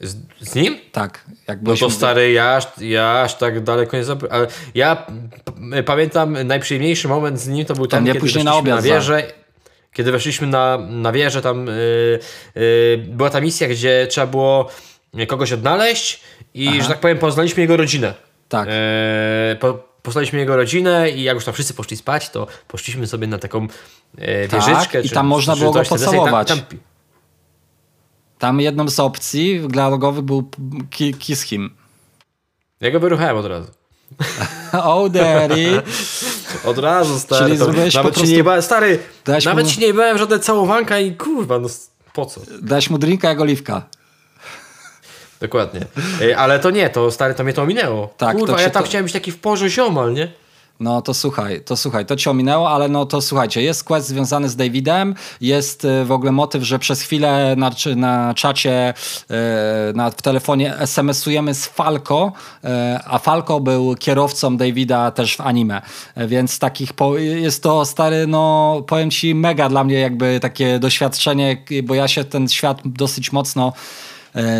Z, 0.00 0.16
z 0.40 0.54
nim? 0.54 0.76
Tak. 0.92 1.24
Jak 1.48 1.62
no 1.62 1.76
to 1.76 1.90
stary, 1.90 2.32
ja, 2.32 2.58
ja 2.80 3.22
aż 3.22 3.34
tak 3.34 3.62
daleko 3.64 3.96
nie 3.96 4.04
zabrałem. 4.04 4.46
Ja 4.74 5.06
pamiętam 5.86 6.36
najprzyjemniejszy 6.44 7.08
moment 7.08 7.40
z 7.40 7.48
nim 7.48 7.64
to 7.64 7.74
był 7.74 7.86
tam, 7.86 8.06
kiedy 8.06 8.20
później 8.20 8.44
na, 8.44 8.54
obiad, 8.54 8.76
na 8.76 8.82
wieżę. 8.82 9.32
Kiedy 9.92 10.12
weszliśmy 10.12 10.46
na, 10.46 10.78
na 10.78 11.12
wieżę, 11.12 11.42
tam 11.42 11.66
yy, 11.66 12.18
yy, 12.54 13.04
była 13.08 13.30
ta 13.30 13.40
misja, 13.40 13.68
gdzie 13.68 14.06
trzeba 14.10 14.26
było 14.26 14.70
kogoś 15.28 15.52
odnaleźć 15.52 16.20
i, 16.54 16.68
Aha. 16.68 16.82
że 16.82 16.88
tak 16.88 17.00
powiem, 17.00 17.18
poznaliśmy 17.18 17.60
jego 17.60 17.76
rodzinę. 17.76 18.14
Tak. 18.48 18.68
Yy, 18.68 19.56
po, 19.56 19.90
poznaliśmy 20.02 20.38
jego 20.38 20.56
rodzinę 20.56 21.10
i 21.10 21.22
jak 21.22 21.34
już 21.34 21.44
tam 21.44 21.54
wszyscy 21.54 21.74
poszli 21.74 21.96
spać, 21.96 22.30
to 22.30 22.46
poszliśmy 22.68 23.06
sobie 23.06 23.26
na 23.26 23.38
taką 23.38 23.66
e, 24.18 24.48
tak, 24.48 24.60
wieżyczkę. 24.60 25.00
I 25.00 25.10
tam 25.10 25.26
można 25.26 25.56
było 25.56 25.72
go 25.72 25.82
pocałować. 25.82 26.48
Tam, 26.48 26.58
tam, 26.58 26.78
tam 28.38 28.60
jedną 28.60 28.88
z 28.88 29.00
opcji 29.00 29.60
dialogowych 29.68 30.24
był 30.24 30.50
Kiss 31.18 31.42
Him. 31.42 31.74
Ja 32.80 32.90
go 32.90 33.00
wyruchałem 33.00 33.36
od 33.36 33.46
razu. 33.46 33.70
oh, 34.72 35.08
daddy. 35.08 35.82
Od 36.64 36.78
razu, 36.78 37.18
stary. 37.18 37.46
Czyli 37.46 37.58
to, 37.58 37.66
nawet 37.66 37.92
po 37.92 38.02
prostu... 38.02 38.24
nie 38.24 38.44
bałem, 38.44 38.62
stary, 38.62 38.98
nawet 39.44 39.66
mu... 39.66 39.72
się 39.72 39.80
nie 39.80 39.94
bałem 39.94 40.18
żadne 40.18 40.38
całowanka 40.38 40.98
i 40.98 41.16
kurwa, 41.16 41.58
no 41.58 41.68
po 42.12 42.26
co? 42.26 42.40
Dałeś 42.62 42.90
mu 42.90 42.98
drinka 42.98 43.28
jak 43.28 43.40
oliwka. 43.40 43.82
Dokładnie. 45.40 45.80
Ale 46.36 46.58
to 46.58 46.70
nie, 46.70 46.90
to 46.90 47.10
stary, 47.10 47.34
to 47.34 47.44
mnie 47.44 47.52
to 47.52 47.66
minęło. 47.66 48.14
Tak, 48.16 48.36
kurwa, 48.36 48.60
ja 48.60 48.70
tam 48.70 48.82
to... 48.82 48.88
chciałem 48.88 49.04
być 49.04 49.12
taki 49.12 49.32
w 49.32 49.38
porze 49.38 49.70
ziomal, 49.70 50.14
nie? 50.14 50.32
No 50.80 51.02
to 51.02 51.14
słuchaj, 51.14 51.60
to 51.64 51.76
słuchaj, 51.76 52.06
to 52.06 52.16
cię 52.16 52.30
ominęło, 52.30 52.70
ale 52.70 52.88
no 52.88 53.06
to 53.06 53.20
słuchajcie, 53.20 53.62
jest 53.62 53.84
quest 53.84 54.08
związany 54.08 54.48
z 54.48 54.56
Davidem, 54.56 55.14
jest 55.40 55.84
y, 55.84 56.04
w 56.04 56.12
ogóle 56.12 56.32
motyw, 56.32 56.62
że 56.62 56.78
przez 56.78 57.02
chwilę 57.02 57.54
na, 57.56 57.70
na 57.96 58.34
czacie, 58.34 58.94
y, 59.30 59.34
na, 59.94 60.10
w 60.10 60.22
telefonie 60.22 60.76
SMS-ujemy 60.78 61.54
z 61.54 61.66
Falco, 61.66 62.32
y, 62.64 62.68
a 63.04 63.18
Falco 63.18 63.60
był 63.60 63.94
kierowcą 63.94 64.56
Davida 64.56 65.10
też 65.10 65.36
w 65.36 65.40
anime, 65.40 65.82
więc 66.16 66.58
takich, 66.58 66.90
jest 67.16 67.62
to 67.62 67.84
stary, 67.84 68.26
no 68.26 68.82
powiem 68.86 69.10
ci 69.10 69.34
mega 69.34 69.68
dla 69.68 69.84
mnie 69.84 69.98
jakby 69.98 70.40
takie 70.40 70.78
doświadczenie, 70.78 71.64
bo 71.82 71.94
ja 71.94 72.08
się 72.08 72.24
ten 72.24 72.48
świat 72.48 72.80
dosyć 72.84 73.32
mocno 73.32 73.72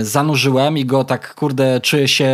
zanurzyłem 0.03 0.79
i 0.79 0.85
go 0.85 1.05
tak, 1.05 1.35
kurde, 1.35 1.81
czuję 1.81 2.09
się 2.09 2.31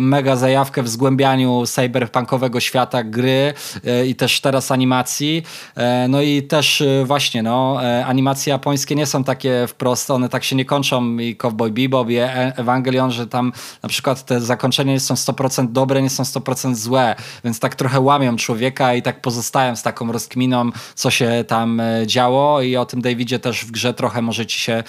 mega 0.00 0.36
zajawkę 0.36 0.82
w 0.82 0.88
zgłębianiu 0.88 1.66
cyberpunkowego 1.66 2.60
świata 2.60 3.04
gry 3.04 3.54
e, 3.84 4.06
i 4.06 4.14
też 4.14 4.40
teraz 4.40 4.70
animacji. 4.70 5.42
E, 5.76 6.08
no 6.08 6.22
i 6.22 6.42
też 6.42 6.82
właśnie, 7.04 7.42
no, 7.42 7.80
animacje 8.06 8.50
japońskie 8.50 8.94
nie 8.94 9.06
są 9.06 9.24
takie 9.24 9.66
wprost, 9.68 10.10
one 10.10 10.28
tak 10.28 10.44
się 10.44 10.56
nie 10.56 10.64
kończą 10.64 11.18
i 11.18 11.36
Cowboy 11.36 11.70
Bebop 11.70 12.10
i 12.10 12.16
Evangelion, 12.56 13.10
że 13.10 13.26
tam 13.26 13.52
na 13.82 13.88
przykład 13.88 14.24
te 14.24 14.40
zakończenia 14.40 14.92
nie 14.92 15.00
są 15.00 15.14
100% 15.14 15.72
dobre, 15.72 16.02
nie 16.02 16.10
są 16.10 16.22
100% 16.22 16.74
złe, 16.74 17.16
więc 17.44 17.60
tak 17.60 17.74
trochę 17.74 18.00
łamią 18.00 18.36
człowieka 18.36 18.94
i 18.94 19.02
tak 19.02 19.20
pozostałem 19.20 19.76
z 19.76 19.82
taką 19.82 20.12
rozkminą, 20.12 20.70
co 20.94 21.10
się 21.10 21.44
tam 21.48 21.82
działo. 22.06 22.62
I 22.62 22.76
o 22.76 22.86
tym 22.86 23.02
Davidzie 23.02 23.38
też 23.38 23.64
w 23.64 23.70
grze 23.70 23.94
trochę 23.94 24.22
możecie 24.22 24.58
się 24.58 24.82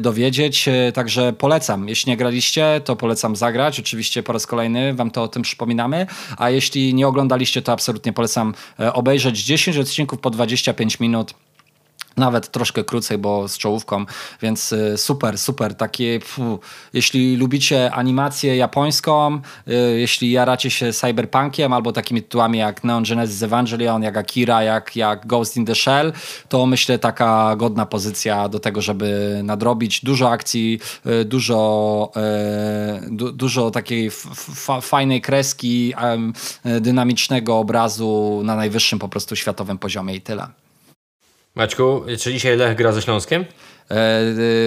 dowiedzieć, 0.00 0.68
także 0.94 1.32
polecam. 1.34 1.88
Jeśli 1.88 2.10
nie 2.10 2.16
graliście, 2.16 2.80
to 2.84 2.96
polecam 2.96 3.36
zagrać. 3.36 3.80
Oczywiście 3.80 4.22
po 4.22 4.32
raz 4.32 4.46
kolejny 4.46 4.94
wam 4.94 5.10
to 5.10 5.22
o 5.22 5.28
tym 5.28 5.42
przypominamy. 5.42 6.06
A 6.38 6.50
jeśli 6.50 6.94
nie 6.94 7.08
oglądaliście, 7.08 7.62
to 7.62 7.72
absolutnie 7.72 8.12
polecam 8.12 8.54
e, 8.80 8.92
obejrzeć 8.92 9.44
10 9.44 9.76
odcinków 9.76 10.18
po 10.18 10.30
25 10.30 11.00
minut 11.00 11.34
nawet 12.16 12.50
troszkę 12.50 12.84
krócej, 12.84 13.18
bo 13.18 13.48
z 13.48 13.58
czołówką, 13.58 14.06
więc 14.42 14.72
y, 14.72 14.98
super, 14.98 15.38
super. 15.38 15.74
Takie, 15.74 16.18
pfu, 16.20 16.60
jeśli 16.92 17.36
lubicie 17.36 17.92
animację 17.92 18.56
japońską, 18.56 19.40
y, 19.68 19.72
jeśli 19.98 20.30
jaracie 20.30 20.70
się 20.70 20.92
cyberpunkiem 20.92 21.72
albo 21.72 21.92
takimi 21.92 22.22
tytułami 22.22 22.58
jak 22.58 22.84
Neon 22.84 23.04
Genesis 23.04 23.42
Evangelion, 23.42 24.02
jak 24.02 24.16
Akira, 24.16 24.62
jak, 24.62 24.96
jak 24.96 25.26
Ghost 25.26 25.56
in 25.56 25.66
the 25.66 25.74
Shell, 25.74 26.12
to 26.48 26.66
myślę 26.66 26.98
taka 26.98 27.56
godna 27.56 27.86
pozycja 27.86 28.48
do 28.48 28.58
tego, 28.58 28.82
żeby 28.82 29.40
nadrobić. 29.44 30.04
Dużo 30.04 30.30
akcji, 30.30 30.80
y, 31.06 31.24
dużo, 31.24 32.12
du, 33.10 33.32
dużo 33.32 33.70
takiej 33.70 34.10
fajnej 34.82 35.20
kreski, 35.20 35.94
dynamicznego 36.80 37.58
obrazu 37.58 38.40
na 38.44 38.56
najwyższym 38.56 38.98
po 38.98 39.08
prostu 39.08 39.36
światowym 39.36 39.78
poziomie 39.78 40.14
i 40.14 40.20
tyle. 40.20 40.63
Maćku, 41.54 42.04
czy 42.20 42.32
dzisiaj 42.32 42.56
Lech 42.56 42.76
gra 42.76 42.92
ze 42.92 43.02
Śląskiem? 43.02 43.44
E, 43.90 43.94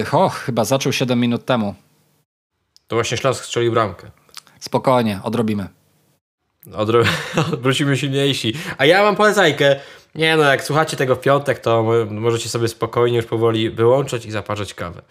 e, 0.00 0.04
ho, 0.04 0.28
chyba 0.28 0.64
zaczął 0.64 0.92
7 0.92 1.20
minut 1.20 1.44
temu. 1.44 1.74
To 2.86 2.96
właśnie 2.96 3.16
Śląsk 3.16 3.44
strzelił 3.44 3.72
bramkę. 3.72 4.10
Spokojnie, 4.60 5.20
odrobimy. 5.22 5.68
Odro... 6.74 7.02
Wrócimy 7.62 7.96
silniejsi. 7.96 8.54
A 8.78 8.86
ja 8.86 9.02
mam 9.02 9.16
polecajkę. 9.16 9.80
Nie 10.14 10.36
no, 10.36 10.42
jak 10.42 10.64
słuchacie 10.64 10.96
tego 10.96 11.16
w 11.16 11.20
piątek, 11.20 11.58
to 11.58 11.84
możecie 12.10 12.48
sobie 12.48 12.68
spokojnie 12.68 13.16
już 13.16 13.26
powoli 13.26 13.70
wyłączyć 13.70 14.26
i 14.26 14.30
zaparzać 14.30 14.74
kawę. 14.74 15.02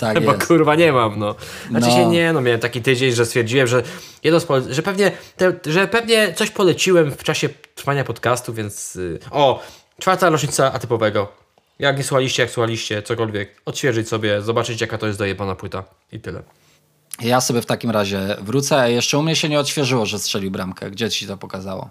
Tak 0.00 0.20
Bo 0.24 0.32
jest. 0.32 0.46
kurwa 0.46 0.74
nie 0.74 0.92
mam, 0.92 1.18
no. 1.18 1.34
Znaczy 1.70 1.86
no. 1.86 1.92
się 1.92 2.06
nie, 2.06 2.32
no 2.32 2.40
miałem 2.40 2.60
taki 2.60 2.82
tydzień, 2.82 3.12
że 3.12 3.26
stwierdziłem, 3.26 3.66
że 3.66 3.82
jedno 4.24 4.40
z 4.40 4.44
pole... 4.44 4.62
że 4.74 4.82
pewnie, 4.82 5.12
te, 5.36 5.52
że 5.66 5.88
pewnie 5.88 6.34
coś 6.34 6.50
poleciłem 6.50 7.10
w 7.10 7.24
czasie 7.24 7.48
trwania 7.74 8.04
podcastu, 8.04 8.54
więc... 8.54 8.94
Yy... 8.94 9.18
O, 9.30 9.62
Czwarta 10.00 10.30
rocznica 10.30 10.72
atypowego. 10.72 11.28
Jak 11.78 11.98
nie 11.98 12.04
słuchaliście, 12.04 12.42
jak 12.42 12.52
słuchaliście, 12.52 13.02
cokolwiek, 13.02 13.62
odświeżyć 13.64 14.08
sobie, 14.08 14.42
zobaczyć 14.42 14.80
jaka 14.80 14.98
to 14.98 15.06
jest 15.06 15.18
dojebana 15.18 15.54
płyta 15.54 15.84
i 16.12 16.20
tyle. 16.20 16.42
Ja 17.20 17.40
sobie 17.40 17.62
w 17.62 17.66
takim 17.66 17.90
razie 17.90 18.36
wrócę. 18.42 18.92
Jeszcze 18.92 19.18
u 19.18 19.22
mnie 19.22 19.36
się 19.36 19.48
nie 19.48 19.60
odświeżyło, 19.60 20.06
że 20.06 20.18
strzelił 20.18 20.50
bramkę. 20.50 20.90
Gdzie 20.90 21.10
ci 21.10 21.26
to 21.26 21.36
pokazało? 21.36 21.90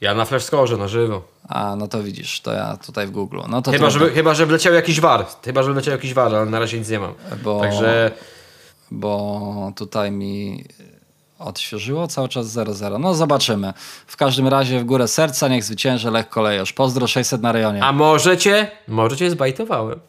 Ja 0.00 0.14
na 0.14 0.24
flashscore 0.24 0.76
na 0.76 0.88
żywo. 0.88 1.22
A, 1.48 1.76
no 1.76 1.88
to 1.88 2.02
widzisz, 2.02 2.40
to 2.40 2.52
ja 2.52 2.76
tutaj 2.86 3.06
w 3.06 3.10
Google. 3.10 3.40
No 3.48 3.62
to 3.62 3.70
chyba, 3.70 3.90
że, 3.90 4.10
chyba, 4.10 4.34
że 4.34 4.46
wleciał 4.46 4.74
jakiś 4.74 5.00
war. 5.00 5.26
Chyba, 5.44 5.62
że 5.62 5.72
wleciał 5.72 5.92
jakiś 5.92 6.14
war, 6.14 6.34
ale 6.34 6.46
na 6.46 6.58
razie 6.58 6.78
nic 6.78 6.88
nie 6.88 6.98
mam. 6.98 7.14
Bo, 7.42 7.60
Także... 7.60 8.10
Bo 8.90 9.72
tutaj 9.76 10.10
mi 10.10 10.64
odświeżyło, 11.44 12.08
cały 12.08 12.28
czas 12.28 12.46
0-0. 12.46 13.00
No 13.00 13.14
zobaczymy. 13.14 13.72
W 14.06 14.16
każdym 14.16 14.48
razie 14.48 14.80
w 14.80 14.84
górę 14.84 15.08
serca 15.08 15.48
niech 15.48 15.64
zwycięży 15.64 16.10
Lech 16.10 16.28
Kolejosz. 16.28 16.72
Pozdro 16.72 17.06
600 17.06 17.42
na 17.42 17.52
rejonie. 17.52 17.84
A 17.84 17.92
możecie? 17.92 18.70
Możecie 18.88 19.30
zbajtowałem. 19.30 20.00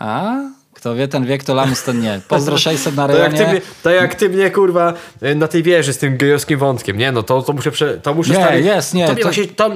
A? 0.00 0.34
Kto 0.74 0.94
wie, 0.94 1.08
ten 1.08 1.26
wiek 1.26 1.44
to 1.44 1.54
lamus, 1.54 1.82
ten 1.82 2.00
nie. 2.00 2.20
Pozdro 2.28 2.58
600 2.58 2.96
na 2.96 3.06
rejonie. 3.06 3.28
To 3.38 3.40
jak, 3.40 3.46
ty 3.46 3.52
mnie, 3.52 3.60
to 3.82 3.90
jak 3.90 4.14
ty 4.14 4.28
mnie, 4.28 4.50
kurwa, 4.50 4.94
na 5.36 5.48
tej 5.48 5.62
wieży 5.62 5.92
z 5.92 5.98
tym 5.98 6.16
gejowskim 6.16 6.58
wątkiem, 6.58 6.98
nie? 6.98 7.12
No 7.12 7.22
to, 7.22 7.42
to 7.42 7.52
muszę... 7.52 7.70
Prze, 7.70 7.98
to 7.98 8.14
muszę 8.14 8.32
nie, 8.32 8.36
stary, 8.36 8.62
jest, 8.62 8.94
nie. 8.94 9.06
To, 9.06 9.14
to... 9.14 9.22
Właśnie, 9.22 9.46
to, 9.46 9.70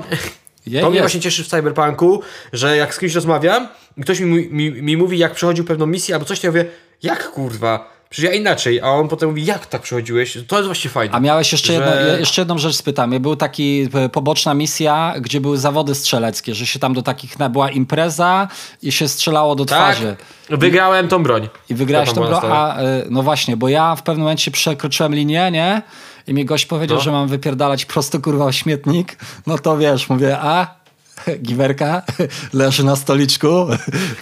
je, 0.67 0.81
to 0.81 0.91
mnie 0.91 1.01
właśnie 1.01 1.21
cieszy 1.21 1.45
w 1.45 1.49
Cyberpunku, 1.49 2.23
że 2.53 2.77
jak 2.77 2.95
z 2.95 2.99
kimś 2.99 3.15
rozmawiam 3.15 3.69
i 3.97 4.03
ktoś 4.03 4.21
mi, 4.21 4.49
mi, 4.51 4.83
mi 4.83 4.97
mówi, 4.97 5.19
jak 5.19 5.35
przechodził 5.35 5.65
pewną 5.65 5.87
misję 5.87 6.15
albo 6.15 6.25
coś, 6.25 6.41
to 6.41 6.47
ja 6.47 6.51
mówię, 6.51 6.65
jak 7.03 7.31
kurwa? 7.31 7.92
Przecież 8.13 8.31
ja 8.31 8.37
inaczej, 8.37 8.81
a 8.81 8.91
on 8.91 9.09
potem 9.09 9.29
mówi, 9.29 9.45
jak 9.45 9.67
tak 9.67 9.83
przechodziłeś? 9.83 10.39
To 10.47 10.57
jest 10.57 10.67
właśnie 10.67 10.91
fajne. 10.91 11.15
A 11.15 11.21
miałeś 11.21 11.53
jeszcze, 11.53 11.67
że... 11.67 11.73
jedno, 11.73 12.19
jeszcze 12.19 12.41
jedną 12.41 12.59
rzecz 12.59 12.77
spytam. 12.77 13.11
Był 13.21 13.37
taki 13.37 13.89
e, 13.95 14.09
poboczna 14.09 14.55
misja, 14.55 15.15
gdzie 15.21 15.41
były 15.41 15.59
zawody 15.59 15.95
strzeleckie, 15.95 16.55
że 16.55 16.67
się 16.67 16.79
tam 16.79 16.95
do 16.95 17.03
takich, 17.03 17.37
była 17.51 17.71
impreza 17.71 18.49
i 18.83 18.93
się 18.93 19.09
strzelało 19.09 19.55
do 19.55 19.65
tak, 19.65 19.95
twarzy. 19.95 20.17
wygrałem 20.51 21.09
tą 21.09 21.23
broń. 21.23 21.49
I 21.71 21.75
wygrałeś 21.75 22.13
tą 22.13 22.27
broń, 22.27 22.41
a 22.45 22.79
e, 22.79 23.05
no 23.11 23.23
właśnie, 23.23 23.57
bo 23.57 23.69
ja 23.69 23.97
w 23.97 24.03
pewnym 24.03 24.23
momencie 24.23 24.51
przekroczyłem 24.51 25.15
linię, 25.15 25.51
nie? 25.51 25.83
I 26.27 26.35
mi 26.35 26.45
gość 26.45 26.67
powiedział, 26.67 26.97
no. 26.97 27.03
że 27.03 27.13
mam 27.13 27.29
wypierdalać 27.29 27.85
prosto 27.85 28.21
kurwa 28.21 28.45
o 28.45 28.53
śmietnik. 28.53 29.17
No 29.47 29.59
to 29.59 29.79
wiesz, 29.79 30.09
mówię, 30.09 30.39
a 30.41 30.82
giwerka 31.43 32.03
leży 32.53 32.85
na 32.85 32.97
stoliczku, 32.97 33.67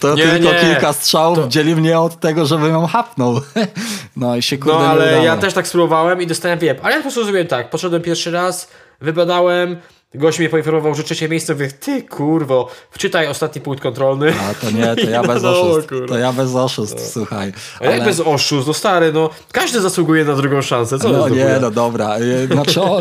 to 0.01 0.15
nie, 0.15 0.23
tylko 0.23 0.53
nie. 0.53 0.61
kilka 0.61 0.93
strzałów 0.93 1.39
to... 1.39 1.49
dzieli 1.49 1.77
mnie 1.77 1.99
od 1.99 2.21
tego, 2.21 2.47
żebym 2.47 2.73
ją 2.73 2.87
hapnął. 2.87 3.41
No 4.17 4.37
i 4.37 4.43
się 4.43 4.59
kurde 4.59 4.79
No 4.79 4.87
ale 4.87 5.25
ja 5.25 5.37
też 5.37 5.55
tak 5.55 5.69
spróbowałem 5.69 6.23
i 6.23 6.27
dostałem 6.27 6.59
wiep. 6.59 6.79
Ale 6.83 6.91
ja 6.91 6.97
po 6.99 7.03
prostu 7.03 7.23
zrobiłem 7.23 7.47
tak, 7.47 7.71
poszedłem 7.71 8.03
pierwszy 8.03 8.31
raz, 8.31 8.69
wybadałem, 9.01 9.77
Gość 10.15 10.39
mnie 10.39 10.49
poinformował, 10.49 10.95
że 10.95 11.05
trzecie 11.05 11.29
miejsce, 11.29 11.53
mówię, 11.53 11.69
ty 11.69 12.03
kurwo, 12.03 12.69
wczytaj 12.91 13.27
ostatni 13.27 13.61
punkt 13.61 13.83
kontrolny. 13.83 14.33
A 14.51 14.55
to 14.55 14.71
nie, 14.71 14.97
to 14.97 15.11
ja 15.11 15.23
bez 15.35 15.45
oszustw, 15.45 15.91
to 16.09 16.19
ja 16.19 16.33
bez 16.33 16.55
oszustw, 16.55 16.97
no. 16.97 17.11
słuchaj. 17.13 17.53
A 17.81 17.85
ale... 17.85 17.97
jak 17.97 18.05
bez 18.05 18.21
oszustw, 18.21 18.69
no 18.69 18.75
stary, 18.75 19.13
no, 19.13 19.31
każdy 19.53 19.81
zasługuje 19.81 20.25
na 20.25 20.35
drugą 20.35 20.63
szansę, 20.63 20.99
co 20.99 21.09
No 21.09 21.29
nie, 21.29 21.59
no 21.61 21.71
dobra, 21.71 22.17
znaczy 22.53 22.83
o, 22.83 23.01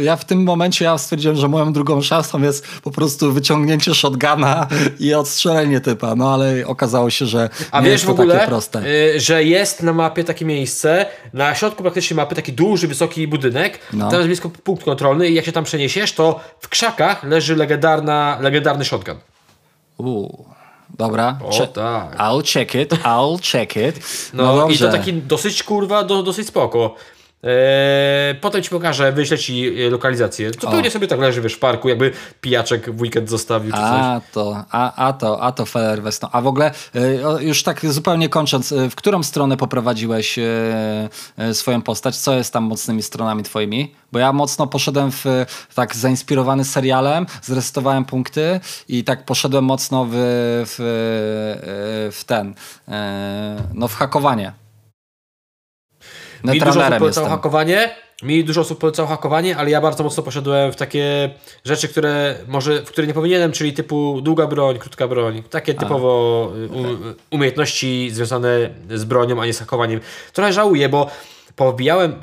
ja 0.00 0.16
w 0.16 0.24
tym 0.24 0.42
momencie 0.42 0.84
ja 0.84 0.98
stwierdziłem, 0.98 1.36
że 1.36 1.48
moją 1.48 1.72
drugą 1.72 2.02
szansą 2.02 2.42
jest 2.42 2.66
po 2.82 2.90
prostu 2.90 3.32
wyciągnięcie 3.32 3.94
shotguna 3.94 4.66
i 4.98 5.14
odstrzelenie 5.14 5.80
typa, 5.80 6.14
no 6.14 6.34
ale 6.34 6.66
okazało 6.66 7.10
się, 7.10 7.26
że 7.26 7.50
A 7.70 7.80
nie 7.80 7.84
wiesz 7.84 7.92
jest 7.92 8.04
to 8.04 8.10
w 8.14 8.20
ogóle, 8.20 8.34
takie 8.34 8.48
proste. 8.48 8.82
Y, 9.14 9.20
że 9.20 9.44
jest 9.44 9.82
na 9.82 9.92
mapie 9.92 10.24
takie 10.24 10.44
miejsce, 10.44 11.06
na 11.32 11.54
środku 11.54 11.82
praktycznie 11.82 12.16
mapy 12.16 12.34
taki 12.34 12.52
duży, 12.52 12.88
wysoki 12.88 13.28
budynek, 13.28 13.78
no. 13.92 14.10
tam 14.10 14.18
jest 14.18 14.26
blisko 14.26 14.50
punkt 14.64 14.84
kontrolny 14.84 15.28
i 15.28 15.34
jak 15.34 15.44
się 15.44 15.52
tam 15.52 15.64
przeniesiesz, 15.64 16.15
to 16.16 16.40
w 16.60 16.68
krzakach 16.68 17.24
leży 17.24 17.56
legendarna, 17.56 18.38
legendarny 18.40 18.84
shotgun. 18.84 19.16
Uuu. 19.98 20.44
Dobra. 20.98 21.38
O, 21.44 21.50
Cze 21.50 21.66
tak. 21.66 22.16
I'll 22.18 22.42
check 22.52 22.74
it, 22.74 22.92
I'll 22.92 23.40
check 23.52 23.76
it. 23.76 24.30
No, 24.32 24.56
no 24.56 24.68
i 24.68 24.78
to 24.78 24.90
taki 24.90 25.12
dosyć 25.12 25.62
kurwa, 25.62 26.04
do, 26.04 26.22
dosyć 26.22 26.48
spoko. 26.48 26.94
Eee, 27.46 28.34
potem 28.34 28.62
ci 28.62 28.70
pokażę, 28.70 29.12
wyślę 29.12 29.38
ci 29.38 29.82
e, 29.82 29.90
lokalizację. 29.90 30.50
To 30.50 30.70
pewnie 30.70 30.90
sobie 30.90 31.08
tak 31.08 31.20
leży 31.20 31.40
wiesz, 31.40 31.54
w 31.54 31.58
parku, 31.58 31.88
jakby 31.88 32.12
pijaczek 32.40 32.90
w 32.90 33.00
weekend 33.00 33.30
zostawił 33.30 33.72
czy 33.72 33.78
a, 33.78 34.20
coś. 34.20 34.32
To, 34.32 34.64
a, 34.70 35.06
a 35.06 35.12
to, 35.12 35.42
a 35.42 35.52
to 35.52 35.66
Feller 35.66 36.02
Weston. 36.02 36.30
A 36.32 36.40
w 36.40 36.46
ogóle 36.46 36.70
e, 36.94 37.44
już 37.44 37.62
tak 37.62 37.86
zupełnie 37.86 38.28
kończąc, 38.28 38.72
e, 38.72 38.90
w 38.90 38.94
którą 38.94 39.22
stronę 39.22 39.56
poprowadziłeś 39.56 40.38
swoją 41.52 41.82
postać? 41.82 42.16
Co 42.16 42.34
jest 42.34 42.52
tam 42.52 42.64
mocnymi 42.64 43.02
stronami 43.02 43.42
twoimi? 43.42 43.94
Bo 44.12 44.18
ja 44.18 44.32
mocno 44.32 44.66
poszedłem 44.66 45.12
w 45.12 45.24
tak 45.74 45.96
zainspirowany 45.96 46.64
serialem, 46.64 47.26
zresetowałem 47.42 48.04
punkty 48.04 48.60
i 48.88 49.04
tak 49.04 49.24
poszedłem 49.24 49.64
mocno 49.64 50.06
w, 50.10 50.14
w, 50.66 52.12
w 52.12 52.24
ten, 52.24 52.54
no 53.74 53.88
w 53.88 53.94
hakowanie. 53.94 54.65
Mi 56.44 56.60
dużo 56.60 56.80
osób 56.80 56.98
polecało 56.98 57.28
hakowanie, 57.28 57.90
mi 58.22 58.44
dużo 58.44 58.60
osób 58.60 58.78
polecało 58.78 59.08
hakowanie, 59.08 59.56
ale 59.56 59.70
ja 59.70 59.80
bardzo 59.80 60.04
mocno 60.04 60.22
poszedłem 60.22 60.72
w 60.72 60.76
takie 60.76 61.30
rzeczy, 61.64 61.88
które 61.88 62.38
może, 62.48 62.82
w 62.82 62.88
które 62.88 63.06
nie 63.06 63.14
powinienem, 63.14 63.52
czyli 63.52 63.72
typu 63.72 64.20
długa 64.20 64.46
broń, 64.46 64.78
krótka 64.78 65.08
broń, 65.08 65.42
takie 65.50 65.74
a, 65.76 65.80
typowo 65.80 66.52
um, 66.70 67.14
umiejętności 67.30 68.10
związane 68.10 68.70
z 68.90 69.04
bronią, 69.04 69.42
a 69.42 69.46
nie 69.46 69.52
z 69.52 69.58
hakowaniem. 69.58 70.00
Trochę 70.32 70.52
żałuję, 70.52 70.88
bo 70.88 71.10
pobijałem 71.56 72.14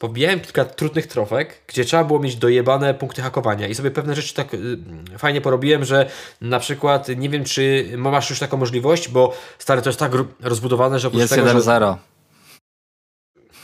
pobijałem 0.00 0.40
kilka 0.40 0.64
trudnych 0.64 1.06
trofek, 1.06 1.54
gdzie 1.66 1.84
trzeba 1.84 2.04
było 2.04 2.18
mieć 2.18 2.36
dojebane 2.36 2.94
punkty 2.94 3.22
hakowania. 3.22 3.68
I 3.68 3.74
sobie 3.74 3.90
pewne 3.90 4.14
rzeczy 4.14 4.34
tak 4.34 4.54
y, 4.54 4.78
fajnie 5.18 5.40
porobiłem, 5.40 5.84
że 5.84 6.10
na 6.40 6.60
przykład 6.60 7.08
nie 7.16 7.28
wiem, 7.28 7.44
czy 7.44 7.90
masz 7.96 8.30
już 8.30 8.38
taką 8.38 8.56
możliwość, 8.56 9.08
bo 9.08 9.32
stary 9.58 9.82
to 9.82 9.88
jest 9.88 9.98
tak 9.98 10.12
rozbudowane, 10.40 10.98
że 10.98 11.08
oprócz 11.08 11.20
jest 11.20 11.34
tego, 11.34 11.50
1-0. 11.50 11.96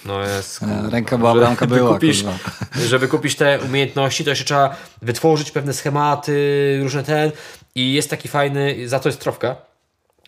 No 0.07 0.23
jest. 0.23 0.63
E, 0.63 0.91
ręka 0.91 1.19
była, 1.19 1.35
bramka 1.35 1.67
była. 1.67 1.95
Kupisz, 1.95 2.25
żeby 2.91 3.09
kupić 3.09 3.37
te 3.37 3.59
umiejętności, 3.61 4.25
to 4.25 4.31
jeszcze 4.31 4.45
trzeba 4.45 4.77
wytworzyć 5.03 5.51
pewne 5.51 5.73
schematy, 5.73 6.79
różne 6.83 7.03
ten. 7.03 7.33
I 7.75 7.93
jest 7.93 8.11
taki 8.11 8.29
fajny, 8.29 8.89
za 8.89 9.01
to 9.01 9.09
jest 9.09 9.21
trofka. 9.21 9.57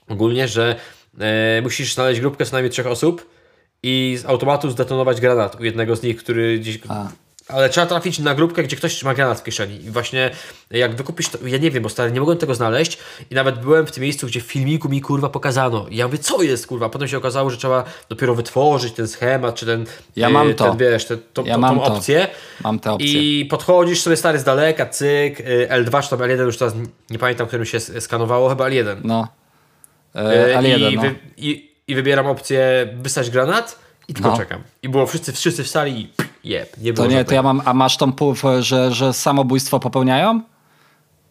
Ogólnie, 0.09 0.49
że 0.49 0.77
e, 1.21 1.63
musisz 1.63 1.95
znaleźć 1.95 2.21
grupkę 2.21 2.47
co 2.47 2.53
najmniej 2.53 2.71
trzech 2.71 2.87
osób 2.87 3.31
i 3.83 4.19
z 4.21 4.27
automatu 4.27 4.71
zdetonować 4.71 5.21
granat 5.21 5.61
u 5.61 5.65
jednego 5.65 5.97
z 5.97 6.03
nich, 6.03 6.17
który 6.17 6.59
gdzieś. 6.59 6.79
A 6.89 7.09
ale 7.49 7.69
trzeba 7.69 7.87
trafić 7.87 8.19
na 8.19 8.35
grupkę, 8.35 8.63
gdzie 8.63 8.77
ktoś 8.77 8.95
trzyma 8.95 9.15
granat 9.15 9.41
w 9.41 9.45
kieszeni. 9.45 9.85
I 9.85 9.91
właśnie 9.91 10.31
jak 10.71 10.95
wykupisz 10.97 11.29
to, 11.29 11.39
ja 11.47 11.59
nie 11.59 11.71
wiem, 11.71 11.83
bo 11.83 11.89
stary, 11.89 12.13
nie 12.13 12.21
mogłem 12.21 12.39
tego 12.39 12.55
znaleźć 12.55 12.99
i 13.31 13.35
nawet 13.35 13.59
byłem 13.59 13.87
w 13.87 13.91
tym 13.93 14.03
miejscu, 14.03 14.27
gdzie 14.27 14.41
w 14.41 14.45
filmiku 14.45 14.89
mi 14.89 15.01
kurwa 15.01 15.29
pokazano. 15.29 15.87
I 15.91 15.97
ja 15.97 16.07
mówię, 16.07 16.19
co 16.19 16.43
jest 16.43 16.67
kurwa? 16.67 16.89
Potem 16.89 17.09
się 17.09 17.19
okazało, 17.19 17.51
że 17.51 17.57
trzeba 17.57 17.85
dopiero 18.09 18.35
wytworzyć 18.35 18.93
ten 18.93 19.09
schemat, 19.09 19.55
czy 19.55 19.67
ten, 19.67 19.87
ja 20.17 20.31
mam 20.31 20.55
to. 20.55 20.65
ten 20.65 20.77
wiesz, 20.77 21.05
te, 21.05 21.17
to, 21.17 21.43
ja 21.47 21.55
to, 21.55 21.61
mam 21.61 21.77
tą 21.77 21.85
opcję. 21.85 22.29
Mam 22.65 22.79
tę 22.79 22.93
opcję. 22.93 23.41
I 23.41 23.45
podchodzisz 23.45 24.01
sobie 24.01 24.17
stary 24.17 24.39
z 24.39 24.45
daleka, 24.45 24.87
cyk, 24.87 25.41
y, 25.41 25.69
L2 25.71 26.03
czy 26.03 26.11
tam 26.11 26.19
L1, 26.19 26.45
już 26.45 26.59
teraz 26.59 26.75
nie 27.11 27.19
pamiętam, 27.19 27.47
którym 27.47 27.67
się 27.67 27.81
skanowało, 27.81 28.49
chyba 28.49 28.69
L1. 28.69 28.97
No. 29.05 29.29
E, 30.15 30.61
L1, 30.61 30.91
I, 30.91 30.97
no. 30.97 31.03
wy, 31.03 31.15
i, 31.37 31.71
I 31.87 31.95
wybieram 31.95 32.27
opcję 32.27 32.89
wysać 32.97 33.31
granat 33.31 33.88
i 34.09 34.15
tylko 34.15 34.31
no. 34.31 34.37
czekam. 34.37 34.63
I 34.83 34.89
było 34.89 35.07
wszyscy, 35.07 35.33
wszyscy 35.33 35.65
w 35.65 35.69
sali 35.69 36.01
i 36.01 36.09
jeb, 36.49 36.77
nie 36.79 36.93
było 36.93 37.07
To 37.07 37.13
nie, 37.13 37.25
to 37.25 37.35
ja 37.35 37.43
mam, 37.43 37.63
a 37.65 37.75
masz 37.75 37.97
tą 37.97 38.13
pół, 38.13 38.35
że, 38.61 38.93
że 38.93 39.13
samobójstwo 39.13 39.81
popełniają? 39.81 40.41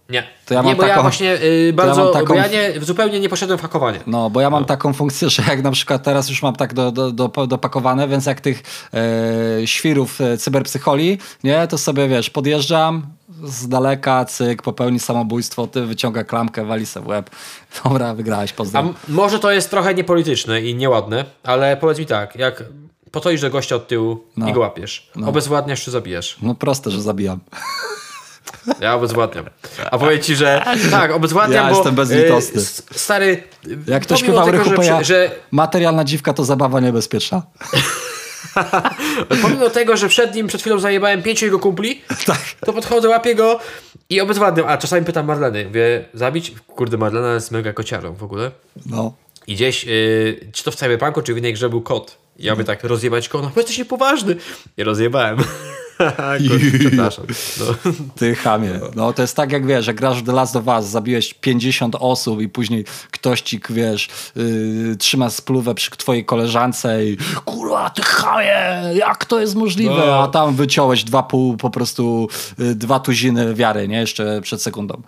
Nie. 0.10 0.24
To 0.46 0.54
ja 0.54 0.62
mam 0.62 0.70
nie, 0.70 0.76
bo 0.76 0.82
taką, 0.82 0.96
ja 0.96 1.02
właśnie 1.02 1.28
yy, 1.28 1.74
bardzo, 1.74 2.08
ja 2.08 2.14
taką, 2.14 2.28
bo 2.28 2.36
ja 2.36 2.48
nie, 2.48 2.74
zupełnie 2.82 3.20
nie 3.20 3.30
poszedłem 3.30 3.60
w 3.60 3.62
hakowanie. 3.62 4.00
No, 4.08 4.30
bo 4.30 4.42
ja 4.42 4.50
mam 4.50 4.62
no. 4.62 4.68
taką 4.68 4.94
funkcję, 4.94 5.30
że 5.30 5.44
jak 5.48 5.64
na 5.64 5.72
przykład 5.72 6.04
teraz 6.04 6.30
już 6.30 6.44
mam 6.44 6.56
tak 6.56 6.74
do, 6.74 6.92
do, 6.92 7.12
do, 7.12 7.48
dopakowane, 7.48 8.08
więc 8.08 8.26
jak 8.26 8.42
tych 8.42 8.64
e, 8.94 9.68
świrów 9.68 10.22
e, 10.22 10.38
cyberpsycholi, 10.38 11.18
nie, 11.44 11.68
to 11.68 11.78
sobie 11.78 12.08
wiesz, 12.08 12.30
podjeżdżam 12.30 13.08
z 13.44 13.68
daleka, 13.68 14.26
cyk, 14.26 14.62
popełni 14.62 15.00
samobójstwo, 15.00 15.68
ty 15.68 15.86
wyciąga 15.86 16.24
klamkę, 16.24 16.66
wali 16.66 16.86
se 16.86 17.02
w 17.02 17.08
łeb. 17.08 17.30
Dobra, 17.84 18.14
wygrałeś, 18.14 18.54
pozdrawiam. 18.54 18.94
A 19.10 19.12
może 19.12 19.40
to 19.40 19.52
jest 19.52 19.70
trochę 19.70 19.94
niepolityczne 19.94 20.62
i 20.62 20.76
nieładne, 20.76 21.26
ale 21.44 21.78
powiedz 21.78 22.00
mi 22.00 22.06
tak, 22.06 22.36
jak 22.36 22.64
po 23.12 23.20
to 23.20 23.38
że 23.38 23.50
gościa 23.50 23.76
od 23.76 23.88
tyłu 23.88 24.24
no. 24.38 24.50
i 24.50 24.54
go 24.54 24.60
łapiesz, 24.60 25.12
no. 25.16 25.28
obezwładniasz 25.28 25.84
czy 25.84 25.92
zabijesz? 25.92 26.38
No 26.42 26.56
proste, 26.56 26.92
że 26.92 27.02
zabijam. 27.02 27.40
Ja 28.80 28.96
obezwładniam. 28.96 29.46
A 29.92 29.98
powiem 29.98 30.22
ci, 30.22 30.36
że 30.36 30.66
tak, 30.92 31.12
obezwładniam, 31.12 31.66
ja 31.66 31.70
bo... 31.70 31.76
jestem 31.76 31.96
bezlitosny. 31.96 32.62
Y, 32.62 33.00
stary... 33.00 33.44
Jak 33.88 34.04
ktoś 34.04 34.20
śpiewał 34.20 34.52
Rychu 34.52 34.84
że, 34.84 35.04
że... 35.04 35.32
materialna 35.52 36.04
dziwka 36.04 36.34
to 36.34 36.46
zabawa 36.46 36.80
niebezpieczna. 36.80 37.42
Pomimo 39.42 39.70
tego, 39.70 39.98
że 39.98 40.10
przed 40.10 40.36
nim 40.36 40.48
przed 40.48 40.62
chwilą 40.62 40.80
zajebałem 40.80 41.24
pięciu 41.24 41.46
jego 41.46 41.60
kumpli, 41.60 42.02
tak. 42.26 42.40
to 42.66 42.74
podchodzę, 42.74 43.10
łapię 43.10 43.36
go 43.36 43.60
i 44.10 44.22
obezwładniam. 44.22 44.68
A 44.68 44.78
czasami 44.78 45.06
pytam 45.06 45.26
Marleny, 45.26 45.66
mówię, 45.66 46.06
zabić? 46.14 46.54
Kurde, 46.68 46.98
Marlena 46.98 47.34
jest 47.34 47.52
mega 47.52 47.74
kociarą 47.74 48.14
w 48.14 48.24
ogóle. 48.24 48.52
No. 48.86 49.14
I 49.48 49.56
gdzieś, 49.56 49.84
yy, 49.84 50.50
czy 50.54 50.64
to 50.64 50.72
w 50.72 50.76
Cyberpunku, 50.76 51.22
czy 51.22 51.34
w 51.34 51.38
innej 51.38 51.54
grze 51.54 51.70
był 51.70 51.82
kot. 51.82 52.18
Ja 52.40 52.56
by 52.56 52.64
tak 52.64 52.84
rozjebać 52.84 53.30
kona, 53.30 53.52
bo 53.56 53.62
jesteś 53.62 53.78
niepoważny. 53.78 54.36
I 54.78 54.84
rozjebałem. 54.84 55.38
Przepraszam. 56.80 57.26
No. 57.60 57.92
Ty 58.16 58.36
chamie. 58.36 58.80
No 58.96 59.14
to 59.14 59.22
jest 59.22 59.36
tak 59.36 59.52
jak 59.52 59.66
wiesz, 59.66 59.86
że 59.86 59.94
grasz 59.94 60.22
w 60.22 60.26
The 60.26 60.32
Last 60.32 60.56
of 60.56 60.68
Us, 60.68 60.86
zabiłeś 60.86 61.34
50 61.34 61.96
osób 62.00 62.42
i 62.42 62.50
później 62.50 62.86
ktoś 63.12 63.42
ci, 63.42 63.62
wiesz, 63.70 64.10
yy, 64.36 64.96
trzyma 64.96 65.30
spluwę 65.30 65.76
przy 65.76 65.92
twojej 65.92 66.26
koleżance 66.26 67.06
i 67.06 67.18
kurwa, 67.46 67.90
ty 67.90 68.02
chamie, 68.02 68.82
jak 68.94 69.26
to 69.26 69.40
jest 69.40 69.56
możliwe? 69.56 70.06
No. 70.08 70.24
A 70.24 70.28
tam 70.28 70.56
wyciąłeś 70.56 71.04
dwa 71.04 71.24
pół, 71.24 71.58
po 71.58 71.70
prostu 71.70 72.28
yy, 72.58 72.76
dwa 72.76 73.00
tuziny 73.00 73.54
wiary, 73.54 73.88
nie? 73.88 74.00
Jeszcze 74.00 74.42
przed 74.42 74.62
sekundą. 74.62 75.02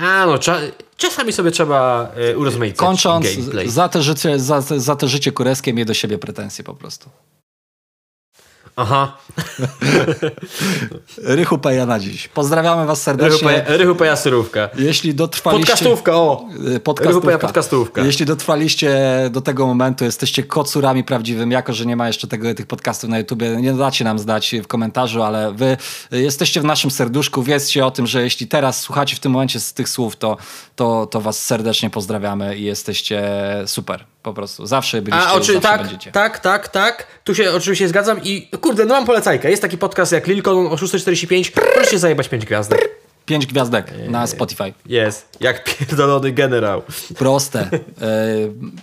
A 0.00 0.26
no, 0.26 0.38
czasami 0.96 1.32
sobie 1.32 1.50
trzeba 1.50 2.10
y, 2.30 2.38
urozmaicać 2.38 2.78
Kończąc, 2.78 3.26
za 3.66 3.88
te, 3.88 4.02
życie, 4.02 4.38
za, 4.38 4.60
za 4.60 4.96
te 4.96 5.08
życie 5.08 5.32
kureskie 5.32 5.72
miej 5.72 5.86
do 5.86 5.94
siebie 5.94 6.18
pretensje 6.18 6.64
po 6.64 6.74
prostu. 6.74 7.10
Aha. 8.80 9.16
Rychu 11.36 11.58
Peja 11.58 11.86
na 11.86 11.98
dziś. 12.00 12.28
Pozdrawiamy 12.28 12.86
was 12.86 13.02
serdecznie. 13.02 13.64
Rychu 13.66 13.94
Peja 13.94 14.16
Surówka. 14.16 14.68
Jeśli 14.76 15.14
dotrwaliście... 15.14 15.72
Podcastówka, 15.72 16.16
o! 16.16 16.44
Y, 16.76 16.80
podcastówka. 16.80 17.08
Rychu 17.08 17.20
Peja 17.20 17.38
podcastówka. 17.38 18.04
Jeśli 18.04 18.26
dotrwaliście 18.26 19.00
do 19.30 19.40
tego 19.40 19.66
momentu, 19.66 20.04
jesteście 20.04 20.42
kocurami 20.42 21.04
prawdziwymi, 21.04 21.52
jako 21.52 21.72
że 21.72 21.86
nie 21.86 21.96
ma 21.96 22.06
jeszcze 22.06 22.26
tego, 22.26 22.54
tych 22.54 22.66
podcastów 22.66 23.10
na 23.10 23.18
YouTubie, 23.18 23.56
nie 23.56 23.72
dacie 23.72 24.04
nam 24.04 24.18
zdać 24.18 24.54
w 24.62 24.66
komentarzu, 24.66 25.22
ale 25.22 25.52
wy 25.52 25.76
jesteście 26.10 26.60
w 26.60 26.64
naszym 26.64 26.90
serduszku. 26.90 27.42
Wiedzcie 27.42 27.86
o 27.86 27.90
tym, 27.90 28.06
że 28.06 28.22
jeśli 28.22 28.46
teraz 28.46 28.80
słuchacie 28.80 29.16
w 29.16 29.20
tym 29.20 29.32
momencie 29.32 29.60
z 29.60 29.74
tych 29.74 29.88
słów, 29.88 30.16
to, 30.16 30.36
to, 30.76 31.06
to 31.06 31.20
was 31.20 31.44
serdecznie 31.44 31.90
pozdrawiamy 31.90 32.58
i 32.58 32.64
jesteście 32.64 33.22
super. 33.66 34.04
Po 34.22 34.34
prostu. 34.34 34.66
Zawsze 34.66 35.02
byliście, 35.02 35.28
A, 35.28 35.32
oczy, 35.32 35.52
zawsze 35.52 35.60
tak, 35.60 35.80
będziecie. 35.80 36.12
Tak, 36.12 36.38
tak, 36.38 36.68
tak. 36.68 37.06
Tu 37.24 37.34
się 37.34 37.52
oczywiście 37.52 37.88
zgadzam 37.88 38.20
i 38.24 38.48
kurde, 38.60 38.84
no 38.84 38.94
mam 38.94 39.06
polecajkę. 39.06 39.50
Jest 39.50 39.62
taki 39.62 39.78
podcast 39.78 40.12
jak 40.12 40.26
Lilkon 40.26 40.66
o 40.66 40.76
6.45. 40.76 41.50
Możecie 41.76 41.98
zajebać 41.98 42.28
5 42.28 42.44
gwiazdek. 42.44 42.98
5 43.28 43.46
gwiazdek 43.46 43.92
na 44.08 44.26
Spotify. 44.26 44.72
Jest, 44.86 45.28
jak 45.40 45.64
pierdolony 45.78 46.32
generał. 46.32 46.82
Proste. 47.18 47.60
E, 47.60 47.78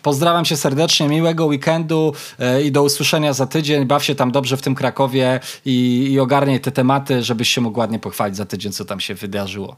pozdrawiam 0.02 0.46
cię 0.46 0.58
serdecznie, 0.58 1.08
miłego 1.08 1.46
weekendu 1.46 2.14
e, 2.40 2.62
i 2.62 2.72
do 2.72 2.84
usłyszenia 2.84 3.34
za 3.34 3.46
tydzień. 3.46 3.86
Baw 3.86 4.04
się 4.04 4.16
tam 4.16 4.32
dobrze 4.32 4.58
w 4.58 4.62
tym 4.62 4.76
Krakowie 4.76 5.40
i, 5.66 6.08
i 6.12 6.20
ogarnij 6.20 6.60
te 6.60 6.72
tematy, 6.72 7.24
żebyś 7.24 7.50
się 7.50 7.62
mógł 7.62 7.80
ładnie 7.80 8.00
pochwalić 8.00 8.38
za 8.38 8.46
tydzień, 8.46 8.72
co 8.72 8.86
tam 8.86 9.00
się 9.00 9.14
wydarzyło. 9.16 9.76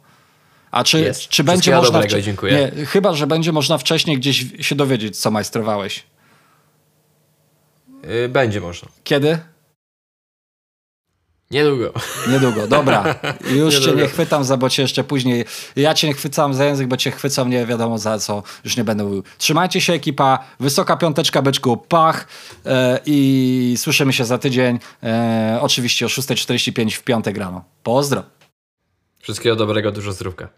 A 0.71 0.83
czy, 0.83 1.11
czy 1.29 1.43
będzie 1.43 1.75
można. 1.75 1.91
Dobrego, 1.91 2.21
dziękuję. 2.21 2.71
Nie, 2.77 2.85
chyba, 2.85 3.13
że 3.13 3.27
będzie 3.27 3.51
można 3.51 3.77
wcześniej 3.77 4.17
gdzieś 4.17 4.45
się 4.61 4.75
dowiedzieć, 4.75 5.17
co 5.19 5.31
majstrowałeś. 5.31 6.03
Yy, 8.03 8.29
będzie 8.29 8.61
można. 8.61 8.87
Kiedy? 9.03 9.39
Niedługo. 11.51 11.93
Niedługo, 12.27 12.67
dobra. 12.67 13.03
Już 13.55 13.73
Niedługo. 13.73 13.79
cię 13.79 14.03
nie 14.03 14.07
chwytam 14.07 14.43
za, 14.43 14.57
bo 14.57 14.69
cię 14.69 14.81
jeszcze 14.81 15.03
później. 15.03 15.45
Ja 15.75 15.93
cię 15.93 16.07
nie 16.07 16.13
chwycam 16.13 16.53
za 16.53 16.65
język, 16.65 16.87
bo 16.87 16.97
cię 16.97 17.11
chwycam 17.11 17.49
nie 17.49 17.65
wiadomo 17.65 17.97
za 17.97 18.19
co. 18.19 18.43
Już 18.63 18.77
nie 18.77 18.83
będę 18.83 19.03
mówił. 19.03 19.23
Trzymajcie 19.37 19.81
się, 19.81 19.93
ekipa. 19.93 20.39
Wysoka 20.59 20.97
piąteczka, 20.97 21.41
byczku, 21.41 21.77
pach. 21.77 22.27
E, 22.65 22.99
I 23.05 23.75
słyszymy 23.77 24.13
się 24.13 24.25
za 24.25 24.37
tydzień. 24.37 24.79
E, 25.03 25.57
oczywiście 25.61 26.05
o 26.05 26.09
6.45 26.09 26.91
w 26.91 27.03
piątek 27.03 27.37
rano. 27.37 27.63
Pozdro. 27.83 28.23
Wszystkiego 29.19 29.55
dobrego, 29.55 29.91
dużo 29.91 30.11
zdrówka. 30.11 30.49